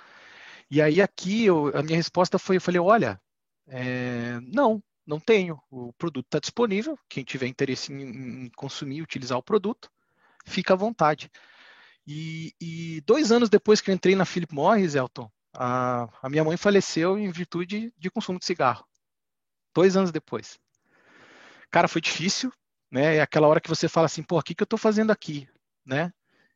E 0.71 0.83
aí 0.83 1.01
aqui 1.01 1.45
eu, 1.45 1.69
a 1.77 1.83
minha 1.83 1.97
resposta 1.97 2.39
foi, 2.39 2.57
eu 2.57 2.61
falei, 2.61 2.81
olha, 2.81 3.21
é, 3.69 4.41
não, 4.43 4.83
não 5.07 5.21
tenho. 5.21 5.61
O 5.71 5.93
produto 5.95 6.27
está 6.27 6.39
disponível. 6.39 6.99
Quem 7.09 7.25
tiver 7.25 7.47
interesse 7.47 7.93
em, 7.93 8.45
em 8.45 8.51
consumir, 8.51 9.03
utilizar 9.03 9.39
o 9.39 9.43
produto, 9.43 9.91
fica 10.45 10.75
à 10.75 10.77
vontade. 10.77 11.31
E, 12.07 12.55
e, 12.61 13.01
dois 13.03 13.33
anos 13.33 13.49
depois 13.49 13.81
que 13.81 13.91
eu 13.91 13.95
entrei 13.95 14.15
na 14.15 14.27
Philip 14.27 14.55
Morris, 14.55 14.95
Elton, 14.95 15.31
a, 15.55 16.09
a 16.23 16.29
minha 16.29 16.45
mãe 16.45 16.57
faleceu 16.57 17.19
em 17.19 17.31
virtude 17.31 17.93
de 17.97 18.11
consumo 18.11 18.39
de 18.39 18.45
cigarro. 18.45 18.87
Dois 19.75 19.97
anos 19.97 20.13
depois. 20.13 20.59
Cara, 21.71 21.89
foi 21.89 22.01
difícil, 22.01 22.53
né? 22.91 23.17
É 23.17 23.21
aquela 23.21 23.49
hora 23.49 23.61
que 23.61 23.69
você 23.69 23.89
fala 23.89 24.07
assim, 24.07 24.23
pô, 24.23 24.39
o 24.39 24.43
que, 24.43 24.55
que 24.55 24.63
eu 24.63 24.67
estou 24.67 24.79
fazendo 24.79 25.11
aqui, 25.11 25.49
né? 25.85 26.13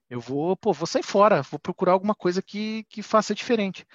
Eu 0.09 0.21
vou, 0.21 0.57
pô, 0.57 0.73
vou 0.73 0.87
sair 0.87 1.03
fora, 1.03 1.43
vou 1.43 1.59
procurar 1.59 1.93
alguma 1.93 2.15
coisa 2.15 2.41
que, 2.41 2.85
que 2.85 3.03
faça 3.03 3.35
diferente. 3.35 3.87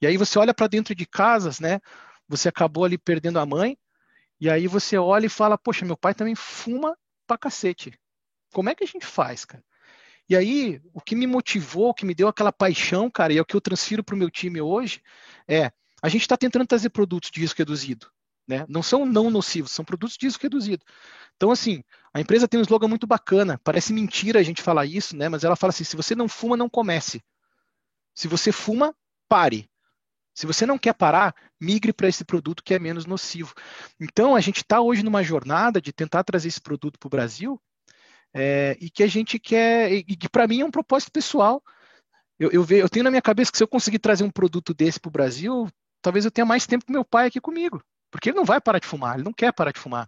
E 0.00 0.06
aí 0.06 0.16
você 0.16 0.38
olha 0.38 0.54
para 0.54 0.68
dentro 0.68 0.94
de 0.94 1.06
casas, 1.06 1.58
né? 1.58 1.80
Você 2.28 2.48
acabou 2.48 2.84
ali 2.84 2.98
perdendo 2.98 3.38
a 3.38 3.46
mãe, 3.46 3.76
e 4.40 4.50
aí 4.50 4.66
você 4.66 4.98
olha 4.98 5.26
e 5.26 5.30
fala, 5.30 5.56
poxa, 5.56 5.84
meu 5.84 5.96
pai 5.96 6.14
também 6.14 6.34
fuma 6.34 6.96
pra 7.26 7.38
cacete. 7.38 7.98
Como 8.52 8.68
é 8.68 8.74
que 8.74 8.84
a 8.84 8.86
gente 8.86 9.06
faz, 9.06 9.44
cara? 9.44 9.64
E 10.28 10.36
aí, 10.36 10.80
o 10.92 11.00
que 11.00 11.14
me 11.14 11.26
motivou, 11.26 11.90
o 11.90 11.94
que 11.94 12.04
me 12.04 12.14
deu 12.14 12.26
aquela 12.26 12.52
paixão, 12.52 13.08
cara, 13.10 13.32
e 13.32 13.38
é 13.38 13.40
o 13.40 13.44
que 13.44 13.54
eu 13.54 13.60
transfiro 13.60 14.02
para 14.02 14.14
o 14.14 14.18
meu 14.18 14.30
time 14.30 14.60
hoje, 14.60 15.00
é 15.46 15.70
a 16.02 16.08
gente 16.08 16.22
está 16.22 16.36
tentando 16.36 16.66
trazer 16.66 16.90
produtos 16.90 17.30
de 17.30 17.40
risco 17.40 17.58
reduzido. 17.58 18.10
Né? 18.46 18.64
Não 18.68 18.82
são 18.82 19.04
não 19.04 19.30
nocivos, 19.30 19.72
são 19.72 19.84
produtos 19.84 20.16
de 20.16 20.26
risco 20.26 20.42
reduzido. 20.42 20.84
Então, 21.36 21.50
assim, 21.50 21.82
a 22.14 22.20
empresa 22.20 22.46
tem 22.46 22.58
um 22.58 22.62
slogan 22.62 22.88
muito 22.88 23.06
bacana. 23.06 23.60
Parece 23.62 23.92
mentira 23.92 24.38
a 24.40 24.42
gente 24.42 24.62
falar 24.62 24.86
isso, 24.86 25.16
né? 25.16 25.28
Mas 25.28 25.42
ela 25.42 25.56
fala 25.56 25.70
assim: 25.70 25.84
se 25.84 25.96
você 25.96 26.14
não 26.14 26.28
fuma, 26.28 26.56
não 26.56 26.68
comece. 26.68 27.22
Se 28.14 28.28
você 28.28 28.52
fuma, 28.52 28.94
pare. 29.28 29.68
Se 30.36 30.46
você 30.46 30.66
não 30.66 30.76
quer 30.76 30.92
parar, 30.92 31.34
migre 31.58 31.94
para 31.94 32.08
esse 32.08 32.22
produto 32.22 32.62
que 32.62 32.74
é 32.74 32.78
menos 32.78 33.06
nocivo. 33.06 33.54
Então, 33.98 34.36
a 34.36 34.40
gente 34.40 34.58
está 34.58 34.82
hoje 34.82 35.02
numa 35.02 35.22
jornada 35.22 35.80
de 35.80 35.94
tentar 35.94 36.22
trazer 36.24 36.48
esse 36.48 36.60
produto 36.60 36.98
para 36.98 37.06
o 37.06 37.10
Brasil 37.10 37.58
é, 38.34 38.76
e 38.78 38.90
que 38.90 39.02
a 39.02 39.06
gente 39.06 39.38
quer, 39.38 39.90
e 39.90 40.04
que 40.04 40.28
para 40.28 40.46
mim 40.46 40.60
é 40.60 40.64
um 40.64 40.70
propósito 40.70 41.10
pessoal. 41.10 41.62
Eu, 42.38 42.50
eu, 42.50 42.62
vejo, 42.62 42.82
eu 42.82 42.88
tenho 42.90 43.04
na 43.04 43.10
minha 43.10 43.22
cabeça 43.22 43.50
que 43.50 43.56
se 43.56 43.64
eu 43.64 43.68
conseguir 43.68 43.98
trazer 43.98 44.24
um 44.24 44.30
produto 44.30 44.74
desse 44.74 45.00
para 45.00 45.08
o 45.08 45.12
Brasil, 45.12 45.70
talvez 46.02 46.26
eu 46.26 46.30
tenha 46.30 46.44
mais 46.44 46.66
tempo 46.66 46.84
com 46.84 46.92
meu 46.92 47.04
pai 47.04 47.28
aqui 47.28 47.40
comigo, 47.40 47.82
porque 48.10 48.28
ele 48.28 48.36
não 48.36 48.44
vai 48.44 48.60
parar 48.60 48.78
de 48.78 48.86
fumar, 48.86 49.14
ele 49.14 49.24
não 49.24 49.32
quer 49.32 49.54
parar 49.54 49.72
de 49.72 49.80
fumar. 49.80 50.06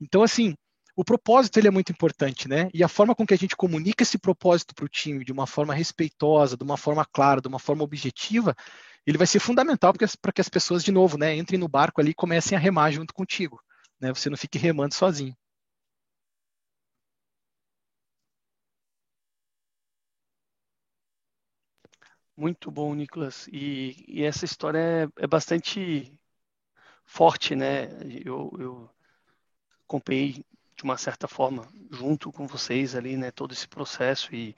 Então, 0.00 0.24
assim, 0.24 0.56
o 0.96 1.04
propósito 1.04 1.56
ele 1.58 1.68
é 1.68 1.70
muito 1.70 1.92
importante, 1.92 2.48
né? 2.48 2.68
E 2.74 2.82
a 2.82 2.88
forma 2.88 3.14
com 3.14 3.24
que 3.24 3.34
a 3.34 3.38
gente 3.38 3.54
comunica 3.54 4.02
esse 4.02 4.18
propósito 4.18 4.74
para 4.74 4.86
o 4.86 4.88
time 4.88 5.24
de 5.24 5.30
uma 5.30 5.46
forma 5.46 5.72
respeitosa, 5.72 6.56
de 6.56 6.64
uma 6.64 6.76
forma 6.76 7.04
clara, 7.04 7.40
de 7.40 7.46
uma 7.46 7.60
forma 7.60 7.84
objetiva, 7.84 8.56
ele 9.06 9.18
vai 9.18 9.26
ser 9.26 9.38
fundamental 9.40 9.92
para 10.20 10.32
que 10.32 10.40
as 10.40 10.48
pessoas, 10.48 10.82
de 10.82 10.90
novo, 10.92 11.16
né, 11.16 11.34
entrem 11.36 11.58
no 11.60 11.68
barco 11.68 12.00
ali 12.00 12.10
e 12.10 12.14
comecem 12.14 12.56
a 12.56 12.60
remar 12.60 12.90
junto 12.90 13.14
contigo. 13.14 13.60
Né? 14.00 14.12
Você 14.12 14.28
não 14.28 14.36
fique 14.36 14.58
remando 14.58 14.94
sozinho. 14.94 15.36
Muito 22.36 22.70
bom, 22.70 22.94
Nicolas. 22.94 23.48
E, 23.48 24.04
e 24.08 24.22
essa 24.24 24.44
história 24.44 24.78
é, 24.78 25.24
é, 25.24 25.26
bastante 25.26 26.12
forte, 27.04 27.54
né? 27.56 27.88
Eu, 28.24 28.52
eu 28.58 28.90
acompanhei 29.84 30.44
de 30.76 30.82
uma 30.84 30.98
certa 30.98 31.26
forma 31.26 31.66
junto 31.90 32.30
com 32.32 32.46
vocês 32.46 32.94
ali, 32.94 33.16
né? 33.16 33.30
Todo 33.30 33.52
esse 33.52 33.66
processo 33.66 34.34
e, 34.34 34.54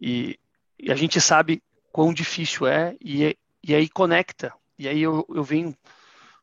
e, 0.00 0.38
e 0.78 0.92
a 0.92 0.94
gente 0.96 1.20
sabe 1.20 1.62
quão 1.92 2.12
difícil 2.12 2.66
é 2.66 2.96
e, 3.00 3.36
e 3.62 3.74
aí 3.74 3.88
conecta. 3.88 4.52
E 4.78 4.88
aí 4.88 5.00
eu, 5.00 5.26
eu 5.28 5.44
venho 5.44 5.76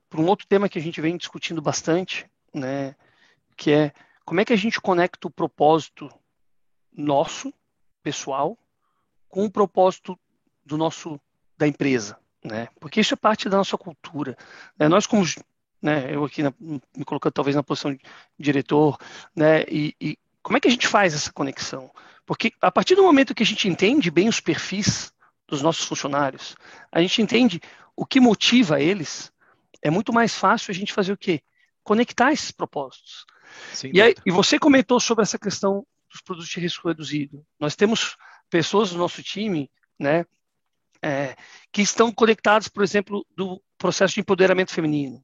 para 0.09 0.21
um 0.21 0.27
outro 0.27 0.47
tema 0.47 0.69
que 0.69 0.79
a 0.79 0.81
gente 0.81 1.01
vem 1.01 1.17
discutindo 1.17 1.61
bastante, 1.61 2.29
né? 2.53 2.95
Que 3.55 3.71
é 3.71 3.93
como 4.23 4.39
é 4.39 4.45
que 4.45 4.53
a 4.53 4.57
gente 4.57 4.79
conecta 4.79 5.27
o 5.27 5.31
propósito 5.31 6.09
nosso, 6.91 7.53
pessoal, 8.03 8.57
com 9.29 9.45
o 9.45 9.51
propósito 9.51 10.17
do 10.65 10.77
nosso 10.77 11.19
da 11.57 11.67
empresa, 11.67 12.19
né? 12.43 12.67
Porque 12.79 12.99
isso 12.99 13.13
é 13.13 13.17
parte 13.17 13.49
da 13.49 13.57
nossa 13.57 13.77
cultura. 13.77 14.37
Né? 14.77 14.87
Nós 14.87 15.07
como 15.07 15.25
né, 15.81 16.13
eu 16.13 16.25
aqui 16.25 16.43
na, 16.43 16.53
me 16.59 17.05
colocando 17.05 17.33
talvez 17.33 17.55
na 17.55 17.63
posição 17.63 17.93
de 17.93 18.01
diretor, 18.37 18.97
né? 19.35 19.63
E, 19.63 19.95
e 19.99 20.17
como 20.41 20.57
é 20.57 20.59
que 20.59 20.67
a 20.67 20.71
gente 20.71 20.87
faz 20.87 21.13
essa 21.13 21.31
conexão? 21.31 21.91
Porque 22.25 22.51
a 22.61 22.71
partir 22.71 22.95
do 22.95 23.03
momento 23.03 23.35
que 23.35 23.43
a 23.43 23.45
gente 23.45 23.67
entende 23.67 24.11
bem 24.11 24.27
os 24.27 24.39
perfis 24.39 25.13
dos 25.47 25.61
nossos 25.61 25.85
funcionários, 25.85 26.55
a 26.91 27.01
gente 27.01 27.21
entende 27.21 27.61
o 27.95 28.05
que 28.05 28.19
motiva 28.19 28.81
eles, 28.81 29.31
é 29.81 29.89
muito 29.89 30.11
mais 30.11 30.35
fácil 30.35 30.71
a 30.71 30.73
gente 30.73 30.93
fazer 30.93 31.13
o 31.13 31.17
quê? 31.17 31.41
Conectar 31.83 32.31
esses 32.31 32.51
propósitos. 32.51 33.25
E, 33.93 34.01
aí, 34.01 34.15
e 34.25 34.31
você 34.31 34.59
comentou 34.59 34.99
sobre 34.99 35.23
essa 35.23 35.39
questão 35.39 35.85
dos 36.09 36.21
produtos 36.21 36.49
de 36.49 36.59
risco 36.59 36.87
reduzido. 36.87 37.45
Nós 37.59 37.75
temos 37.75 38.15
pessoas 38.49 38.91
no 38.91 38.99
nosso 38.99 39.23
time, 39.23 39.69
né, 39.99 40.25
é, 41.01 41.35
que 41.71 41.81
estão 41.81 42.11
conectadas, 42.11 42.67
por 42.67 42.83
exemplo, 42.83 43.25
do 43.35 43.61
processo 43.77 44.15
de 44.15 44.21
empoderamento 44.21 44.73
feminino. 44.73 45.23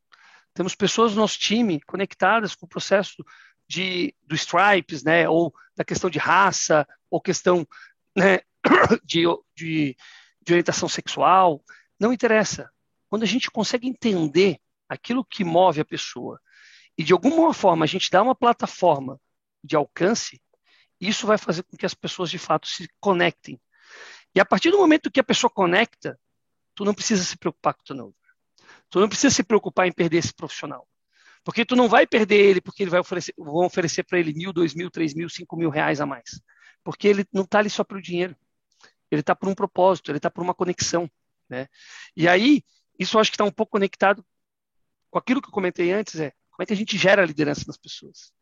Temos 0.53 0.76
pessoas 0.76 1.13
no 1.13 1.21
nosso 1.21 1.39
time 1.39 1.82
conectadas 1.82 2.53
com 2.55 2.65
o 2.65 2.69
processo 2.69 3.24
de, 3.67 4.13
do 4.24 4.36
Stripes, 4.36 5.03
né, 5.03 5.28
ou 5.28 5.53
da 5.76 5.84
questão 5.84 6.09
de 6.09 6.19
raça, 6.19 6.88
ou 7.09 7.19
questão 7.19 7.67
né, 8.15 8.39
de, 9.03 9.24
de, 9.55 9.95
de 10.41 10.53
orientação 10.53 10.88
sexual. 10.89 11.64
Não 11.99 12.14
interessa. 12.14 12.70
Quando 13.09 13.24
a 13.24 13.28
gente 13.28 13.51
consegue 13.51 13.88
entender 13.88 14.59
aquilo 14.89 15.26
que 15.26 15.43
move 15.43 15.82
a 15.82 15.86
pessoa 15.86 16.39
e 16.97 17.03
de 17.03 17.14
alguma 17.14 17.53
forma 17.53 17.86
a 17.86 17.88
gente 17.88 18.09
dá 18.11 18.22
uma 18.22 18.36
plataforma 18.36 19.20
de 19.64 19.76
alcance, 19.76 20.41
isso 20.99 21.28
vai 21.28 21.38
fazer 21.38 21.64
com 21.64 21.78
que 21.78 21.86
as 21.86 21.93
pessoas 21.93 22.30
de 22.30 22.38
fato 22.38 22.68
se 22.68 22.88
conectem. 22.99 23.59
E 24.36 24.39
a 24.39 24.45
partir 24.45 24.72
do 24.72 24.78
momento 24.78 25.11
que 25.11 25.20
a 25.20 25.24
pessoa 25.24 25.49
conecta, 25.49 26.20
tu 26.74 26.84
não 26.84 26.93
precisa 26.93 27.24
se 27.24 27.38
preocupar 27.38 27.74
com 27.74 27.82
o 27.82 27.86
turnover. 27.86 28.16
Tu 28.89 28.99
não 28.99 29.07
precisa 29.07 29.34
se 29.34 29.43
preocupar 29.43 29.88
em 29.88 29.91
perder 29.91 30.18
esse 30.18 30.34
profissional. 30.34 30.88
Porque 31.43 31.66
tu 31.66 31.76
não 31.76 31.89
vai 31.89 32.07
perder 32.07 32.39
ele 32.39 32.61
porque 32.61 32.84
ele 32.84 32.89
vai 32.89 32.99
oferecer, 32.99 33.34
vão 33.38 33.66
oferecer 33.66 34.03
para 34.03 34.20
ele 34.20 34.34
mil, 34.34 34.53
dois 34.53 34.74
mil, 34.74 34.89
três 34.89 35.14
mil, 35.14 35.30
cinco 35.30 35.57
mil 35.57 35.70
reais 35.70 35.99
a 35.99 36.05
mais. 36.05 36.41
Porque 36.84 37.07
ele 37.07 37.26
não 37.34 37.43
está 37.43 37.59
ali 37.59 37.70
só 37.70 37.84
pelo 37.84 38.01
dinheiro. 38.01 38.36
Ele 39.14 39.22
está 39.22 39.36
por 39.36 39.49
um 39.49 39.55
propósito, 39.55 40.11
ele 40.11 40.18
está 40.18 40.30
por 40.30 40.43
uma 40.43 40.53
conexão. 40.53 41.09
Né? 41.49 41.68
E 42.16 42.28
aí, 42.28 42.64
isso 42.97 43.18
eu 43.18 43.22
acho 43.22 43.32
que 43.32 43.36
está 43.36 43.43
um 43.43 43.51
pouco 43.51 43.72
conectado 43.72 44.26
com 45.09 45.20
aquilo 45.20 45.41
que 45.41 45.47
eu 45.47 45.53
comentei 45.53 45.91
antes, 45.91 46.20
é 46.20 46.32
como 46.49 46.64
é 46.64 46.66
que 46.66 46.74
a 46.74 46.76
gente 46.76 46.97
gera 46.97 47.22
a 47.22 47.26
liderança 47.26 47.64
nas 47.68 47.78
pessoas. 47.78 48.34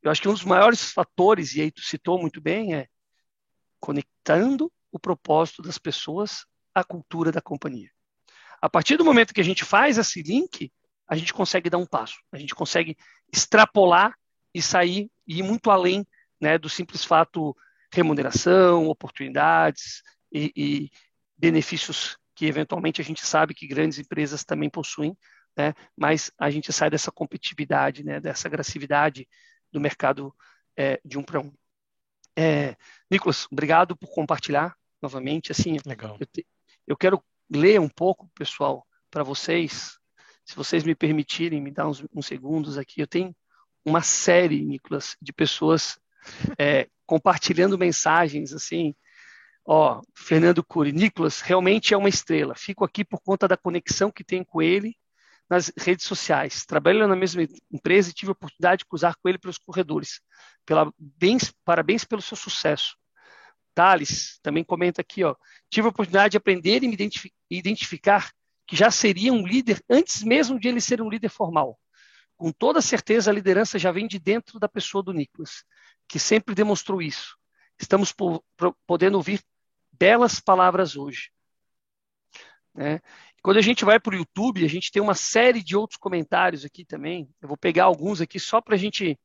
Eu 0.00 0.10
acho 0.10 0.20
que 0.20 0.28
um 0.28 0.32
dos 0.32 0.44
maiores 0.44 0.92
fatores, 0.92 1.54
e 1.54 1.62
aí 1.62 1.70
tu 1.70 1.80
citou 1.80 2.18
muito 2.20 2.40
bem, 2.40 2.74
é 2.74 2.86
conectando 3.80 4.72
o 4.92 4.98
propósito 4.98 5.62
das 5.62 5.78
pessoas 5.78 6.44
à 6.74 6.84
cultura 6.84 7.32
da 7.32 7.40
companhia. 7.40 7.90
A 8.60 8.68
partir 8.68 8.96
do 8.96 9.04
momento 9.04 9.34
que 9.34 9.40
a 9.40 9.44
gente 9.44 9.64
faz 9.64 9.98
esse 9.98 10.22
link, 10.22 10.72
a 11.08 11.16
gente 11.16 11.34
consegue 11.34 11.68
dar 11.68 11.78
um 11.78 11.86
passo, 11.86 12.16
a 12.30 12.38
gente 12.38 12.54
consegue 12.54 12.96
extrapolar 13.32 14.16
e 14.54 14.62
sair 14.62 15.10
e 15.26 15.40
ir 15.40 15.42
muito 15.42 15.70
além 15.70 16.06
né, 16.40 16.58
do 16.58 16.68
simples 16.68 17.04
fato 17.04 17.56
remuneração, 17.92 18.88
oportunidades 18.88 20.02
e, 20.32 20.52
e 20.56 20.90
benefícios 21.36 22.16
que 22.34 22.46
eventualmente 22.46 23.00
a 23.00 23.04
gente 23.04 23.24
sabe 23.24 23.54
que 23.54 23.66
grandes 23.66 23.98
empresas 23.98 24.44
também 24.44 24.70
possuem, 24.70 25.16
né, 25.56 25.74
mas 25.96 26.32
a 26.38 26.50
gente 26.50 26.72
sai 26.72 26.88
dessa 26.88 27.12
competitividade, 27.12 28.02
né, 28.02 28.18
dessa 28.18 28.48
agressividade 28.48 29.28
do 29.70 29.80
mercado 29.80 30.34
é, 30.76 31.00
de 31.04 31.18
um 31.18 31.22
para 31.22 31.40
um. 31.40 31.52
É, 32.36 32.76
Nicolas, 33.10 33.46
obrigado 33.50 33.94
por 33.96 34.08
compartilhar 34.10 34.74
novamente. 35.00 35.52
Assim, 35.52 35.76
Legal. 35.84 36.16
Eu, 36.18 36.26
te, 36.26 36.46
eu 36.86 36.96
quero 36.96 37.22
ler 37.50 37.80
um 37.80 37.88
pouco, 37.88 38.30
pessoal, 38.34 38.86
para 39.10 39.22
vocês. 39.22 39.98
Se 40.44 40.56
vocês 40.56 40.84
me 40.84 40.94
permitirem, 40.94 41.60
me 41.60 41.70
dar 41.70 41.86
uns, 41.86 42.04
uns, 42.14 42.26
segundos 42.26 42.78
aqui. 42.78 43.00
Eu 43.00 43.06
tenho 43.06 43.36
uma 43.84 44.02
série, 44.02 44.64
Nicolas, 44.64 45.16
de 45.20 45.32
pessoas 45.32 45.98
é, 46.58 46.88
compartilhando 47.06 47.78
mensagens 47.78 48.52
assim. 48.52 48.94
Ó, 49.64 50.00
Fernando 50.14 50.64
Cury, 50.64 50.92
Nicolas 50.92 51.40
realmente 51.40 51.94
é 51.94 51.96
uma 51.96 52.08
estrela. 52.08 52.54
Fico 52.56 52.84
aqui 52.84 53.04
por 53.04 53.20
conta 53.20 53.46
da 53.46 53.56
conexão 53.56 54.10
que 54.10 54.24
tenho 54.24 54.44
com 54.44 54.60
ele 54.60 54.96
nas 55.48 55.70
redes 55.76 56.06
sociais. 56.06 56.64
Trabalho 56.64 57.06
na 57.06 57.14
mesma 57.14 57.46
empresa 57.70 58.10
e 58.10 58.14
tive 58.14 58.30
a 58.30 58.32
oportunidade 58.32 58.80
de 58.80 58.86
cruzar 58.86 59.14
com 59.20 59.28
ele 59.28 59.38
pelos 59.38 59.58
corredores. 59.58 60.20
Pela, 60.64 60.92
bens, 60.98 61.52
parabéns 61.64 62.04
pelo 62.04 62.22
seu 62.22 62.36
sucesso. 62.36 62.96
Thales 63.74 64.38
também 64.42 64.64
comenta 64.64 65.00
aqui, 65.00 65.22
ó. 65.24 65.34
Tive 65.70 65.86
a 65.86 65.90
oportunidade 65.90 66.32
de 66.32 66.36
aprender 66.36 66.82
e 66.82 66.88
me 66.88 66.96
identificar 67.50 68.32
que 68.66 68.76
já 68.76 68.90
seria 68.90 69.32
um 69.32 69.46
líder 69.46 69.82
antes 69.88 70.22
mesmo 70.22 70.58
de 70.58 70.68
ele 70.68 70.80
ser 70.80 71.00
um 71.00 71.08
líder 71.08 71.28
formal. 71.28 71.78
Com 72.42 72.50
toda 72.50 72.82
certeza, 72.82 73.30
a 73.30 73.34
liderança 73.34 73.78
já 73.78 73.92
vem 73.92 74.08
de 74.08 74.18
dentro 74.18 74.58
da 74.58 74.68
pessoa 74.68 75.00
do 75.00 75.12
Nicolas, 75.12 75.62
que 76.08 76.18
sempre 76.18 76.56
demonstrou 76.56 77.00
isso. 77.00 77.38
Estamos 77.78 78.10
por, 78.10 78.42
podendo 78.84 79.16
ouvir 79.16 79.40
belas 79.92 80.40
palavras 80.40 80.96
hoje. 80.96 81.30
Né? 82.74 82.98
Quando 83.44 83.58
a 83.58 83.62
gente 83.62 83.84
vai 83.84 84.00
para 84.00 84.12
o 84.12 84.16
YouTube, 84.16 84.64
a 84.64 84.68
gente 84.68 84.90
tem 84.90 85.00
uma 85.00 85.14
série 85.14 85.62
de 85.62 85.76
outros 85.76 85.96
comentários 85.96 86.64
aqui 86.64 86.84
também. 86.84 87.32
Eu 87.40 87.46
vou 87.46 87.56
pegar 87.56 87.84
alguns 87.84 88.20
aqui 88.20 88.40
só 88.40 88.60
para 88.60 88.74
a 88.74 88.78
gente. 88.78 89.16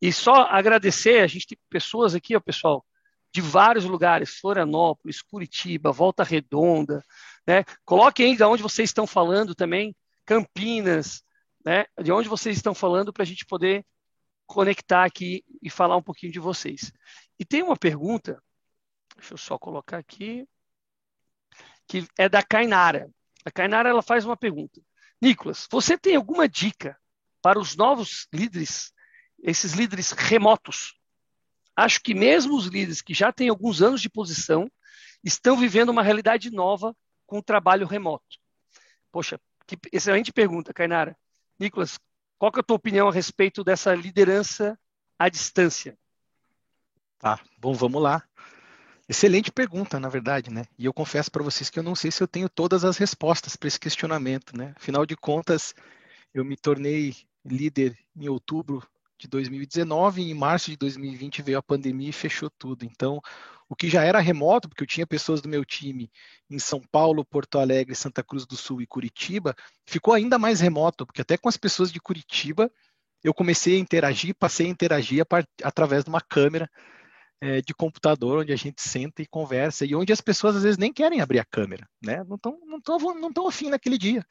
E 0.00 0.12
só 0.12 0.44
agradecer, 0.44 1.24
a 1.24 1.26
gente 1.26 1.48
tem 1.48 1.58
pessoas 1.68 2.14
aqui, 2.14 2.36
ó, 2.36 2.40
pessoal, 2.40 2.86
de 3.34 3.40
vários 3.40 3.84
lugares, 3.84 4.38
Florianópolis, 4.38 5.22
Curitiba, 5.22 5.90
Volta 5.90 6.22
Redonda, 6.22 7.02
né? 7.44 7.64
Coloquem 7.84 8.26
aí 8.26 8.36
de 8.36 8.44
onde 8.44 8.62
vocês 8.62 8.90
estão 8.90 9.08
falando 9.08 9.56
também, 9.56 9.92
Campinas, 10.24 11.24
né? 11.64 11.86
De 12.02 12.12
onde 12.12 12.28
vocês 12.28 12.56
estão 12.56 12.74
falando 12.74 13.12
para 13.12 13.22
a 13.22 13.26
gente 13.26 13.44
poder 13.46 13.84
conectar 14.46 15.04
aqui 15.04 15.44
e 15.62 15.70
falar 15.70 15.96
um 15.96 16.02
pouquinho 16.02 16.32
de 16.32 16.40
vocês. 16.40 16.92
E 17.38 17.44
tem 17.44 17.62
uma 17.62 17.76
pergunta, 17.76 18.42
deixa 19.16 19.34
eu 19.34 19.38
só 19.38 19.58
colocar 19.58 19.98
aqui, 19.98 20.46
que 21.86 22.06
é 22.18 22.28
da 22.28 22.42
Kainara. 22.42 23.10
A 23.44 23.50
Kainara 23.50 23.88
ela 23.88 24.02
faz 24.02 24.24
uma 24.24 24.36
pergunta. 24.36 24.80
Nicolas, 25.20 25.66
você 25.70 25.96
tem 25.96 26.16
alguma 26.16 26.48
dica 26.48 26.98
para 27.42 27.58
os 27.58 27.76
novos 27.76 28.26
líderes, 28.32 28.92
esses 29.42 29.72
líderes 29.72 30.10
remotos? 30.12 30.98
Acho 31.76 32.00
que 32.00 32.14
mesmo 32.14 32.56
os 32.56 32.66
líderes 32.66 33.00
que 33.00 33.14
já 33.14 33.32
têm 33.32 33.48
alguns 33.48 33.80
anos 33.80 34.00
de 34.00 34.10
posição 34.10 34.70
estão 35.22 35.56
vivendo 35.56 35.90
uma 35.90 36.02
realidade 36.02 36.50
nova 36.50 36.94
com 37.26 37.38
o 37.38 37.42
trabalho 37.42 37.86
remoto. 37.86 38.38
Poxa, 39.12 39.40
que 39.66 39.78
excelente 39.92 40.32
pergunta, 40.32 40.74
Kainara. 40.74 41.16
Nicolas, 41.60 42.00
qual 42.38 42.50
é 42.56 42.60
a 42.60 42.62
tua 42.62 42.76
opinião 42.76 43.06
a 43.06 43.12
respeito 43.12 43.62
dessa 43.62 43.94
liderança 43.94 44.78
à 45.18 45.28
distância? 45.28 45.96
Tá, 47.18 47.38
bom, 47.58 47.74
vamos 47.74 48.00
lá. 48.00 48.24
Excelente 49.06 49.52
pergunta, 49.52 50.00
na 50.00 50.08
verdade, 50.08 50.50
né? 50.50 50.64
E 50.78 50.86
eu 50.86 50.92
confesso 50.94 51.30
para 51.30 51.42
vocês 51.42 51.68
que 51.68 51.78
eu 51.78 51.82
não 51.82 51.94
sei 51.94 52.10
se 52.10 52.22
eu 52.22 52.28
tenho 52.28 52.48
todas 52.48 52.82
as 52.82 52.96
respostas 52.96 53.56
para 53.56 53.68
esse 53.68 53.78
questionamento, 53.78 54.56
né? 54.56 54.72
Afinal 54.74 55.04
de 55.04 55.14
contas, 55.16 55.74
eu 56.32 56.44
me 56.44 56.56
tornei 56.56 57.14
líder 57.44 57.98
em 58.16 58.28
outubro 58.28 58.82
de 59.18 59.28
2019 59.28 60.22
e 60.22 60.30
em 60.30 60.34
março 60.34 60.70
de 60.70 60.76
2020 60.78 61.42
veio 61.42 61.58
a 61.58 61.62
pandemia 61.62 62.08
e 62.08 62.12
fechou 62.12 62.48
tudo. 62.48 62.86
Então, 62.86 63.20
o 63.70 63.76
que 63.76 63.88
já 63.88 64.02
era 64.02 64.18
remoto, 64.18 64.68
porque 64.68 64.82
eu 64.82 64.86
tinha 64.86 65.06
pessoas 65.06 65.40
do 65.40 65.48
meu 65.48 65.64
time 65.64 66.10
em 66.50 66.58
São 66.58 66.82
Paulo, 66.90 67.24
Porto 67.24 67.56
Alegre, 67.56 67.94
Santa 67.94 68.20
Cruz 68.20 68.44
do 68.44 68.56
Sul 68.56 68.82
e 68.82 68.86
Curitiba, 68.86 69.54
ficou 69.86 70.12
ainda 70.12 70.36
mais 70.40 70.58
remoto, 70.58 71.06
porque 71.06 71.22
até 71.22 71.36
com 71.38 71.48
as 71.48 71.56
pessoas 71.56 71.92
de 71.92 72.00
Curitiba 72.00 72.68
eu 73.22 73.32
comecei 73.32 73.76
a 73.76 73.78
interagir, 73.78 74.34
passei 74.34 74.66
a 74.66 74.70
interagir 74.70 75.22
a 75.22 75.44
através 75.62 76.02
de 76.02 76.10
uma 76.10 76.20
câmera 76.20 76.68
é, 77.40 77.60
de 77.60 77.72
computador 77.72 78.40
onde 78.40 78.52
a 78.52 78.56
gente 78.56 78.82
senta 78.82 79.22
e 79.22 79.26
conversa 79.26 79.86
e 79.86 79.94
onde 79.94 80.12
as 80.12 80.20
pessoas 80.20 80.56
às 80.56 80.64
vezes 80.64 80.76
nem 80.76 80.92
querem 80.92 81.20
abrir 81.20 81.38
a 81.38 81.44
câmera, 81.44 81.88
né? 82.04 82.24
Não 82.24 82.34
estão 82.34 82.58
não 82.66 82.80
tão, 82.80 82.98
não 83.20 83.32
tão 83.32 83.46
afim 83.46 83.70
naquele 83.70 83.96
dia. 83.96 84.26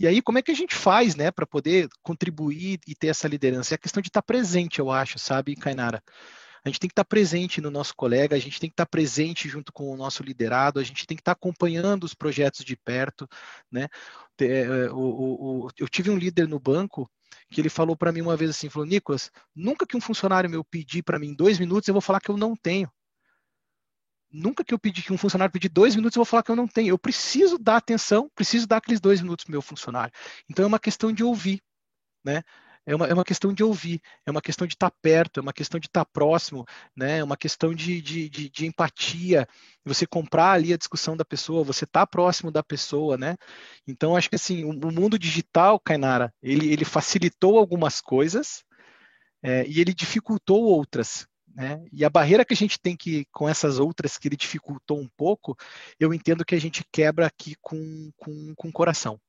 E 0.00 0.06
aí, 0.06 0.22
como 0.22 0.38
é 0.38 0.42
que 0.42 0.50
a 0.50 0.56
gente 0.56 0.74
faz, 0.74 1.14
né, 1.14 1.30
para 1.30 1.46
poder 1.46 1.86
contribuir 2.02 2.80
e 2.86 2.94
ter 2.94 3.08
essa 3.08 3.28
liderança? 3.28 3.74
É 3.74 3.76
a 3.76 3.78
questão 3.78 4.00
de 4.00 4.08
estar 4.08 4.22
presente, 4.22 4.78
eu 4.78 4.90
acho, 4.90 5.18
sabe, 5.18 5.54
Kainara? 5.54 6.02
A 6.64 6.68
gente 6.70 6.80
tem 6.80 6.88
que 6.88 6.92
estar 6.92 7.04
presente 7.04 7.60
no 7.60 7.70
nosso 7.70 7.94
colega, 7.94 8.34
a 8.34 8.38
gente 8.38 8.58
tem 8.58 8.70
que 8.70 8.74
estar 8.74 8.86
presente 8.86 9.48
junto 9.48 9.70
com 9.70 9.92
o 9.92 9.96
nosso 9.96 10.22
liderado, 10.22 10.80
a 10.80 10.82
gente 10.82 11.06
tem 11.06 11.14
que 11.14 11.20
estar 11.20 11.32
acompanhando 11.32 12.04
os 12.04 12.14
projetos 12.14 12.64
de 12.64 12.74
perto, 12.74 13.28
né? 13.70 13.88
O, 14.92 15.66
o, 15.66 15.70
eu 15.78 15.88
tive 15.88 16.10
um 16.10 16.16
líder 16.16 16.48
no 16.48 16.58
banco 16.58 17.10
que 17.50 17.60
ele 17.60 17.68
falou 17.68 17.96
para 17.96 18.12
mim 18.12 18.22
uma 18.22 18.36
vez 18.36 18.50
assim, 18.50 18.70
falou, 18.70 18.88
Nicolas, 18.88 19.30
nunca 19.54 19.86
que 19.86 19.96
um 19.96 20.00
funcionário 20.00 20.48
meu 20.48 20.64
pedir 20.64 21.02
para 21.02 21.18
mim 21.18 21.34
dois 21.34 21.58
minutos, 21.58 21.86
eu 21.86 21.94
vou 21.94 22.00
falar 22.00 22.20
que 22.20 22.30
eu 22.30 22.36
não 22.36 22.56
tenho. 22.56 22.90
Nunca 24.32 24.64
que 24.64 24.74
eu 24.74 24.78
pedir 24.78 25.02
que 25.02 25.12
um 25.12 25.18
funcionário 25.18 25.52
pedir 25.52 25.68
dois 25.68 25.94
minutos, 25.94 26.16
eu 26.16 26.20
vou 26.20 26.24
falar 26.24 26.42
que 26.42 26.50
eu 26.50 26.56
não 26.56 26.66
tenho. 26.66 26.88
Eu 26.88 26.98
preciso 26.98 27.56
dar 27.56 27.76
atenção, 27.76 28.28
preciso 28.34 28.66
dar 28.66 28.78
aqueles 28.78 29.00
dois 29.00 29.20
minutos 29.20 29.44
para 29.44 29.52
meu 29.52 29.62
funcionário. 29.62 30.12
Então 30.50 30.64
é 30.64 30.66
uma 30.66 30.80
questão 30.80 31.12
de 31.12 31.22
ouvir, 31.22 31.62
né? 32.24 32.42
É 32.86 32.94
uma, 32.94 33.06
é 33.06 33.14
uma 33.14 33.24
questão 33.24 33.52
de 33.52 33.64
ouvir, 33.64 34.00
é 34.26 34.30
uma 34.30 34.42
questão 34.42 34.66
de 34.66 34.74
estar 34.74 34.90
perto, 35.02 35.40
é 35.40 35.42
uma 35.42 35.52
questão 35.52 35.80
de 35.80 35.86
estar 35.86 36.04
próximo, 36.04 36.66
né? 36.96 37.18
é 37.18 37.24
uma 37.24 37.36
questão 37.36 37.74
de, 37.74 38.00
de, 38.00 38.28
de, 38.28 38.50
de 38.50 38.66
empatia, 38.66 39.48
você 39.84 40.06
comprar 40.06 40.52
ali 40.52 40.72
a 40.72 40.76
discussão 40.76 41.16
da 41.16 41.24
pessoa, 41.24 41.64
você 41.64 41.84
estar 41.84 42.00
tá 42.00 42.06
próximo 42.06 42.50
da 42.50 42.62
pessoa, 42.62 43.16
né? 43.16 43.36
Então, 43.86 44.16
acho 44.16 44.28
que 44.28 44.36
assim, 44.36 44.64
o, 44.64 44.70
o 44.70 44.92
mundo 44.92 45.18
digital, 45.18 45.80
Kainara, 45.80 46.32
ele, 46.42 46.72
ele 46.72 46.84
facilitou 46.84 47.58
algumas 47.58 48.00
coisas 48.00 48.62
é, 49.42 49.66
e 49.66 49.80
ele 49.80 49.94
dificultou 49.94 50.62
outras. 50.62 51.26
Né? 51.54 51.84
E 51.92 52.04
a 52.04 52.10
barreira 52.10 52.44
que 52.44 52.52
a 52.52 52.56
gente 52.56 52.80
tem 52.80 52.96
que, 52.96 53.26
com 53.30 53.48
essas 53.48 53.78
outras 53.78 54.18
que 54.18 54.26
ele 54.26 54.36
dificultou 54.36 54.98
um 54.98 55.08
pouco, 55.16 55.56
eu 56.00 56.12
entendo 56.12 56.44
que 56.44 56.54
a 56.54 56.60
gente 56.60 56.84
quebra 56.90 57.26
aqui 57.26 57.54
com, 57.60 58.10
com, 58.16 58.54
com 58.56 58.68
o 58.68 58.72
coração 58.72 59.20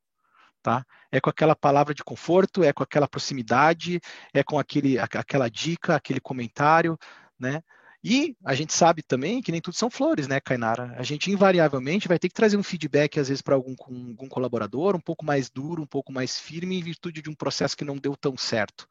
tá? 0.65 0.83
É 1.11 1.21
com 1.21 1.29
aquela 1.29 1.55
palavra 1.55 1.93
de 1.93 2.03
conforto, 2.03 2.63
é 2.63 2.73
com 2.73 2.81
aquela 2.81 3.07
proximidade, 3.07 4.01
é 4.33 4.43
com 4.43 4.57
aquele, 4.57 4.97
aquela 4.97 5.47
dica, 5.47 5.95
aquele 5.95 6.19
comentário, 6.19 6.97
né? 7.39 7.61
E 8.03 8.35
a 8.43 8.55
gente 8.55 8.73
sabe 8.73 9.03
também 9.03 9.43
que 9.43 9.51
nem 9.51 9.61
tudo 9.61 9.75
são 9.75 9.91
flores, 9.91 10.27
né, 10.27 10.39
Kainara? 10.39 10.95
A 10.97 11.03
gente 11.03 11.29
invariavelmente 11.29 12.07
vai 12.07 12.17
ter 12.17 12.29
que 12.29 12.33
trazer 12.33 12.57
um 12.57 12.63
feedback, 12.63 13.19
às 13.19 13.27
vezes, 13.27 13.43
para 13.43 13.53
algum, 13.53 13.75
algum 13.79 14.27
colaborador, 14.27 14.95
um 14.95 14.99
pouco 14.99 15.23
mais 15.23 15.51
duro, 15.51 15.83
um 15.83 15.87
pouco 15.87 16.11
mais 16.11 16.39
firme, 16.39 16.79
em 16.79 16.83
virtude 16.83 17.21
de 17.21 17.29
um 17.29 17.35
processo 17.35 17.77
que 17.77 17.85
não 17.85 17.97
deu 17.97 18.15
tão 18.15 18.35
certo. 18.35 18.87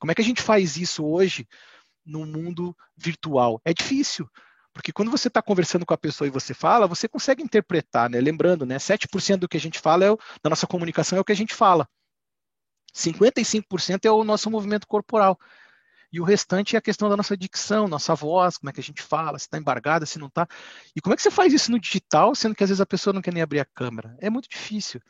Como 0.00 0.10
é 0.10 0.16
que 0.16 0.20
a 0.20 0.24
gente 0.24 0.42
faz 0.42 0.76
isso 0.76 1.04
hoje 1.04 1.46
no 2.04 2.26
mundo 2.26 2.76
virtual? 2.96 3.60
É 3.64 3.72
difícil, 3.72 4.28
porque 4.74 4.92
quando 4.92 5.10
você 5.10 5.28
está 5.28 5.40
conversando 5.40 5.86
com 5.86 5.94
a 5.94 5.98
pessoa 5.98 6.26
e 6.26 6.30
você 6.30 6.52
fala, 6.52 6.88
você 6.88 7.08
consegue 7.08 7.42
interpretar, 7.42 8.10
né? 8.10 8.20
Lembrando, 8.20 8.66
né? 8.66 8.76
7% 8.76 9.38
do 9.38 9.48
que 9.48 9.56
a 9.56 9.60
gente 9.60 9.78
fala 9.78 10.04
é 10.04 10.10
o, 10.10 10.18
da 10.42 10.50
nossa 10.50 10.66
comunicação 10.66 11.16
é 11.16 11.20
o 11.20 11.24
que 11.24 11.32
a 11.32 11.36
gente 11.36 11.54
fala. 11.54 11.88
55% 12.92 14.04
é 14.04 14.10
o 14.10 14.24
nosso 14.24 14.50
movimento 14.50 14.86
corporal. 14.86 15.38
E 16.12 16.20
o 16.20 16.24
restante 16.24 16.76
é 16.76 16.78
a 16.78 16.82
questão 16.82 17.08
da 17.08 17.16
nossa 17.16 17.36
dicção, 17.36 17.88
nossa 17.88 18.14
voz, 18.14 18.56
como 18.56 18.70
é 18.70 18.72
que 18.72 18.80
a 18.80 18.82
gente 18.82 19.02
fala, 19.02 19.38
se 19.38 19.46
está 19.46 19.58
embargada, 19.58 20.06
se 20.06 20.18
não 20.18 20.26
está. 20.26 20.46
E 20.94 21.00
como 21.00 21.12
é 21.14 21.16
que 21.16 21.22
você 21.22 21.30
faz 21.30 21.52
isso 21.52 21.70
no 21.70 21.78
digital, 21.78 22.34
sendo 22.34 22.54
que 22.54 22.62
às 22.62 22.70
vezes 22.70 22.80
a 22.80 22.86
pessoa 22.86 23.14
não 23.14 23.22
quer 23.22 23.32
nem 23.32 23.42
abrir 23.42 23.60
a 23.60 23.64
câmera? 23.64 24.16
É 24.20 24.28
muito 24.28 24.48
difícil. 24.48 25.00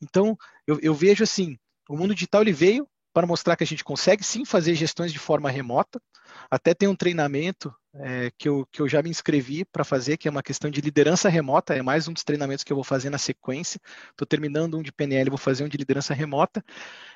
Então, 0.00 0.36
eu, 0.66 0.78
eu 0.80 0.94
vejo 0.94 1.24
assim, 1.24 1.56
o 1.88 1.96
mundo 1.96 2.14
digital 2.14 2.42
ele 2.42 2.52
veio 2.52 2.88
para 3.14 3.28
mostrar 3.28 3.54
que 3.54 3.62
a 3.62 3.66
gente 3.66 3.84
consegue 3.84 4.24
sim 4.24 4.44
fazer 4.44 4.74
gestões 4.74 5.12
de 5.12 5.20
forma 5.20 5.48
remota. 5.48 6.02
Até 6.50 6.74
tem 6.74 6.88
um 6.88 6.96
treinamento 6.96 7.72
é, 7.94 8.32
que, 8.36 8.48
eu, 8.48 8.66
que 8.72 8.82
eu 8.82 8.88
já 8.88 9.00
me 9.00 9.08
inscrevi 9.08 9.64
para 9.64 9.84
fazer, 9.84 10.16
que 10.16 10.26
é 10.26 10.30
uma 10.30 10.42
questão 10.42 10.68
de 10.68 10.80
liderança 10.80 11.28
remota, 11.28 11.76
é 11.76 11.80
mais 11.80 12.08
um 12.08 12.12
dos 12.12 12.24
treinamentos 12.24 12.64
que 12.64 12.72
eu 12.72 12.76
vou 12.76 12.82
fazer 12.82 13.10
na 13.10 13.16
sequência. 13.16 13.80
Estou 14.10 14.26
terminando 14.26 14.76
um 14.76 14.82
de 14.82 14.90
PNL, 14.90 15.30
vou 15.30 15.38
fazer 15.38 15.62
um 15.62 15.68
de 15.68 15.76
liderança 15.76 16.12
remota, 16.12 16.62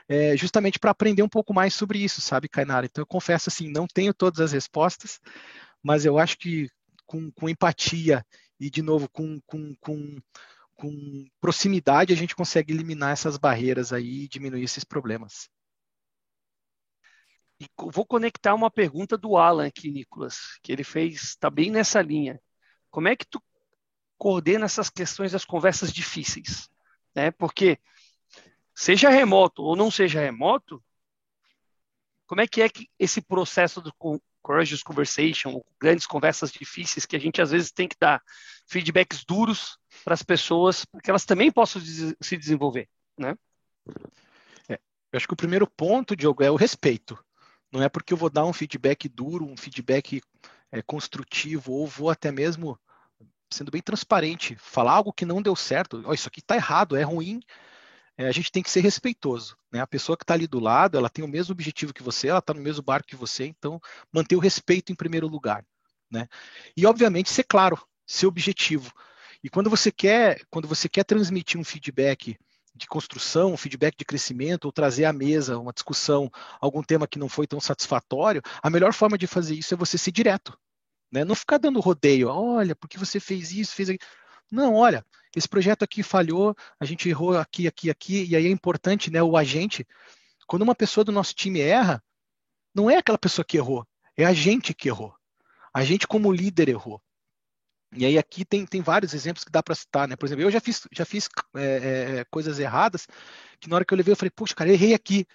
é, 0.08 0.36
justamente 0.36 0.78
para 0.78 0.92
aprender 0.92 1.22
um 1.24 1.28
pouco 1.28 1.52
mais 1.52 1.74
sobre 1.74 1.98
isso, 1.98 2.20
sabe, 2.20 2.48
Kainara? 2.48 2.86
Então 2.86 3.02
eu 3.02 3.06
confesso 3.06 3.48
assim, 3.48 3.68
não 3.68 3.88
tenho 3.88 4.14
todas 4.14 4.40
as 4.40 4.52
respostas, 4.52 5.18
mas 5.82 6.04
eu 6.04 6.16
acho 6.16 6.38
que 6.38 6.70
com, 7.06 7.28
com 7.32 7.48
empatia 7.48 8.24
e, 8.60 8.70
de 8.70 8.82
novo, 8.82 9.08
com, 9.10 9.40
com, 9.46 9.74
com, 9.80 10.16
com 10.76 11.24
proximidade, 11.40 12.12
a 12.12 12.16
gente 12.16 12.36
consegue 12.36 12.72
eliminar 12.72 13.10
essas 13.10 13.36
barreiras 13.36 13.92
aí 13.92 14.22
e 14.22 14.28
diminuir 14.28 14.62
esses 14.62 14.84
problemas. 14.84 15.48
E 17.60 17.66
vou 17.76 18.06
conectar 18.06 18.54
uma 18.54 18.70
pergunta 18.70 19.16
do 19.16 19.36
Alan 19.36 19.66
aqui, 19.66 19.90
Nicolas, 19.90 20.58
que 20.62 20.70
ele 20.70 20.84
fez, 20.84 21.22
está 21.22 21.50
bem 21.50 21.70
nessa 21.70 22.00
linha. 22.00 22.40
Como 22.90 23.08
é 23.08 23.16
que 23.16 23.26
tu 23.26 23.42
coordena 24.16 24.66
essas 24.66 24.88
questões 24.88 25.32
das 25.32 25.44
conversas 25.44 25.92
difíceis? 25.92 26.68
Né? 27.14 27.30
Porque, 27.32 27.78
seja 28.74 29.10
remoto 29.10 29.62
ou 29.62 29.74
não 29.74 29.90
seja 29.90 30.20
remoto, 30.20 30.82
como 32.26 32.40
é 32.40 32.46
que 32.46 32.62
é 32.62 32.68
que 32.68 32.88
esse 32.98 33.20
processo 33.20 33.80
do 33.80 33.92
Courageous 34.42 34.82
Conversation, 34.82 35.60
grandes 35.80 36.06
conversas 36.06 36.52
difíceis, 36.52 37.06
que 37.06 37.16
a 37.16 37.18
gente 37.18 37.42
às 37.42 37.50
vezes 37.50 37.72
tem 37.72 37.88
que 37.88 37.96
dar 37.98 38.22
feedbacks 38.66 39.24
duros 39.24 39.78
para 40.04 40.14
as 40.14 40.22
pessoas, 40.22 40.84
para 40.84 41.00
que 41.00 41.10
elas 41.10 41.24
também 41.24 41.50
possam 41.50 41.82
se 41.82 42.36
desenvolver, 42.36 42.88
né? 43.18 43.34
É, 44.68 44.74
eu 45.12 45.16
acho 45.16 45.26
que 45.26 45.34
o 45.34 45.36
primeiro 45.36 45.66
ponto, 45.66 46.14
Diogo, 46.14 46.42
é 46.42 46.50
o 46.50 46.56
respeito. 46.56 47.18
Não 47.72 47.82
é 47.82 47.88
porque 47.88 48.12
eu 48.12 48.16
vou 48.16 48.30
dar 48.30 48.44
um 48.44 48.52
feedback 48.52 49.08
duro, 49.08 49.44
um 49.44 49.56
feedback 49.56 50.22
é, 50.72 50.82
construtivo, 50.82 51.72
ou 51.72 51.86
vou 51.86 52.10
até 52.10 52.32
mesmo, 52.32 52.78
sendo 53.50 53.70
bem 53.70 53.82
transparente, 53.82 54.56
falar 54.56 54.92
algo 54.92 55.12
que 55.12 55.26
não 55.26 55.42
deu 55.42 55.54
certo. 55.54 56.02
Oh, 56.06 56.14
isso 56.14 56.28
aqui 56.28 56.40
está 56.40 56.56
errado, 56.56 56.96
é 56.96 57.02
ruim. 57.02 57.40
É, 58.16 58.26
a 58.26 58.32
gente 58.32 58.50
tem 58.50 58.62
que 58.62 58.70
ser 58.70 58.80
respeitoso. 58.80 59.56
Né? 59.70 59.80
A 59.80 59.86
pessoa 59.86 60.16
que 60.16 60.24
está 60.24 60.34
ali 60.34 60.46
do 60.46 60.58
lado, 60.58 60.96
ela 60.98 61.08
tem 61.08 61.24
o 61.24 61.28
mesmo 61.28 61.52
objetivo 61.52 61.94
que 61.94 62.02
você, 62.02 62.28
ela 62.28 62.40
está 62.40 62.52
no 62.52 62.60
mesmo 62.60 62.82
barco 62.82 63.06
que 63.06 63.16
você, 63.16 63.44
então 63.46 63.80
manter 64.12 64.34
o 64.34 64.40
respeito 64.40 64.90
em 64.90 64.96
primeiro 64.96 65.28
lugar. 65.28 65.64
Né? 66.10 66.26
E, 66.76 66.86
obviamente, 66.86 67.30
ser 67.30 67.44
claro, 67.44 67.80
ser 68.06 68.26
objetivo. 68.26 68.92
E 69.42 69.48
quando 69.48 69.70
você 69.70 69.92
quer, 69.92 70.42
quando 70.50 70.66
você 70.66 70.88
quer 70.88 71.04
transmitir 71.04 71.60
um 71.60 71.64
feedback 71.64 72.36
de 72.78 72.86
construção, 72.86 73.56
feedback 73.56 73.96
de 73.96 74.04
crescimento, 74.04 74.64
ou 74.66 74.72
trazer 74.72 75.04
à 75.04 75.12
mesa 75.12 75.58
uma 75.58 75.72
discussão, 75.72 76.30
algum 76.60 76.82
tema 76.82 77.06
que 77.06 77.18
não 77.18 77.28
foi 77.28 77.46
tão 77.46 77.60
satisfatório, 77.60 78.40
a 78.62 78.70
melhor 78.70 78.92
forma 78.92 79.18
de 79.18 79.26
fazer 79.26 79.54
isso 79.54 79.74
é 79.74 79.76
você 79.76 79.98
ser 79.98 80.12
direto. 80.12 80.58
Né? 81.12 81.24
Não 81.24 81.34
ficar 81.34 81.58
dando 81.58 81.80
rodeio, 81.80 82.28
olha, 82.28 82.76
porque 82.76 82.98
você 82.98 83.18
fez 83.18 83.52
isso, 83.52 83.74
fez 83.74 83.90
aquilo. 83.90 84.10
Não, 84.50 84.74
olha, 84.74 85.04
esse 85.36 85.48
projeto 85.48 85.82
aqui 85.82 86.02
falhou, 86.02 86.54
a 86.80 86.84
gente 86.84 87.08
errou 87.08 87.36
aqui, 87.36 87.66
aqui, 87.66 87.90
aqui, 87.90 88.24
e 88.24 88.36
aí 88.36 88.46
é 88.46 88.50
importante, 88.50 89.10
né, 89.10 89.22
o 89.22 89.36
agente, 89.36 89.86
quando 90.46 90.62
uma 90.62 90.74
pessoa 90.74 91.04
do 91.04 91.12
nosso 91.12 91.34
time 91.34 91.60
erra, 91.60 92.02
não 92.74 92.88
é 92.88 92.96
aquela 92.96 93.18
pessoa 93.18 93.44
que 93.44 93.56
errou, 93.58 93.86
é 94.16 94.24
a 94.24 94.32
gente 94.32 94.72
que 94.72 94.88
errou. 94.88 95.14
A 95.74 95.84
gente 95.84 96.06
como 96.06 96.32
líder 96.32 96.70
errou. 96.70 97.02
E 97.92 98.04
aí 98.04 98.18
aqui 98.18 98.44
tem, 98.44 98.66
tem 98.66 98.82
vários 98.82 99.14
exemplos 99.14 99.44
que 99.44 99.50
dá 99.50 99.62
para 99.62 99.74
citar, 99.74 100.06
né? 100.06 100.14
Por 100.14 100.26
exemplo, 100.26 100.44
eu 100.44 100.50
já 100.50 100.60
fiz, 100.60 100.86
já 100.92 101.04
fiz 101.04 101.28
é, 101.56 102.18
é, 102.18 102.24
coisas 102.30 102.58
erradas 102.58 103.06
que 103.58 103.68
na 103.68 103.76
hora 103.76 103.84
que 103.84 103.92
eu 103.92 103.96
levei 103.96 104.12
eu 104.12 104.16
falei, 104.16 104.30
puxa, 104.30 104.54
cara, 104.54 104.70
errei 104.70 104.94
aqui. 104.94 105.26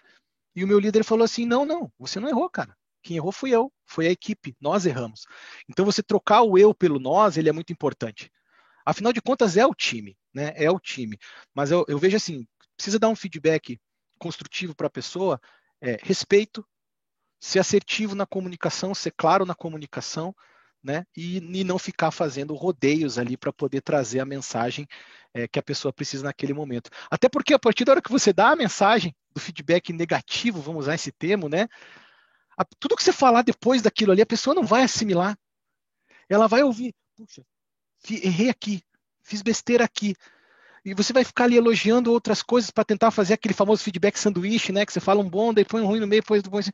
E 0.55 0.63
o 0.63 0.67
meu 0.67 0.79
líder 0.79 1.03
falou 1.03 1.25
assim, 1.25 1.45
não, 1.45 1.65
não, 1.65 1.91
você 1.97 2.19
não 2.19 2.29
errou, 2.29 2.49
cara. 2.49 2.75
Quem 3.01 3.17
errou 3.17 3.31
fui 3.31 3.49
eu, 3.49 3.73
foi 3.85 4.07
a 4.07 4.11
equipe, 4.11 4.55
nós 4.61 4.85
erramos. 4.85 5.25
Então 5.67 5.83
você 5.83 6.01
trocar 6.03 6.43
o 6.43 6.57
eu 6.57 6.73
pelo 6.73 6.99
nós, 6.99 7.37
ele 7.37 7.49
é 7.49 7.51
muito 7.51 7.73
importante. 7.73 8.31
Afinal 8.85 9.11
de 9.11 9.21
contas, 9.21 9.57
é 9.57 9.65
o 9.65 9.73
time, 9.73 10.15
né? 10.33 10.53
É 10.55 10.69
o 10.69 10.79
time. 10.79 11.17
Mas 11.53 11.71
eu, 11.71 11.83
eu 11.87 11.97
vejo 11.97 12.15
assim, 12.15 12.45
precisa 12.77 12.99
dar 12.99 13.09
um 13.09 13.15
feedback 13.15 13.79
construtivo 14.19 14.75
para 14.75 14.87
a 14.87 14.91
pessoa, 14.91 15.39
é, 15.81 15.97
respeito, 16.01 16.65
ser 17.41 17.59
assertivo 17.59 18.15
na 18.15 18.25
comunicação, 18.25 18.93
ser 18.93 19.11
claro 19.11 19.45
na 19.45 19.55
comunicação, 19.55 20.33
né? 20.83 21.05
E, 21.15 21.37
e 21.37 21.63
não 21.63 21.79
ficar 21.79 22.11
fazendo 22.11 22.53
rodeios 22.55 23.17
ali 23.17 23.37
para 23.37 23.53
poder 23.53 23.81
trazer 23.81 24.19
a 24.19 24.25
mensagem 24.25 24.87
é, 25.33 25.47
que 25.47 25.57
a 25.57 25.63
pessoa 25.63 25.93
precisa 25.93 26.23
naquele 26.23 26.53
momento. 26.53 26.89
Até 27.09 27.29
porque 27.29 27.53
a 27.53 27.59
partir 27.59 27.85
da 27.85 27.93
hora 27.93 28.01
que 28.01 28.11
você 28.11 28.33
dá 28.33 28.49
a 28.49 28.55
mensagem 28.55 29.15
do 29.33 29.39
feedback 29.39 29.93
negativo, 29.93 30.61
vamos 30.61 30.83
usar 30.83 30.95
esse 30.95 31.11
termo, 31.11 31.47
né? 31.47 31.67
A, 32.57 32.65
tudo 32.79 32.95
que 32.95 33.03
você 33.03 33.13
falar 33.13 33.41
depois 33.41 33.81
daquilo 33.81 34.11
ali, 34.11 34.21
a 34.21 34.25
pessoa 34.25 34.53
não 34.53 34.63
vai 34.63 34.83
assimilar. 34.83 35.37
Ela 36.29 36.47
vai 36.47 36.63
ouvir, 36.63 36.93
puxa, 37.15 37.43
errei 38.09 38.49
aqui, 38.49 38.83
fiz 39.21 39.41
besteira 39.41 39.85
aqui. 39.85 40.15
E 40.85 40.93
você 40.93 41.13
vai 41.13 41.23
ficar 41.23 41.45
ali 41.45 41.55
elogiando 41.55 42.11
outras 42.11 42.43
coisas 42.43 42.69
para 42.69 42.83
tentar 42.83 43.09
fazer 43.09 43.33
aquele 43.35 43.53
famoso 43.53 43.81
feedback 43.81 44.17
sanduíche, 44.17 44.73
né? 44.73 44.85
Que 44.85 44.91
você 44.91 44.99
fala 44.99 45.21
um 45.21 45.29
bom, 45.29 45.53
depois 45.53 45.81
um 45.81 45.87
ruim 45.87 46.01
no 46.01 46.07
meio, 46.07 46.21
depois, 46.21 46.43
depois. 46.43 46.69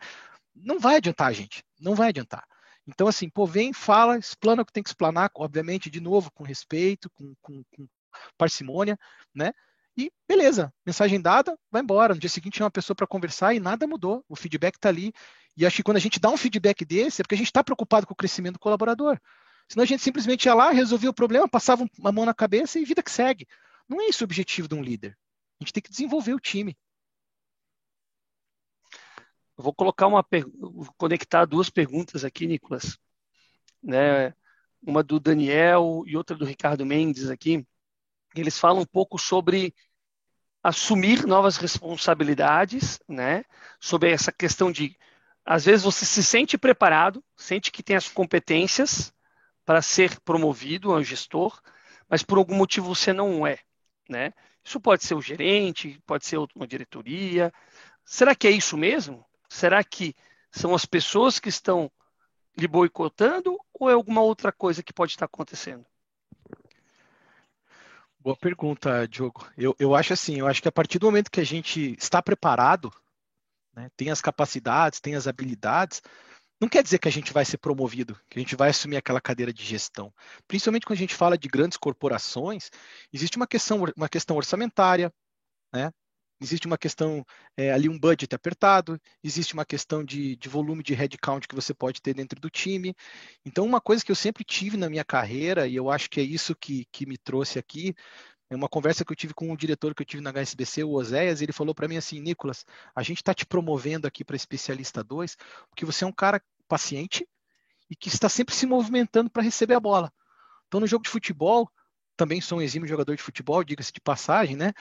Não 0.56 0.80
vai 0.80 0.96
adiantar, 0.96 1.32
gente. 1.34 1.64
Não 1.80 1.94
vai 1.94 2.10
adiantar. 2.10 2.44
Então, 2.90 3.08
assim, 3.08 3.30
pô, 3.30 3.46
vem, 3.46 3.72
fala, 3.72 4.18
explana 4.18 4.62
o 4.62 4.66
que 4.66 4.74
tem 4.74 4.84
que 4.84 4.90
explanar, 4.90 5.30
obviamente, 5.36 5.90
de 5.90 6.00
novo, 6.00 6.32
com 6.32 6.44
respeito, 6.44 7.10
com, 7.12 7.34
com, 7.42 7.64
com 7.76 7.88
parcimônia, 8.38 8.98
né? 9.34 9.54
E 9.98 10.12
beleza, 10.28 10.74
mensagem 10.86 11.22
dada, 11.22 11.58
vai 11.72 11.82
embora. 11.82 12.14
No 12.14 12.20
dia 12.20 12.30
seguinte 12.30 12.54
tinha 12.54 12.66
uma 12.66 12.72
pessoa 12.72 12.96
para 12.96 13.06
conversar 13.06 13.54
e 13.54 13.60
nada 13.60 13.86
mudou. 13.86 14.24
O 14.30 14.36
feedback 14.36 14.76
está 14.76 14.90
ali. 14.90 15.14
E 15.58 15.66
acho 15.66 15.76
que 15.78 15.84
quando 15.84 15.98
a 15.98 16.00
gente 16.00 16.20
dá 16.20 16.30
um 16.30 16.38
feedback 16.38 16.86
desse, 16.86 17.22
é 17.22 17.24
porque 17.24 17.36
a 17.36 17.38
gente 17.38 17.48
está 17.48 17.64
preocupado 17.64 18.08
com 18.08 18.14
o 18.14 18.16
crescimento 18.16 18.54
do 18.54 18.60
colaborador. 18.60 19.20
Senão 19.68 19.84
a 19.84 19.88
gente 19.88 20.02
simplesmente 20.02 20.46
ia 20.46 20.54
lá, 20.54 20.72
resolvia 20.72 21.10
o 21.10 21.14
problema, 21.14 21.48
passava 21.48 21.86
uma 21.98 22.12
mão 22.12 22.26
na 22.26 22.34
cabeça 22.34 22.80
e 22.80 22.86
vida 22.86 23.04
que 23.04 23.12
segue. 23.12 23.46
Não 23.88 24.00
é 24.02 24.06
esse 24.06 24.24
o 24.24 24.26
objetivo 24.26 24.68
de 24.68 24.76
um 24.76 24.82
líder. 24.82 25.18
A 25.60 25.64
gente 25.64 25.74
tem 25.74 25.84
que 25.84 25.92
desenvolver 25.92 26.34
o 26.34 26.40
time. 26.40 26.78
Vou 29.62 29.74
colocar 29.74 30.08
uma 30.08 30.26
vou 30.58 30.88
conectar 30.98 31.44
duas 31.44 31.70
perguntas 31.70 32.24
aqui, 32.24 32.48
Nicolas, 32.48 32.98
né? 33.84 34.34
Uma 34.82 35.04
do 35.04 35.20
Daniel 35.20 36.04
e 36.08 36.16
outra 36.16 36.38
do 36.38 36.46
Ricardo 36.46 36.86
Mendes 36.86 37.30
aqui. 37.30 37.68
Eles 38.34 38.58
falam 38.58 38.84
um 38.84 38.86
pouco 38.86 39.20
sobre 39.20 39.76
assumir 40.64 41.28
novas 41.28 41.58
responsabilidades, 41.58 43.02
né? 43.06 43.44
Sobre 43.82 44.10
essa 44.12 44.32
questão 44.32 44.72
de 44.72 44.98
às 45.44 45.66
vezes 45.66 45.84
você 45.84 46.06
se 46.06 46.24
sente 46.24 46.58
preparado, 46.58 47.22
sente 47.36 47.70
que 47.70 47.84
tem 47.84 47.98
as 47.98 48.08
competências 48.08 49.14
para 49.66 49.82
ser 49.82 50.22
promovido 50.22 50.96
a 50.96 51.04
gestor, 51.04 51.60
mas 52.08 52.24
por 52.24 52.38
algum 52.38 52.56
motivo 52.56 52.96
você 52.96 53.12
não 53.12 53.46
é, 53.46 53.60
né? 54.08 54.34
Isso 54.64 54.80
pode 54.80 55.04
ser 55.04 55.16
o 55.16 55.22
gerente, 55.22 56.02
pode 56.06 56.26
ser 56.26 56.38
uma 56.56 56.66
diretoria. 56.66 57.52
Será 58.06 58.34
que 58.34 58.48
é 58.48 58.52
isso 58.52 58.78
mesmo? 58.78 59.29
Será 59.50 59.84
que 59.84 60.16
são 60.52 60.74
as 60.76 60.86
pessoas 60.86 61.40
que 61.40 61.50
estão 61.50 61.92
lhe 62.58 62.68
boicotando 62.68 63.58
ou 63.74 63.90
é 63.90 63.94
alguma 63.94 64.22
outra 64.22 64.52
coisa 64.52 64.84
que 64.84 64.94
pode 64.94 65.14
estar 65.14 65.26
acontecendo? 65.26 65.86
Boa 68.20 68.36
pergunta, 68.36 69.08
Diogo. 69.08 69.50
Eu, 69.58 69.76
eu 69.80 69.96
acho 69.96 70.14
assim, 70.14 70.40
eu 70.40 70.48
acho 70.48 70.62
que 70.62 70.68
a 70.68 70.72
partir 70.72 71.00
do 71.00 71.06
momento 71.06 71.32
que 71.32 71.40
a 71.40 71.46
gente 71.46 71.96
está 71.98 72.22
preparado, 72.22 72.94
né, 73.74 73.90
tem 73.96 74.12
as 74.12 74.22
capacidades, 74.22 75.00
tem 75.00 75.16
as 75.16 75.26
habilidades, 75.26 76.02
não 76.60 76.68
quer 76.68 76.84
dizer 76.84 77.00
que 77.00 77.08
a 77.08 77.12
gente 77.12 77.32
vai 77.32 77.46
ser 77.46 77.58
promovido, 77.58 78.20
que 78.30 78.38
a 78.38 78.42
gente 78.42 78.56
vai 78.56 78.70
assumir 78.70 78.98
aquela 78.98 79.22
cadeira 79.22 79.54
de 79.54 79.64
gestão. 79.64 80.14
Principalmente 80.46 80.86
quando 80.86 80.98
a 80.98 81.00
gente 81.00 81.16
fala 81.16 81.38
de 81.38 81.48
grandes 81.48 81.78
corporações, 81.78 82.70
existe 83.14 83.38
uma 83.38 83.48
questão, 83.48 83.86
uma 83.96 84.10
questão 84.10 84.36
orçamentária, 84.36 85.14
né? 85.74 85.92
Existe 86.42 86.68
uma 86.68 86.78
questão 86.78 87.26
é, 87.58 87.72
ali, 87.72 87.90
um 87.90 88.00
budget 88.00 88.34
apertado, 88.34 89.00
existe 89.24 89.54
uma 89.54 89.66
questão 89.66 90.04
de, 90.04 90.36
de 90.36 90.50
volume 90.50 90.84
de 90.84 90.94
headcount 90.94 91.48
que 91.48 91.56
você 91.56 91.74
pode 91.74 92.02
ter 92.02 92.14
dentro 92.14 92.40
do 92.40 92.50
time. 92.50 92.96
Então, 93.46 93.66
uma 93.66 93.82
coisa 93.82 94.04
que 94.04 94.12
eu 94.12 94.16
sempre 94.16 94.44
tive 94.44 94.78
na 94.78 94.90
minha 94.90 95.04
carreira, 95.04 95.68
e 95.68 95.76
eu 95.76 95.90
acho 95.90 96.10
que 96.10 96.20
é 96.20 96.24
isso 96.24 96.56
que, 96.56 96.86
que 96.92 97.06
me 97.06 97.18
trouxe 97.18 97.60
aqui, 97.60 97.94
é 98.50 98.56
uma 98.56 98.68
conversa 98.68 99.06
que 99.06 99.12
eu 99.12 99.16
tive 99.16 99.34
com 99.34 99.52
um 99.52 99.56
diretor 99.56 99.94
que 99.94 100.02
eu 100.02 100.06
tive 100.06 100.24
na 100.24 100.32
HSBC, 100.32 100.84
o 100.84 100.92
Oséias, 100.92 101.42
ele 101.42 101.52
falou 101.52 101.76
para 101.76 101.88
mim 101.88 101.98
assim, 101.98 102.20
Nicolas, 102.20 102.66
a 102.96 103.04
gente 103.04 103.18
está 103.18 103.34
te 103.34 103.46
promovendo 103.46 104.08
aqui 104.08 104.24
para 104.24 104.36
especialista 104.36 105.04
2, 105.04 105.38
porque 105.70 105.86
você 105.86 106.04
é 106.04 106.08
um 106.08 106.12
cara 106.12 106.42
paciente 106.68 107.28
e 107.90 107.96
que 107.96 108.08
está 108.08 108.28
sempre 108.28 108.56
se 108.56 108.66
movimentando 108.66 109.30
para 109.30 109.44
receber 109.44 109.76
a 109.76 109.80
bola. 109.80 110.12
Então, 110.68 110.80
no 110.80 110.88
jogo 110.88 111.04
de 111.04 111.10
futebol, 111.10 111.70
também 112.16 112.42
sou 112.42 112.58
um 112.58 112.62
exímio 112.62 112.88
jogador 112.88 113.16
de 113.16 113.22
futebol, 113.22 113.64
diga-se 113.64 113.94
de 113.94 114.02
passagem, 114.02 114.56
né? 114.56 114.74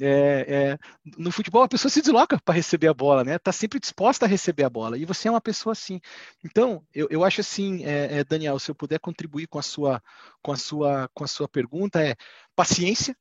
É, 0.00 0.46
é, 0.48 0.78
no 1.18 1.30
futebol 1.30 1.62
a 1.62 1.68
pessoa 1.68 1.90
se 1.90 2.00
desloca 2.00 2.40
para 2.42 2.54
receber 2.54 2.88
a 2.88 2.94
bola, 2.94 3.22
né? 3.22 3.36
Está 3.36 3.52
sempre 3.52 3.78
disposta 3.78 4.24
a 4.24 4.28
receber 4.28 4.64
a 4.64 4.70
bola. 4.70 4.96
E 4.96 5.04
você 5.04 5.28
é 5.28 5.30
uma 5.30 5.40
pessoa 5.40 5.72
assim. 5.72 6.00
Então, 6.44 6.84
eu, 6.94 7.06
eu 7.10 7.24
acho 7.24 7.40
assim, 7.40 7.84
é, 7.84 8.18
é, 8.18 8.24
Daniel, 8.24 8.58
se 8.58 8.70
eu 8.70 8.74
puder 8.74 8.98
contribuir 8.98 9.46
com 9.46 9.58
a 9.58 9.62
sua, 9.62 10.02
com 10.42 10.52
a 10.52 10.56
sua, 10.56 11.10
com 11.14 11.24
a 11.24 11.28
sua 11.28 11.48
pergunta, 11.48 12.02
é 12.02 12.16
paciência. 12.56 13.16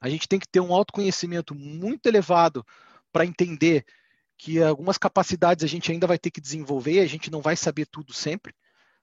A 0.00 0.08
gente 0.08 0.28
tem 0.28 0.38
que 0.38 0.48
ter 0.48 0.60
um 0.60 0.72
autoconhecimento 0.72 1.54
muito 1.54 2.06
elevado 2.06 2.64
para 3.12 3.26
entender 3.26 3.84
que 4.38 4.62
algumas 4.62 4.96
capacidades 4.96 5.64
a 5.64 5.68
gente 5.68 5.90
ainda 5.90 6.06
vai 6.06 6.18
ter 6.18 6.30
que 6.30 6.40
desenvolver, 6.40 7.00
a 7.00 7.06
gente 7.06 7.30
não 7.30 7.42
vai 7.42 7.56
saber 7.56 7.86
tudo 7.86 8.12
sempre 8.12 8.54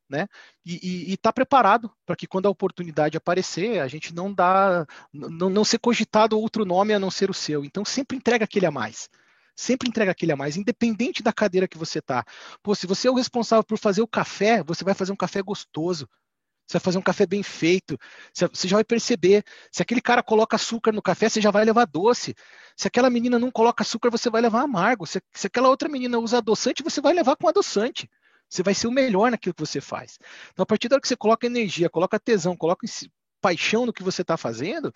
né? 0.09 0.27
E 0.65 1.13
estar 1.13 1.29
tá 1.29 1.33
preparado 1.33 1.91
para 2.05 2.15
que 2.15 2.27
quando 2.27 2.47
a 2.47 2.49
oportunidade 2.49 3.17
aparecer, 3.17 3.79
a 3.79 3.87
gente 3.87 4.13
não 4.13 4.33
dá, 4.33 4.85
não, 5.13 5.49
não 5.49 5.63
ser 5.63 5.79
cogitado 5.79 6.39
outro 6.39 6.65
nome 6.65 6.93
a 6.93 6.99
não 6.99 7.11
ser 7.11 7.29
o 7.29 7.33
seu. 7.33 7.65
Então 7.65 7.83
sempre 7.83 8.17
entrega 8.17 8.45
aquele 8.45 8.65
a 8.65 8.71
mais. 8.71 9.09
Sempre 9.55 9.87
entrega 9.87 10.11
aquele 10.11 10.33
a 10.33 10.35
mais, 10.35 10.57
independente 10.57 11.23
da 11.23 11.31
cadeira 11.31 11.67
que 11.67 11.77
você 11.77 12.01
tá. 12.01 12.25
Pô, 12.61 12.75
se 12.75 12.85
você 12.85 13.07
é 13.07 13.11
o 13.11 13.15
responsável 13.15 13.63
por 13.63 13.77
fazer 13.77 14.01
o 14.01 14.07
café, 14.07 14.61
você 14.63 14.83
vai 14.83 14.93
fazer 14.93 15.13
um 15.13 15.15
café 15.15 15.41
gostoso. 15.41 16.09
Você 16.67 16.77
vai 16.77 16.83
fazer 16.83 16.97
um 16.97 17.01
café 17.01 17.25
bem 17.25 17.43
feito. 17.43 17.97
Você 18.33 18.67
já 18.67 18.75
vai 18.75 18.83
perceber. 18.83 19.43
Se 19.71 19.81
aquele 19.81 20.01
cara 20.01 20.23
coloca 20.23 20.55
açúcar 20.55 20.91
no 20.91 21.01
café, 21.01 21.29
você 21.29 21.39
já 21.39 21.51
vai 21.51 21.63
levar 21.63 21.85
doce. 21.85 22.35
Se 22.75 22.87
aquela 22.87 23.09
menina 23.09 23.37
não 23.37 23.51
coloca 23.51 23.83
açúcar, 23.83 24.09
você 24.09 24.29
vai 24.29 24.41
levar 24.41 24.61
amargo. 24.61 25.05
Se, 25.05 25.21
se 25.31 25.47
aquela 25.47 25.69
outra 25.69 25.87
menina 25.87 26.17
usa 26.17 26.39
adoçante, 26.39 26.83
você 26.83 26.99
vai 26.99 27.13
levar 27.13 27.35
com 27.35 27.47
adoçante. 27.47 28.09
Você 28.49 28.63
vai 28.63 28.73
ser 28.73 28.87
o 28.87 28.91
melhor 28.91 29.31
naquilo 29.31 29.53
que 29.53 29.65
você 29.65 29.81
faz. 29.81 30.17
Então, 30.51 30.63
a 30.63 30.65
partir 30.65 30.87
da 30.87 30.95
hora 30.95 31.01
que 31.01 31.07
você 31.07 31.15
coloca 31.15 31.45
energia, 31.45 31.89
coloca 31.89 32.19
tesão, 32.19 32.55
coloca 32.55 32.85
paixão 33.41 33.85
no 33.85 33.93
que 33.93 34.03
você 34.03 34.21
está 34.21 34.37
fazendo, 34.37 34.91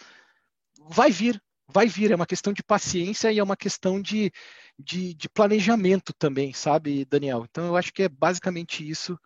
vai 0.90 1.12
vir, 1.12 1.42
vai 1.68 1.88
vir. 1.88 2.12
É 2.12 2.16
uma 2.16 2.26
questão 2.26 2.54
de 2.54 2.64
paciência 2.64 3.32
e 3.32 3.40
é 3.40 3.44
uma 3.44 3.58
questão 3.58 4.02
de, 4.02 4.32
de, 4.78 5.14
de 5.14 5.30
planejamento 5.30 6.14
também, 6.14 6.54
sabe, 6.54 7.06
Daniel? 7.06 7.46
Então, 7.50 7.66
eu 7.66 7.76
acho 7.76 7.94
que 7.94 8.04
é 8.04 8.10
basicamente 8.10 8.88
isso 8.88 9.20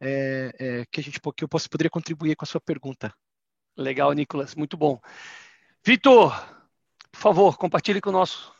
é, 0.00 0.52
é, 0.58 0.86
que 0.90 1.00
a 1.00 1.02
gente 1.02 1.20
que 1.20 1.44
eu 1.44 1.48
posso, 1.48 1.68
poderia 1.68 1.90
contribuir 1.90 2.36
com 2.36 2.44
a 2.44 2.48
sua 2.48 2.60
pergunta. 2.60 3.12
Legal, 3.76 4.12
Nicolas, 4.12 4.54
muito 4.54 4.76
bom. 4.76 5.00
Vitor, 5.84 6.32
por 7.12 7.20
favor, 7.20 7.56
compartilhe 7.56 8.00
com 8.00 8.10
o 8.10 8.12
nosso. 8.12 8.52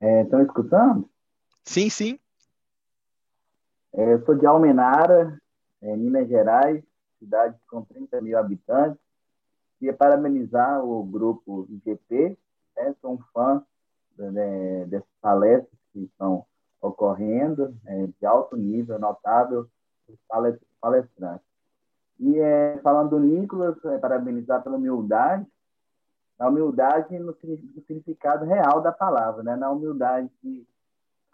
Estão 0.00 0.40
é, 0.40 0.42
escutando? 0.44 1.10
Sim, 1.64 1.90
sim. 1.90 2.18
É, 3.98 4.16
sou 4.20 4.36
de 4.36 4.46
Almenara, 4.46 5.36
é, 5.82 5.96
Minas 5.96 6.28
Gerais, 6.28 6.84
cidade 7.18 7.58
com 7.68 7.82
30 7.84 8.20
mil 8.20 8.38
habitantes. 8.38 8.96
Queria 9.76 9.92
parabenizar 9.92 10.84
o 10.84 11.02
grupo 11.02 11.66
IGP, 11.68 12.38
né? 12.76 12.94
sou 13.00 13.14
um 13.14 13.18
fã 13.34 13.60
né, 14.16 14.84
dessas 14.84 15.08
palestras 15.20 15.76
que 15.92 16.04
estão 16.04 16.46
ocorrendo, 16.80 17.76
é, 17.86 18.06
de 18.06 18.24
alto 18.24 18.56
nível, 18.56 19.00
notável, 19.00 19.66
palestrantes. 20.80 21.44
E 22.20 22.38
é, 22.38 22.78
falando 22.84 23.10
do 23.10 23.18
Nicolas, 23.18 23.84
é, 23.84 23.98
parabenizar 23.98 24.62
pela 24.62 24.76
humildade, 24.76 25.44
a 26.38 26.48
humildade 26.48 27.18
no, 27.18 27.26
no, 27.26 27.82
significado 27.84 28.44
real 28.44 28.80
da 28.80 28.92
palavra, 28.92 29.42
né? 29.42 29.56
na 29.56 29.68
humildade 29.72 30.30
de 30.40 30.64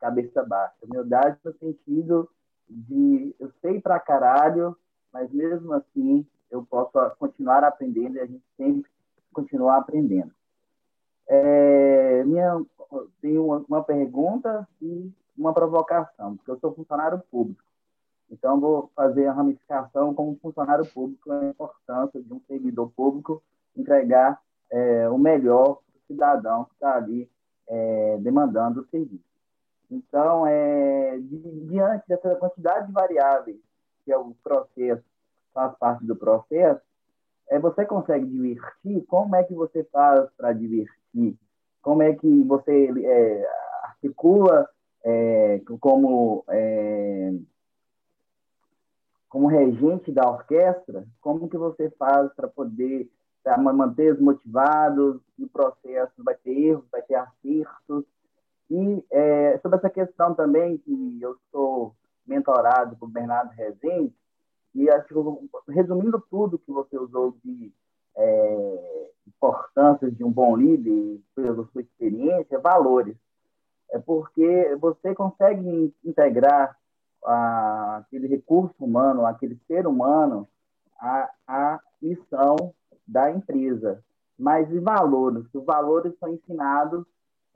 cabeça 0.01 0.43
baixa. 0.43 0.75
Humildade 0.83 1.37
no 1.45 1.53
sentido 1.59 2.31
de 2.69 3.35
eu 3.39 3.51
sei 3.61 3.81
pra 3.81 4.01
caralho, 4.01 4.77
mas 5.13 5.31
mesmo 5.33 5.73
assim 5.73 6.27
eu 6.51 6.65
posso 6.65 6.93
continuar 7.19 7.65
aprendendo 7.65 8.17
e 8.17 8.21
a 8.21 8.27
gente 8.27 8.45
sempre 8.57 8.91
continuar 9.33 9.79
aprendendo. 9.79 10.33
É, 11.27 12.23
minha, 12.25 12.63
tenho 13.21 13.47
uma, 13.47 13.65
uma, 13.69 13.83
pergunta 13.83 14.69
e 14.81 15.11
uma 15.37 15.53
provocação, 15.53 16.37
porque 16.37 16.51
eu 16.51 16.59
sou 16.59 16.75
funcionário 16.75 17.23
público. 17.31 17.63
Então, 18.31 18.61
vou 18.61 18.91
fazer 18.95 19.27
a 19.27 19.33
ramificação 19.33 20.15
como 20.15 20.39
funcionário 20.41 20.87
público, 20.87 21.31
a 21.31 21.45
importância 21.45 22.23
de 22.23 22.33
um 22.33 22.41
servidor 22.47 22.91
público 22.91 23.43
entregar 23.77 24.41
é, 24.71 25.09
o 25.09 25.19
melhor 25.19 25.77
para 25.77 25.99
o 25.99 26.07
cidadão 26.07 26.65
que 26.65 26.75
está 26.75 26.97
ali 26.97 27.31
é, 27.69 28.19
demandando 28.21 28.81
o 28.81 28.87
serviço. 28.87 29.34
Então, 29.91 30.47
é, 30.47 31.19
diante 31.19 32.09
dessa 32.09 32.35
quantidade 32.37 32.87
de 32.87 32.93
variáveis 32.93 33.59
que 34.05 34.13
é 34.13 34.19
o 34.19 34.35
processo, 34.43 35.03
faz 35.53 35.77
parte 35.79 36.05
do 36.05 36.15
processo, 36.15 36.81
é, 37.49 37.59
você 37.59 37.85
consegue 37.85 38.27
divertir? 38.27 39.05
Como 39.07 39.35
é 39.35 39.43
que 39.43 39.55
você 39.55 39.85
faz 39.85 40.29
para 40.37 40.53
divertir? 40.53 41.37
Como 41.83 42.03
é 42.03 42.15
que 42.15 42.43
você 42.45 42.91
é, 43.05 43.51
articula 43.83 44.69
é, 45.03 45.61
como, 45.81 46.45
é, 46.49 47.33
como 49.29 49.47
regente 49.47 50.11
da 50.13 50.29
orquestra? 50.29 51.07
Como 51.21 51.49
que 51.49 51.57
você 51.57 51.91
faz 51.91 52.33
para 52.35 52.49
poder 52.49 53.11
pra 53.43 53.59
manter 53.59 54.15
os 54.15 54.21
motivados? 54.21 55.21
O 55.39 55.47
processo 55.49 56.13
vai 56.25 56.35
ter 56.35 56.53
erros, 56.53 56.85
vai 56.91 57.03
ter 57.03 57.17
acertos? 57.17 58.05
E 58.71 59.05
é, 59.11 59.59
sobre 59.59 59.79
essa 59.79 59.91
questão 59.91 60.35
também, 60.35 60.79
que 60.79 61.19
eu 61.21 61.37
sou 61.51 61.95
mentorado 62.27 62.97
por 62.97 63.09
Bernardo 63.09 63.51
Rezende, 63.53 64.15
e 64.75 64.91
acho 64.91 65.07
que, 65.07 65.73
resumindo 65.73 66.23
tudo 66.31 66.59
que 66.59 66.73
você 66.73 66.99
usou 66.99 67.37
de 67.45 67.73
é, 68.17 69.11
importância 69.27 70.11
de 70.11 70.25
um 70.25 70.31
bom 70.31 70.57
líder, 70.57 71.21
pela 71.35 71.65
sua 71.67 71.83
experiência, 71.83 72.59
valores. 72.59 73.17
É 73.91 73.99
porque 73.99 74.77
você 74.81 75.15
consegue 75.15 75.95
integrar 76.05 76.77
a, 77.25 77.99
aquele 77.99 78.27
recurso 78.27 78.75
humano, 78.85 79.27
aquele 79.27 79.59
ser 79.67 79.87
humano, 79.87 80.49
a, 80.99 81.31
a 81.47 81.81
missão 82.01 82.75
da 83.07 83.31
empresa. 83.31 84.03
Mas 84.39 84.71
e 84.73 84.81
valores? 84.81 85.45
Os 85.55 85.65
valores 85.65 86.13
são 86.19 86.29
ensinados 86.29 87.07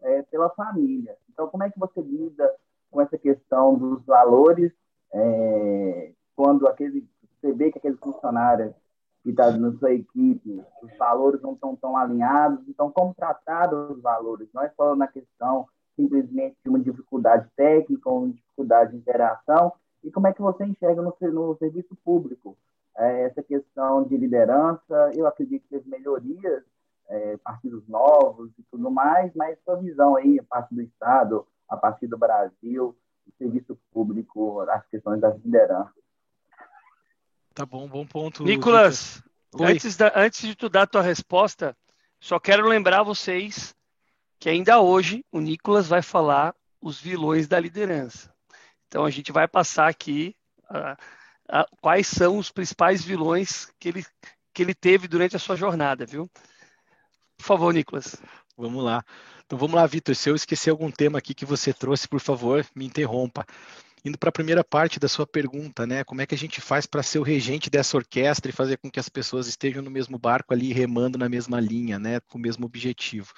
é, 0.03 0.23
pela 0.23 0.51
família. 0.51 1.17
Então, 1.33 1.49
como 1.49 1.63
é 1.63 1.71
que 1.71 1.79
você 1.79 2.01
lida 2.01 2.55
com 2.91 3.01
essa 3.01 3.19
questão 3.19 3.75
dos 3.75 4.05
valores 4.05 4.73
é, 5.13 6.13
quando 6.35 6.67
aquele, 6.67 7.07
você 7.41 7.53
vê 7.53 7.71
que 7.71 7.79
aquele 7.79 7.97
funcionário 7.97 8.75
que 9.23 9.31
está 9.31 9.51
na 9.51 9.73
sua 9.73 9.93
equipe, 9.93 10.63
os 10.83 10.97
valores 10.97 11.41
não 11.43 11.53
estão 11.53 11.77
tão 11.77 11.97
alinhados. 11.97 12.61
Então, 12.69 12.91
como 12.91 13.15
tratar 13.15 13.73
os 13.75 14.01
valores? 14.01 14.49
Não 14.55 14.63
é 14.63 14.71
só 14.77 14.95
na 14.95 15.07
questão 15.07 15.67
simplesmente 15.97 16.57
uma 16.67 16.79
dificuldade 16.79 17.49
técnica, 17.57 18.09
uma 18.09 18.29
dificuldade 18.29 18.93
de 18.93 18.99
interação? 18.99 19.73
E 20.05 20.11
como 20.11 20.29
é 20.29 20.33
que 20.33 20.41
você 20.41 20.65
enxerga 20.65 21.03
no, 21.03 21.15
no 21.33 21.57
serviço 21.57 21.97
público 22.05 22.57
é, 22.97 23.23
essa 23.23 23.43
questão 23.43 24.05
de 24.05 24.17
liderança? 24.17 25.11
Eu 25.15 25.27
acredito 25.27 25.67
que 25.69 25.77
as 25.77 25.85
melhorias, 25.85 26.63
é, 27.09 27.37
partidos 27.39 27.87
novos 27.89 28.51
e 28.59 28.63
tudo 28.71 28.91
mais, 28.91 29.33
mas 29.35 29.59
sua 29.65 29.77
visão 29.77 30.17
aí, 30.17 30.39
a 30.39 30.45
partir 30.45 30.75
do 30.75 30.83
Estado, 30.83 31.47
a 31.69 31.77
partir 31.77 32.07
do 32.07 32.19
Brasil, 32.19 32.97
o 33.27 33.33
serviço 33.39 33.79
público, 33.93 34.61
as 34.61 34.87
questões 34.89 35.21
das 35.21 35.37
lideranças. 35.43 35.95
Tá 37.55 37.67
bom, 37.67 37.89
bom 37.89 38.07
ponto. 38.07 38.45
Nicolas, 38.45 39.23
antes, 39.61 39.97
da, 39.97 40.13
antes 40.15 40.43
de 40.43 40.55
tu 40.55 40.69
dar 40.69 40.83
a 40.83 40.87
tua 40.87 41.03
resposta, 41.03 41.77
só 42.21 42.39
quero 42.39 42.67
lembrar 42.67 43.03
vocês 43.03 43.75
que 44.39 44.49
ainda 44.49 44.81
hoje 44.81 45.25
o 45.33 45.41
Nicolas 45.41 45.89
vai 45.89 46.03
falar 46.03 46.55
os 46.81 47.01
vilões 47.01 47.49
da 47.49 47.59
liderança. 47.59 48.33
Então 48.87 49.05
a 49.05 49.11
gente 49.11 49.33
vai 49.33 49.49
passar 49.49 49.89
aqui 49.89 50.37
a, 50.69 50.97
a, 51.49 51.67
quais 51.81 52.07
são 52.07 52.39
os 52.39 52.51
principais 52.51 53.05
vilões 53.05 53.71
que 53.79 53.89
ele, 53.89 54.07
que 54.55 54.63
ele 54.63 54.75
teve 54.75 55.09
durante 55.09 55.35
a 55.35 55.41
sua 55.41 55.57
jornada, 55.57 56.07
viu? 56.07 56.31
Por 57.39 57.45
favor, 57.45 57.73
Nicolas. 57.73 58.17
Vamos 58.57 58.85
lá. 58.85 59.05
Então 59.47 59.59
vamos 59.59 59.77
lá, 59.77 59.87
Vitor. 59.87 60.15
Se 60.15 60.29
eu 60.29 60.35
esquecer 60.35 60.71
algum 60.71 60.91
tema 60.91 61.19
aqui 61.19 61.33
que 61.33 61.47
você 61.47 61.73
trouxe, 61.73 62.07
por 62.07 62.21
favor, 62.21 62.67
me 62.75 62.85
interrompa 62.85 63.47
indo 64.05 64.19
para 64.19 64.29
a 64.29 64.33
primeira 64.33 64.63
parte 64.63 64.99
da 64.99 65.09
sua 65.09 65.27
pergunta, 65.27 65.87
né? 65.87 66.05
Como 66.05 66.21
é 66.21 66.27
que 66.27 66.35
a 66.35 66.39
gente 66.39 66.61
faz 66.61 66.87
para 66.87 67.03
ser 67.03 67.19
o 67.19 67.23
regente 67.23 67.71
dessa 67.71 67.97
orquestra 67.97 68.51
e 68.51 68.55
fazer 68.55 68.77
com 68.79 68.91
que 68.91 69.01
as 69.01 69.09
pessoas 69.09 69.47
estejam 69.47 69.83
no 69.83 69.91
mesmo 69.91 70.19
barco 70.19 70.53
ali, 70.53 70.73
remando 70.73 71.19
na 71.19 71.29
mesma 71.29 71.61
linha, 71.61 71.99
né? 71.99 72.21
Com 72.21 72.39
o 72.39 72.41
mesmo 72.41 72.67
objetivo. 72.67 73.33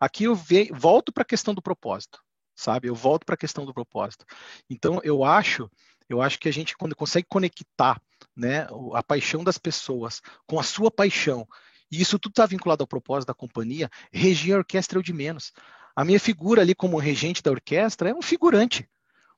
Aqui 0.00 0.24
eu 0.24 0.34
ve... 0.34 0.70
volto 0.72 1.12
para 1.12 1.22
a 1.22 1.26
questão 1.26 1.54
do 1.54 1.62
propósito, 1.62 2.20
sabe? 2.54 2.88
Eu 2.88 2.94
volto 2.94 3.24
para 3.24 3.34
a 3.34 3.38
questão 3.38 3.64
do 3.64 3.74
propósito. 3.74 4.24
Então 4.68 5.00
eu 5.04 5.24
acho, 5.24 5.70
eu 6.08 6.22
acho 6.22 6.38
que 6.38 6.48
a 6.48 6.52
gente 6.52 6.76
quando 6.76 6.96
consegue 6.96 7.26
conectar, 7.28 8.00
né, 8.36 8.66
a 8.94 9.02
paixão 9.02 9.42
das 9.44 9.58
pessoas 9.58 10.20
com 10.46 10.58
a 10.58 10.62
sua 10.62 10.90
paixão 10.90 11.46
e 11.90 12.00
isso 12.00 12.18
tudo 12.18 12.32
está 12.32 12.46
vinculado 12.46 12.82
ao 12.82 12.86
propósito 12.86 13.28
da 13.28 13.34
companhia, 13.34 13.90
regir 14.12 14.54
a 14.54 14.58
orquestra 14.58 14.98
é 14.98 15.00
o 15.00 15.02
de 15.02 15.12
menos. 15.12 15.52
A 15.94 16.04
minha 16.04 16.20
figura 16.20 16.62
ali 16.62 16.74
como 16.74 16.98
regente 16.98 17.42
da 17.42 17.50
orquestra 17.50 18.10
é 18.10 18.14
um 18.14 18.22
figurante, 18.22 18.88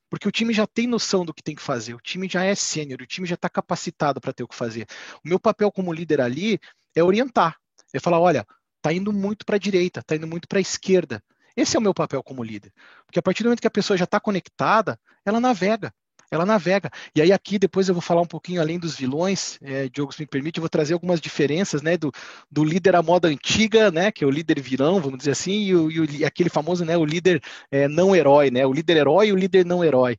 porque 0.09 0.27
o 0.27 0.31
time 0.31 0.53
já 0.53 0.67
tem 0.67 0.85
noção 0.85 1.25
do 1.25 1.33
que 1.33 1.41
tem 1.41 1.55
que 1.55 1.61
fazer, 1.61 1.95
o 1.95 1.99
time 1.99 2.29
já 2.29 2.43
é 2.43 2.53
sênior, 2.53 3.01
o 3.01 3.07
time 3.07 3.25
já 3.25 3.35
está 3.35 3.49
capacitado 3.49 4.21
para 4.21 4.31
ter 4.31 4.43
o 4.43 4.47
que 4.47 4.55
fazer. 4.55 4.85
O 5.25 5.27
meu 5.27 5.39
papel 5.39 5.71
como 5.71 5.91
líder 5.91 6.21
ali 6.21 6.59
é 6.95 7.03
orientar, 7.03 7.57
é 7.91 7.99
falar, 7.99 8.19
olha, 8.19 8.45
está 8.77 8.93
indo 8.93 9.11
muito 9.11 9.45
para 9.45 9.55
a 9.55 9.59
direita, 9.59 10.01
está 10.01 10.15
indo 10.15 10.27
muito 10.27 10.47
para 10.47 10.59
a 10.59 10.61
esquerda. 10.61 11.23
Esse 11.55 11.75
é 11.75 11.79
o 11.79 11.83
meu 11.83 11.93
papel 11.93 12.21
como 12.21 12.43
líder, 12.43 12.71
porque 13.05 13.19
a 13.19 13.21
partir 13.21 13.43
do 13.43 13.47
momento 13.47 13.61
que 13.61 13.67
a 13.67 13.71
pessoa 13.71 13.97
já 13.97 14.05
está 14.05 14.19
conectada, 14.19 14.99
ela 15.25 15.39
navega 15.39 15.93
ela 16.35 16.45
navega. 16.45 16.89
E 17.15 17.21
aí 17.21 17.31
aqui 17.31 17.59
depois 17.59 17.87
eu 17.87 17.93
vou 17.93 18.01
falar 18.01 18.21
um 18.21 18.27
pouquinho 18.27 18.61
além 18.61 18.79
dos 18.79 18.95
vilões, 18.95 19.57
é, 19.61 19.87
Diogo, 19.89 20.13
se 20.13 20.21
me 20.21 20.27
permite, 20.27 20.57
eu 20.57 20.61
vou 20.61 20.69
trazer 20.69 20.93
algumas 20.93 21.21
diferenças, 21.21 21.81
né, 21.81 21.97
do, 21.97 22.11
do 22.51 22.63
líder 22.63 22.95
à 22.95 23.01
moda 23.01 23.27
antiga, 23.27 23.91
né, 23.91 24.11
que 24.11 24.23
é 24.23 24.27
o 24.27 24.31
líder 24.31 24.59
vilão, 24.59 25.01
vamos 25.01 25.19
dizer 25.19 25.31
assim, 25.31 25.63
e, 25.63 25.75
o, 25.75 26.05
e 26.05 26.25
aquele 26.25 26.49
famoso, 26.49 26.85
né, 26.85 26.97
o 26.97 27.05
líder 27.05 27.41
é, 27.71 27.87
não 27.87 28.15
herói, 28.15 28.51
né, 28.51 28.65
o 28.65 28.73
líder 28.73 28.97
herói 28.97 29.27
e 29.27 29.33
o 29.33 29.37
líder 29.37 29.65
não 29.65 29.83
herói. 29.83 30.17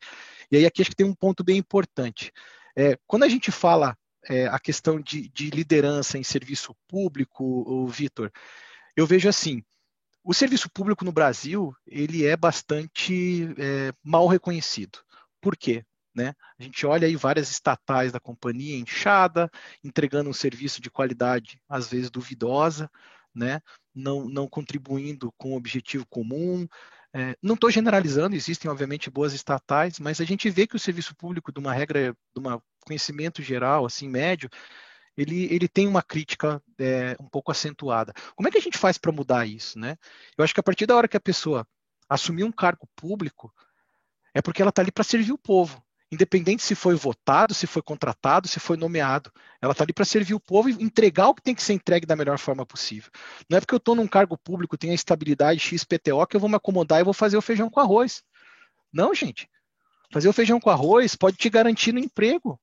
E 0.51 0.57
aí 0.57 0.67
aqui 0.67 0.83
acho 0.83 0.91
que 0.91 0.97
tem 0.97 1.07
um 1.07 1.15
ponto 1.15 1.43
bem 1.43 1.57
importante. 1.57 2.33
É, 2.77 2.99
quando 3.07 3.25
a 3.25 3.29
gente 3.29 3.51
fala 3.51 3.97
é, 4.29 4.47
a 4.47 4.59
questão 4.59 5.01
de, 5.01 5.29
de, 5.29 5.51
liderança 5.51 6.19
em 6.19 6.23
serviço 6.23 6.75
público, 6.89 7.87
Vitor, 7.87 8.31
eu 8.97 9.07
vejo 9.07 9.29
assim, 9.29 9.63
o 10.25 10.33
serviço 10.33 10.71
público 10.71 11.05
no 11.05 11.13
Brasil 11.13 11.75
ele 11.87 12.25
é 12.25 12.37
bastante 12.37 13.55
é, 13.59 13.93
mal 14.03 14.27
reconhecido. 14.27 14.99
Por 15.41 15.57
quê? 15.57 15.85
Né? 16.15 16.33
A 16.59 16.63
gente 16.63 16.87
olha 16.87 17.09
aí 17.09 17.17
várias 17.17 17.51
estatais 17.51 18.13
da 18.13 18.21
companhia 18.21 18.79
inchada, 18.79 19.51
entregando 19.83 20.31
um 20.31 20.35
serviço 20.35 20.81
de 20.81 20.91
qualidade 20.91 21.61
às 21.69 21.89
vezes 21.91 22.11
duvidosa, 22.11 22.89
né? 23.35 23.61
não, 23.95 24.29
não 24.29 24.49
contribuindo 24.49 25.33
com 25.37 25.53
o 25.53 25.57
objetivo 25.57 26.07
comum. 26.07 26.69
É, 27.13 27.37
não 27.43 27.55
estou 27.55 27.71
generalizando, 27.71 28.37
existem 28.37 28.71
obviamente 28.71 29.11
boas 29.11 29.33
estatais, 29.33 29.99
mas 29.99 30.21
a 30.21 30.25
gente 30.25 30.49
vê 30.51 30.67
que 30.67 30.77
o 30.77 30.81
serviço 30.81 31.15
público, 31.15 31.53
de 31.53 31.61
uma 31.61 31.73
regra, 31.73 32.13
de 32.13 32.41
um 32.41 32.61
conhecimento 32.85 33.43
geral, 33.43 33.87
assim 33.87 34.09
médio, 34.09 34.49
ele, 35.17 35.45
ele 35.53 35.69
tem 35.69 35.87
uma 35.87 36.03
crítica 36.03 36.61
é, 36.79 37.17
um 37.21 37.29
pouco 37.29 37.53
acentuada. 37.53 38.13
Como 38.35 38.49
é 38.49 38.51
que 38.51 38.59
a 38.59 38.61
gente 38.61 38.79
faz 38.79 38.99
para 38.99 39.13
mudar 39.13 39.47
isso? 39.47 39.79
Né? 39.79 39.97
Eu 40.37 40.45
acho 40.45 40.53
que 40.53 40.61
a 40.61 40.63
partir 40.63 40.87
da 40.87 40.97
hora 40.97 41.07
que 41.07 41.17
a 41.17 41.21
pessoa 41.21 41.67
assumir 42.09 42.45
um 42.45 42.53
cargo 42.53 42.89
público, 42.97 43.53
é 44.35 44.43
porque 44.43 44.61
ela 44.61 44.71
está 44.71 44.83
ali 44.83 44.91
para 44.91 45.05
servir 45.05 45.33
o 45.33 45.39
povo 45.39 45.84
independente 46.15 46.63
se 46.63 46.75
foi 46.75 46.95
votado, 46.95 47.53
se 47.53 47.67
foi 47.67 47.83
contratado, 47.83 48.49
se 48.49 48.59
foi 48.59 48.77
nomeado. 48.77 49.31
Ela 49.61 49.73
está 49.73 49.85
ali 49.85 49.93
para 49.93 50.05
servir 50.05 50.35
o 50.35 50.41
povo 50.41 50.69
e 50.69 50.73
entregar 50.83 51.29
o 51.29 51.35
que 51.35 51.43
tem 51.43 51.55
que 51.55 51.63
ser 51.63 51.75
entregue 51.75 52.07
da 52.07 52.17
melhor 52.17 52.39
forma 52.39 52.65
possível. 52.65 53.11
Não 53.49 53.59
é 53.59 53.61
porque 53.61 53.75
eu 53.75 53.79
estou 53.79 53.95
num 53.95 54.07
cargo 54.07 54.39
público, 54.39 54.79
tenho 54.79 54.93
a 54.93 54.95
estabilidade 54.95 55.61
XPTO, 55.61 56.27
que 56.27 56.37
eu 56.37 56.41
vou 56.41 56.49
me 56.49 56.57
acomodar 56.57 57.01
e 57.01 57.05
vou 57.05 57.13
fazer 57.13 57.37
o 57.37 57.43
feijão 57.43 57.69
com 57.69 57.81
arroz. 57.81 58.23
Não, 58.93 59.15
gente. 59.15 59.49
Fazer 60.13 60.29
o 60.29 60.33
feijão 60.33 60.61
com 60.61 60.71
arroz 60.71 61.17
pode 61.17 61.37
te 61.37 61.51
garantir 61.51 61.93
no 61.93 61.99
emprego, 61.99 62.61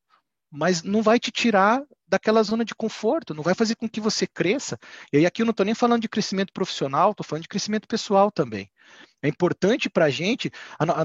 mas 0.49 0.83
não 0.83 1.01
vai 1.01 1.19
te 1.19 1.31
tirar 1.31 1.83
daquela 2.07 2.43
zona 2.43 2.65
de 2.65 2.75
conforto, 2.75 3.33
não 3.33 3.43
vai 3.43 3.53
fazer 3.53 3.75
com 3.75 3.87
que 3.87 4.01
você 4.01 4.27
cresça. 4.27 4.77
E 5.13 5.25
aqui 5.25 5.41
eu 5.41 5.45
não 5.45 5.51
estou 5.51 5.65
nem 5.65 5.75
falando 5.75 6.01
de 6.01 6.09
crescimento 6.09 6.51
profissional, 6.53 7.11
estou 7.11 7.25
falando 7.25 7.43
de 7.43 7.49
crescimento 7.49 7.87
pessoal 7.87 8.31
também. 8.31 8.69
É 9.21 9.27
importante 9.27 9.89
para 9.89 10.05
a 10.05 10.09
gente, 10.09 10.51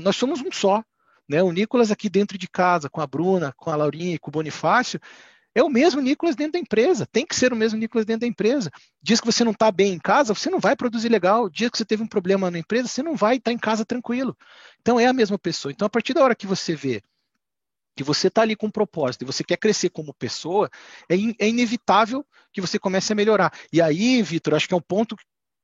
nós 0.03 0.17
somos 0.17 0.41
um 0.41 0.51
só. 0.51 0.83
Né? 1.29 1.43
O 1.43 1.53
Nicolas 1.53 1.91
aqui 1.91 2.09
dentro 2.09 2.39
de 2.39 2.49
casa, 2.49 2.89
com 2.89 3.01
a 3.01 3.07
Bruna, 3.07 3.53
com 3.57 3.71
a 3.71 3.77
Laurinha 3.77 4.15
e 4.15 4.19
com 4.19 4.31
o 4.31 4.33
Bonifácio, 4.33 5.01
é 5.55 5.63
o 5.63 5.71
mesmo 5.71 6.03
Nicolas 6.03 6.37
dentro 6.37 6.53
da 6.53 6.59
empresa. 6.59 7.07
Tem 7.07 7.25
que 7.25 7.35
ser 7.35 7.53
o 7.53 7.57
mesmo 7.57 7.79
Nicolas 7.79 8.05
dentro 8.05 8.21
da 8.21 8.27
empresa. 8.27 8.71
Dias 9.03 9.21
que 9.21 9.27
você 9.27 9.43
não 9.43 9.53
está 9.53 9.73
bem 9.73 9.95
em 9.95 9.99
casa, 9.99 10.35
você 10.35 10.51
não 10.51 10.61
vai 10.61 10.77
produzir 10.77 11.09
legal. 11.09 11.49
Dias 11.49 11.71
que 11.71 11.79
você 11.79 11.85
teve 11.85 12.03
um 12.03 12.07
problema 12.07 12.51
na 12.51 12.59
empresa, 12.59 12.89
você 12.89 13.03
não 13.03 13.17
vai 13.17 13.37
estar 13.37 13.51
tá 13.51 13.55
em 13.55 13.59
casa 13.59 13.83
tranquilo. 13.83 14.37
Então 14.83 15.01
é 15.01 15.07
a 15.07 15.15
mesma 15.15 15.39
pessoa. 15.39 15.73
Então, 15.73 15.87
a 15.87 15.91
partir 15.91 16.13
da 16.13 16.23
hora 16.23 16.35
que 16.35 16.47
você 16.47 16.75
vê 16.75 17.03
que 17.97 18.05
você 18.05 18.29
está 18.29 18.43
ali 18.43 18.55
com 18.55 18.67
um 18.67 18.71
propósito 18.71 19.23
e 19.23 19.25
você 19.25 19.43
quer 19.43 19.57
crescer 19.57 19.89
como 19.89 20.13
pessoa, 20.13 20.69
é, 21.09 21.17
in, 21.17 21.35
é 21.39 21.49
inevitável 21.49 22.25
que 22.53 22.61
você 22.61 22.79
comece 22.79 23.11
a 23.11 23.17
melhorar. 23.17 23.51
E 23.73 23.81
aí, 23.81 24.23
Vitor, 24.23 24.55
acho 24.55 24.69
que 24.69 24.75
é 24.75 24.77
um 24.77 24.83
ponto 24.83 25.17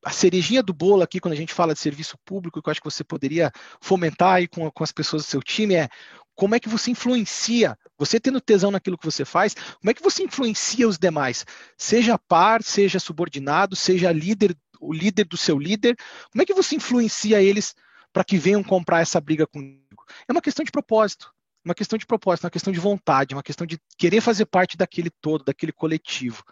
a 0.03 0.11
cerejinha 0.11 0.61
do 0.61 0.73
bolo 0.73 1.01
aqui, 1.01 1.19
quando 1.19 1.33
a 1.33 1.37
gente 1.37 1.53
fala 1.53 1.73
de 1.73 1.79
serviço 1.79 2.17
público, 2.25 2.61
que 2.61 2.69
eu 2.69 2.71
acho 2.71 2.81
que 2.81 2.89
você 2.89 3.03
poderia 3.03 3.51
fomentar 3.81 4.35
aí 4.35 4.47
com, 4.47 4.69
com 4.69 4.83
as 4.83 4.91
pessoas 4.91 5.23
do 5.23 5.27
seu 5.27 5.41
time, 5.41 5.75
é 5.75 5.89
como 6.35 6.55
é 6.55 6.59
que 6.59 6.69
você 6.69 6.91
influencia, 6.91 7.77
você 7.97 8.19
tendo 8.19 8.41
tesão 8.41 8.71
naquilo 8.71 8.97
que 8.97 9.05
você 9.05 9.23
faz, 9.23 9.53
como 9.53 9.89
é 9.89 9.93
que 9.93 10.01
você 10.01 10.23
influencia 10.23 10.87
os 10.87 10.97
demais? 10.97 11.45
Seja 11.77 12.17
par, 12.17 12.63
seja 12.63 12.99
subordinado, 12.99 13.75
seja 13.75 14.11
líder, 14.11 14.55
o 14.79 14.91
líder 14.91 15.25
do 15.25 15.37
seu 15.37 15.57
líder, 15.57 15.95
como 16.31 16.41
é 16.41 16.45
que 16.45 16.53
você 16.53 16.75
influencia 16.75 17.41
eles 17.41 17.75
para 18.11 18.23
que 18.23 18.37
venham 18.37 18.63
comprar 18.63 19.01
essa 19.01 19.21
briga 19.21 19.47
comigo? 19.47 20.05
É 20.27 20.31
uma 20.31 20.41
questão 20.41 20.65
de 20.65 20.71
propósito, 20.71 21.31
uma 21.63 21.75
questão 21.75 21.97
de 21.97 22.05
propósito, 22.05 22.45
uma 22.45 22.51
questão 22.51 22.73
de 22.73 22.79
vontade, 22.79 23.33
uma 23.33 23.43
questão 23.43 23.65
de 23.65 23.79
querer 23.97 24.21
fazer 24.21 24.45
parte 24.45 24.75
daquele 24.75 25.09
todo, 25.09 25.45
daquele 25.45 25.71
coletivo. 25.71 26.43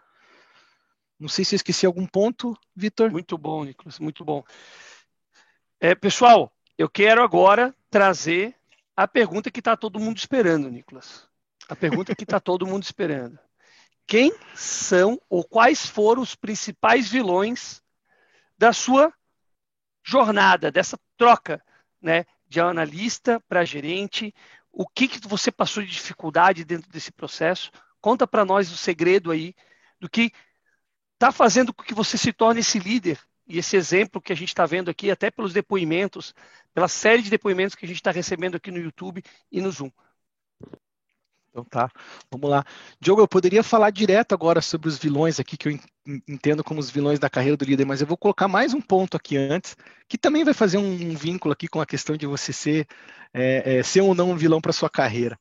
Não 1.22 1.30
sei 1.30 1.46
se 1.46 1.54
eu 1.54 1.58
esqueci 1.58 1.86
algum 1.86 2.08
ponto, 2.08 2.58
Vitor. 2.76 3.12
Muito 3.12 3.38
bom, 3.38 3.64
Nicolas, 3.64 4.00
muito 4.00 4.26
bom. 4.26 4.44
É, 5.80 5.94
pessoal, 5.94 6.52
eu 6.76 6.90
quero 6.90 7.22
agora 7.22 7.76
trazer 7.92 8.56
a 8.98 9.08
pergunta 9.08 9.52
que 9.52 9.60
está 9.60 9.78
todo 9.78 10.00
mundo 10.00 10.18
esperando, 10.18 10.68
Nicolas. 10.68 11.28
A 11.70 11.76
pergunta 11.76 12.16
que 12.16 12.24
está 12.24 12.40
todo 12.42 12.66
mundo 12.66 12.82
esperando. 12.82 13.38
Quem 14.08 14.34
são 14.56 15.22
ou 15.30 15.44
quais 15.44 15.86
foram 15.86 16.24
os 16.24 16.34
principais 16.34 17.08
vilões 17.08 17.84
da 18.58 18.74
sua 18.74 19.14
jornada, 20.04 20.72
dessa 20.72 21.00
troca, 21.16 21.64
né, 22.02 22.26
de 22.50 22.60
analista 22.60 23.40
para 23.48 23.64
gerente? 23.64 24.34
O 24.72 24.88
que, 24.88 25.08
que 25.08 25.28
você 25.28 25.52
passou 25.52 25.84
de 25.84 25.92
dificuldade 25.92 26.66
dentro 26.66 26.90
desse 26.90 27.12
processo? 27.12 27.72
Conta 28.02 28.26
para 28.26 28.44
nós 28.44 28.72
o 28.72 28.78
segredo 28.78 29.30
aí 29.30 29.54
do 30.00 30.10
que 30.10 30.32
está 31.22 31.32
fazendo 31.32 31.72
com 31.72 31.84
que 31.84 31.94
você 31.94 32.18
se 32.18 32.34
torne 32.34 32.62
esse 32.62 32.80
líder 32.80 33.20
e 33.48 33.60
esse 33.60 33.78
exemplo 33.78 34.20
que 34.20 34.34
a 34.34 34.36
gente 34.36 34.50
está 34.50 34.66
vendo 34.66 34.90
aqui, 34.90 35.12
até 35.12 35.30
pelos 35.30 35.54
depoimentos, 35.54 36.34
pela 36.74 36.88
série 36.88 37.22
de 37.22 37.30
depoimentos 37.30 37.76
que 37.76 37.86
a 37.86 37.88
gente 37.88 37.98
está 37.98 38.10
recebendo 38.10 38.56
aqui 38.56 38.72
no 38.72 38.80
YouTube 38.80 39.22
e 39.52 39.62
no 39.62 39.72
Zoom. 39.72 39.92
Então 41.50 41.64
tá, 41.66 41.92
vamos 42.32 42.50
lá. 42.50 42.64
Diogo, 43.00 43.22
eu 43.22 43.28
poderia 43.28 43.62
falar 43.62 43.92
direto 43.92 44.34
agora 44.34 44.62
sobre 44.62 44.88
os 44.88 44.98
vilões 44.98 45.40
aqui, 45.40 45.58
que 45.58 45.68
eu 45.68 45.80
entendo 46.28 46.64
como 46.64 46.80
os 46.80 46.90
vilões 46.90 47.20
da 47.20 47.30
carreira 47.30 47.58
do 47.58 47.66
líder, 47.66 47.86
mas 47.86 48.02
eu 48.02 48.08
vou 48.08 48.18
colocar 48.18 48.48
mais 48.48 48.74
um 48.74 48.82
ponto 48.82 49.16
aqui 49.16 49.38
antes, 49.38 49.76
que 50.08 50.18
também 50.18 50.44
vai 50.44 50.54
fazer 50.54 50.78
um, 50.78 51.14
vínculo 51.14 51.52
aqui 51.52 51.68
com 51.68 51.82
a 51.82 51.86
questão 51.86 52.18
de 52.18 52.26
você 52.26 52.52
ser, 52.52 52.88
é, 53.34 53.80
é, 53.80 53.84
ser 53.84 54.02
ou 54.02 54.16
não 54.16 54.32
um 54.32 54.38
vilão 54.38 54.62
para 54.62 54.74
sua 54.74 54.90
carreira. 54.90 55.38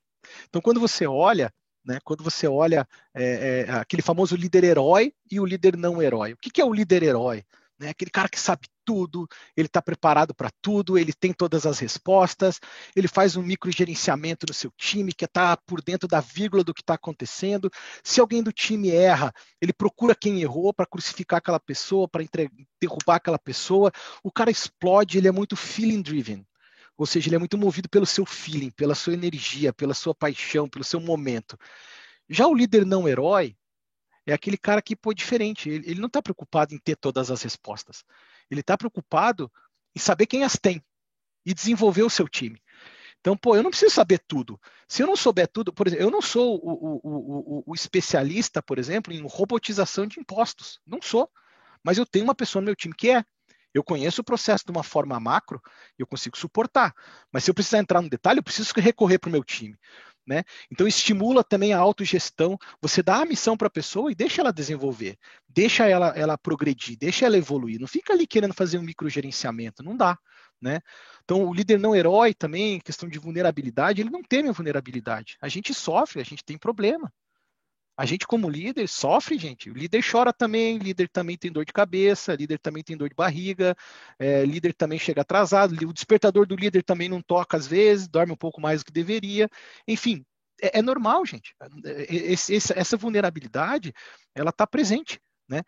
Então, 0.48 0.60
quando 0.60 0.80
você 0.80 1.06
olha 1.06 1.50
né? 1.84 1.98
Quando 2.04 2.22
você 2.22 2.46
olha 2.46 2.86
é, 3.14 3.66
é, 3.68 3.72
aquele 3.72 4.02
famoso 4.02 4.36
líder 4.36 4.64
herói 4.64 5.12
e 5.30 5.40
o 5.40 5.46
líder 5.46 5.76
não 5.76 6.02
herói. 6.02 6.32
O 6.32 6.36
que, 6.36 6.50
que 6.50 6.60
é 6.60 6.64
o 6.64 6.72
líder 6.72 7.02
herói? 7.02 7.44
né? 7.80 7.88
Aquele 7.88 8.10
cara 8.10 8.28
que 8.28 8.38
sabe 8.38 8.68
tudo, 8.84 9.26
ele 9.56 9.66
está 9.66 9.80
preparado 9.80 10.34
para 10.34 10.50
tudo, 10.60 10.98
ele 10.98 11.12
tem 11.12 11.32
todas 11.32 11.64
as 11.64 11.78
respostas, 11.78 12.60
ele 12.94 13.08
faz 13.08 13.36
um 13.36 13.42
microgerenciamento 13.42 14.46
no 14.46 14.54
seu 14.54 14.70
time, 14.76 15.14
que 15.14 15.24
está 15.24 15.56
por 15.56 15.80
dentro 15.80 16.06
da 16.06 16.20
vírgula 16.20 16.62
do 16.62 16.74
que 16.74 16.82
está 16.82 16.94
acontecendo. 16.94 17.70
Se 18.04 18.20
alguém 18.20 18.42
do 18.42 18.52
time 18.52 18.90
erra, 18.90 19.32
ele 19.60 19.72
procura 19.72 20.14
quem 20.14 20.42
errou 20.42 20.74
para 20.74 20.86
crucificar 20.86 21.38
aquela 21.38 21.58
pessoa, 21.58 22.06
para 22.06 22.22
derrubar 22.80 23.16
aquela 23.16 23.38
pessoa. 23.38 23.90
O 24.22 24.30
cara 24.30 24.50
explode, 24.50 25.16
ele 25.16 25.28
é 25.28 25.32
muito 25.32 25.56
feeling 25.56 26.02
driven. 26.02 26.44
Ou 27.00 27.06
seja, 27.06 27.30
ele 27.30 27.36
é 27.36 27.38
muito 27.38 27.56
movido 27.56 27.88
pelo 27.88 28.04
seu 28.04 28.26
feeling, 28.26 28.70
pela 28.70 28.94
sua 28.94 29.14
energia, 29.14 29.72
pela 29.72 29.94
sua 29.94 30.14
paixão, 30.14 30.68
pelo 30.68 30.84
seu 30.84 31.00
momento. 31.00 31.56
Já 32.28 32.46
o 32.46 32.54
líder 32.54 32.84
não 32.84 33.08
herói, 33.08 33.56
é 34.26 34.34
aquele 34.34 34.58
cara 34.58 34.82
que, 34.82 34.94
pô, 34.94 35.14
diferente. 35.14 35.70
Ele, 35.70 35.92
ele 35.92 35.98
não 35.98 36.08
está 36.08 36.20
preocupado 36.20 36.74
em 36.74 36.78
ter 36.78 36.96
todas 36.96 37.30
as 37.30 37.40
respostas. 37.40 38.04
Ele 38.50 38.60
está 38.60 38.76
preocupado 38.76 39.50
em 39.96 39.98
saber 39.98 40.26
quem 40.26 40.44
as 40.44 40.58
tem 40.58 40.84
e 41.46 41.54
desenvolver 41.54 42.02
o 42.02 42.10
seu 42.10 42.28
time. 42.28 42.62
Então, 43.20 43.34
pô, 43.34 43.56
eu 43.56 43.62
não 43.62 43.70
preciso 43.70 43.94
saber 43.94 44.18
tudo. 44.28 44.60
Se 44.86 45.02
eu 45.02 45.06
não 45.06 45.16
souber 45.16 45.48
tudo, 45.48 45.72
por 45.72 45.86
exemplo, 45.86 46.04
eu 46.04 46.10
não 46.10 46.20
sou 46.20 46.56
o, 46.62 46.70
o, 46.70 47.00
o, 47.02 47.62
o, 47.66 47.74
especialista, 47.74 48.62
por 48.62 48.78
exemplo, 48.78 49.10
em 49.10 49.26
robotização 49.26 50.06
de 50.06 50.20
impostos. 50.20 50.78
Não 50.86 51.00
sou. 51.00 51.30
Mas 51.82 51.96
eu 51.96 52.04
tenho 52.04 52.26
uma 52.26 52.34
pessoa 52.34 52.60
no 52.60 52.66
meu 52.66 52.76
time 52.76 52.94
que 52.94 53.08
é. 53.08 53.24
Eu 53.74 53.84
conheço 53.84 54.20
o 54.20 54.24
processo 54.24 54.64
de 54.64 54.70
uma 54.70 54.82
forma 54.82 55.18
macro 55.20 55.60
e 55.98 56.02
eu 56.02 56.06
consigo 56.06 56.36
suportar. 56.36 56.94
Mas 57.32 57.44
se 57.44 57.50
eu 57.50 57.54
precisar 57.54 57.78
entrar 57.78 58.00
no 58.02 58.10
detalhe, 58.10 58.38
eu 58.38 58.42
preciso 58.42 58.72
recorrer 58.76 59.18
para 59.18 59.28
o 59.28 59.32
meu 59.32 59.44
time. 59.44 59.76
Né? 60.26 60.44
Então 60.70 60.86
estimula 60.86 61.42
também 61.42 61.72
a 61.72 61.78
autogestão. 61.78 62.58
Você 62.80 63.02
dá 63.02 63.22
a 63.22 63.24
missão 63.24 63.56
para 63.56 63.66
a 63.68 63.70
pessoa 63.70 64.12
e 64.12 64.14
deixa 64.14 64.40
ela 64.42 64.52
desenvolver, 64.52 65.16
deixa 65.48 65.86
ela, 65.86 66.08
ela 66.16 66.38
progredir, 66.38 66.96
deixa 66.98 67.26
ela 67.26 67.36
evoluir. 67.36 67.80
Não 67.80 67.88
fica 67.88 68.12
ali 68.12 68.26
querendo 68.26 68.54
fazer 68.54 68.78
um 68.78 68.82
microgerenciamento, 68.82 69.82
não 69.82 69.96
dá. 69.96 70.18
Né? 70.60 70.80
Então 71.24 71.44
o 71.44 71.54
líder 71.54 71.78
não 71.78 71.96
herói 71.96 72.34
também, 72.34 72.80
questão 72.80 73.08
de 73.08 73.18
vulnerabilidade, 73.18 74.02
ele 74.02 74.10
não 74.10 74.22
teme 74.22 74.50
a 74.50 74.52
vulnerabilidade. 74.52 75.36
A 75.40 75.48
gente 75.48 75.72
sofre, 75.72 76.20
a 76.20 76.24
gente 76.24 76.44
tem 76.44 76.58
problema. 76.58 77.12
A 78.00 78.06
gente, 78.06 78.26
como 78.26 78.48
líder, 78.48 78.88
sofre, 78.88 79.36
gente. 79.36 79.70
O 79.70 79.74
líder 79.74 80.02
chora 80.02 80.32
também, 80.32 80.78
líder 80.78 81.06
também 81.10 81.36
tem 81.36 81.52
dor 81.52 81.66
de 81.66 81.72
cabeça, 81.74 82.34
líder 82.34 82.58
também 82.58 82.82
tem 82.82 82.96
dor 82.96 83.10
de 83.10 83.14
barriga, 83.14 83.76
é, 84.18 84.42
líder 84.42 84.72
também 84.72 84.98
chega 84.98 85.20
atrasado, 85.20 85.72
o 85.86 85.92
despertador 85.92 86.46
do 86.46 86.56
líder 86.56 86.82
também 86.82 87.10
não 87.10 87.20
toca 87.20 87.58
às 87.58 87.66
vezes, 87.66 88.08
dorme 88.08 88.32
um 88.32 88.36
pouco 88.38 88.58
mais 88.58 88.80
do 88.80 88.86
que 88.86 88.90
deveria. 88.90 89.50
Enfim, 89.86 90.24
é, 90.62 90.78
é 90.78 90.82
normal, 90.82 91.26
gente. 91.26 91.54
Esse, 92.08 92.54
essa 92.54 92.96
vulnerabilidade, 92.96 93.92
ela 94.34 94.48
está 94.48 94.66
presente, 94.66 95.20
né? 95.46 95.60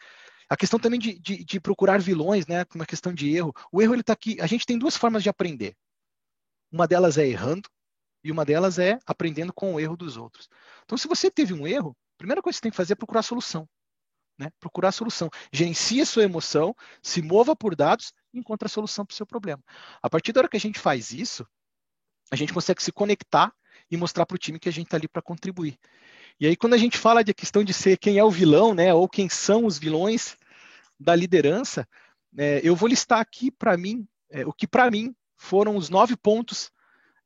A 0.48 0.56
questão 0.56 0.78
também 0.78 0.98
de, 0.98 1.18
de, 1.18 1.44
de, 1.44 1.60
procurar 1.60 2.00
vilões, 2.00 2.46
né? 2.46 2.64
Uma 2.74 2.86
questão 2.86 3.12
de 3.12 3.30
erro. 3.36 3.52
O 3.70 3.82
erro 3.82 3.94
ele 3.94 4.00
está 4.00 4.14
aqui. 4.14 4.40
A 4.40 4.46
gente 4.46 4.64
tem 4.64 4.78
duas 4.78 4.96
formas 4.96 5.22
de 5.22 5.28
aprender. 5.28 5.76
Uma 6.72 6.88
delas 6.88 7.18
é 7.18 7.28
errando 7.28 7.68
e 8.24 8.32
uma 8.32 8.42
delas 8.42 8.78
é 8.78 8.98
aprendendo 9.04 9.52
com 9.52 9.74
o 9.74 9.80
erro 9.80 9.98
dos 9.98 10.16
outros. 10.16 10.48
Então, 10.84 10.96
se 10.96 11.06
você 11.06 11.30
teve 11.30 11.52
um 11.52 11.66
erro, 11.66 11.94
primeira 12.22 12.40
coisa 12.40 12.54
que 12.54 12.58
você 12.58 12.62
tem 12.62 12.70
que 12.70 12.76
fazer 12.76 12.92
é 12.92 12.96
procurar 12.96 13.22
solução. 13.22 13.68
Né? 14.38 14.48
Procurar 14.60 14.92
solução. 14.92 15.28
Gerencie 15.52 16.00
a 16.00 16.06
sua 16.06 16.22
emoção, 16.22 16.74
se 17.02 17.20
mova 17.20 17.56
por 17.56 17.74
dados 17.74 18.12
e 18.32 18.38
encontre 18.38 18.66
a 18.66 18.68
solução 18.68 19.04
para 19.04 19.12
o 19.12 19.16
seu 19.16 19.26
problema. 19.26 19.60
A 20.00 20.08
partir 20.08 20.32
da 20.32 20.40
hora 20.40 20.48
que 20.48 20.56
a 20.56 20.60
gente 20.60 20.78
faz 20.78 21.10
isso, 21.10 21.44
a 22.30 22.36
gente 22.36 22.52
consegue 22.52 22.80
se 22.80 22.92
conectar 22.92 23.52
e 23.90 23.96
mostrar 23.96 24.24
para 24.24 24.36
o 24.36 24.38
time 24.38 24.60
que 24.60 24.68
a 24.68 24.72
gente 24.72 24.86
está 24.86 24.96
ali 24.96 25.08
para 25.08 25.20
contribuir. 25.20 25.76
E 26.38 26.46
aí, 26.46 26.56
quando 26.56 26.74
a 26.74 26.78
gente 26.78 26.96
fala 26.96 27.24
de 27.24 27.34
questão 27.34 27.64
de 27.64 27.74
ser 27.74 27.98
quem 27.98 28.18
é 28.18 28.24
o 28.24 28.30
vilão, 28.30 28.72
né, 28.72 28.94
ou 28.94 29.08
quem 29.08 29.28
são 29.28 29.66
os 29.66 29.76
vilões 29.76 30.36
da 30.98 31.14
liderança, 31.16 31.86
é, 32.38 32.60
eu 32.62 32.76
vou 32.76 32.88
listar 32.88 33.18
aqui 33.18 33.50
para 33.50 33.76
mim 33.76 34.06
é, 34.30 34.46
o 34.46 34.52
que 34.52 34.66
para 34.66 34.90
mim 34.90 35.14
foram 35.36 35.76
os 35.76 35.90
nove 35.90 36.16
pontos 36.16 36.70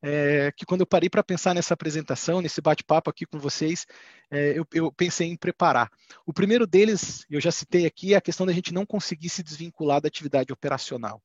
é, 0.03 0.53
que 0.57 0.65
quando 0.65 0.83
eu 0.83 0.87
parei 0.87 1.09
para 1.09 1.23
pensar 1.23 1.55
nessa 1.55 1.75
apresentação, 1.75 2.41
nesse 2.41 2.61
bate-papo 2.61 3.11
aqui 3.11 3.27
com 3.27 3.39
vocês, 3.39 3.87
é, 4.31 4.59
eu, 4.59 4.67
eu, 4.73 4.93
pensei 4.93 5.29
em 5.29 5.37
preparar. 5.37 5.91
O 6.25 6.33
primeiro 6.33 6.67
deles, 6.67 7.25
eu 7.31 7.41
já 7.41 7.51
citei 7.51 7.87
aqui, 7.87 8.15
é 8.15 8.17
a 8.17 8.21
questão 8.21 8.47
da 8.47 8.53
gente 8.53 8.73
não 8.73 8.87
conseguir 8.87 9.29
se 9.29 9.43
desvincular 9.43 10.01
da 10.01 10.09
atividade 10.09 10.53
operacional. 10.53 11.23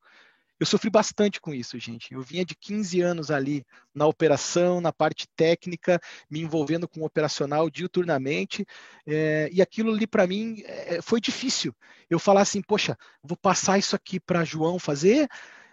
Eu 0.62 0.66
sofri 0.68 0.92
bastante 0.92 1.42
com 1.42 1.56
isso, 1.56 1.80
gente. 1.80 2.14
Eu 2.14 2.22
vinha 2.22 2.46
de 2.46 2.54
15 2.54 3.02
anos 3.02 3.32
ali 3.32 3.66
na 3.96 4.06
operação, 4.06 4.80
na 4.80 4.94
parte 4.94 5.28
técnica, 5.36 6.00
me 6.30 6.40
envolvendo 6.40 6.88
com 6.88 7.00
o 7.00 7.06
operacional 7.06 7.68
diuturnamente, 7.68 8.64
é, 9.08 9.50
e 9.52 9.60
aquilo 9.60 9.92
ali 9.92 10.06
para 10.06 10.28
mim 10.28 10.62
é, 10.66 11.02
foi 11.02 11.20
difícil. 11.20 11.76
Eu 12.08 12.20
falar 12.20 12.42
assim, 12.42 12.62
poxa, 12.62 12.96
vou 13.24 13.36
passar 13.36 13.80
isso 13.80 13.96
aqui 13.96 14.20
para 14.20 14.44
João 14.44 14.78
fazer, 14.78 15.28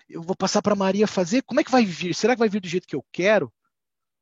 eu 0.09 0.23
vou 0.23 0.37
passar 0.37 0.63
para 0.63 0.75
Maria 0.75 1.07
fazer, 1.07 1.43
como 1.43 1.61
é 1.61 1.65
que 1.65 1.71
vai 1.71 1.85
vir? 1.85 2.15
Será 2.15 2.35
que 2.35 2.39
vai 2.39 2.49
vir 2.49 2.61
do 2.61 2.69
jeito 2.69 2.87
que 2.87 2.97
eu 2.97 3.05
quero? 3.13 3.53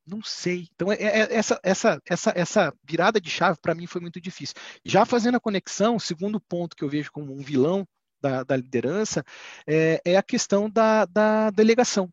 Não 0.06 0.22
sei. 0.22 0.68
Então, 0.74 0.92
é, 0.92 0.96
é, 0.96 1.34
essa, 1.34 1.60
essa, 1.62 2.00
essa, 2.06 2.32
essa 2.36 2.74
virada 2.84 3.20
de 3.20 3.28
chave 3.28 3.58
para 3.60 3.74
mim 3.74 3.86
foi 3.86 4.00
muito 4.00 4.20
difícil. 4.20 4.54
Já 4.84 5.04
fazendo 5.04 5.36
a 5.36 5.40
conexão, 5.40 5.96
o 5.96 6.00
segundo 6.00 6.40
ponto 6.40 6.76
que 6.76 6.84
eu 6.84 6.88
vejo 6.88 7.10
como 7.10 7.32
um 7.32 7.42
vilão 7.42 7.86
da, 8.20 8.42
da 8.44 8.56
liderança 8.56 9.24
é, 9.66 10.00
é, 10.04 10.16
a 10.16 10.22
questão 10.22 10.70
da, 10.70 11.04
da 11.06 11.50
delegação. 11.50 12.08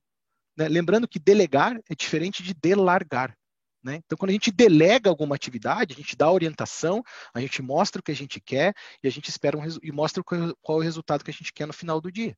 Né? 0.57 0.67
Lembrando 0.67 1.07
que 1.07 1.19
delegar 1.19 1.79
é 1.89 1.95
diferente 1.95 2.41
de 2.41 2.53
delargar. 2.53 3.35
Né? 3.83 3.99
Então, 4.05 4.17
quando 4.17 4.29
a 4.29 4.33
gente 4.33 4.49
delega 4.49 5.09
alguma 5.09 5.35
atividade, 5.35 5.93
a 5.93 5.97
gente 5.97 6.15
dá 6.15 6.31
orientação, 6.31 7.03
a 7.33 7.41
gente 7.41 7.61
mostra 7.61 7.99
o 7.99 8.03
que 8.03 8.11
a 8.11 8.15
gente 8.15 8.39
quer 8.39 8.73
e 9.03 9.07
a 9.07 9.11
gente 9.11 9.29
espera 9.29 9.57
um, 9.57 9.61
e 9.81 9.91
mostra 9.91 10.23
qual, 10.23 10.41
é 10.41 10.53
o 10.69 10.79
resultado 10.79 11.23
que 11.23 11.31
a 11.31 11.33
gente 11.33 11.51
quer 11.51 11.67
no 11.67 11.73
final 11.73 11.99
do 11.99 12.11
dia. 12.11 12.35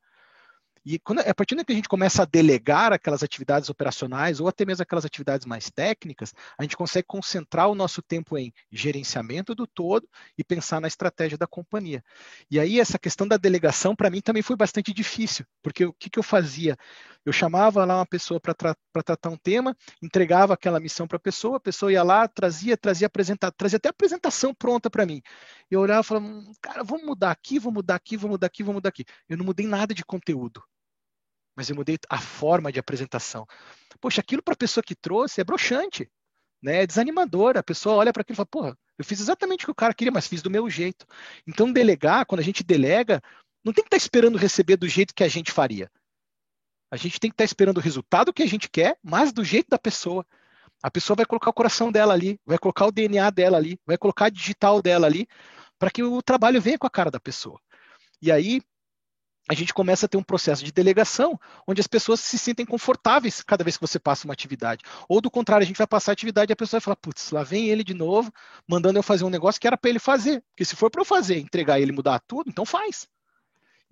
E 0.86 1.00
quando, 1.00 1.20
a 1.20 1.34
partir 1.34 1.56
do 1.56 1.66
que 1.66 1.72
a 1.72 1.76
gente 1.76 1.90
começa 1.90 2.22
a 2.22 2.26
delegar 2.26 2.94
aquelas 2.94 3.24
atividades 3.24 3.72
operacionais 3.72 4.40
ou 4.40 4.48
até 4.48 4.64
mesmo 4.64 4.84
aquelas 4.84 5.04
atividades 5.04 5.48
mais 5.48 5.72
técnicas, 5.72 6.32
a 6.60 6.62
gente 6.62 6.78
consegue 6.78 7.08
concentrar 7.08 7.68
o 7.68 7.74
nosso 7.74 8.04
tempo 8.04 8.38
em 8.38 8.54
gerenciamento 8.72 9.56
do 9.56 9.66
todo 9.66 10.08
e 10.38 10.44
pensar 10.44 10.80
na 10.80 10.88
estratégia 10.88 11.40
da 11.40 11.48
companhia. 11.48 12.04
E 12.52 12.60
aí 12.60 12.80
essa 12.80 13.00
questão 13.00 13.28
da 13.28 13.36
delegação 13.36 13.96
para 13.96 14.12
mim 14.12 14.22
também 14.22 14.44
foi 14.44 14.56
bastante 14.56 14.94
difícil, 14.94 15.44
porque 15.64 15.86
o 15.86 15.94
que, 15.94 16.08
que 16.08 16.20
eu 16.20 16.24
fazia? 16.24 16.78
Eu 17.26 17.34
chamava 17.34 17.84
lá 17.84 17.96
uma 17.98 18.06
pessoa 18.06 18.40
para 18.40 18.54
tra 18.54 18.76
tratar 19.04 19.30
um 19.30 19.38
tema, 19.38 19.76
entregava 20.02 20.54
aquela 20.54 20.80
missão 20.80 21.08
para 21.08 21.18
a 21.18 21.20
pessoa, 21.20 21.58
a 21.58 21.60
pessoa 21.60 21.92
ia 21.92 22.04
lá, 22.04 22.28
trazia, 22.28 22.78
trazia, 22.78 23.10
trazia 23.10 23.78
até 23.78 23.90
a 23.90 23.92
apresentação 23.92 24.54
pronta 24.54 24.90
para 24.90 25.06
mim. 25.06 25.20
Eu 25.70 25.82
olhava 25.82 26.02
e 26.02 26.04
falava, 26.04 26.26
hum, 26.28 26.52
cara, 26.62 26.84
vamos 26.84 27.06
mudar 27.06 27.32
aqui, 27.32 27.58
vamos 27.58 27.78
mudar 27.78 27.96
aqui, 27.96 28.16
vamos 28.16 28.36
mudar 28.36 28.48
aqui, 28.48 28.64
vamos 28.64 28.76
mudar 28.76 28.90
aqui. 28.90 29.04
Eu 29.28 29.38
não 29.38 29.46
mudei 29.46 29.66
nada 29.66 29.94
de 29.94 30.06
conteúdo 30.06 30.64
mas 31.56 31.70
eu 31.70 31.76
mudei 31.76 31.98
a 32.10 32.20
forma 32.20 32.72
de 32.72 32.80
apresentação. 32.80 33.48
Poxa, 34.02 34.22
aquilo 34.22 34.44
para 34.44 34.54
a 34.54 34.58
pessoa 34.58 34.84
que 34.84 34.96
trouxe 34.96 35.40
é 35.40 35.44
broxante, 35.44 36.10
né? 36.62 36.84
é 36.84 36.88
desanimador. 36.88 37.58
A 37.58 37.64
pessoa 37.64 37.96
olha 37.96 38.12
para 38.12 38.22
aquilo 38.22 38.36
e 38.36 38.38
fala, 38.38 38.48
porra, 38.48 38.78
eu 38.98 39.06
fiz 39.06 39.20
exatamente 39.20 39.64
o 39.64 39.68
que 39.68 39.72
o 39.72 39.76
cara 39.76 39.94
queria, 39.94 40.12
mas 40.12 40.28
fiz 40.28 40.42
do 40.42 40.50
meu 40.50 40.70
jeito. 40.70 41.06
Então, 41.48 41.72
delegar, 41.72 42.26
quando 42.26 42.42
a 42.42 42.44
gente 42.44 42.64
delega, 42.64 43.22
não 43.64 43.74
tem 43.74 43.84
que 43.84 43.88
estar 43.88 43.98
tá 43.98 44.04
esperando 44.04 44.38
receber 44.38 44.78
do 44.78 44.88
jeito 44.88 45.14
que 45.14 45.24
a 45.24 45.28
gente 45.28 45.52
faria. 45.52 45.90
A 46.92 46.98
gente 46.98 47.20
tem 47.20 47.30
que 47.30 47.34
estar 47.34 47.44
tá 47.44 47.46
esperando 47.46 47.78
o 47.78 47.82
resultado 47.82 48.34
que 48.34 48.44
a 48.44 48.48
gente 48.48 48.70
quer, 48.70 48.98
mas 49.04 49.32
do 49.32 49.44
jeito 49.44 49.70
da 49.70 49.80
pessoa. 49.80 50.26
A 50.84 50.92
pessoa 50.92 51.16
vai 51.16 51.26
colocar 51.26 51.50
o 51.50 51.54
coração 51.54 51.92
dela 51.92 52.14
ali, 52.14 52.40
vai 52.46 52.58
colocar 52.58 52.86
o 52.86 52.92
DNA 52.92 53.30
dela 53.32 53.58
ali, 53.58 53.80
vai 53.86 53.98
colocar 53.98 54.26
a 54.26 54.30
digital 54.30 54.82
dela 54.82 55.08
ali, 55.08 55.28
para 55.80 55.90
que 55.90 56.04
o 56.04 56.22
trabalho 56.22 56.62
venha 56.62 56.78
com 56.78 56.88
a 56.88 56.92
cara 56.92 57.10
da 57.10 57.20
pessoa. 57.20 57.60
E 58.22 58.32
aí, 58.32 58.62
a 59.50 59.54
gente 59.54 59.74
começa 59.74 60.06
a 60.06 60.10
ter 60.10 60.18
um 60.18 60.24
processo 60.24 60.64
de 60.64 60.72
delegação 60.72 61.40
onde 61.68 61.80
as 61.80 61.88
pessoas 61.88 62.20
se 62.20 62.38
sentem 62.38 62.66
confortáveis 62.66 63.44
cada 63.44 63.64
vez 63.64 63.78
que 63.78 63.82
você 63.82 64.00
passa 64.00 64.26
uma 64.26 64.34
atividade. 64.34 64.84
Ou 65.08 65.22
do 65.22 65.30
contrário, 65.30 65.64
a 65.64 65.68
gente 65.68 65.78
vai 65.78 65.86
passar 65.86 66.12
a 66.12 66.14
atividade 66.14 66.52
e 66.52 66.54
a 66.54 66.56
pessoa 66.56 66.80
vai 66.80 66.84
falar, 66.84 66.96
putz, 66.96 67.32
lá 67.32 67.44
vem 67.44 67.68
ele 67.68 67.84
de 67.84 67.94
novo, 67.94 68.32
mandando 68.68 68.98
eu 68.98 69.04
fazer 69.04 69.24
um 69.24 69.30
negócio 69.30 69.62
que 69.62 69.68
era 69.68 69.78
para 69.78 69.90
ele 69.90 70.00
fazer. 70.00 70.44
Porque 70.50 70.66
se 70.66 70.76
for 70.76 70.90
para 70.90 71.02
eu 71.02 71.06
fazer, 71.06 71.38
entregar 71.38 71.80
ele 71.80 71.92
mudar 71.92 72.20
tudo, 72.28 72.50
então 72.50 72.66
faz. 72.66 73.08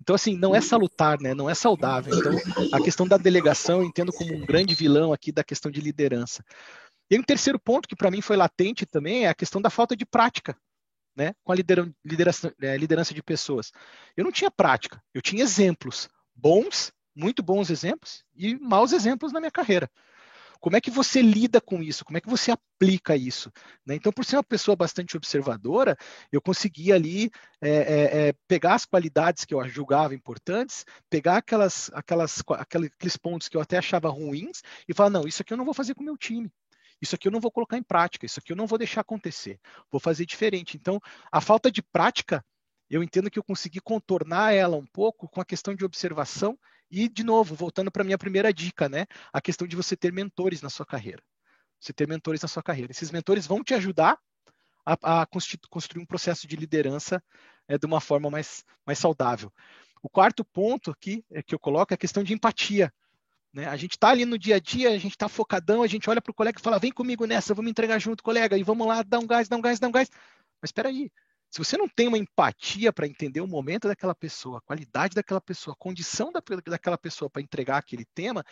Então, 0.00 0.16
assim, 0.16 0.36
não 0.36 0.54
é 0.54 0.60
salutar, 0.60 1.20
né? 1.20 1.34
Não 1.34 1.48
é 1.48 1.54
saudável. 1.54 2.18
Então, 2.18 2.32
a 2.72 2.82
questão 2.82 3.06
da 3.06 3.16
delegação 3.16 3.80
eu 3.80 3.86
entendo 3.86 4.12
como 4.12 4.34
um 4.34 4.44
grande 4.44 4.74
vilão 4.74 5.12
aqui 5.12 5.30
da 5.30 5.44
questão 5.44 5.70
de 5.70 5.80
liderança. 5.80 6.44
E 7.08 7.18
um 7.18 7.22
terceiro 7.22 7.60
ponto 7.60 7.88
que 7.88 7.94
para 7.94 8.10
mim 8.10 8.20
foi 8.20 8.36
latente 8.36 8.84
também 8.84 9.24
é 9.24 9.28
a 9.28 9.34
questão 9.34 9.62
da 9.62 9.70
falta 9.70 9.96
de 9.96 10.04
prática 10.04 10.56
né, 11.16 11.34
com 11.42 11.52
a 11.52 11.54
liderança, 11.54 12.54
é, 12.60 12.76
liderança 12.76 13.14
de 13.14 13.22
pessoas. 13.22 13.72
Eu 14.16 14.24
não 14.24 14.32
tinha 14.32 14.50
prática, 14.50 15.02
eu 15.12 15.22
tinha 15.22 15.42
exemplos 15.42 16.08
bons, 16.34 16.92
muito 17.14 17.42
bons 17.42 17.70
exemplos, 17.70 18.24
e 18.34 18.56
maus 18.56 18.92
exemplos 18.92 19.32
na 19.32 19.40
minha 19.40 19.50
carreira. 19.50 19.88
Como 20.64 20.76
é 20.76 20.80
que 20.80 20.90
você 20.90 21.20
lida 21.20 21.60
com 21.60 21.82
isso? 21.82 22.06
Como 22.06 22.16
é 22.16 22.22
que 22.22 22.28
você 22.28 22.50
aplica 22.50 23.14
isso? 23.14 23.52
Né? 23.84 23.96
Então, 23.96 24.10
por 24.10 24.24
ser 24.24 24.36
uma 24.36 24.42
pessoa 24.42 24.74
bastante 24.74 25.14
observadora, 25.14 25.94
eu 26.32 26.40
conseguia 26.40 26.94
ali 26.94 27.30
é, 27.60 27.68
é, 27.68 28.28
é, 28.28 28.34
pegar 28.48 28.74
as 28.74 28.86
qualidades 28.86 29.44
que 29.44 29.52
eu 29.52 29.62
julgava 29.68 30.14
importantes, 30.14 30.86
pegar 31.10 31.36
aquelas, 31.36 31.90
aquelas, 31.92 32.42
aqueles 32.48 33.16
pontos 33.18 33.46
que 33.46 33.58
eu 33.58 33.60
até 33.60 33.76
achava 33.76 34.08
ruins 34.08 34.62
e 34.88 34.94
falar: 34.94 35.10
não, 35.10 35.28
isso 35.28 35.42
aqui 35.42 35.52
eu 35.52 35.58
não 35.58 35.66
vou 35.66 35.74
fazer 35.74 35.94
com 35.94 36.00
o 36.00 36.06
meu 36.06 36.16
time. 36.16 36.50
Isso 37.04 37.14
aqui 37.14 37.28
eu 37.28 37.32
não 37.32 37.40
vou 37.40 37.50
colocar 37.50 37.76
em 37.76 37.82
prática, 37.82 38.26
isso 38.26 38.40
aqui 38.40 38.52
eu 38.52 38.56
não 38.56 38.66
vou 38.66 38.78
deixar 38.78 39.02
acontecer, 39.02 39.60
vou 39.90 40.00
fazer 40.00 40.26
diferente. 40.26 40.76
Então, 40.76 41.00
a 41.30 41.40
falta 41.40 41.70
de 41.70 41.82
prática 41.82 42.44
eu 42.90 43.02
entendo 43.02 43.30
que 43.30 43.38
eu 43.38 43.42
consegui 43.42 43.80
contornar 43.80 44.52
ela 44.52 44.76
um 44.76 44.86
pouco 44.86 45.28
com 45.28 45.40
a 45.40 45.44
questão 45.44 45.74
de 45.74 45.84
observação 45.84 46.58
e, 46.90 47.08
de 47.08 47.24
novo, 47.24 47.54
voltando 47.54 47.90
para 47.90 48.02
a 48.02 48.04
minha 48.04 48.18
primeira 48.18 48.52
dica, 48.52 48.88
né? 48.88 49.06
A 49.32 49.40
questão 49.40 49.66
de 49.66 49.74
você 49.74 49.96
ter 49.96 50.12
mentores 50.12 50.62
na 50.62 50.70
sua 50.70 50.86
carreira. 50.86 51.22
Você 51.80 51.92
ter 51.92 52.06
mentores 52.06 52.42
na 52.42 52.48
sua 52.48 52.62
carreira. 52.62 52.92
Esses 52.92 53.10
mentores 53.10 53.46
vão 53.46 53.64
te 53.64 53.74
ajudar 53.74 54.18
a, 54.86 55.22
a 55.22 55.26
construir 55.26 56.02
um 56.02 56.06
processo 56.06 56.46
de 56.46 56.56
liderança 56.56 57.22
é, 57.66 57.78
de 57.78 57.86
uma 57.86 58.00
forma 58.00 58.30
mais, 58.30 58.64
mais 58.86 58.98
saudável. 58.98 59.52
O 60.02 60.08
quarto 60.08 60.44
ponto 60.44 60.90
aqui 60.90 61.24
é, 61.30 61.42
que 61.42 61.54
eu 61.54 61.58
coloco 61.58 61.92
é 61.92 61.96
a 61.96 61.98
questão 61.98 62.22
de 62.22 62.34
empatia. 62.34 62.92
Né? 63.54 63.66
A 63.66 63.76
gente 63.76 63.92
está 63.92 64.08
ali 64.10 64.24
no 64.26 64.36
dia 64.36 64.56
a 64.56 64.58
dia, 64.58 64.90
a 64.90 64.98
gente 64.98 65.12
está 65.12 65.28
focadão, 65.28 65.82
a 65.82 65.86
gente 65.86 66.10
olha 66.10 66.20
para 66.20 66.32
o 66.32 66.34
colega 66.34 66.58
e 66.58 66.62
fala: 66.62 66.78
vem 66.78 66.90
comigo 66.90 67.24
nessa, 67.24 67.54
vamos 67.54 67.70
entregar 67.70 68.00
junto, 68.00 68.22
colega, 68.22 68.58
e 68.58 68.64
vamos 68.64 68.84
lá, 68.86 69.02
dá 69.04 69.18
um 69.20 69.26
gás, 69.26 69.48
dá 69.48 69.56
um 69.56 69.60
gás, 69.62 69.78
dá 69.78 69.86
um 69.86 69.92
gás. 69.92 70.10
Mas 70.60 70.70
espera 70.70 70.88
aí, 70.88 71.08
se 71.50 71.58
você 71.58 71.76
não 71.76 71.88
tem 71.88 72.08
uma 72.08 72.18
empatia 72.18 72.92
para 72.92 73.06
entender 73.06 73.40
o 73.40 73.46
momento 73.46 73.86
daquela 73.86 74.14
pessoa, 74.14 74.58
a 74.58 74.60
qualidade 74.60 75.14
daquela 75.14 75.40
pessoa, 75.40 75.72
a 75.72 75.76
condição 75.82 76.32
da, 76.32 76.42
daquela 76.66 76.98
pessoa 76.98 77.30
para 77.30 77.42
entregar 77.42 77.78
aquele 77.78 78.04
tema, 78.12 78.44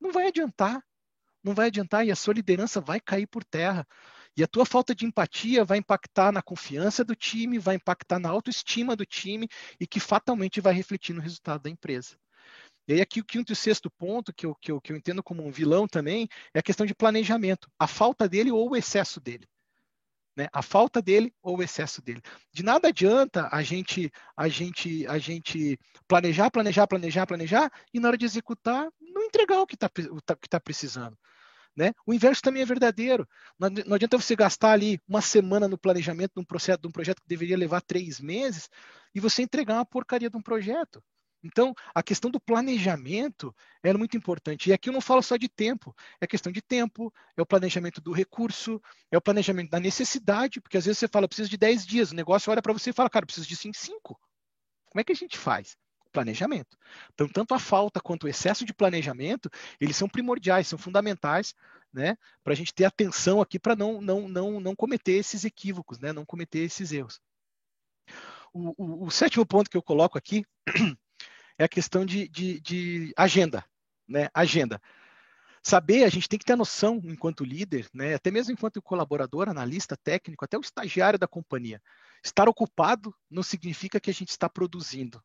não 0.00 0.10
vai 0.12 0.28
adiantar. 0.28 0.82
Não 1.44 1.54
vai 1.54 1.66
adiantar 1.66 2.06
e 2.06 2.10
a 2.10 2.16
sua 2.16 2.34
liderança 2.34 2.80
vai 2.80 3.00
cair 3.00 3.26
por 3.26 3.44
terra. 3.44 3.86
E 4.36 4.42
a 4.42 4.46
tua 4.46 4.66
falta 4.66 4.94
de 4.94 5.04
empatia 5.04 5.64
vai 5.64 5.78
impactar 5.78 6.32
na 6.32 6.42
confiança 6.42 7.04
do 7.04 7.14
time, 7.14 7.58
vai 7.58 7.76
impactar 7.76 8.18
na 8.18 8.30
autoestima 8.30 8.96
do 8.96 9.04
time 9.04 9.46
e 9.78 9.86
que 9.86 10.00
fatalmente 10.00 10.60
vai 10.60 10.72
refletir 10.72 11.12
no 11.14 11.20
resultado 11.20 11.62
da 11.62 11.70
empresa. 11.70 12.16
E 12.88 12.94
aí 12.94 13.00
aqui 13.02 13.20
o 13.20 13.24
quinto 13.24 13.52
e 13.52 13.56
sexto 13.56 13.90
ponto, 13.90 14.32
que 14.32 14.46
eu, 14.46 14.54
que, 14.54 14.72
eu, 14.72 14.80
que 14.80 14.92
eu 14.92 14.96
entendo 14.96 15.22
como 15.22 15.46
um 15.46 15.50
vilão 15.50 15.86
também, 15.86 16.26
é 16.54 16.58
a 16.58 16.62
questão 16.62 16.86
de 16.86 16.94
planejamento. 16.94 17.70
A 17.78 17.86
falta 17.86 18.26
dele 18.26 18.50
ou 18.50 18.70
o 18.70 18.76
excesso 18.76 19.20
dele. 19.20 19.46
Né? 20.34 20.48
A 20.52 20.62
falta 20.62 21.02
dele 21.02 21.34
ou 21.42 21.58
o 21.58 21.62
excesso 21.62 22.00
dele. 22.00 22.22
De 22.50 22.62
nada 22.62 22.88
adianta 22.88 23.46
a 23.52 23.62
gente, 23.62 24.10
a 24.34 24.48
gente, 24.48 25.06
a 25.06 25.18
gente 25.18 25.78
planejar, 26.06 26.50
planejar, 26.50 26.86
planejar, 26.86 27.26
planejar 27.26 27.70
e 27.92 28.00
na 28.00 28.08
hora 28.08 28.16
de 28.16 28.24
executar 28.24 28.88
não 29.00 29.22
entregar 29.22 29.60
o 29.60 29.66
que 29.66 29.74
está 29.74 29.88
que 29.90 30.48
tá 30.48 30.58
precisando. 30.58 31.18
Né? 31.76 31.92
O 32.06 32.14
inverso 32.14 32.40
também 32.40 32.62
é 32.62 32.66
verdadeiro. 32.66 33.28
Não, 33.58 33.68
não 33.68 33.96
adianta 33.96 34.16
você 34.16 34.34
gastar 34.34 34.72
ali 34.72 34.98
uma 35.06 35.20
semana 35.20 35.68
no 35.68 35.76
planejamento 35.76 36.32
de 36.34 36.40
um, 36.40 36.44
processo, 36.44 36.80
de 36.80 36.88
um 36.88 36.90
projeto 36.90 37.20
que 37.20 37.28
deveria 37.28 37.56
levar 37.56 37.82
três 37.82 38.18
meses 38.18 38.70
e 39.14 39.20
você 39.20 39.42
entregar 39.42 39.74
uma 39.74 39.84
porcaria 39.84 40.30
de 40.30 40.36
um 40.36 40.42
projeto. 40.42 41.02
Então, 41.48 41.74
a 41.94 42.02
questão 42.02 42.30
do 42.30 42.38
planejamento 42.38 43.54
é 43.82 43.92
muito 43.94 44.16
importante. 44.16 44.68
E 44.68 44.72
aqui 44.72 44.90
eu 44.90 44.92
não 44.92 45.00
falo 45.00 45.22
só 45.22 45.36
de 45.36 45.48
tempo, 45.48 45.96
é 46.20 46.26
questão 46.26 46.52
de 46.52 46.60
tempo, 46.60 47.12
é 47.36 47.40
o 47.40 47.46
planejamento 47.46 48.02
do 48.02 48.12
recurso, 48.12 48.80
é 49.10 49.16
o 49.16 49.20
planejamento 49.20 49.70
da 49.70 49.80
necessidade, 49.80 50.60
porque 50.60 50.76
às 50.76 50.84
vezes 50.84 50.98
você 50.98 51.08
fala, 51.08 51.26
preciso 51.26 51.48
de 51.48 51.56
10 51.56 51.86
dias, 51.86 52.12
o 52.12 52.14
negócio 52.14 52.52
olha 52.52 52.60
para 52.60 52.72
você 52.72 52.90
e 52.90 52.92
fala, 52.92 53.08
cara, 53.08 53.24
preciso 53.24 53.48
disso 53.48 53.66
em 53.66 53.72
5. 53.72 54.20
Como 54.90 55.00
é 55.00 55.04
que 55.04 55.12
a 55.12 55.16
gente 55.16 55.38
faz? 55.38 55.76
planejamento. 56.10 56.76
Então, 57.12 57.28
tanto 57.28 57.52
a 57.54 57.58
falta 57.58 58.00
quanto 58.00 58.24
o 58.24 58.28
excesso 58.28 58.64
de 58.64 58.72
planejamento, 58.72 59.50
eles 59.78 59.94
são 59.94 60.08
primordiais, 60.08 60.66
são 60.66 60.78
fundamentais, 60.78 61.54
né, 61.92 62.16
para 62.42 62.54
a 62.54 62.56
gente 62.56 62.74
ter 62.74 62.86
atenção 62.86 63.42
aqui 63.42 63.58
para 63.58 63.76
não, 63.76 64.00
não, 64.00 64.26
não, 64.26 64.58
não 64.58 64.74
cometer 64.74 65.12
esses 65.12 65.44
equívocos, 65.44 65.98
né, 65.98 66.12
não 66.12 66.24
cometer 66.24 66.60
esses 66.60 66.92
erros. 66.92 67.20
O, 68.52 68.74
o, 68.76 69.06
o 69.06 69.10
sétimo 69.10 69.44
ponto 69.46 69.70
que 69.70 69.76
eu 69.76 69.82
coloco 69.82 70.16
aqui 70.16 70.44
é 71.58 71.64
a 71.64 71.68
questão 71.68 72.06
de, 72.06 72.28
de, 72.28 72.60
de 72.60 73.12
agenda, 73.16 73.64
né, 74.06 74.28
agenda. 74.32 74.80
Saber, 75.62 76.04
a 76.04 76.08
gente 76.08 76.28
tem 76.28 76.38
que 76.38 76.44
ter 76.44 76.56
noção 76.56 77.00
enquanto 77.04 77.44
líder, 77.44 77.88
né, 77.92 78.14
até 78.14 78.30
mesmo 78.30 78.52
enquanto 78.52 78.80
colaborador, 78.80 79.48
analista, 79.48 79.96
técnico, 79.96 80.44
até 80.44 80.56
o 80.56 80.62
estagiário 80.62 81.18
da 81.18 81.26
companhia. 81.26 81.82
Estar 82.24 82.48
ocupado 82.48 83.14
não 83.30 83.42
significa 83.42 84.00
que 84.00 84.10
a 84.10 84.14
gente 84.14 84.30
está 84.30 84.48
produzindo, 84.48 85.22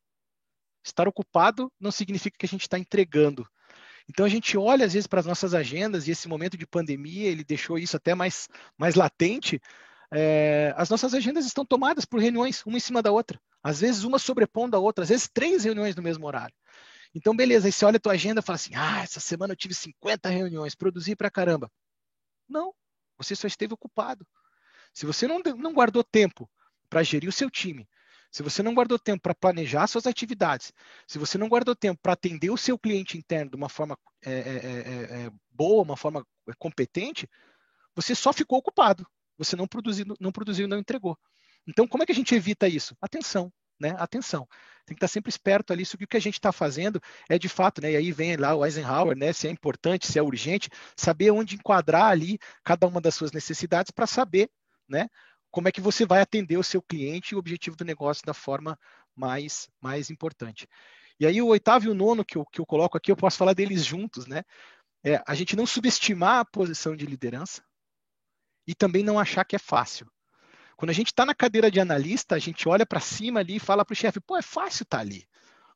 Estar 0.83 1.07
ocupado 1.07 1.71
não 1.79 1.91
significa 1.91 2.37
que 2.37 2.45
a 2.45 2.49
gente 2.49 2.63
está 2.63 2.77
entregando. 2.77 3.47
Então 4.09 4.25
a 4.25 4.29
gente 4.29 4.57
olha 4.57 4.85
às 4.85 4.93
vezes 4.93 5.07
para 5.07 5.21
as 5.21 5.25
nossas 5.25 5.53
agendas 5.53 6.07
e 6.07 6.11
esse 6.11 6.27
momento 6.27 6.57
de 6.57 6.67
pandemia 6.67 7.29
ele 7.29 7.43
deixou 7.43 7.79
isso 7.79 7.95
até 7.95 8.13
mais, 8.13 8.49
mais 8.77 8.95
latente. 8.95 9.61
É, 10.15 10.73
as 10.77 10.89
nossas 10.89 11.13
agendas 11.13 11.45
estão 11.45 11.65
tomadas 11.65 12.05
por 12.05 12.19
reuniões, 12.19 12.63
uma 12.65 12.77
em 12.77 12.79
cima 12.79 13.01
da 13.01 13.11
outra. 13.11 13.39
Às 13.63 13.81
vezes 13.81 14.03
uma 14.03 14.19
sobrepondo 14.19 14.77
a 14.77 14.79
outra, 14.79 15.03
às 15.03 15.09
vezes 15.09 15.27
três 15.27 15.63
reuniões 15.63 15.95
no 15.95 16.03
mesmo 16.03 16.27
horário. 16.27 16.55
Então, 17.15 17.35
beleza, 17.35 17.67
aí 17.67 17.71
você 17.71 17.85
olha 17.85 17.97
a 17.97 17.99
tua 17.99 18.13
agenda 18.13 18.39
e 18.39 18.43
fala 18.43 18.55
assim: 18.55 18.75
ah, 18.75 19.01
essa 19.01 19.19
semana 19.19 19.53
eu 19.53 19.57
tive 19.57 19.73
50 19.73 20.29
reuniões, 20.29 20.75
produzi 20.75 21.15
pra 21.15 21.31
caramba. 21.31 21.71
Não, 22.47 22.73
você 23.17 23.35
só 23.35 23.47
esteve 23.47 23.73
ocupado. 23.73 24.25
Se 24.93 25.05
você 25.05 25.27
não, 25.27 25.39
não 25.57 25.73
guardou 25.73 26.03
tempo 26.03 26.49
para 26.89 27.03
gerir 27.03 27.27
o 27.27 27.33
seu 27.33 27.49
time, 27.49 27.87
se 28.31 28.43
você 28.43 28.63
não 28.63 28.73
guardou 28.73 28.97
tempo 28.99 29.21
para 29.21 29.35
planejar 29.35 29.87
suas 29.87 30.07
atividades, 30.07 30.73
se 31.07 31.19
você 31.19 31.37
não 31.37 31.47
guardou 31.47 31.75
tempo 31.75 31.99
para 32.01 32.13
atender 32.13 32.49
o 32.49 32.57
seu 32.57 32.77
cliente 32.77 33.17
interno 33.17 33.51
de 33.51 33.55
uma 33.55 33.69
forma 33.69 33.97
é, 34.23 34.31
é, 34.31 34.37
é, 34.37 35.25
é, 35.25 35.31
boa, 35.51 35.83
uma 35.83 35.97
forma 35.97 36.25
competente, 36.57 37.29
você 37.95 38.15
só 38.15 38.33
ficou 38.33 38.57
ocupado. 38.57 39.07
Você 39.43 39.55
não 39.55 39.67
produziu, 39.67 40.05
não 40.19 40.31
produziu, 40.31 40.67
não 40.67 40.77
entregou. 40.77 41.17
Então, 41.67 41.87
como 41.87 42.03
é 42.03 42.05
que 42.05 42.11
a 42.11 42.15
gente 42.15 42.35
evita 42.35 42.67
isso? 42.67 42.95
Atenção, 43.01 43.51
né? 43.79 43.95
Atenção. 43.97 44.47
Tem 44.85 44.95
que 44.95 45.03
estar 45.03 45.07
sempre 45.07 45.29
esperto 45.29 45.71
ali 45.71 45.85
sobre 45.85 46.05
o 46.05 46.07
que 46.07 46.17
a 46.17 46.21
gente 46.21 46.35
está 46.35 46.51
fazendo 46.51 47.01
é 47.29 47.39
de 47.39 47.47
fato, 47.47 47.81
né? 47.81 47.91
E 47.93 47.95
aí 47.95 48.11
vem 48.11 48.35
lá 48.35 48.53
o 48.55 48.65
Eisenhower, 48.65 49.17
né? 49.17 49.31
Se 49.31 49.47
é 49.47 49.51
importante, 49.51 50.07
se 50.07 50.19
é 50.19 50.21
urgente, 50.21 50.69
saber 50.95 51.31
onde 51.31 51.55
enquadrar 51.55 52.07
ali 52.07 52.37
cada 52.63 52.85
uma 52.87 52.99
das 52.99 53.15
suas 53.15 53.31
necessidades 53.31 53.91
para 53.91 54.05
saber, 54.05 54.49
né? 54.87 55.07
como 55.53 55.67
é 55.67 55.71
que 55.71 55.79
você 55.79 56.03
vai 56.03 56.19
atender 56.19 56.57
o 56.57 56.63
seu 56.63 56.81
cliente 56.81 57.31
e 57.31 57.35
o 57.35 57.39
objetivo 57.39 57.75
do 57.75 57.85
negócio 57.85 58.25
da 58.25 58.33
forma 58.33 58.77
mais, 59.15 59.69
mais 59.79 60.09
importante. 60.09 60.67
E 61.19 61.27
aí 61.27 61.39
o 61.43 61.47
oitavo 61.47 61.85
e 61.85 61.89
o 61.89 61.93
nono 61.93 62.25
que 62.25 62.39
eu, 62.39 62.43
que 62.43 62.59
eu 62.59 62.65
coloco 62.65 62.97
aqui, 62.97 63.11
eu 63.11 63.15
posso 63.15 63.37
falar 63.37 63.53
deles 63.53 63.85
juntos, 63.85 64.25
né? 64.25 64.41
É 65.05 65.21
a 65.27 65.35
gente 65.35 65.55
não 65.55 65.67
subestimar 65.67 66.39
a 66.39 66.45
posição 66.45 66.95
de 66.95 67.05
liderança 67.05 67.63
e 68.67 68.73
também 68.73 69.03
não 69.03 69.19
achar 69.19 69.43
que 69.43 69.55
é 69.55 69.59
fácil. 69.59 70.09
Quando 70.75 70.89
a 70.89 70.93
gente 70.93 71.07
está 71.07 71.25
na 71.25 71.35
cadeira 71.35 71.69
de 71.69 71.79
analista, 71.79 72.35
a 72.35 72.39
gente 72.39 72.67
olha 72.67 72.85
para 72.85 72.99
cima 72.99 73.39
ali 73.39 73.57
e 73.57 73.59
fala 73.59 73.85
para 73.85 73.93
o 73.93 73.95
chefe, 73.95 74.19
pô, 74.19 74.37
é 74.37 74.41
fácil 74.41 74.83
estar 74.83 74.97
tá 74.97 75.01
ali. 75.01 75.27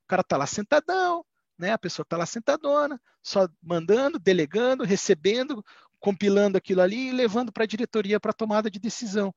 O 0.03 0.07
cara 0.07 0.21
está 0.21 0.37
lá 0.37 0.47
sentadão, 0.47 1.25
né? 1.57 1.71
A 1.71 1.77
pessoa 1.77 2.03
está 2.03 2.17
lá 2.17 2.25
sentadona, 2.25 2.99
só 3.21 3.47
mandando, 3.61 4.19
delegando, 4.19 4.83
recebendo, 4.83 5.63
compilando 5.99 6.57
aquilo 6.57 6.81
ali 6.81 7.09
e 7.09 7.11
levando 7.11 7.51
para 7.51 7.63
a 7.63 7.67
diretoria 7.67 8.19
para 8.19 8.33
tomada 8.33 8.69
de 8.69 8.79
decisão. 8.79 9.33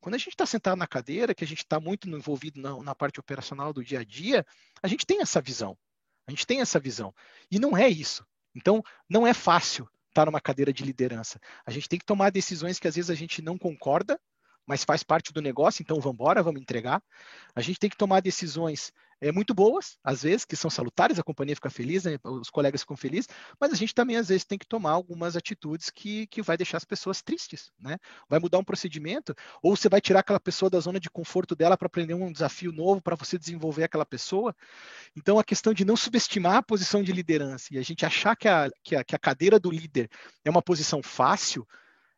Quando 0.00 0.16
a 0.16 0.18
gente 0.18 0.30
está 0.30 0.44
sentado 0.44 0.76
na 0.76 0.86
cadeira, 0.86 1.34
que 1.34 1.44
a 1.44 1.46
gente 1.46 1.58
está 1.58 1.78
muito 1.78 2.08
envolvido 2.08 2.60
na, 2.60 2.76
na, 2.82 2.94
parte 2.94 3.20
operacional 3.20 3.72
do 3.72 3.84
dia 3.84 4.00
a 4.00 4.04
dia, 4.04 4.44
a 4.82 4.88
gente 4.88 5.06
tem 5.06 5.20
essa 5.20 5.40
visão. 5.40 5.78
A 6.26 6.30
gente 6.32 6.46
tem 6.46 6.60
essa 6.60 6.80
visão. 6.80 7.14
E 7.50 7.58
não 7.58 7.76
é 7.76 7.88
isso. 7.88 8.26
Então, 8.54 8.82
não 9.08 9.26
é 9.26 9.32
fácil 9.32 9.88
estar 10.12 10.26
numa 10.26 10.40
cadeira 10.40 10.72
de 10.72 10.84
liderança. 10.84 11.40
A 11.66 11.70
gente 11.70 11.88
tem 11.88 11.98
que 11.98 12.04
tomar 12.04 12.30
decisões 12.30 12.78
que 12.78 12.86
às 12.86 12.94
vezes 12.94 13.10
a 13.10 13.14
gente 13.14 13.42
não 13.42 13.58
concorda, 13.58 14.20
mas 14.66 14.84
faz 14.84 15.02
parte 15.02 15.32
do 15.32 15.42
negócio, 15.42 15.82
então 15.82 15.98
vamos 16.00 16.14
embora, 16.14 16.42
vamos 16.42 16.60
entregar. 16.60 17.02
A 17.54 17.60
gente 17.60 17.80
tem 17.80 17.90
que 17.90 17.96
tomar 17.96 18.20
decisões 18.20 18.92
é, 19.22 19.30
muito 19.30 19.54
boas, 19.54 19.96
às 20.02 20.24
vezes, 20.24 20.44
que 20.44 20.56
são 20.56 20.68
salutares, 20.68 21.16
a 21.16 21.22
companhia 21.22 21.54
fica 21.54 21.70
feliz, 21.70 22.02
né, 22.02 22.18
os 22.24 22.50
colegas 22.50 22.80
ficam 22.80 22.96
felizes, 22.96 23.28
mas 23.60 23.72
a 23.72 23.76
gente 23.76 23.94
também, 23.94 24.16
às 24.16 24.28
vezes, 24.28 24.44
tem 24.44 24.58
que 24.58 24.66
tomar 24.66 24.90
algumas 24.90 25.36
atitudes 25.36 25.90
que, 25.90 26.26
que 26.26 26.42
vai 26.42 26.56
deixar 26.56 26.78
as 26.78 26.84
pessoas 26.84 27.22
tristes, 27.22 27.70
né? 27.78 27.98
Vai 28.28 28.40
mudar 28.40 28.58
um 28.58 28.64
procedimento, 28.64 29.32
ou 29.62 29.76
você 29.76 29.88
vai 29.88 30.00
tirar 30.00 30.20
aquela 30.20 30.40
pessoa 30.40 30.68
da 30.68 30.80
zona 30.80 30.98
de 30.98 31.08
conforto 31.08 31.54
dela 31.54 31.78
para 31.78 31.86
aprender 31.86 32.14
um 32.14 32.32
desafio 32.32 32.72
novo, 32.72 33.00
para 33.00 33.14
você 33.14 33.38
desenvolver 33.38 33.84
aquela 33.84 34.04
pessoa. 34.04 34.56
Então, 35.16 35.38
a 35.38 35.44
questão 35.44 35.72
de 35.72 35.84
não 35.84 35.96
subestimar 35.96 36.56
a 36.56 36.62
posição 36.62 37.00
de 37.00 37.12
liderança 37.12 37.68
e 37.70 37.78
a 37.78 37.82
gente 37.82 38.04
achar 38.04 38.34
que 38.34 38.48
a, 38.48 38.68
que 38.82 38.96
a, 38.96 39.04
que 39.04 39.14
a 39.14 39.18
cadeira 39.20 39.60
do 39.60 39.70
líder 39.70 40.10
é 40.44 40.50
uma 40.50 40.60
posição 40.60 41.00
fácil, 41.00 41.64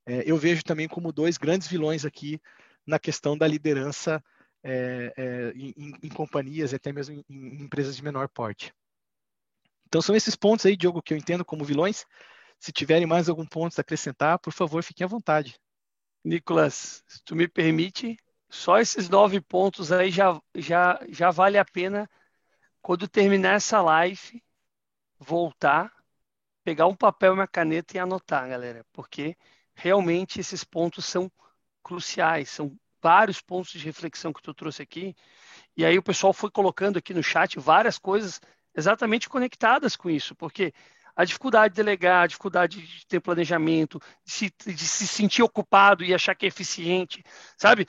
é, 0.07 0.23
eu 0.25 0.39
vejo 0.39 0.63
também 0.63 0.89
como 0.89 1.13
dois 1.13 1.37
grandes 1.37 1.69
vilões 1.69 2.07
aqui 2.07 2.41
na 2.87 2.99
questão 2.99 3.37
da 3.37 3.47
liderança 3.47 4.25
é, 4.65 5.13
é, 5.17 5.53
em, 5.55 5.95
em, 6.03 6.09
companhias 6.09 6.73
e 6.73 6.77
até 6.77 6.91
mesmo 6.91 7.15
em, 7.15 7.25
em, 7.29 7.63
empresas 7.63 7.95
de 7.95 8.03
menor 8.03 8.29
porte. 8.31 8.75
Então 9.87 10.01
são 10.01 10.17
esses 10.17 10.35
pontos 10.35 10.65
aí, 10.65 10.75
Diogo, 10.75 11.03
que 11.03 11.13
eu 11.13 11.19
entendo 11.19 11.45
como 11.45 11.65
vilões. 11.65 12.07
Se 12.59 12.73
tiverem 12.73 13.07
mais 13.07 13.29
algum 13.29 13.47
ponto 13.47 13.79
a 13.79 13.83
acrescentar, 13.83 14.39
por 14.39 14.53
favor, 14.53 14.83
fiquem 14.83 15.05
à 15.05 15.09
vontade. 15.09 15.61
Nicolas, 16.25 17.05
se 17.07 17.23
tu 17.23 17.37
me 17.37 17.47
permite, 17.47 18.17
só 18.49 18.79
esses 18.79 19.09
nove 19.11 19.41
pontos 19.41 19.93
aí 19.93 20.11
já, 20.11 20.41
já, 20.55 20.99
já 21.11 21.31
vale 21.31 21.59
a 21.59 21.65
pena 21.65 22.09
quando 22.81 23.07
terminar 23.07 23.57
essa 23.57 23.83
live, 23.83 24.43
voltar, 25.19 25.93
pegar 26.65 26.87
um 26.87 26.97
papel 26.97 27.33
e 27.33 27.35
uma 27.37 27.47
caneta 27.47 27.97
e 27.97 28.01
anotar, 28.01 28.49
galera, 28.49 28.85
porque 28.93 29.37
realmente 29.75 30.41
esses 30.41 30.65
pontos 30.65 31.05
são 31.05 31.31
cruciais, 31.83 32.49
são 32.49 32.75
vários 33.05 33.39
pontos 33.39 33.73
de 33.73 33.85
reflexão 33.85 34.33
que 34.33 34.41
tu 34.41 34.55
trouxe 34.55 34.81
aqui. 34.81 35.15
E 35.77 35.85
aí 35.85 35.99
o 35.99 36.03
pessoal 36.03 36.33
foi 36.33 36.51
colocando 36.51 36.99
aqui 36.99 37.13
no 37.13 37.23
chat 37.23 37.61
várias 37.61 37.99
coisas 37.99 38.41
exatamente 38.75 39.29
conectadas 39.29 39.95
com 39.95 40.09
isso, 40.09 40.35
porque 40.35 40.73
a 41.15 41.23
dificuldade 41.23 41.75
de 41.75 41.77
delegar, 41.77 42.23
a 42.23 42.27
dificuldade 42.27 42.81
de 42.81 43.07
ter 43.07 43.21
planejamento, 43.21 44.01
de 44.25 44.33
se, 44.33 44.55
de 44.65 44.79
se 44.79 45.07
sentir 45.07 45.43
ocupado 45.43 46.03
e 46.03 46.15
achar 46.15 46.35
que 46.35 46.47
é 46.47 46.49
eficiente, 46.49 47.23
sabe? 47.59 47.87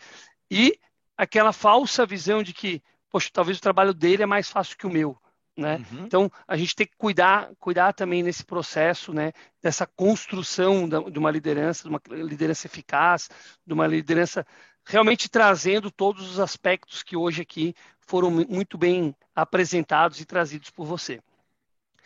E 0.51 0.77
aquela 1.17 1.53
falsa 1.53 2.05
visão 2.05 2.43
de 2.43 2.53
que, 2.53 2.83
poxa, 3.09 3.29
talvez 3.31 3.57
o 3.57 3.61
trabalho 3.61 3.93
dele 3.93 4.23
é 4.23 4.27
mais 4.27 4.49
fácil 4.49 4.77
que 4.77 4.85
o 4.85 4.91
meu. 4.91 5.17
Né? 5.57 5.77
Uhum. 5.77 6.05
Então 6.05 6.31
a 6.45 6.57
gente 6.57 6.75
tem 6.75 6.85
que 6.85 6.97
cuidar, 6.97 7.49
cuidar 7.57 7.93
também 7.93 8.21
nesse 8.21 8.43
processo, 8.43 9.13
né, 9.13 9.31
dessa 9.63 9.87
construção 9.87 10.89
da, 10.89 10.99
de 10.99 11.17
uma 11.17 11.31
liderança, 11.31 11.83
de 11.83 11.89
uma 11.89 12.01
liderança 12.09 12.67
eficaz, 12.67 13.29
de 13.65 13.73
uma 13.73 13.87
liderança 13.87 14.45
realmente 14.85 15.29
trazendo 15.29 15.89
todos 15.89 16.29
os 16.31 16.39
aspectos 16.39 17.03
que 17.03 17.15
hoje 17.15 17.41
aqui 17.41 17.75
foram 17.99 18.29
muito 18.29 18.77
bem 18.77 19.15
apresentados 19.35 20.19
e 20.19 20.25
trazidos 20.25 20.69
por 20.69 20.85
você. 20.85 21.19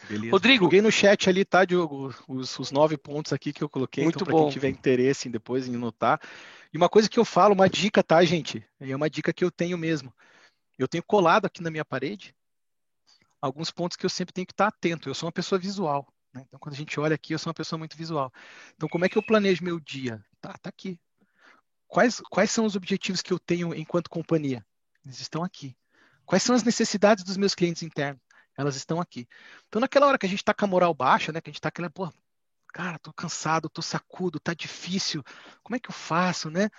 Beleza. 0.08 0.32
Rodrigo. 0.32 0.64
Joguei 0.66 0.82
no 0.82 0.92
chat 0.92 1.30
ali, 1.30 1.44
tá, 1.44 1.66
Diogo? 1.66 2.14
Os, 2.28 2.58
os 2.58 2.72
nove 2.72 2.98
pontos 2.98 3.34
aqui 3.34 3.52
que 3.52 3.62
eu 3.62 3.68
coloquei. 3.68 4.04
Muito 4.06 4.16
então, 4.16 4.26
para 4.26 4.44
quem 4.44 4.50
tiver 4.50 4.70
interesse 4.70 5.28
em 5.28 5.32
depois 5.32 5.68
em 5.68 5.76
notar. 5.76 6.22
E 6.74 6.78
uma 6.78 6.88
coisa 6.88 7.10
que 7.10 7.20
eu 7.20 7.26
falo, 7.26 7.54
uma 7.54 7.70
dica, 7.70 8.02
tá, 8.02 8.24
gente? 8.24 8.66
É 8.80 8.96
uma 8.96 9.10
dica 9.10 9.34
que 9.34 9.44
eu 9.44 9.52
tenho 9.52 9.78
mesmo. 9.78 10.14
Eu 10.78 10.88
tenho 10.88 11.04
colado 11.04 11.46
aqui 11.46 11.62
na 11.62 11.70
minha 11.70 11.84
parede 11.84 12.34
alguns 13.42 13.72
pontos 13.72 13.98
que 13.98 14.06
eu 14.06 14.10
sempre 14.10 14.34
tenho 14.34 14.48
que 14.48 14.54
estar 14.54 14.68
atento. 14.68 15.10
Eu 15.10 15.14
sou 15.14 15.28
uma 15.28 15.34
pessoa 15.34 15.60
visual. 15.60 16.08
Né? 16.34 16.44
Então, 16.48 16.60
quando 16.60 16.76
a 16.76 16.78
gente 16.78 17.00
olha 17.00 17.16
aqui, 17.16 17.34
eu 17.34 17.40
sou 17.40 17.50
uma 17.50 17.56
pessoa 17.56 17.78
muito 17.78 17.98
visual. 17.98 18.32
Então, 18.76 18.88
como 18.88 19.06
é 19.06 19.10
que 19.10 19.18
eu 19.18 19.24
planejo 19.24 19.64
meu 19.64 19.80
dia? 19.80 20.24
Tá, 20.40 20.54
tá 20.54 20.70
aqui. 20.70 21.00
Quais, 21.90 22.22
quais 22.30 22.52
são 22.52 22.66
os 22.66 22.76
objetivos 22.76 23.22
que 23.22 23.34
eu 23.34 23.40
tenho 23.40 23.74
enquanto 23.74 24.12
companhia? 24.12 24.64
Eles 25.04 25.20
estão 25.20 25.44
aqui. 25.44 25.76
Quais 26.24 26.44
são 26.44 26.56
as 26.56 26.64
necessidades 26.64 27.24
dos 27.24 27.36
meus 27.36 27.56
clientes 27.56 27.82
internos? 27.82 28.22
Elas 28.56 28.76
estão 28.76 29.02
aqui. 29.02 29.28
Então, 29.68 29.82
naquela 29.82 30.06
hora 30.06 30.18
que 30.18 30.26
a 30.28 30.30
gente 30.30 30.40
está 30.40 30.54
com 30.54 30.66
a 30.66 30.68
moral 30.68 30.94
baixa, 30.94 31.32
né? 31.32 31.42
Que 31.42 31.50
a 31.50 31.52
gente 31.52 31.58
está 31.58 31.70
aquela, 31.70 31.90
pô, 31.90 32.14
cara, 32.68 33.00
tô 33.00 33.12
cansado, 33.12 33.70
tô 33.70 33.82
sacudo, 33.82 34.40
tá 34.40 34.54
difícil. 34.54 35.24
Como 35.64 35.76
é 35.76 35.80
que 35.80 35.90
eu 35.90 35.94
faço, 35.94 36.52
né? 36.52 36.70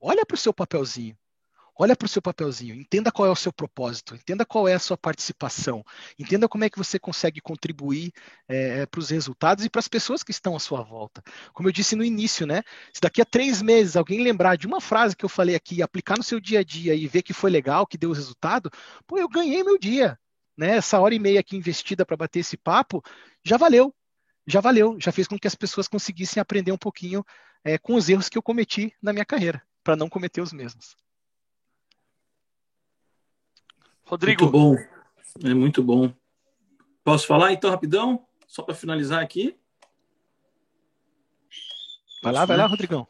Olha 0.00 0.24
para 0.24 0.36
o 0.36 0.38
seu 0.38 0.54
papelzinho. 0.54 1.18
Olha 1.78 1.94
para 1.94 2.06
o 2.06 2.08
seu 2.08 2.22
papelzinho, 2.22 2.74
entenda 2.74 3.12
qual 3.12 3.28
é 3.28 3.30
o 3.30 3.36
seu 3.36 3.52
propósito, 3.52 4.14
entenda 4.14 4.46
qual 4.46 4.66
é 4.66 4.74
a 4.74 4.78
sua 4.78 4.96
participação, 4.96 5.84
entenda 6.18 6.48
como 6.48 6.64
é 6.64 6.70
que 6.70 6.78
você 6.78 6.98
consegue 6.98 7.40
contribuir 7.40 8.12
é, 8.48 8.86
para 8.86 8.98
os 8.98 9.10
resultados 9.10 9.64
e 9.64 9.68
para 9.68 9.80
as 9.80 9.88
pessoas 9.88 10.22
que 10.22 10.30
estão 10.30 10.56
à 10.56 10.58
sua 10.58 10.82
volta. 10.82 11.22
Como 11.52 11.68
eu 11.68 11.72
disse 11.72 11.94
no 11.94 12.04
início, 12.04 12.46
né? 12.46 12.62
Se 12.92 13.00
daqui 13.00 13.20
a 13.20 13.26
três 13.26 13.60
meses 13.60 13.96
alguém 13.96 14.22
lembrar 14.22 14.56
de 14.56 14.66
uma 14.66 14.80
frase 14.80 15.14
que 15.14 15.24
eu 15.24 15.28
falei 15.28 15.54
aqui, 15.54 15.82
aplicar 15.82 16.16
no 16.16 16.22
seu 16.22 16.40
dia 16.40 16.60
a 16.60 16.64
dia 16.64 16.94
e 16.94 17.06
ver 17.06 17.22
que 17.22 17.34
foi 17.34 17.50
legal, 17.50 17.86
que 17.86 17.98
deu 17.98 18.12
resultado, 18.12 18.70
pô, 19.06 19.18
eu 19.18 19.28
ganhei 19.28 19.62
meu 19.62 19.78
dia 19.78 20.18
né, 20.56 20.76
essa 20.76 20.98
hora 20.98 21.14
e 21.14 21.18
meia 21.18 21.40
aqui 21.40 21.56
investida 21.56 22.06
para 22.06 22.16
bater 22.16 22.40
esse 22.40 22.56
papo, 22.56 23.02
já 23.44 23.56
valeu. 23.56 23.94
Já 24.48 24.60
valeu, 24.60 24.96
já 25.00 25.10
fez 25.10 25.26
com 25.26 25.36
que 25.36 25.48
as 25.48 25.56
pessoas 25.56 25.88
conseguissem 25.88 26.40
aprender 26.40 26.70
um 26.70 26.78
pouquinho 26.78 27.24
é, 27.64 27.76
com 27.76 27.96
os 27.96 28.08
erros 28.08 28.28
que 28.28 28.38
eu 28.38 28.42
cometi 28.42 28.94
na 29.02 29.12
minha 29.12 29.24
carreira, 29.24 29.60
para 29.82 29.96
não 29.96 30.08
cometer 30.08 30.40
os 30.40 30.52
mesmos. 30.52 30.94
Rodrigo. 34.06 34.42
Muito 34.44 34.52
bom. 34.52 34.76
É 35.44 35.54
muito 35.54 35.82
bom. 35.82 36.12
Posso 37.04 37.26
falar 37.26 37.52
então 37.52 37.70
rapidão? 37.70 38.24
Só 38.46 38.62
para 38.62 38.74
finalizar 38.74 39.22
aqui. 39.22 39.56
Vai 42.22 42.32
lá, 42.32 42.44
vai 42.44 42.56
lá, 42.56 42.66
Rodrigão. 42.66 43.06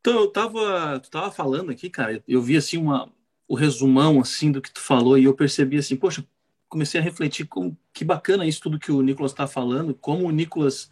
Então, 0.00 0.20
eu 0.20 0.28
tava, 0.30 1.00
tu 1.00 1.10
tava 1.10 1.30
falando 1.32 1.70
aqui, 1.70 1.90
cara, 1.90 2.22
eu 2.28 2.40
vi 2.40 2.56
assim 2.56 2.76
uma, 2.76 3.12
o 3.48 3.54
resumão 3.54 4.20
assim 4.20 4.52
do 4.52 4.62
que 4.62 4.72
tu 4.72 4.80
falou 4.80 5.18
e 5.18 5.24
eu 5.24 5.34
percebi 5.34 5.78
assim, 5.78 5.96
poxa, 5.96 6.24
comecei 6.68 7.00
a 7.00 7.02
refletir 7.02 7.46
com 7.46 7.76
que 7.92 8.04
bacana 8.04 8.46
isso 8.46 8.60
tudo 8.60 8.78
que 8.78 8.92
o 8.92 9.02
Nicolas 9.02 9.32
está 9.32 9.46
falando, 9.46 9.94
como 9.94 10.26
o 10.26 10.30
Nicolas 10.30 10.90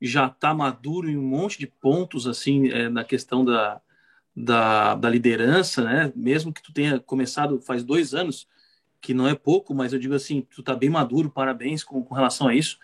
já 0.00 0.26
está 0.26 0.54
maduro 0.54 1.08
em 1.08 1.16
um 1.16 1.22
monte 1.22 1.58
de 1.58 1.66
pontos 1.66 2.26
assim 2.26 2.68
é, 2.68 2.88
na 2.88 3.04
questão 3.04 3.44
da, 3.44 3.80
da, 4.34 4.94
da, 4.94 5.10
liderança, 5.10 5.84
né? 5.84 6.12
Mesmo 6.14 6.52
que 6.52 6.62
tu 6.62 6.72
tenha 6.72 7.00
começado 7.00 7.60
faz 7.60 7.82
dois 7.82 8.14
anos, 8.14 8.46
que 9.00 9.14
não 9.14 9.28
é 9.28 9.34
pouco, 9.34 9.74
mas 9.74 9.92
eu 9.92 9.98
digo 9.98 10.14
assim, 10.14 10.46
tu 10.50 10.60
está 10.60 10.74
bem 10.74 10.90
maduro, 10.90 11.30
parabéns 11.30 11.84
com, 11.84 12.02
com 12.02 12.14
relação 12.14 12.48
a 12.48 12.54
isso. 12.54 12.78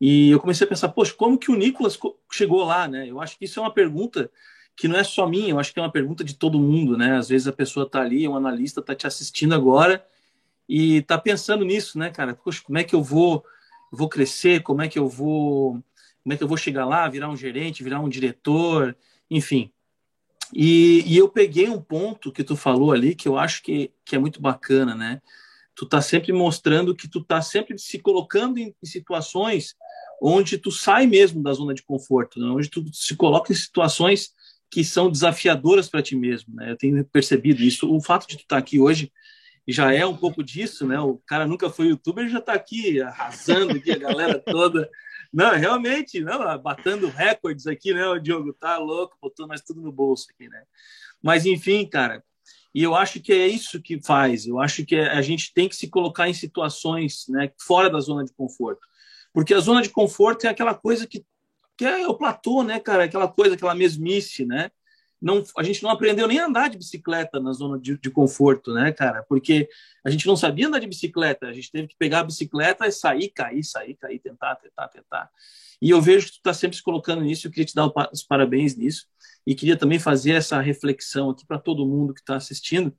E 0.00 0.30
eu 0.30 0.40
comecei 0.40 0.64
a 0.66 0.68
pensar, 0.68 0.88
poxa, 0.90 1.12
como 1.14 1.38
que 1.38 1.50
o 1.50 1.56
Nicolas 1.56 1.98
chegou 2.30 2.64
lá, 2.64 2.86
né? 2.86 3.08
Eu 3.08 3.20
acho 3.20 3.36
que 3.38 3.44
isso 3.44 3.58
é 3.58 3.62
uma 3.62 3.72
pergunta 3.72 4.30
que 4.76 4.86
não 4.86 4.96
é 4.96 5.02
só 5.02 5.28
minha, 5.28 5.50
eu 5.50 5.58
acho 5.58 5.72
que 5.72 5.80
é 5.80 5.82
uma 5.82 5.90
pergunta 5.90 6.22
de 6.22 6.34
todo 6.34 6.58
mundo, 6.58 6.96
né? 6.96 7.16
Às 7.16 7.28
vezes 7.28 7.48
a 7.48 7.52
pessoa 7.52 7.84
está 7.84 8.00
ali, 8.00 8.28
um 8.28 8.36
analista 8.36 8.80
está 8.80 8.94
te 8.94 9.06
assistindo 9.08 9.54
agora 9.54 10.06
e 10.68 11.02
tá 11.02 11.18
pensando 11.18 11.64
nisso, 11.64 11.98
né, 11.98 12.10
cara? 12.10 12.34
Poxa, 12.34 12.62
como 12.62 12.78
é 12.78 12.84
que 12.84 12.94
eu 12.94 13.02
vou, 13.02 13.44
vou 13.90 14.08
crescer? 14.08 14.62
Como 14.62 14.80
é 14.80 14.88
que 14.88 14.98
eu 14.98 15.08
vou, 15.08 15.82
como 16.22 16.32
é 16.32 16.36
que 16.36 16.44
eu 16.44 16.48
vou 16.48 16.56
chegar 16.56 16.86
lá, 16.86 17.08
virar 17.08 17.28
um 17.28 17.36
gerente, 17.36 17.82
virar 17.82 18.00
um 18.00 18.08
diretor, 18.08 18.96
enfim. 19.28 19.72
E, 20.52 21.02
e 21.06 21.16
eu 21.16 21.28
peguei 21.28 21.68
um 21.68 21.80
ponto 21.80 22.32
que 22.32 22.44
tu 22.44 22.56
falou 22.56 22.92
ali 22.92 23.14
que 23.14 23.28
eu 23.28 23.36
acho 23.36 23.62
que, 23.62 23.90
que 24.04 24.14
é 24.14 24.18
muito 24.18 24.40
bacana, 24.40 24.94
né? 24.94 25.20
Tu 25.78 25.86
tá 25.86 26.02
sempre 26.02 26.32
mostrando 26.32 26.92
que 26.92 27.06
tu 27.06 27.22
tá 27.22 27.40
sempre 27.40 27.78
se 27.78 28.00
colocando 28.00 28.58
em, 28.58 28.74
situações 28.82 29.76
onde 30.20 30.58
tu 30.58 30.72
sai 30.72 31.06
mesmo 31.06 31.40
da 31.40 31.52
zona 31.52 31.72
de 31.72 31.84
conforto, 31.84 32.40
né? 32.40 32.46
onde 32.46 32.68
tu 32.68 32.84
se 32.92 33.14
coloca 33.14 33.52
em 33.52 33.56
situações 33.56 34.32
que 34.68 34.82
são 34.82 35.08
desafiadoras 35.08 35.88
para 35.88 36.02
ti 36.02 36.16
mesmo, 36.16 36.52
né? 36.52 36.72
Eu 36.72 36.76
tenho 36.76 37.04
percebido 37.04 37.62
isso. 37.62 37.88
O 37.88 38.02
fato 38.02 38.26
de 38.26 38.36
tu 38.36 38.40
estar 38.40 38.56
tá 38.56 38.58
aqui 38.58 38.80
hoje 38.80 39.12
já 39.68 39.94
é 39.94 40.04
um 40.04 40.16
pouco 40.16 40.42
disso, 40.42 40.84
né? 40.84 40.98
O 40.98 41.22
cara 41.24 41.46
nunca 41.46 41.70
foi 41.70 41.86
youtuber 41.86 42.28
já 42.28 42.40
está 42.40 42.54
aqui 42.54 43.00
arrasando 43.00 43.76
aqui 43.76 43.92
a 43.92 43.98
galera 43.98 44.38
toda. 44.44 44.90
Não, 45.32 45.52
realmente, 45.54 46.20
não, 46.20 46.58
batendo 46.60 47.06
recordes 47.06 47.68
aqui, 47.68 47.94
né? 47.94 48.04
O 48.08 48.18
Diogo 48.18 48.52
tá 48.52 48.78
louco, 48.78 49.16
botou 49.22 49.46
nós 49.46 49.62
tudo 49.62 49.80
no 49.80 49.92
bolso 49.92 50.26
aqui, 50.34 50.48
né? 50.48 50.64
Mas 51.22 51.46
enfim, 51.46 51.86
cara, 51.86 52.24
e 52.74 52.82
eu 52.82 52.94
acho 52.94 53.20
que 53.20 53.32
é 53.32 53.46
isso 53.46 53.80
que 53.80 54.00
faz. 54.02 54.46
Eu 54.46 54.60
acho 54.60 54.84
que 54.84 54.96
a 54.96 55.22
gente 55.22 55.52
tem 55.52 55.68
que 55.68 55.76
se 55.76 55.88
colocar 55.88 56.28
em 56.28 56.34
situações, 56.34 57.24
né, 57.28 57.50
fora 57.60 57.90
da 57.90 58.00
zona 58.00 58.24
de 58.24 58.32
conforto, 58.32 58.86
porque 59.32 59.54
a 59.54 59.60
zona 59.60 59.82
de 59.82 59.90
conforto 59.90 60.46
é 60.46 60.50
aquela 60.50 60.74
coisa 60.74 61.06
que, 61.06 61.24
que 61.76 61.84
é 61.84 62.06
o 62.06 62.14
platô, 62.14 62.62
né, 62.62 62.80
cara? 62.80 63.04
Aquela 63.04 63.28
coisa, 63.28 63.54
aquela 63.54 63.74
mesmice, 63.74 64.44
né? 64.44 64.70
não, 65.20 65.42
a 65.56 65.62
gente 65.62 65.82
não 65.82 65.90
aprendeu 65.90 66.28
nem 66.28 66.38
a 66.38 66.46
andar 66.46 66.68
de 66.68 66.78
bicicleta 66.78 67.40
na 67.40 67.52
zona 67.52 67.78
de, 67.78 67.98
de, 67.98 68.10
conforto, 68.10 68.72
né, 68.72 68.92
cara? 68.92 69.24
Porque 69.28 69.68
a 70.04 70.10
gente 70.10 70.26
não 70.26 70.36
sabia 70.36 70.68
andar 70.68 70.78
de 70.78 70.86
bicicleta, 70.86 71.46
a 71.48 71.52
gente 71.52 71.70
teve 71.70 71.88
que 71.88 71.96
pegar 71.96 72.20
a 72.20 72.24
bicicleta 72.24 72.86
e 72.86 72.92
sair, 72.92 73.28
cair, 73.30 73.64
sair, 73.64 73.94
cair, 73.96 74.18
tentar, 74.20 74.56
tentar, 74.56 74.88
tentar. 74.88 75.30
E 75.82 75.90
eu 75.90 76.00
vejo 76.00 76.26
que 76.26 76.32
tu 76.34 76.38
está 76.38 76.54
sempre 76.54 76.76
se 76.76 76.82
colocando 76.82 77.22
nisso, 77.22 77.46
eu 77.46 77.50
queria 77.50 77.66
te 77.66 77.74
dar 77.74 77.90
os 78.12 78.22
parabéns 78.22 78.76
nisso, 78.76 79.06
e 79.48 79.54
queria 79.54 79.78
também 79.78 79.98
fazer 79.98 80.32
essa 80.32 80.60
reflexão 80.60 81.30
aqui 81.30 81.46
para 81.46 81.58
todo 81.58 81.86
mundo 81.86 82.12
que 82.12 82.20
está 82.20 82.36
assistindo, 82.36 82.94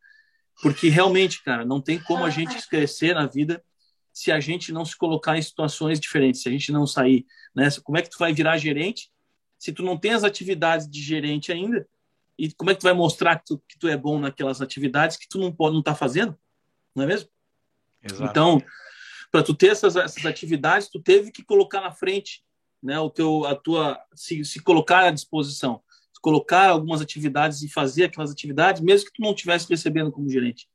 porque 0.63 0.89
realmente, 0.89 1.43
cara, 1.43 1.63
não 1.63 1.79
tem 1.79 1.99
como 1.99 2.25
a 2.25 2.31
gente 2.31 2.67
crescer 2.67 3.13
na 3.13 3.27
vida 3.27 3.63
se 4.11 4.31
a 4.31 4.39
gente 4.39 4.71
não 4.71 4.83
se 4.83 4.97
colocar 4.97 5.37
em 5.37 5.43
situações 5.43 5.99
diferentes, 5.99 6.41
se 6.41 6.49
a 6.49 6.51
gente 6.51 6.71
não 6.71 6.87
sair, 6.87 7.23
né? 7.53 7.69
Como 7.83 7.99
é 7.99 8.01
que 8.01 8.09
tu 8.09 8.17
vai 8.17 8.33
virar 8.33 8.57
gerente 8.57 9.11
se 9.59 9.71
tu 9.71 9.83
não 9.83 9.95
tem 9.95 10.09
as 10.09 10.23
atividades 10.23 10.89
de 10.89 10.99
gerente 10.99 11.51
ainda? 11.51 11.87
E 12.35 12.51
como 12.51 12.71
é 12.71 12.73
que 12.73 12.79
tu 12.79 12.85
vai 12.85 12.93
mostrar 12.93 13.37
que 13.37 13.45
tu, 13.45 13.63
que 13.67 13.77
tu 13.77 13.87
é 13.87 13.95
bom 13.95 14.19
naquelas 14.19 14.59
atividades 14.59 15.17
que 15.17 15.29
tu 15.29 15.37
não 15.37 15.51
pode 15.51 15.75
não 15.75 15.83
tá 15.83 15.93
fazendo? 15.93 16.35
Não 16.95 17.03
é 17.03 17.05
mesmo? 17.05 17.29
Exato. 18.01 18.23
Então, 18.23 18.59
para 19.31 19.43
tu 19.43 19.53
ter 19.53 19.67
essas, 19.67 19.95
essas 19.95 20.25
atividades, 20.25 20.89
tu 20.89 20.99
teve 20.99 21.31
que 21.31 21.43
colocar 21.43 21.79
na 21.79 21.91
frente, 21.91 22.43
né, 22.81 22.99
o 22.99 23.11
teu 23.11 23.45
a 23.45 23.55
tua 23.55 24.03
se, 24.15 24.43
se 24.43 24.59
colocar 24.59 25.05
à 25.05 25.11
disposição, 25.11 25.83
colocar 26.21 26.69
algumas 26.69 27.01
atividades 27.01 27.61
e 27.61 27.69
fazer 27.69 28.05
aquelas 28.05 28.31
atividades, 28.31 28.81
mesmo 28.81 29.07
que 29.07 29.13
tu 29.15 29.21
não 29.21 29.31
estivesse 29.31 29.67
recebendo 29.69 30.11
como 30.11 30.29
gerente, 30.29 30.67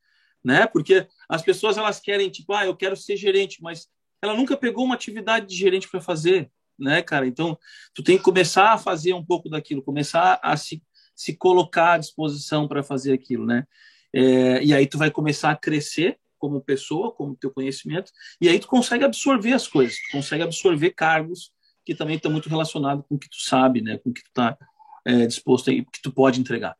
né? 0.42 0.66
Porque 0.66 1.06
as 1.28 1.42
pessoas 1.42 1.76
elas 1.76 2.00
querem 2.00 2.30
tipo, 2.30 2.52
ah, 2.52 2.64
eu 2.64 2.76
quero 2.76 2.96
ser 2.96 3.16
gerente, 3.16 3.62
mas 3.62 3.88
ela 4.22 4.34
nunca 4.34 4.56
pegou 4.56 4.84
uma 4.84 4.94
atividade 4.94 5.46
de 5.46 5.54
gerente 5.54 5.88
para 5.88 6.00
fazer, 6.00 6.50
né, 6.78 7.02
cara? 7.02 7.26
Então, 7.26 7.58
tu 7.94 8.02
tem 8.02 8.16
que 8.16 8.24
começar 8.24 8.72
a 8.72 8.78
fazer 8.78 9.12
um 9.12 9.24
pouco 9.24 9.48
daquilo, 9.48 9.82
começar 9.82 10.40
a 10.42 10.56
se 10.56 10.82
se 11.14 11.36
colocar 11.36 11.92
à 11.92 11.98
disposição 11.98 12.66
para 12.66 12.82
fazer 12.82 13.12
aquilo, 13.12 13.46
né? 13.46 13.66
É, 14.12 14.62
e 14.62 14.74
aí 14.74 14.86
tu 14.86 14.98
vai 14.98 15.10
começar 15.10 15.50
a 15.50 15.56
crescer 15.56 16.18
como 16.38 16.60
pessoa, 16.60 17.12
como 17.12 17.36
teu 17.36 17.50
conhecimento, 17.50 18.12
e 18.40 18.48
aí 18.48 18.58
tu 18.58 18.66
consegue 18.66 19.04
absorver 19.04 19.52
as 19.52 19.66
coisas, 19.66 19.96
tu 19.96 20.12
consegue 20.12 20.42
absorver 20.42 20.90
cargos 20.90 21.52
que 21.84 21.94
também 21.94 22.16
estão 22.16 22.30
muito 22.30 22.48
relacionados 22.48 23.04
com 23.08 23.14
o 23.14 23.18
que 23.18 23.28
tu 23.28 23.40
sabe, 23.40 23.80
né? 23.80 23.98
Com 23.98 24.10
o 24.10 24.12
que 24.12 24.22
tu 24.22 24.28
está 24.28 24.56
é, 25.04 25.26
disposto 25.26 25.70
aí, 25.70 25.84
que 25.84 26.02
tu 26.02 26.12
pode 26.12 26.40
entregar. 26.40 26.76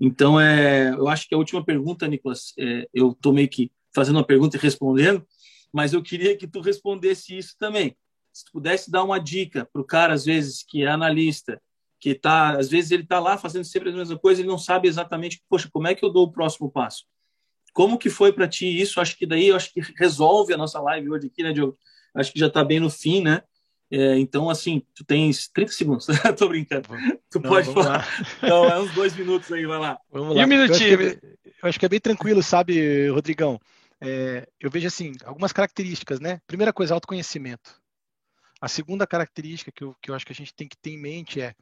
Então, 0.00 0.40
é, 0.40 0.90
eu 0.90 1.08
acho 1.08 1.28
que 1.28 1.34
a 1.34 1.38
última 1.38 1.64
pergunta, 1.64 2.06
Nicolas, 2.06 2.52
é, 2.58 2.88
eu 2.94 3.10
estou 3.10 3.32
meio 3.32 3.48
que 3.48 3.72
fazendo 3.94 4.16
uma 4.16 4.26
pergunta 4.26 4.56
e 4.56 4.60
respondendo, 4.60 5.26
mas 5.72 5.92
eu 5.92 6.02
queria 6.02 6.36
que 6.36 6.46
tu 6.46 6.60
respondesse 6.60 7.36
isso 7.36 7.56
também. 7.58 7.96
Se 8.32 8.44
tu 8.44 8.52
pudesse 8.52 8.90
dar 8.90 9.02
uma 9.02 9.18
dica 9.18 9.68
para 9.72 9.82
o 9.82 9.84
cara, 9.84 10.14
às 10.14 10.24
vezes, 10.24 10.62
que 10.62 10.82
é 10.82 10.86
analista, 10.86 11.60
que 12.00 12.14
tá, 12.14 12.56
às 12.56 12.68
vezes 12.68 12.92
ele 12.92 13.02
está 13.02 13.18
lá 13.18 13.36
fazendo 13.36 13.64
sempre 13.64 13.90
a 13.90 13.92
mesma 13.92 14.18
coisa, 14.18 14.40
ele 14.40 14.48
não 14.48 14.58
sabe 14.58 14.86
exatamente, 14.86 15.42
poxa, 15.48 15.68
como 15.72 15.88
é 15.88 15.94
que 15.94 16.04
eu 16.04 16.10
dou 16.10 16.26
o 16.26 16.32
próximo 16.32 16.70
passo? 16.70 17.04
Como 17.72 17.98
que 17.98 18.08
foi 18.08 18.32
para 18.32 18.48
ti 18.48 18.66
isso? 18.66 19.00
Acho 19.00 19.16
que 19.16 19.26
daí, 19.26 19.50
acho 19.50 19.72
que 19.72 19.80
resolve 19.96 20.54
a 20.54 20.56
nossa 20.56 20.80
live 20.80 21.10
hoje 21.10 21.26
aqui, 21.26 21.42
né, 21.42 21.52
Diogo? 21.52 21.76
Acho 22.14 22.32
que 22.32 22.38
já 22.38 22.46
está 22.46 22.64
bem 22.64 22.80
no 22.80 22.90
fim, 22.90 23.22
né? 23.22 23.42
É, 23.90 24.18
então, 24.18 24.50
assim, 24.50 24.82
tu 24.94 25.04
tens 25.04 25.48
30 25.48 25.72
segundos. 25.72 26.06
Tô 26.36 26.48
brincando. 26.48 26.88
Tu 27.30 27.40
Não, 27.40 27.50
pode 27.50 27.72
falar. 27.72 28.06
Então, 28.36 28.64
é 28.66 28.78
uns 28.78 28.92
dois 28.92 29.16
minutos 29.16 29.50
aí, 29.50 29.64
vai 29.66 29.78
lá. 29.78 29.98
Vamos 30.10 30.36
lá. 30.36 30.42
E 30.42 30.44
um 30.44 30.48
minutinho. 30.48 31.00
Eu 31.00 31.08
acho, 31.08 31.16
é, 31.16 31.52
eu 31.62 31.68
acho 31.68 31.78
que 31.78 31.86
é 31.86 31.88
bem 31.88 32.00
tranquilo, 32.00 32.42
sabe, 32.42 33.08
Rodrigão? 33.08 33.58
É, 34.00 34.46
eu 34.60 34.70
vejo, 34.70 34.86
assim, 34.86 35.12
algumas 35.24 35.52
características, 35.52 36.20
né? 36.20 36.40
Primeira 36.46 36.72
coisa, 36.72 36.94
autoconhecimento. 36.94 37.80
A 38.60 38.68
segunda 38.68 39.06
característica 39.06 39.72
que 39.72 39.84
eu, 39.84 39.96
que 40.02 40.10
eu 40.10 40.14
acho 40.14 40.26
que 40.26 40.32
a 40.32 40.36
gente 40.36 40.54
tem 40.54 40.68
que 40.68 40.76
ter 40.76 40.90
em 40.90 40.98
mente 40.98 41.40
é, 41.40 41.54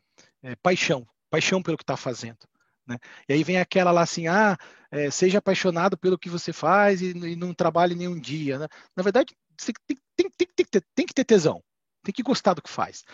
é 0.42 0.56
paixão. 0.56 1.06
Paixão 1.30 1.62
pelo 1.62 1.76
que 1.76 1.82
está 1.82 1.96
fazendo. 1.96 2.38
Né? 2.86 2.98
E 3.28 3.34
aí 3.34 3.44
vem 3.44 3.58
aquela 3.58 3.90
lá 3.90 4.02
assim, 4.02 4.28
ah, 4.28 4.56
é, 4.90 5.10
seja 5.10 5.38
apaixonado 5.38 5.96
pelo 5.96 6.18
que 6.18 6.30
você 6.30 6.52
faz 6.52 7.02
e, 7.02 7.10
e 7.10 7.36
não 7.36 7.52
trabalhe 7.52 7.94
nenhum 7.94 8.18
dia. 8.18 8.58
Né? 8.58 8.68
Na 8.96 9.02
verdade, 9.02 9.34
você 9.58 9.72
tem, 9.86 9.96
tem, 10.16 10.30
tem, 10.30 10.48
tem, 10.56 10.64
que 10.64 10.70
ter, 10.70 10.84
tem 10.94 11.06
que 11.06 11.14
ter 11.14 11.24
tesão, 11.24 11.62
tem 12.06 12.14
que 12.14 12.22
gostar 12.22 12.54
do 12.54 12.62
que 12.62 12.70
faz. 12.70 13.04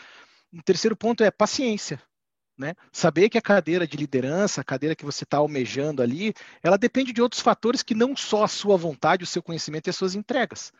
O 0.53 0.63
terceiro 0.63 0.95
ponto 0.95 1.25
é 1.25 1.31
paciência. 1.31 2.01
Né? 2.59 2.75
Saber 2.93 3.31
que 3.31 3.39
a 3.39 3.43
cadeira 3.43 3.87
de 3.87 3.97
liderança, 3.97 4.61
a 4.61 4.65
cadeira 4.65 4.95
que 4.95 5.05
você 5.05 5.25
está 5.25 5.39
almejando 5.39 6.03
ali, 6.03 6.35
ela 6.63 6.77
depende 6.77 7.13
de 7.13 7.23
outros 7.23 7.41
fatores 7.41 7.83
que 7.83 7.95
não 7.95 8.15
só 8.15 8.45
a 8.45 8.49
sua 8.49 8.77
vontade, 8.77 9.25
o 9.25 9.27
seu 9.27 9.43
conhecimento 9.43 9.87
e 9.87 9.91
as 9.91 9.97
suas 9.97 10.15
entregas. 10.15 10.71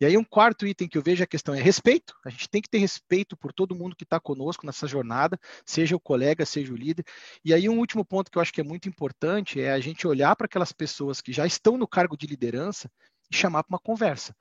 E 0.00 0.04
aí 0.04 0.16
um 0.18 0.24
quarto 0.24 0.66
item 0.66 0.88
que 0.88 0.98
eu 0.98 1.02
vejo 1.02 1.22
a 1.22 1.26
questão 1.26 1.54
é 1.54 1.62
respeito. 1.62 2.16
A 2.24 2.30
gente 2.30 2.48
tem 2.48 2.60
que 2.60 2.68
ter 2.68 2.78
respeito 2.78 3.36
por 3.36 3.52
todo 3.52 3.76
mundo 3.76 3.94
que 3.94 4.02
está 4.02 4.18
conosco 4.18 4.66
nessa 4.66 4.88
jornada, 4.88 5.38
seja 5.64 5.94
o 5.94 6.00
colega, 6.00 6.44
seja 6.44 6.72
o 6.72 6.76
líder. 6.76 7.04
E 7.44 7.54
aí 7.54 7.68
um 7.68 7.78
último 7.78 8.04
ponto 8.04 8.28
que 8.30 8.36
eu 8.36 8.42
acho 8.42 8.52
que 8.52 8.60
é 8.60 8.64
muito 8.64 8.88
importante 8.88 9.60
é 9.60 9.72
a 9.72 9.78
gente 9.78 10.06
olhar 10.06 10.34
para 10.34 10.46
aquelas 10.46 10.72
pessoas 10.72 11.20
que 11.20 11.32
já 11.32 11.46
estão 11.46 11.78
no 11.78 11.86
cargo 11.86 12.16
de 12.16 12.26
liderança 12.26 12.90
e 13.30 13.36
chamar 13.36 13.62
para 13.62 13.74
uma 13.74 13.78
conversa. 13.78 14.34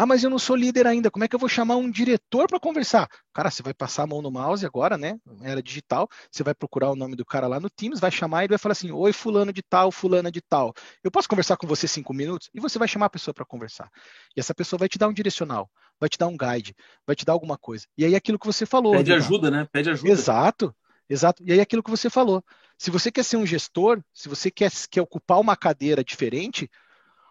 Ah, 0.00 0.06
mas 0.06 0.22
eu 0.22 0.30
não 0.30 0.38
sou 0.38 0.54
líder 0.54 0.86
ainda. 0.86 1.10
Como 1.10 1.24
é 1.24 1.28
que 1.28 1.34
eu 1.34 1.40
vou 1.40 1.48
chamar 1.48 1.74
um 1.74 1.90
diretor 1.90 2.46
para 2.46 2.60
conversar? 2.60 3.08
Cara, 3.34 3.50
você 3.50 3.64
vai 3.64 3.74
passar 3.74 4.04
a 4.04 4.06
mão 4.06 4.22
no 4.22 4.30
mouse 4.30 4.64
agora, 4.64 4.96
né? 4.96 5.18
Era 5.42 5.60
digital. 5.60 6.08
Você 6.30 6.44
vai 6.44 6.54
procurar 6.54 6.88
o 6.88 6.94
nome 6.94 7.16
do 7.16 7.24
cara 7.24 7.48
lá 7.48 7.58
no 7.58 7.68
Teams, 7.68 7.98
vai 7.98 8.12
chamar 8.12 8.42
e 8.42 8.44
ele 8.44 8.50
vai 8.50 8.58
falar 8.58 8.74
assim: 8.74 8.92
Oi, 8.92 9.12
fulano 9.12 9.52
de 9.52 9.60
tal, 9.60 9.90
fulana 9.90 10.30
de 10.30 10.40
tal. 10.40 10.72
Eu 11.02 11.10
posso 11.10 11.28
conversar 11.28 11.56
com 11.56 11.66
você 11.66 11.88
cinco 11.88 12.14
minutos? 12.14 12.48
E 12.54 12.60
você 12.60 12.78
vai 12.78 12.86
chamar 12.86 13.06
a 13.06 13.10
pessoa 13.10 13.34
para 13.34 13.44
conversar. 13.44 13.90
E 14.36 14.38
essa 14.38 14.54
pessoa 14.54 14.78
vai 14.78 14.88
te 14.88 14.98
dar 14.98 15.08
um 15.08 15.12
direcional, 15.12 15.68
vai 15.98 16.08
te 16.08 16.16
dar 16.16 16.28
um 16.28 16.36
guide, 16.36 16.76
vai 17.04 17.16
te 17.16 17.24
dar 17.24 17.32
alguma 17.32 17.58
coisa. 17.58 17.84
E 17.98 18.04
aí 18.04 18.14
aquilo 18.14 18.38
que 18.38 18.46
você 18.46 18.64
falou. 18.64 18.92
Pede 18.92 19.12
ajuda, 19.12 19.50
né? 19.50 19.66
Pede 19.72 19.90
ajuda. 19.90 20.12
Exato. 20.12 20.72
Exato. 21.10 21.42
E 21.44 21.52
aí 21.52 21.60
aquilo 21.60 21.82
que 21.82 21.90
você 21.90 22.08
falou. 22.08 22.44
Se 22.76 22.88
você 22.88 23.10
quer 23.10 23.24
ser 23.24 23.36
um 23.36 23.44
gestor, 23.44 24.00
se 24.14 24.28
você 24.28 24.48
quer, 24.48 24.70
quer 24.88 25.02
ocupar 25.02 25.40
uma 25.40 25.56
cadeira 25.56 26.04
diferente, 26.04 26.70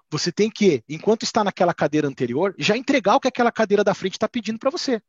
você 0.10 0.32
tem 0.32 0.50
que, 0.50 0.84
enquanto 0.88 1.24
está 1.24 1.44
naquela 1.44 1.74
cadeira 1.74 2.08
anterior, 2.08 2.56
já 2.58 2.78
entregar 2.78 3.16
o 3.16 3.20
que 3.20 3.28
aquela 3.28 3.52
cadeira 3.52 3.84
da 3.84 3.94
frente 3.94 4.14
está 4.14 4.28
pedindo 4.28 4.60
para 4.60 4.70
você. 4.70 5.02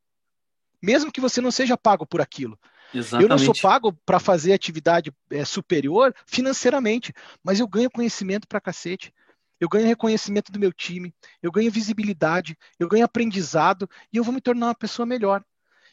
Mesmo 0.82 1.12
que 1.12 1.20
você 1.20 1.40
não 1.40 1.50
seja 1.50 1.76
pago 1.76 2.06
por 2.06 2.20
aquilo. 2.20 2.58
Exatamente. 2.92 3.22
Eu 3.22 3.28
não 3.28 3.38
sou 3.38 3.54
pago 3.54 3.92
para 4.04 4.18
fazer 4.18 4.52
atividade 4.52 5.12
é, 5.30 5.44
superior 5.44 6.14
financeiramente, 6.26 7.12
mas 7.42 7.60
eu 7.60 7.68
ganho 7.68 7.90
conhecimento 7.90 8.46
para 8.48 8.60
cacete. 8.60 9.12
Eu 9.60 9.68
ganho 9.68 9.86
reconhecimento 9.86 10.52
do 10.52 10.60
meu 10.60 10.72
time, 10.72 11.12
eu 11.42 11.50
ganho 11.50 11.70
visibilidade, 11.70 12.56
eu 12.78 12.88
ganho 12.88 13.04
aprendizado 13.04 13.90
e 14.12 14.16
eu 14.16 14.22
vou 14.22 14.32
me 14.32 14.40
tornar 14.40 14.66
uma 14.66 14.74
pessoa 14.74 15.04
melhor. 15.04 15.42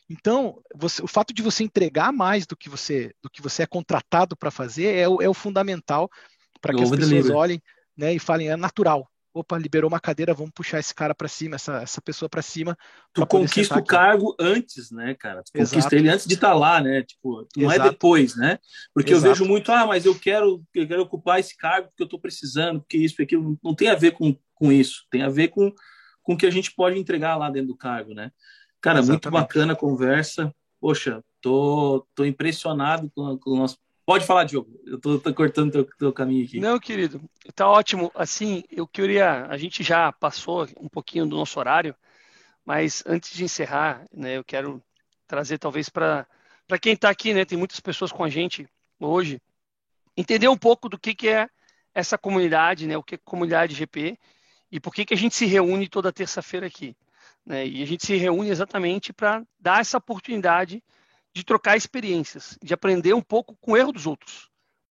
Então, 0.08 0.62
você, 0.76 1.02
o 1.02 1.08
fato 1.08 1.34
de 1.34 1.42
você 1.42 1.64
entregar 1.64 2.14
mais 2.14 2.46
do 2.46 2.56
que 2.56 2.70
você, 2.70 3.12
do 3.24 3.30
que 3.30 3.42
você 3.42 3.64
é 3.64 3.68
contratado 3.68 4.38
para 4.38 4.52
fazer 4.52 4.96
é 4.96 5.10
o, 5.10 5.20
é 5.20 5.28
o 5.28 5.34
fundamental 5.34 6.10
para 6.62 6.76
que 6.76 6.84
as 6.84 6.90
pessoas 6.92 7.30
olhem 7.32 7.62
né, 7.98 8.14
e 8.14 8.20
falem, 8.20 8.50
é 8.50 8.56
natural. 8.56 9.10
Opa, 9.34 9.58
liberou 9.58 9.90
uma 9.90 10.00
cadeira, 10.00 10.34
vamos 10.34 10.54
puxar 10.54 10.80
esse 10.80 10.96
cara 10.96 11.14
para 11.14 11.28
cima, 11.28 11.56
essa, 11.56 11.82
essa 11.82 12.02
pessoa 12.02 12.30
para 12.30 12.42
cima. 12.42 12.78
Tu 13.14 13.26
conquista 13.28 13.78
o 13.78 13.84
cargo 13.84 14.34
antes, 14.40 14.92
né, 14.92 15.14
cara? 15.14 15.44
Tu 15.44 15.52
Exato. 15.54 15.76
conquista 15.76 15.96
ele 15.98 16.08
antes 16.08 16.26
de 16.26 16.36
estar 16.36 16.52
tá 16.52 16.54
lá, 16.54 16.80
né? 16.80 17.04
Tipo, 17.04 17.46
não 17.58 17.70
é 17.70 17.76
Exato. 17.76 17.90
é 17.90 17.92
depois, 17.92 18.38
né? 18.38 18.60
Porque 18.94 19.12
Exato. 19.12 19.28
eu 19.28 19.34
vejo 19.34 19.46
muito, 19.46 19.74
ah, 19.74 19.86
mas 19.86 20.06
eu 20.06 20.18
quero, 20.18 20.64
eu 20.74 20.88
quero 20.88 21.02
ocupar 21.02 21.42
esse 21.42 21.58
cargo 21.58 21.90
porque 21.90 22.04
eu 22.04 22.06
estou 22.06 22.20
precisando, 22.20 22.80
porque 22.80 22.98
isso, 22.98 23.14
porque 23.14 23.36
aquilo. 23.36 23.60
Não 23.62 23.76
tem 23.76 23.90
a 23.90 23.96
ver 23.96 24.12
com, 24.12 24.34
com 24.54 24.72
isso, 24.72 25.06
tem 25.12 25.22
a 25.22 25.30
ver 25.30 25.50
com, 25.50 25.70
com 26.24 26.34
o 26.34 26.38
que 26.38 26.46
a 26.46 26.52
gente 26.52 26.74
pode 26.74 26.98
entregar 26.98 27.36
lá 27.36 27.50
dentro 27.50 27.68
do 27.68 27.78
cargo, 27.78 28.14
né? 28.14 28.32
Cara, 28.80 29.00
Exatamente. 29.00 29.26
muito 29.26 29.32
bacana 29.32 29.74
a 29.74 29.76
conversa. 29.76 30.56
Poxa, 30.80 31.22
tô, 31.42 32.08
tô 32.16 32.24
impressionado 32.24 33.12
com, 33.14 33.38
com 33.38 33.52
o 33.52 33.58
nosso 33.58 33.78
Pode 34.06 34.26
falar, 34.26 34.44
Diogo. 34.44 34.70
Eu 34.86 35.00
tô, 35.00 35.20
tô 35.20 35.34
cortando 35.34 35.72
teu, 35.72 35.86
teu 35.98 36.14
caminho 36.14 36.46
aqui. 36.46 36.60
Não, 36.60 36.80
querido. 36.80 37.22
Tá 37.56 37.68
ótimo. 37.68 38.12
Assim, 38.14 38.64
eu 38.70 38.88
queria. 38.88 39.48
A 39.48 39.58
gente 39.58 39.84
já 39.84 40.12
passou 40.12 40.68
um 40.80 40.88
pouquinho 40.88 41.26
do 41.26 41.36
nosso 41.36 41.60
horário, 41.60 41.96
mas 42.64 43.04
antes 43.08 43.36
de 43.36 43.44
encerrar, 43.44 44.06
né, 44.14 44.38
eu 44.38 44.44
quero 44.44 44.82
trazer 45.28 45.58
talvez 45.58 45.90
para 45.90 46.28
para 46.68 46.80
quem 46.80 46.94
está 46.94 47.10
aqui, 47.10 47.34
né, 47.34 47.46
tem 47.46 47.58
muitas 47.58 47.80
pessoas 47.80 48.12
com 48.12 48.24
a 48.24 48.30
gente 48.30 48.68
hoje, 49.00 49.40
entender 50.18 50.48
um 50.48 50.58
pouco 50.58 50.90
do 50.90 50.98
que, 50.98 51.14
que 51.14 51.30
é 51.30 51.48
essa 51.94 52.18
comunidade, 52.18 52.88
né, 52.88 52.98
o 52.98 53.04
que 53.04 53.16
é 53.16 53.20
comunidade 53.20 53.76
GP 53.76 54.18
e 54.72 54.80
por 54.80 54.94
que, 54.94 55.06
que 55.06 55.14
a 55.14 55.18
gente 55.18 55.36
se 55.36 55.46
reúne 55.46 55.88
toda 55.88 56.12
terça-feira 56.12 56.66
aqui. 56.66 56.96
Né, 57.46 57.68
e 57.68 57.84
a 57.84 57.86
gente 57.86 58.06
se 58.06 58.16
reúne 58.16 58.50
exatamente 58.50 59.14
para 59.14 59.44
dar 59.60 59.80
essa 59.80 59.98
oportunidade 59.98 60.84
de 61.36 61.44
trocar 61.44 61.76
experiências, 61.76 62.58
de 62.64 62.74
aprender 62.74 63.14
um 63.14 63.22
pouco 63.22 63.58
com 63.60 63.74
o 63.74 63.78
erro 63.78 63.92
dos 63.92 64.08
outros. 64.08 64.50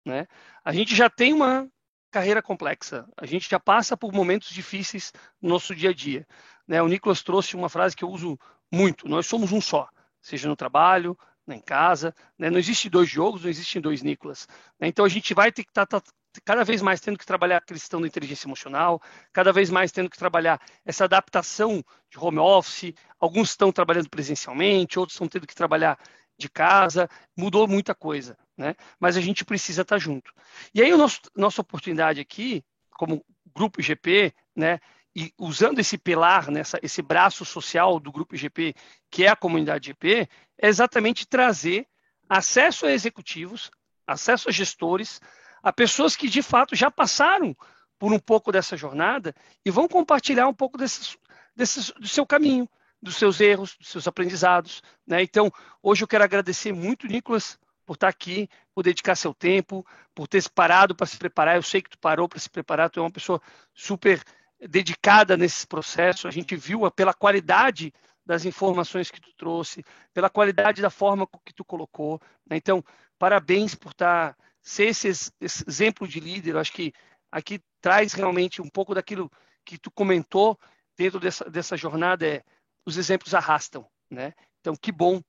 Né? 0.05 0.25
A 0.63 0.71
gente 0.71 0.95
já 0.95 1.09
tem 1.09 1.33
uma 1.33 1.69
carreira 2.09 2.41
complexa, 2.41 3.05
a 3.17 3.25
gente 3.25 3.49
já 3.49 3.59
passa 3.59 3.97
por 3.97 4.13
momentos 4.13 4.49
difíceis 4.49 5.11
no 5.41 5.49
nosso 5.49 5.75
dia 5.75 5.89
a 5.89 5.93
dia. 5.93 6.25
Né? 6.65 6.81
O 6.81 6.87
Nicolas 6.87 7.21
trouxe 7.21 7.55
uma 7.55 7.67
frase 7.67 7.95
que 7.95 8.03
eu 8.03 8.09
uso 8.09 8.39
muito: 8.71 9.07
nós 9.07 9.27
somos 9.27 9.51
um 9.51 9.59
só, 9.59 9.89
seja 10.21 10.47
no 10.47 10.55
trabalho, 10.55 11.17
em 11.53 11.59
casa. 11.59 12.15
Né? 12.37 12.49
Não 12.49 12.59
existe 12.59 12.89
dois 12.89 13.09
jogos, 13.09 13.43
não 13.43 13.49
existem 13.49 13.81
dois 13.81 14.01
Nicolas. 14.01 14.47
Né? 14.79 14.87
Então 14.87 15.03
a 15.03 15.09
gente 15.09 15.33
vai 15.33 15.51
ter 15.51 15.63
que 15.63 15.71
estar 15.71 15.85
tá, 15.85 15.99
tá, 15.99 16.11
cada 16.45 16.63
vez 16.63 16.81
mais 16.81 17.01
tendo 17.01 17.17
que 17.17 17.25
trabalhar 17.25 17.57
a 17.57 17.61
questão 17.61 18.01
da 18.01 18.07
inteligência 18.07 18.47
emocional, 18.47 19.01
cada 19.33 19.51
vez 19.51 19.69
mais 19.69 19.91
tendo 19.91 20.09
que 20.09 20.17
trabalhar 20.17 20.61
essa 20.85 21.05
adaptação 21.05 21.83
de 22.09 22.17
home 22.19 22.39
office. 22.39 22.93
Alguns 23.19 23.49
estão 23.49 23.71
trabalhando 23.71 24.09
presencialmente, 24.09 24.99
outros 24.99 25.15
estão 25.15 25.27
tendo 25.27 25.47
que 25.47 25.55
trabalhar 25.55 25.99
de 26.39 26.49
casa, 26.49 27.09
mudou 27.37 27.67
muita 27.67 27.93
coisa, 27.93 28.37
né? 28.57 28.75
Mas 28.99 29.17
a 29.17 29.21
gente 29.21 29.43
precisa 29.43 29.81
estar 29.81 29.99
junto. 29.99 30.33
E 30.73 30.81
aí, 30.81 30.91
a 30.91 30.97
nossa 31.35 31.61
oportunidade 31.61 32.21
aqui, 32.21 32.63
como 32.91 33.23
grupo 33.53 33.81
IGP, 33.81 34.33
né? 34.55 34.79
E 35.15 35.33
usando 35.37 35.79
esse 35.79 35.97
pilar, 35.97 36.49
nessa, 36.49 36.79
esse 36.81 37.01
braço 37.01 37.43
social 37.43 37.99
do 37.99 38.11
grupo 38.11 38.35
IGP, 38.35 38.73
que 39.11 39.25
é 39.25 39.27
a 39.27 39.35
comunidade 39.35 39.89
IGP, 39.89 40.29
é 40.57 40.67
exatamente 40.67 41.27
trazer 41.27 41.85
acesso 42.29 42.85
a 42.85 42.91
executivos, 42.91 43.69
acesso 44.07 44.47
a 44.47 44.51
gestores, 44.51 45.19
a 45.61 45.73
pessoas 45.73 46.15
que 46.15 46.29
de 46.29 46.41
fato 46.41 46.75
já 46.75 46.89
passaram 46.89 47.55
por 47.97 48.13
um 48.13 48.19
pouco 48.19 48.51
dessa 48.51 48.77
jornada 48.77 49.35
e 49.65 49.69
vão 49.69 49.87
compartilhar 49.87 50.47
um 50.47 50.53
pouco 50.53 50.77
desses, 50.77 51.17
desses, 51.53 51.91
do 51.91 52.07
seu 52.07 52.25
caminho, 52.25 52.69
dos 53.01 53.15
seus 53.15 53.39
erros, 53.39 53.75
dos 53.77 53.89
seus 53.89 54.07
aprendizados. 54.07 54.81
Né? 55.07 55.21
Então, 55.23 55.51
hoje 55.81 56.03
eu 56.03 56.07
quero 56.07 56.23
agradecer 56.23 56.73
muito, 56.73 57.07
Nicolas, 57.07 57.57
por 57.85 57.93
estar 57.93 58.07
aqui, 58.07 58.49
por 58.73 58.83
dedicar 58.83 59.15
seu 59.15 59.33
tempo, 59.33 59.85
por 60.13 60.27
ter 60.27 60.47
parado 60.49 60.95
para 60.95 61.07
se 61.07 61.17
preparar. 61.17 61.55
Eu 61.55 61.63
sei 61.63 61.81
que 61.81 61.89
tu 61.89 61.97
parou 61.97 62.27
para 62.27 62.39
se 62.39 62.49
preparar, 62.49 62.89
tu 62.89 62.99
é 62.99 63.03
uma 63.03 63.11
pessoa 63.11 63.41
super 63.73 64.21
dedicada 64.59 65.37
nesse 65.37 65.65
processo. 65.65 66.27
A 66.27 66.31
gente 66.31 66.55
viu 66.55 66.89
pela 66.91 67.13
qualidade 67.13 67.93
das 68.25 68.45
informações 68.45 69.09
que 69.09 69.19
tu 69.19 69.33
trouxe, 69.35 69.83
pela 70.13 70.29
qualidade 70.29 70.81
da 70.81 70.89
forma 70.89 71.27
que 71.43 71.53
tu 71.53 71.65
colocou. 71.65 72.21
Né? 72.47 72.57
Então, 72.57 72.83
parabéns 73.17 73.73
por 73.73 73.91
estar 73.91 74.37
ser 74.61 74.89
esse, 74.89 75.31
esse 75.41 75.63
exemplo 75.67 76.07
de 76.07 76.19
líder. 76.19 76.51
Eu 76.51 76.59
acho 76.59 76.73
que 76.73 76.93
aqui 77.31 77.59
traz 77.81 78.13
realmente 78.13 78.61
um 78.61 78.69
pouco 78.69 78.93
daquilo 78.93 79.31
que 79.65 79.77
tu 79.77 79.89
comentou 79.89 80.59
dentro 80.97 81.19
dessa, 81.19 81.49
dessa 81.49 81.77
jornada 81.77 82.27
é 82.27 82.43
os 82.89 82.97
exemplos 82.97 83.33
arrastam, 83.33 83.87
né? 84.09 84.33
Então, 84.59 84.75
que 84.75 84.91
bom. 84.91 85.21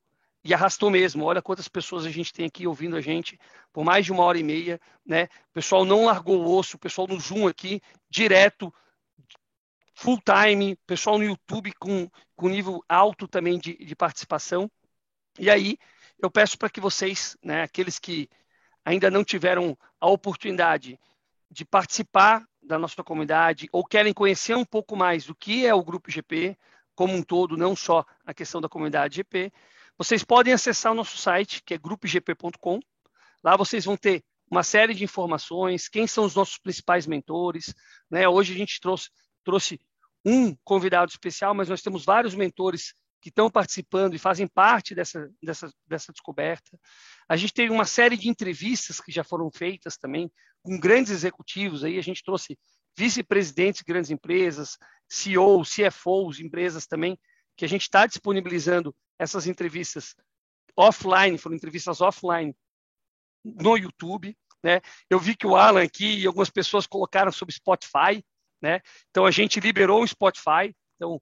E 0.43 0.55
arrastou 0.55 0.91
mesmo. 0.91 1.24
Olha 1.24 1.43
quantas 1.43 1.69
pessoas 1.69 2.07
a 2.07 2.11
gente 2.11 2.32
tem 2.32 2.47
aqui 2.47 2.66
ouvindo 2.66 2.97
a 2.97 3.01
gente 3.01 3.39
por 3.73 3.85
mais 3.85 4.07
de 4.07 4.12
uma 4.12 4.24
hora 4.24 4.39
e 4.39 4.43
meia, 4.43 4.81
né? 5.05 5.24
O 5.51 5.53
pessoal 5.53 5.85
não 5.85 6.07
largou 6.07 6.41
o 6.43 6.57
osso, 6.57 6.77
o 6.77 6.81
pessoal 6.81 7.07
no 7.07 7.20
Zoom 7.20 7.47
aqui, 7.47 7.81
direto, 8.09 8.73
full 9.95 10.19
time, 10.20 10.77
pessoal 10.87 11.19
no 11.19 11.24
YouTube 11.24 11.73
com, 11.78 12.09
com 12.35 12.49
nível 12.49 12.82
alto 12.89 13.28
também 13.28 13.59
de, 13.59 13.77
de 13.77 13.95
participação. 13.95 14.70
E 15.39 15.51
aí, 15.51 15.77
eu 16.19 16.31
peço 16.31 16.59
para 16.59 16.70
que 16.70 16.81
vocês, 16.81 17.37
né, 17.45 17.62
aqueles 17.62 17.99
que 17.99 18.28
ainda 18.85 19.11
não 19.11 19.23
tiveram 19.23 19.77
a 20.01 20.09
oportunidade 20.09 20.99
de 21.51 21.65
participar 21.65 22.45
da 22.62 22.78
nossa 22.78 23.03
comunidade 23.03 23.69
ou 23.73 23.85
querem 23.85 24.12
conhecer 24.12 24.57
um 24.57 24.65
pouco 24.65 24.97
mais 24.97 25.27
do 25.27 25.35
que 25.35 25.66
é 25.66 25.74
o 25.74 25.82
Grupo 25.82 26.11
GP, 26.11 26.57
como 27.01 27.16
um 27.16 27.22
todo, 27.22 27.56
não 27.56 27.74
só 27.74 28.05
a 28.27 28.35
questão 28.35 28.60
da 28.60 28.68
comunidade 28.68 29.16
GP. 29.16 29.51
Vocês 29.97 30.22
podem 30.22 30.52
acessar 30.52 30.93
o 30.93 30.94
nosso 30.94 31.16
site, 31.16 31.62
que 31.64 31.72
é 31.72 31.78
grupogp.com. 31.78 32.78
Lá 33.43 33.56
vocês 33.56 33.86
vão 33.86 33.97
ter 33.97 34.22
uma 34.51 34.62
série 34.62 34.93
de 34.93 35.02
informações, 35.02 35.89
quem 35.89 36.06
são 36.06 36.27
os 36.27 36.35
nossos 36.35 36.59
principais 36.59 37.06
mentores. 37.06 37.74
Né? 38.10 38.28
Hoje 38.28 38.52
a 38.52 38.56
gente 38.59 38.78
trouxe, 38.82 39.09
trouxe 39.43 39.81
um 40.27 40.55
convidado 40.62 41.10
especial, 41.10 41.55
mas 41.55 41.70
nós 41.70 41.81
temos 41.81 42.05
vários 42.05 42.35
mentores 42.35 42.93
que 43.20 43.28
estão 43.28 43.51
participando 43.51 44.14
e 44.14 44.18
fazem 44.18 44.47
parte 44.47 44.94
dessa, 44.94 45.30
dessa, 45.42 45.70
dessa 45.86 46.12
descoberta. 46.12 46.78
A 47.28 47.36
gente 47.36 47.52
teve 47.52 47.72
uma 47.72 47.84
série 47.84 48.16
de 48.16 48.28
entrevistas 48.28 49.01
que 49.01 49.12
já 49.12 49.22
foram 49.22 49.51
feitas 49.51 49.97
também 49.97 50.30
com 50.62 50.78
grandes 50.78 51.12
executivos. 51.12 51.84
Aí 51.84 51.98
a 51.98 52.02
gente 52.02 52.22
trouxe 52.24 52.59
vice-presidentes 52.97 53.80
de 53.80 53.84
grandes 53.84 54.10
empresas, 54.10 54.78
CEOs, 55.09 55.74
CFOs, 55.74 56.40
empresas 56.40 56.86
também, 56.86 57.18
que 57.56 57.64
a 57.64 57.68
gente 57.68 57.82
está 57.82 58.06
disponibilizando 58.06 58.94
essas 59.18 59.47
entrevistas 59.47 60.14
offline, 60.76 61.36
foram 61.36 61.56
entrevistas 61.56 62.01
offline 62.01 62.56
no 63.44 63.76
YouTube. 63.76 64.36
Né? 64.62 64.80
Eu 65.09 65.18
vi 65.18 65.36
que 65.36 65.47
o 65.47 65.56
Alan 65.56 65.82
aqui 65.82 66.20
e 66.20 66.26
algumas 66.26 66.51
pessoas 66.51 66.86
colocaram 66.86 67.30
sobre 67.30 67.55
Spotify. 67.55 68.24
Né? 68.62 68.80
Então 69.10 69.26
a 69.26 69.30
gente 69.30 69.60
liberou 69.60 70.02
o 70.02 70.09
Spotify. 70.09 70.74
Então 70.97 71.20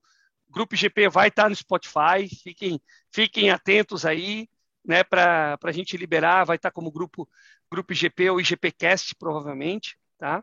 Grupo 0.50 0.76
GP 0.76 1.08
vai 1.08 1.28
estar 1.28 1.48
no 1.48 1.54
Spotify, 1.54 2.28
fiquem, 2.42 2.80
fiquem 3.10 3.50
atentos 3.50 4.04
aí, 4.06 4.48
né, 4.84 5.04
para 5.04 5.58
a 5.62 5.72
gente 5.72 5.96
liberar, 5.96 6.44
vai 6.44 6.56
estar 6.56 6.70
como 6.70 6.90
grupo, 6.90 7.28
grupo 7.70 7.92
GP 7.92 8.30
ou 8.30 8.40
IGPcast, 8.40 9.14
provavelmente, 9.16 9.98
tá? 10.16 10.42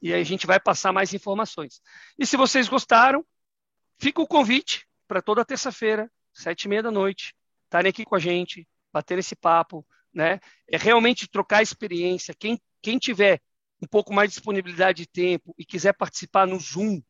E 0.00 0.12
aí 0.12 0.20
a 0.20 0.24
gente 0.24 0.46
vai 0.46 0.60
passar 0.60 0.92
mais 0.92 1.14
informações. 1.14 1.80
E 2.18 2.26
se 2.26 2.36
vocês 2.36 2.68
gostaram, 2.68 3.24
fica 3.98 4.20
o 4.20 4.26
convite 4.26 4.86
para 5.06 5.22
toda 5.22 5.44
terça-feira, 5.44 6.10
sete 6.32 6.64
e 6.64 6.68
meia 6.68 6.82
da 6.82 6.90
noite, 6.90 7.34
estarem 7.64 7.88
aqui 7.88 8.04
com 8.04 8.16
a 8.16 8.18
gente, 8.18 8.68
bater 8.92 9.18
esse 9.18 9.34
papo, 9.36 9.86
né? 10.12 10.40
É 10.68 10.76
realmente 10.76 11.28
trocar 11.28 11.62
experiência. 11.62 12.34
Quem, 12.34 12.60
quem 12.82 12.98
tiver 12.98 13.40
um 13.80 13.86
pouco 13.86 14.12
mais 14.12 14.30
de 14.30 14.34
disponibilidade 14.34 15.02
de 15.02 15.08
tempo 15.08 15.54
e 15.56 15.64
quiser 15.64 15.92
participar 15.94 16.46
no 16.46 16.58
Zoom, 16.58 17.00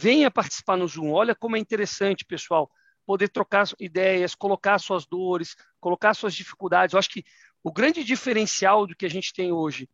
Venha 0.00 0.30
participar 0.30 0.78
no 0.78 0.88
Zoom. 0.88 1.12
Olha 1.12 1.34
como 1.34 1.56
é 1.56 1.58
interessante, 1.58 2.24
pessoal, 2.24 2.70
poder 3.04 3.28
trocar 3.28 3.66
ideias, 3.78 4.34
colocar 4.34 4.78
suas 4.78 5.04
dores, 5.04 5.54
colocar 5.78 6.14
suas 6.14 6.34
dificuldades. 6.34 6.94
Eu 6.94 6.98
acho 6.98 7.10
que 7.10 7.22
o 7.62 7.70
grande 7.70 8.02
diferencial 8.02 8.86
do 8.86 8.96
que 8.96 9.04
a 9.04 9.10
gente 9.10 9.34
tem 9.34 9.52
hoje 9.52 9.90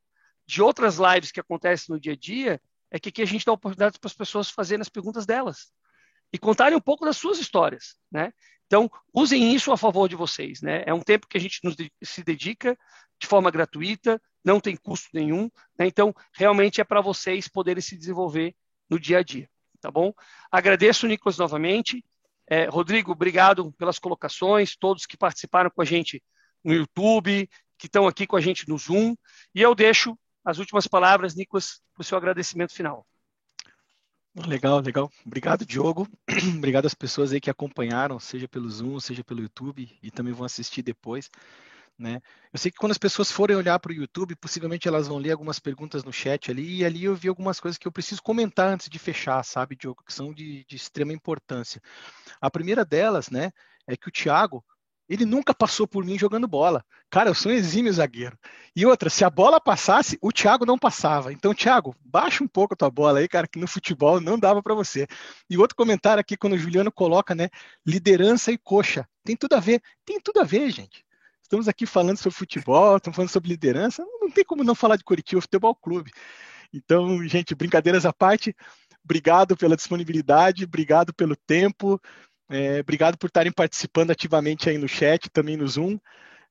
de 0.47 0.62
outras 0.62 0.99
lives 0.99 1.33
que 1.33 1.41
acontecem 1.41 1.93
no 1.93 2.01
dia 2.01 2.12
a 2.12 2.16
dia 2.16 2.61
é 2.89 3.01
que 3.01 3.09
aqui 3.09 3.20
a 3.20 3.27
gente 3.27 3.45
dá 3.45 3.51
oportunidade 3.51 3.99
para 3.99 4.07
as 4.07 4.15
pessoas 4.15 4.49
fazerem 4.49 4.81
as 4.81 4.89
perguntas 4.89 5.27
delas 5.27 5.73
e 6.33 6.39
contarem 6.39 6.78
um 6.78 6.81
pouco 6.81 7.05
das 7.05 7.16
suas 7.16 7.41
histórias, 7.41 7.97
né? 8.09 8.33
Então, 8.66 8.89
usem 9.12 9.53
isso 9.57 9.73
a 9.73 9.77
favor 9.77 10.09
de 10.09 10.15
vocês, 10.15 10.62
né? 10.62 10.85
É 10.87 10.95
um 10.95 11.03
tempo 11.03 11.27
que 11.27 11.37
a 11.37 11.41
gente 11.41 11.59
nos, 11.65 11.74
se 12.01 12.23
dedica 12.23 12.78
de 13.19 13.27
forma 13.27 13.51
gratuita, 13.51 14.23
não 14.45 14.61
tem 14.61 14.77
custo 14.77 15.09
nenhum, 15.12 15.51
né? 15.77 15.89
Então, 15.89 16.15
realmente 16.33 16.81
é 16.81 16.85
para 16.85 17.01
vocês 17.01 17.49
poderem 17.49 17.83
se 17.83 17.97
desenvolver 17.97 18.55
no 18.89 19.01
dia 19.01 19.19
a 19.19 19.23
dia 19.24 19.51
tá 19.77 19.90
bom? 19.90 20.12
Agradeço, 20.51 21.07
Nicolas, 21.07 21.39
novamente. 21.39 22.05
É, 22.48 22.66
Rodrigo, 22.66 23.12
obrigado 23.12 23.73
pelas 23.73 23.98
colocações, 23.98 24.77
todos 24.77 25.07
que 25.07 25.16
participaram 25.16 25.70
com 25.70 25.82
a 25.82 25.85
gente 25.85 26.23
no 26.65 26.73
YouTube, 26.73 27.48
que 27.78 27.86
estão 27.86 28.07
aqui 28.07 28.27
com 28.27 28.36
a 28.36 28.40
gente 28.40 28.69
no 28.69 28.78
Zoom. 28.78 29.15
E 29.55 29.61
eu 29.61 29.74
deixo 29.74 30.16
as 30.44 30.59
últimas 30.59 30.86
palavras, 30.86 31.35
Nicolas, 31.35 31.81
para 31.93 32.03
o 32.03 32.05
seu 32.05 32.16
agradecimento 32.16 32.73
final. 32.73 33.07
Legal, 34.47 34.81
legal. 34.81 35.11
Obrigado, 35.24 35.65
Diogo. 35.65 36.07
Obrigado 36.59 36.86
às 36.86 36.94
pessoas 36.94 37.32
aí 37.32 37.40
que 37.40 37.51
acompanharam, 37.51 38.20
seja 38.20 38.47
pelo 38.47 38.69
Zoom, 38.69 39.01
seja 39.01 39.24
pelo 39.24 39.40
YouTube, 39.40 39.98
e 40.03 40.11
também 40.11 40.32
vão 40.32 40.44
assistir 40.44 40.82
depois. 40.82 41.31
Né? 41.98 42.20
Eu 42.52 42.59
sei 42.59 42.70
que 42.70 42.77
quando 42.77 42.93
as 42.93 42.98
pessoas 42.98 43.32
forem 43.32 43.56
olhar 43.56 43.78
para 43.78 43.90
o 43.90 43.94
YouTube, 43.94 44.36
possivelmente 44.36 44.86
elas 44.86 45.09
vão 45.09 45.16
ler 45.16 45.32
algumas 45.32 45.59
perguntas 45.59 46.05
no 46.05 46.12
chat 46.12 46.51
ali, 46.51 46.78
e 46.78 46.85
ali 46.85 47.05
eu 47.05 47.14
vi 47.14 47.28
algumas 47.28 47.59
coisas 47.59 47.78
que 47.78 47.89
eu 47.89 47.93
preciso 47.93 48.23
comentar 48.23 48.68
antes 48.68 48.90
de 48.90 48.98
fechar, 48.98 49.43
sabe, 49.43 49.77
Diogo, 49.77 50.02
que 50.05 50.12
são 50.12 50.32
de, 50.32 50.64
de 50.68 50.77
extrema 50.77 51.12
importância. 51.12 51.81
A 52.40 52.51
primeira 52.51 52.85
delas, 52.85 53.31
né, 53.31 53.51
é 53.86 53.97
que 53.97 54.09
o 54.09 54.12
Thiago, 54.12 54.62
ele 55.09 55.24
nunca 55.24 55.55
passou 55.55 55.86
por 55.86 56.05
mim 56.05 56.18
jogando 56.18 56.48
bola. 56.48 56.85
Cara, 57.09 57.31
eu 57.31 57.35
sou 57.35 57.51
um 57.52 57.55
exímio 57.55 57.93
zagueiro. 57.93 58.36
E 58.74 58.85
outra, 58.85 59.09
se 59.09 59.24
a 59.24 59.31
bola 59.31 59.60
passasse, 59.60 60.18
o 60.20 60.32
Thiago 60.32 60.66
não 60.66 60.77
passava. 60.77 61.32
Então, 61.32 61.55
Thiago, 61.55 61.94
baixa 62.05 62.43
um 62.43 62.48
pouco 62.48 62.74
a 62.74 62.77
tua 62.77 62.90
bola 62.90 63.20
aí, 63.20 63.28
cara, 63.28 63.47
que 63.47 63.59
no 63.59 63.68
futebol 63.68 64.20
não 64.20 64.39
dava 64.39 64.62
para 64.62 64.74
você. 64.74 65.06
E 65.48 65.56
outro 65.56 65.77
comentário 65.77 66.20
aqui, 66.20 66.36
quando 66.36 66.55
o 66.55 66.59
Juliano 66.59 66.90
coloca, 66.90 67.35
né, 67.35 67.48
liderança 67.86 68.51
e 68.51 68.59
coxa. 68.59 69.09
Tem 69.24 69.36
tudo 69.36 69.55
a 69.55 69.60
ver. 69.60 69.81
Tem 70.05 70.20
tudo 70.20 70.40
a 70.40 70.44
ver, 70.44 70.70
gente. 70.70 71.06
Estamos 71.47 71.68
aqui 71.68 71.86
falando 71.86 72.16
sobre 72.16 72.36
futebol, 72.36 72.97
estamos 72.97 73.14
falando 73.14 73.31
sobre 73.31 73.51
liderança, 73.51 74.05
não 74.20 74.28
tem 74.28 74.44
como 74.44 74.64
não 74.64 74.74
falar 74.74 74.97
de 74.97 75.05
Curitiba 75.05 75.40
Futebol 75.40 75.77
Clube. 75.77 76.10
Então, 76.74 77.23
gente, 77.28 77.55
brincadeiras 77.55 78.05
à 78.05 78.12
parte, 78.12 78.52
obrigado 79.05 79.56
pela 79.56 79.77
disponibilidade, 79.77 80.64
obrigado 80.64 81.14
pelo 81.14 81.36
tempo, 81.36 82.02
é, 82.51 82.81
obrigado 82.81 83.16
por 83.16 83.28
estarem 83.28 83.52
participando 83.52 84.10
ativamente 84.10 84.68
aí 84.68 84.77
no 84.77 84.89
chat, 84.89 85.31
também 85.31 85.56
no 85.56 85.68
Zoom. 85.68 86.01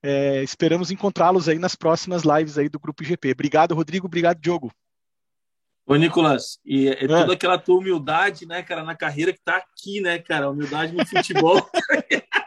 É, 0.02 0.42
esperamos 0.42 0.92
encontrá-los 0.92 1.50
aí 1.50 1.60
nas 1.60 1.76
próximas 1.76 2.24
lives 2.24 2.58
aí 2.58 2.70
do 2.70 2.80
Grupo 2.80 3.04
GP. 3.04 3.32
Obrigado, 3.32 3.76
Rodrigo, 3.76 4.08
obrigado, 4.08 4.40
Diogo. 4.40 4.72
Ô, 5.86 5.98
Nicolas, 5.98 6.58
e 6.64 6.88
é, 6.88 7.04
é 7.04 7.08
toda 7.08 7.34
aquela 7.34 7.58
tua 7.58 7.80
humildade, 7.80 8.46
né, 8.46 8.64
cara, 8.64 8.82
na 8.82 8.96
carreira 8.96 9.34
que 9.34 9.42
tá 9.44 9.58
aqui, 9.58 10.00
né, 10.00 10.20
cara? 10.20 10.50
Humildade 10.50 10.94
no 10.96 11.06
futebol. 11.06 11.70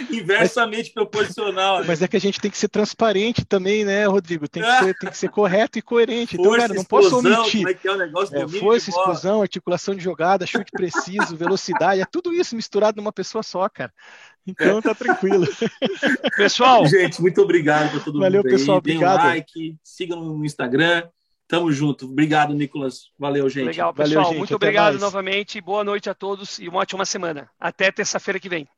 Inversamente 0.10 0.84
mas, 0.84 0.94
proporcional. 0.94 1.80
Né? 1.80 1.84
Mas 1.86 2.02
é 2.02 2.08
que 2.08 2.16
a 2.16 2.20
gente 2.20 2.40
tem 2.40 2.50
que 2.50 2.58
ser 2.58 2.68
transparente 2.68 3.44
também, 3.44 3.84
né, 3.84 4.06
Rodrigo? 4.06 4.48
Tem 4.48 4.62
que 4.62 4.78
ser, 4.78 4.98
tem 4.98 5.10
que 5.10 5.18
ser 5.18 5.28
correto 5.28 5.78
e 5.78 5.82
coerente. 5.82 6.36
Então, 6.38 6.56
cara, 6.56 6.72
não 6.72 6.84
posso 6.84 7.18
omitir. 7.18 7.60
Como 7.60 7.68
é 7.68 7.74
que 7.74 7.88
é 7.88 7.92
o 7.92 7.96
negócio 7.98 8.36
é, 8.36 8.48
força, 8.48 8.90
explosão, 8.90 9.42
articulação 9.42 9.94
de 9.94 10.02
jogada, 10.02 10.46
chute 10.46 10.70
preciso, 10.70 11.36
velocidade, 11.36 12.00
é 12.00 12.06
tudo 12.06 12.32
isso 12.32 12.56
misturado 12.56 12.96
numa 12.96 13.12
pessoa 13.12 13.42
só, 13.42 13.68
cara. 13.68 13.92
Então 14.46 14.80
tá 14.80 14.94
tranquilo. 14.94 15.46
Pessoal, 16.36 16.86
gente, 16.86 17.20
muito 17.20 17.40
obrigado 17.42 17.90
para 17.90 18.00
todo 18.00 18.18
Valeu, 18.18 18.38
mundo. 18.38 18.44
Valeu, 18.44 18.58
pessoal. 18.58 18.80
Deem 18.80 18.96
obrigado. 18.96 19.20
um 19.20 19.28
like, 19.28 19.76
sigam 19.84 20.24
no 20.24 20.44
Instagram. 20.44 21.08
Tamo 21.46 21.72
junto. 21.72 22.06
Obrigado, 22.06 22.54
Nicolas. 22.54 23.10
Valeu, 23.18 23.48
gente. 23.48 23.66
Legal, 23.66 23.92
pessoal. 23.92 24.14
Valeu, 24.14 24.28
gente. 24.28 24.38
Muito 24.38 24.54
Até 24.54 24.66
obrigado 24.66 24.92
mais. 24.92 25.00
novamente. 25.00 25.60
Boa 25.60 25.84
noite 25.84 26.08
a 26.08 26.14
todos 26.14 26.58
e 26.58 26.68
uma 26.68 26.78
ótima 26.78 27.04
semana. 27.04 27.50
Até 27.58 27.90
terça-feira 27.90 28.38
que 28.38 28.48
vem. 28.48 28.68